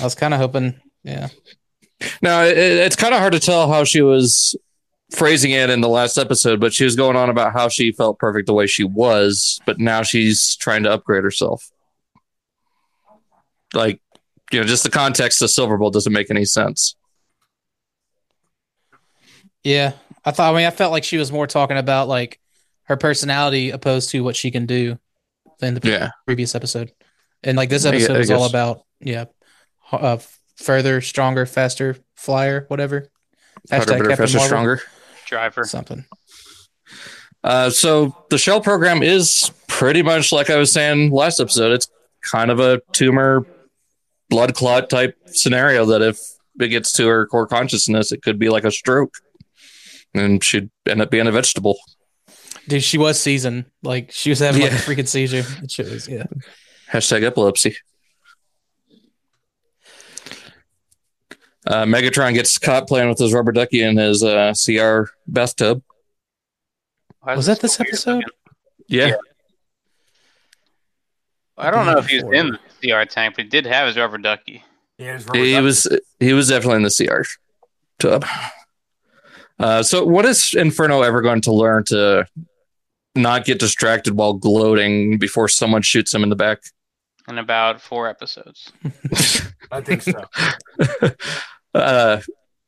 I 0.00 0.04
was 0.04 0.14
kind 0.14 0.34
of 0.34 0.40
hoping. 0.40 0.80
Yeah. 1.04 1.28
Now 2.22 2.42
it, 2.42 2.56
it's 2.58 2.96
kind 2.96 3.14
of 3.14 3.20
hard 3.20 3.32
to 3.34 3.40
tell 3.40 3.70
how 3.70 3.84
she 3.84 4.02
was 4.02 4.56
phrasing 5.14 5.52
it 5.52 5.70
in 5.70 5.80
the 5.80 5.88
last 5.88 6.18
episode, 6.18 6.60
but 6.60 6.72
she 6.72 6.84
was 6.84 6.96
going 6.96 7.16
on 7.16 7.30
about 7.30 7.52
how 7.52 7.68
she 7.68 7.92
felt 7.92 8.18
perfect 8.18 8.46
the 8.46 8.52
way 8.54 8.66
she 8.66 8.84
was, 8.84 9.60
but 9.66 9.78
now 9.78 10.02
she's 10.02 10.56
trying 10.56 10.82
to 10.82 10.92
upgrade 10.92 11.22
herself. 11.22 11.70
Like, 13.74 14.00
you 14.52 14.60
know, 14.60 14.66
just 14.66 14.82
the 14.84 14.90
context 14.90 15.42
of 15.42 15.48
Silverbolt 15.48 15.92
doesn't 15.92 16.12
make 16.12 16.30
any 16.30 16.44
sense. 16.44 16.96
Yeah, 19.62 19.92
I 20.24 20.30
thought. 20.30 20.52
I 20.52 20.56
mean, 20.56 20.66
I 20.66 20.70
felt 20.70 20.92
like 20.92 21.04
she 21.04 21.18
was 21.18 21.32
more 21.32 21.46
talking 21.46 21.76
about 21.76 22.08
like 22.08 22.40
her 22.84 22.96
personality 22.96 23.70
opposed 23.70 24.10
to 24.10 24.22
what 24.22 24.36
she 24.36 24.50
can 24.50 24.66
do 24.66 24.98
than 25.58 25.74
the 25.74 25.88
Yeah. 25.88 26.10
previous 26.26 26.54
episode. 26.54 26.92
And 27.42 27.56
like 27.56 27.68
this 27.68 27.84
episode 27.84 28.16
I 28.16 28.18
was 28.18 28.30
all 28.30 28.46
about 28.46 28.82
yeah, 29.00 29.24
uh, 29.92 30.18
further, 30.56 31.00
stronger, 31.00 31.46
faster, 31.46 31.96
flyer, 32.14 32.64
whatever. 32.68 33.08
Hashtag 33.70 33.86
better, 33.86 34.08
Captain 34.08 34.16
faster, 34.16 34.38
Marvel. 34.38 34.46
stronger. 34.48 34.82
Driver. 35.26 35.64
Something. 35.64 36.04
Uh, 37.44 37.70
so 37.70 38.16
the 38.30 38.38
shell 38.38 38.60
program 38.60 39.02
is 39.02 39.52
pretty 39.68 40.02
much 40.02 40.32
like 40.32 40.50
I 40.50 40.56
was 40.56 40.72
saying 40.72 41.10
last 41.10 41.40
episode. 41.40 41.72
It's 41.72 41.88
kind 42.22 42.50
of 42.50 42.58
a 42.58 42.80
tumor 42.92 43.46
blood 44.28 44.54
clot 44.54 44.90
type 44.90 45.16
scenario 45.26 45.84
that 45.86 46.02
if 46.02 46.18
it 46.58 46.68
gets 46.68 46.92
to 46.92 47.06
her 47.06 47.26
core 47.26 47.46
consciousness, 47.46 48.10
it 48.12 48.22
could 48.22 48.38
be 48.38 48.48
like 48.48 48.64
a 48.64 48.70
stroke, 48.70 49.14
and 50.14 50.42
she'd 50.42 50.70
end 50.88 51.02
up 51.02 51.10
being 51.10 51.26
a 51.26 51.32
vegetable. 51.32 51.78
Dude, 52.68 52.82
she 52.82 52.98
was 52.98 53.20
seasoned. 53.20 53.66
Like 53.82 54.10
she 54.10 54.30
was 54.30 54.40
having 54.40 54.62
like 54.62 54.72
a 54.72 54.76
freaking 54.76 55.06
seizure. 55.06 55.44
It 55.62 55.70
shit 55.70 55.90
was 55.90 56.08
yeah. 56.08 56.24
Hashtag 56.90 57.22
epilepsy. 57.22 57.76
Uh, 61.66 61.84
Megatron 61.84 62.32
gets 62.34 62.58
caught 62.58 62.86
playing 62.86 63.08
with 63.08 63.18
his 63.18 63.32
rubber 63.32 63.52
ducky 63.52 63.82
in 63.82 63.96
his 63.96 64.22
uh, 64.22 64.54
CR 64.54 65.10
bathtub. 65.26 65.82
Was 67.24 67.46
that 67.46 67.60
this 67.60 67.80
episode? 67.80 68.16
looking? 68.16 68.30
Yeah, 68.86 69.16
I 71.58 71.70
don't 71.70 71.86
know 71.86 71.98
if 71.98 72.06
he 72.06 72.22
was 72.22 72.32
in 72.32 72.50
the 72.80 72.92
CR 72.92 73.04
tank, 73.04 73.34
but 73.34 73.44
he 73.44 73.50
did 73.50 73.66
have 73.66 73.88
his 73.88 73.96
rubber 73.96 74.18
ducky. 74.18 74.62
Yeah, 74.98 75.12
it 75.12 75.14
was 75.14 75.26
rubber 75.26 75.38
he 75.38 75.52
ducky. 75.52 75.64
was 75.64 76.00
he 76.20 76.32
was 76.32 76.48
definitely 76.48 76.76
in 76.76 76.82
the 76.84 76.90
CR 77.06 77.22
tub. 77.98 78.24
Uh, 79.58 79.82
so, 79.82 80.04
what 80.04 80.24
is 80.24 80.54
Inferno 80.54 81.02
ever 81.02 81.20
going 81.22 81.40
to 81.42 81.52
learn 81.52 81.82
to 81.86 82.26
not 83.14 83.44
get 83.44 83.58
distracted 83.58 84.14
while 84.14 84.34
gloating 84.34 85.18
before 85.18 85.48
someone 85.48 85.82
shoots 85.82 86.14
him 86.14 86.22
in 86.22 86.28
the 86.28 86.36
back? 86.36 86.60
in 87.28 87.38
about 87.38 87.80
four 87.80 88.06
episodes. 88.08 88.70
I 89.72 89.80
think 89.80 90.02
so. 90.02 90.24
uh, 91.76 92.20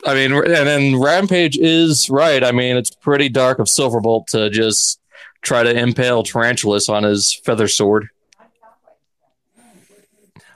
I 0.06 0.14
mean, 0.14 0.32
and 0.32 0.44
then 0.66 1.00
Rampage 1.00 1.56
is 1.58 2.08
right. 2.08 2.42
I 2.44 2.52
mean, 2.52 2.76
it's 2.76 2.90
pretty 2.90 3.28
dark 3.28 3.58
of 3.58 3.66
Silverbolt 3.66 4.26
to 4.28 4.48
just 4.50 5.00
try 5.42 5.62
to 5.62 5.76
impale 5.76 6.22
Tarantulas 6.22 6.88
on 6.88 7.02
his 7.02 7.34
feather 7.44 7.68
sword. 7.68 8.08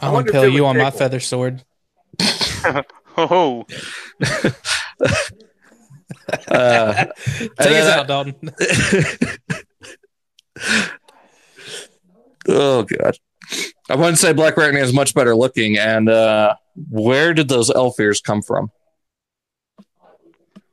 I'll 0.00 0.18
impale 0.18 0.48
you 0.48 0.66
on 0.66 0.76
my 0.76 0.84
pickle. 0.84 0.98
feather 0.98 1.20
sword. 1.20 1.64
Oh, 3.14 3.66
Uh, 6.48 6.92
Take 7.04 7.40
And 7.40 7.50
us 7.58 7.58
then- 7.58 7.98
out, 7.98 8.06
Dalton. 8.06 8.34
oh 12.48 12.82
god, 12.84 13.16
I 13.90 13.96
wouldn't 13.96 14.18
say 14.18 14.32
Black 14.32 14.56
Lightning 14.56 14.82
is 14.82 14.92
much 14.94 15.14
better 15.14 15.34
looking. 15.36 15.76
And 15.78 16.08
uh, 16.08 16.54
where 16.74 17.34
did 17.34 17.48
those 17.48 17.70
elf 17.70 17.98
ears 18.00 18.20
come 18.20 18.42
from? 18.42 18.70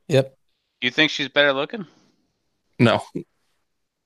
Yep. 0.08 0.36
Do 0.80 0.86
you 0.86 0.90
think 0.90 1.10
she's 1.10 1.28
better 1.28 1.52
looking? 1.52 1.86
No, 2.78 3.02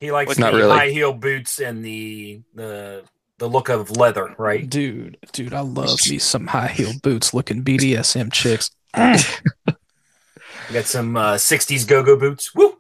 He 0.01 0.11
likes 0.11 0.29
What's 0.29 0.41
the 0.41 0.51
really. 0.53 0.77
high 0.77 0.91
heel 0.91 1.13
boots 1.13 1.61
and 1.61 1.85
the 1.85 2.43
the 2.55 3.05
the 3.39 3.49
look 3.49 3.69
of 3.69 3.97
leather, 3.97 4.35
right? 4.39 4.69
Dude, 4.69 5.17
dude, 5.33 5.55
I 5.55 5.61
love 5.61 5.99
me 6.09 6.19
some 6.19 6.49
high 6.49 6.69
heel 6.69 6.93
boots 7.03 7.33
looking 7.33 7.63
BDSM 7.65 8.33
chicks. 8.33 8.71
Got 8.95 10.87
some 10.87 11.17
uh, 11.17 11.35
'60s 11.35 11.87
go-go 11.87 12.17
boots. 12.17 12.55
Woo! 12.55 12.77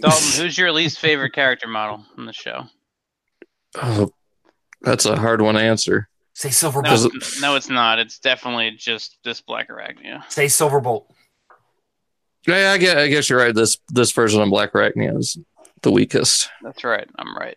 Dalton, 0.00 0.42
who's 0.42 0.56
your 0.58 0.72
least 0.72 0.98
favorite 0.98 1.32
character 1.32 1.68
model 1.68 2.04
in 2.16 2.26
the 2.26 2.32
show? 2.32 2.64
oh, 3.82 4.10
that's 4.82 5.04
a 5.06 5.16
hard 5.16 5.42
one 5.42 5.54
to 5.56 5.60
answer. 5.60 6.08
Say 6.34 6.48
No, 6.48 6.52
Silverbolt. 6.70 7.06
it's- 7.14 7.40
no, 7.40 7.54
it's 7.56 7.70
not. 7.70 7.98
It's 7.98 8.18
definitely 8.18 8.72
just 8.72 9.18
this 9.24 9.40
Black 9.40 9.68
Arachnia. 9.68 10.28
Say 10.30 10.46
Silverbolt. 10.46 11.06
Yeah, 12.46 12.72
I 12.72 12.78
guess, 12.78 12.96
I 12.96 13.08
guess 13.08 13.30
you're 13.30 13.38
right. 13.38 13.54
This 13.54 13.78
this 13.88 14.10
version 14.12 14.42
of 14.42 14.50
Black 14.50 14.72
Arachnia 14.72 15.16
is 15.18 15.38
the 15.82 15.90
weakest. 15.90 16.50
That's 16.62 16.84
right. 16.84 17.08
I'm 17.18 17.34
right. 17.36 17.56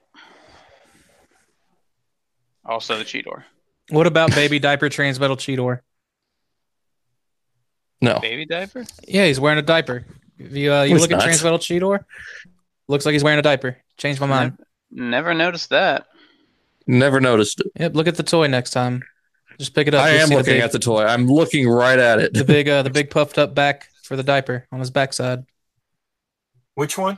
Also, 2.65 2.97
the 2.97 3.03
Cheetor. 3.03 3.43
What 3.89 4.07
about 4.07 4.33
baby 4.35 4.59
diaper 4.59 4.89
transmetal 4.89 5.37
Cheetor? 5.37 5.79
No, 7.99 8.19
Baby 8.19 8.45
diaper? 8.45 8.85
Yeah, 9.07 9.25
he's 9.25 9.39
wearing 9.39 9.57
a 9.57 9.63
diaper. 9.63 10.05
If 10.37 10.51
you 10.55 10.71
uh, 10.71 10.83
you 10.83 10.93
He's 10.93 11.01
look 11.01 11.11
at 11.11 11.19
transmetal 11.19 11.57
Cheetor, 11.57 12.03
Looks 12.87 13.05
like 13.05 13.13
he's 13.13 13.23
wearing 13.23 13.39
a 13.39 13.41
diaper. 13.41 13.77
Changed 13.97 14.21
my 14.21 14.27
mind. 14.27 14.59
Never 14.91 15.33
noticed 15.33 15.71
that. 15.71 16.05
Never 16.87 17.19
noticed 17.19 17.59
it. 17.59 17.67
Yep. 17.79 17.95
Look 17.95 18.07
at 18.07 18.15
the 18.15 18.23
toy 18.23 18.47
next 18.47 18.71
time. 18.71 19.03
Just 19.59 19.73
pick 19.73 19.87
it 19.87 19.93
up. 19.93 20.03
I 20.05 20.11
You'll 20.13 20.21
am 20.21 20.27
see 20.29 20.35
looking 20.35 20.53
the 20.53 20.57
big, 20.59 20.63
at 20.63 20.71
the 20.71 20.79
toy. 20.79 21.03
I'm 21.03 21.27
looking 21.27 21.67
right 21.67 21.97
at 21.99 22.19
it. 22.19 22.33
the 22.33 22.43
big, 22.45 22.69
uh, 22.69 22.83
the 22.83 22.89
big 22.91 23.09
puffed 23.09 23.37
up 23.37 23.53
back 23.55 23.89
for 24.03 24.15
the 24.15 24.23
diaper 24.23 24.65
on 24.71 24.79
his 24.79 24.91
backside. 24.91 25.45
Which 26.75 26.97
one? 26.97 27.17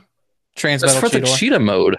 Trans 0.56 0.80
That's 0.82 0.94
metal 0.94 1.10
for 1.10 1.18
the 1.18 1.26
cheetah 1.26 1.60
mode. 1.60 1.96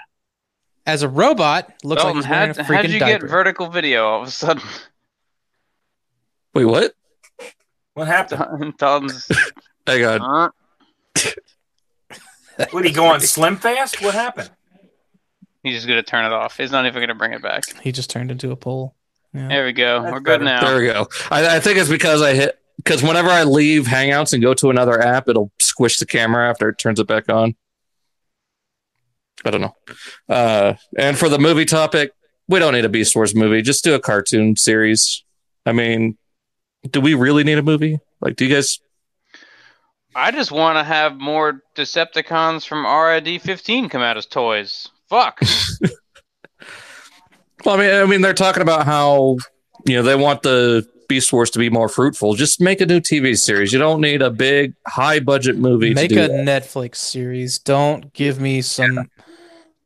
As 0.86 1.04
a 1.04 1.10
robot, 1.10 1.72
looks 1.84 2.04
like 2.04 2.14
Dalton, 2.16 2.16
he's 2.24 2.30
wearing 2.30 2.48
how'd, 2.48 2.58
a 2.58 2.64
how'd 2.64 2.86
freaking 2.86 2.90
you 2.94 3.00
diaper. 3.00 3.28
get 3.28 3.32
vertical 3.32 3.68
video 3.70 4.06
all 4.06 4.22
of 4.24 4.28
a 4.28 4.32
sudden? 4.32 4.64
Wait, 6.56 6.66
what? 6.66 6.94
What 7.94 8.08
happened? 8.08 8.78
Dalton's. 8.78 9.30
Hang 9.88 10.04
on. 10.06 10.52
Huh? 11.16 11.32
Would 12.74 12.86
he 12.86 12.92
go 12.92 13.06
on 13.06 13.22
Slim 13.22 13.58
Fast? 13.58 14.02
What 14.02 14.14
happened? 14.16 14.50
He's 15.64 15.76
just 15.76 15.88
gonna 15.88 16.04
turn 16.04 16.26
it 16.26 16.32
off. 16.34 16.58
He's 16.58 16.72
not 16.72 16.86
even 16.86 17.02
gonna 17.02 17.16
bring 17.16 17.34
it 17.34 17.42
back. 17.42 17.64
he 17.82 17.92
just 17.92 18.10
turned 18.10 18.32
into 18.32 18.52
a 18.52 18.56
pole. 18.56 18.96
Yeah. 19.34 19.48
There 19.48 19.66
we 19.66 19.74
go. 19.74 20.02
That's 20.02 20.12
We're 20.14 20.20
good 20.20 20.42
better. 20.42 20.44
now. 20.44 20.62
There 20.62 20.80
we 20.80 20.86
go. 20.88 21.08
I, 21.30 21.58
I 21.58 21.60
think 21.60 21.78
it's 21.78 21.90
because 21.90 22.22
I 22.22 22.34
hit 22.34 22.58
because 22.78 23.04
whenever 23.04 23.30
I 23.30 23.44
leave 23.44 23.86
Hangouts 23.86 24.34
and 24.34 24.42
go 24.42 24.54
to 24.56 24.70
another 24.70 25.00
app, 25.00 25.28
it'll 25.30 25.52
squish 25.60 25.98
the 26.00 26.06
camera 26.06 26.50
after 26.50 26.70
it 26.70 26.78
turns 26.78 27.00
it 27.00 27.08
back 27.08 27.30
on. 27.30 27.56
I 29.46 29.52
don't 29.52 29.62
know. 29.62 29.76
Uh, 30.30 30.74
and 30.98 31.18
for 31.18 31.30
the 31.30 31.40
movie 31.40 31.66
topic, 31.66 32.12
we 32.48 32.60
don't 32.60 32.74
need 32.74 32.86
a 32.86 32.90
Beast 32.90 33.16
Wars 33.16 33.34
movie. 33.34 33.62
Just 33.62 33.84
do 33.84 33.94
a 33.96 34.00
cartoon 34.00 34.56
series. 34.56 35.24
I 35.66 35.72
mean, 35.72 36.18
do 36.90 37.02
we 37.02 37.14
really 37.14 37.44
need 37.44 37.58
a 37.58 37.64
movie? 37.64 38.00
Like, 38.20 38.36
do 38.36 38.46
you 38.46 38.54
guys? 38.54 38.80
I 40.14 40.32
just 40.32 40.52
want 40.52 40.78
to 40.78 40.84
have 40.84 41.18
more 41.18 41.62
Decepticons 41.76 42.68
from 42.68 42.86
RID 42.86 43.42
15 43.42 43.90
come 43.90 44.02
out 44.02 44.18
as 44.18 44.26
toys. 44.26 44.90
Fuck. 45.12 45.42
Well, 47.64 47.76
I 47.76 47.78
mean, 47.80 47.94
I 47.94 48.06
mean, 48.08 48.22
they're 48.22 48.34
talking 48.34 48.64
about 48.64 48.88
how 48.88 49.38
you 49.86 49.96
know 49.96 50.02
they 50.02 50.16
want 50.16 50.42
the 50.42 50.84
Beast 51.08 51.32
Wars 51.32 51.52
to 51.52 51.60
be 51.60 51.70
more 51.70 51.88
fruitful. 51.88 52.34
Just 52.34 52.60
make 52.60 52.82
a 52.82 52.88
new 52.88 53.00
TV 53.00 53.38
series. 53.38 53.72
You 53.72 53.78
don't 53.78 54.02
need 54.02 54.24
a 54.24 54.32
big, 54.32 54.74
high 54.88 55.20
budget 55.20 55.58
movie. 55.58 55.94
Make 55.94 56.10
to 56.10 56.16
do 56.16 56.24
a 56.24 56.28
that. 56.28 56.64
Netflix 56.64 56.96
series. 56.96 57.60
Don't 57.60 58.12
give 58.14 58.40
me 58.40 58.64
some 58.64 59.08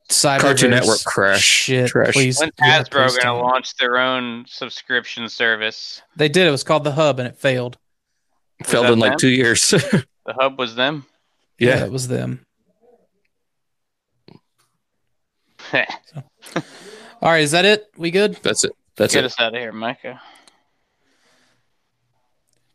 cyber 0.09 0.39
Cartoon 0.39 0.69
Network 0.71 1.03
crash. 1.03 1.41
shit. 1.43 1.89
Trash. 1.89 2.13
Please, 2.13 2.39
When 2.39 2.49
yeah, 2.59 2.81
Hasbro 2.81 3.07
please 3.09 3.17
gonna 3.17 3.41
launch 3.41 3.75
their 3.75 3.97
own 3.97 4.45
subscription 4.47 5.27
service? 5.27 6.01
They 6.15 6.29
did. 6.29 6.47
It 6.47 6.51
was 6.51 6.63
called 6.63 6.85
the 6.85 6.93
Hub, 6.93 7.19
and 7.19 7.27
it 7.27 7.35
failed. 7.35 7.77
Failed 8.63 8.85
that 8.85 8.93
in 8.93 8.99
like 8.99 9.11
them? 9.11 9.19
two 9.19 9.29
years. 9.31 9.73
The 10.25 10.33
hub 10.39 10.57
was 10.57 10.75
them. 10.75 11.05
yeah. 11.59 11.83
it 11.83 11.91
was 11.91 12.07
them. 12.07 12.45
All 17.21 17.31
right, 17.31 17.43
is 17.43 17.51
that 17.51 17.65
it? 17.65 17.85
We 17.97 18.11
good? 18.11 18.35
That's 18.43 18.63
it. 18.63 18.71
That's 18.95 19.13
Get 19.13 19.23
it. 19.23 19.27
us 19.27 19.39
out 19.39 19.53
of 19.53 19.59
here, 19.59 19.71
Micah. 19.71 20.21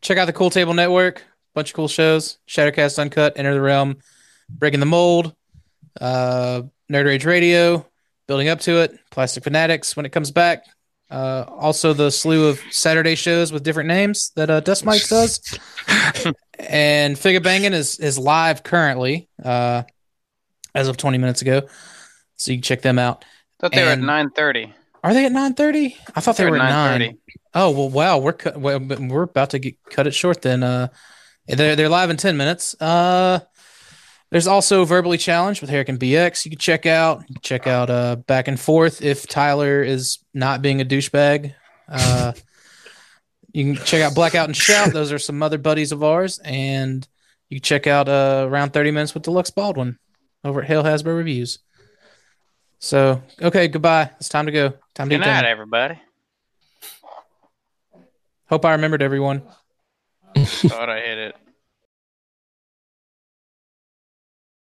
Check 0.01 0.17
out 0.17 0.25
the 0.25 0.33
Cool 0.33 0.49
Table 0.49 0.73
Network. 0.73 1.23
Bunch 1.53 1.69
of 1.69 1.75
cool 1.75 1.87
shows. 1.87 2.37
Shattercast 2.47 2.97
Uncut, 2.99 3.33
Enter 3.35 3.53
the 3.53 3.61
Realm, 3.61 3.97
Breaking 4.49 4.79
the 4.79 4.85
Mold, 4.85 5.35
uh, 5.99 6.63
Nerd 6.91 7.05
Rage 7.05 7.25
Radio, 7.25 7.85
Building 8.27 8.49
Up 8.49 8.59
to 8.61 8.81
It, 8.81 8.97
Plastic 9.09 9.43
Fanatics 9.43 9.95
when 9.95 10.05
it 10.05 10.11
comes 10.11 10.31
back. 10.31 10.65
Uh, 11.09 11.45
also, 11.49 11.91
the 11.93 12.09
slew 12.09 12.47
of 12.47 12.61
Saturday 12.71 13.15
shows 13.15 13.51
with 13.51 13.63
different 13.63 13.87
names 13.87 14.31
that 14.35 14.49
uh, 14.49 14.61
Dust 14.61 14.85
Mites 14.85 15.09
does. 15.09 15.59
and 16.59 17.19
Figure 17.19 17.41
Banging 17.41 17.73
is, 17.73 17.99
is 17.99 18.17
live 18.17 18.63
currently 18.63 19.27
uh, 19.43 19.83
as 20.73 20.87
of 20.87 20.95
20 20.95 21.17
minutes 21.17 21.41
ago. 21.41 21.63
So 22.41 22.51
you 22.51 22.57
can 22.57 22.63
check 22.63 22.81
them 22.81 22.97
out. 22.97 23.23
I 23.59 23.61
thought 23.61 23.73
they 23.73 23.83
were 23.83 23.89
at 23.89 23.99
9:30. 23.99 24.73
Are 25.03 25.13
they 25.13 25.25
at 25.25 25.31
9.30? 25.31 25.95
I 26.15 26.21
thought 26.21 26.37
they 26.37 26.49
were 26.49 26.57
at 26.57 26.71
at 26.71 26.99
9. 26.99 27.01
9:30. 27.01 27.17
Oh 27.53 27.71
well, 27.71 27.89
wow, 27.89 28.17
we're 28.17 28.35
well, 28.55 28.79
we're 28.79 29.23
about 29.23 29.49
to 29.51 29.59
get, 29.59 29.75
cut 29.89 30.07
it 30.07 30.13
short. 30.13 30.41
Then 30.41 30.63
uh, 30.63 30.87
they're 31.47 31.75
they're 31.75 31.89
live 31.89 32.09
in 32.09 32.17
ten 32.17 32.37
minutes. 32.37 32.79
Uh, 32.79 33.39
there's 34.29 34.47
also 34.47 34.85
verbally 34.85 35.17
challenged 35.17 35.59
with 35.59 35.69
Herrick 35.69 35.89
and 35.89 35.99
BX. 35.99 36.45
You 36.45 36.51
can 36.51 36.59
check 36.59 36.85
out 36.85 37.27
can 37.27 37.35
check 37.41 37.67
out 37.67 37.89
uh 37.89 38.15
back 38.15 38.47
and 38.47 38.59
forth 38.59 39.01
if 39.01 39.27
Tyler 39.27 39.83
is 39.83 40.19
not 40.33 40.61
being 40.61 40.79
a 40.79 40.85
douchebag. 40.85 41.53
Uh, 41.89 42.31
you 43.51 43.75
can 43.75 43.85
check 43.85 44.01
out 44.01 44.15
Blackout 44.15 44.47
and 44.47 44.55
Shout. 44.55 44.93
Those 44.93 45.11
are 45.11 45.19
some 45.19 45.43
other 45.43 45.57
buddies 45.57 45.91
of 45.91 46.03
ours, 46.03 46.39
and 46.39 47.05
you 47.49 47.57
can 47.59 47.63
check 47.63 47.85
out 47.85 48.07
uh 48.07 48.47
around 48.47 48.71
thirty 48.71 48.91
minutes 48.91 49.13
with 49.13 49.23
Deluxe 49.23 49.51
Baldwin 49.51 49.99
over 50.45 50.61
at 50.61 50.67
Hale 50.67 50.83
Hasbro 50.83 51.17
Reviews. 51.17 51.59
So 52.81 53.21
okay, 53.39 53.67
goodbye. 53.67 54.09
It's 54.19 54.27
time 54.27 54.47
to 54.47 54.51
go. 54.51 54.73
Time 54.95 55.07
to 55.07 55.15
go. 55.15 55.19
Good 55.23 55.27
night, 55.27 55.45
everybody. 55.45 56.01
Hope 58.49 58.65
I 58.65 58.71
remembered 58.71 59.03
everyone. 59.03 59.43
Thought 60.35 60.89
I 60.89 60.99
hit 60.99 61.17
it. 61.19 61.35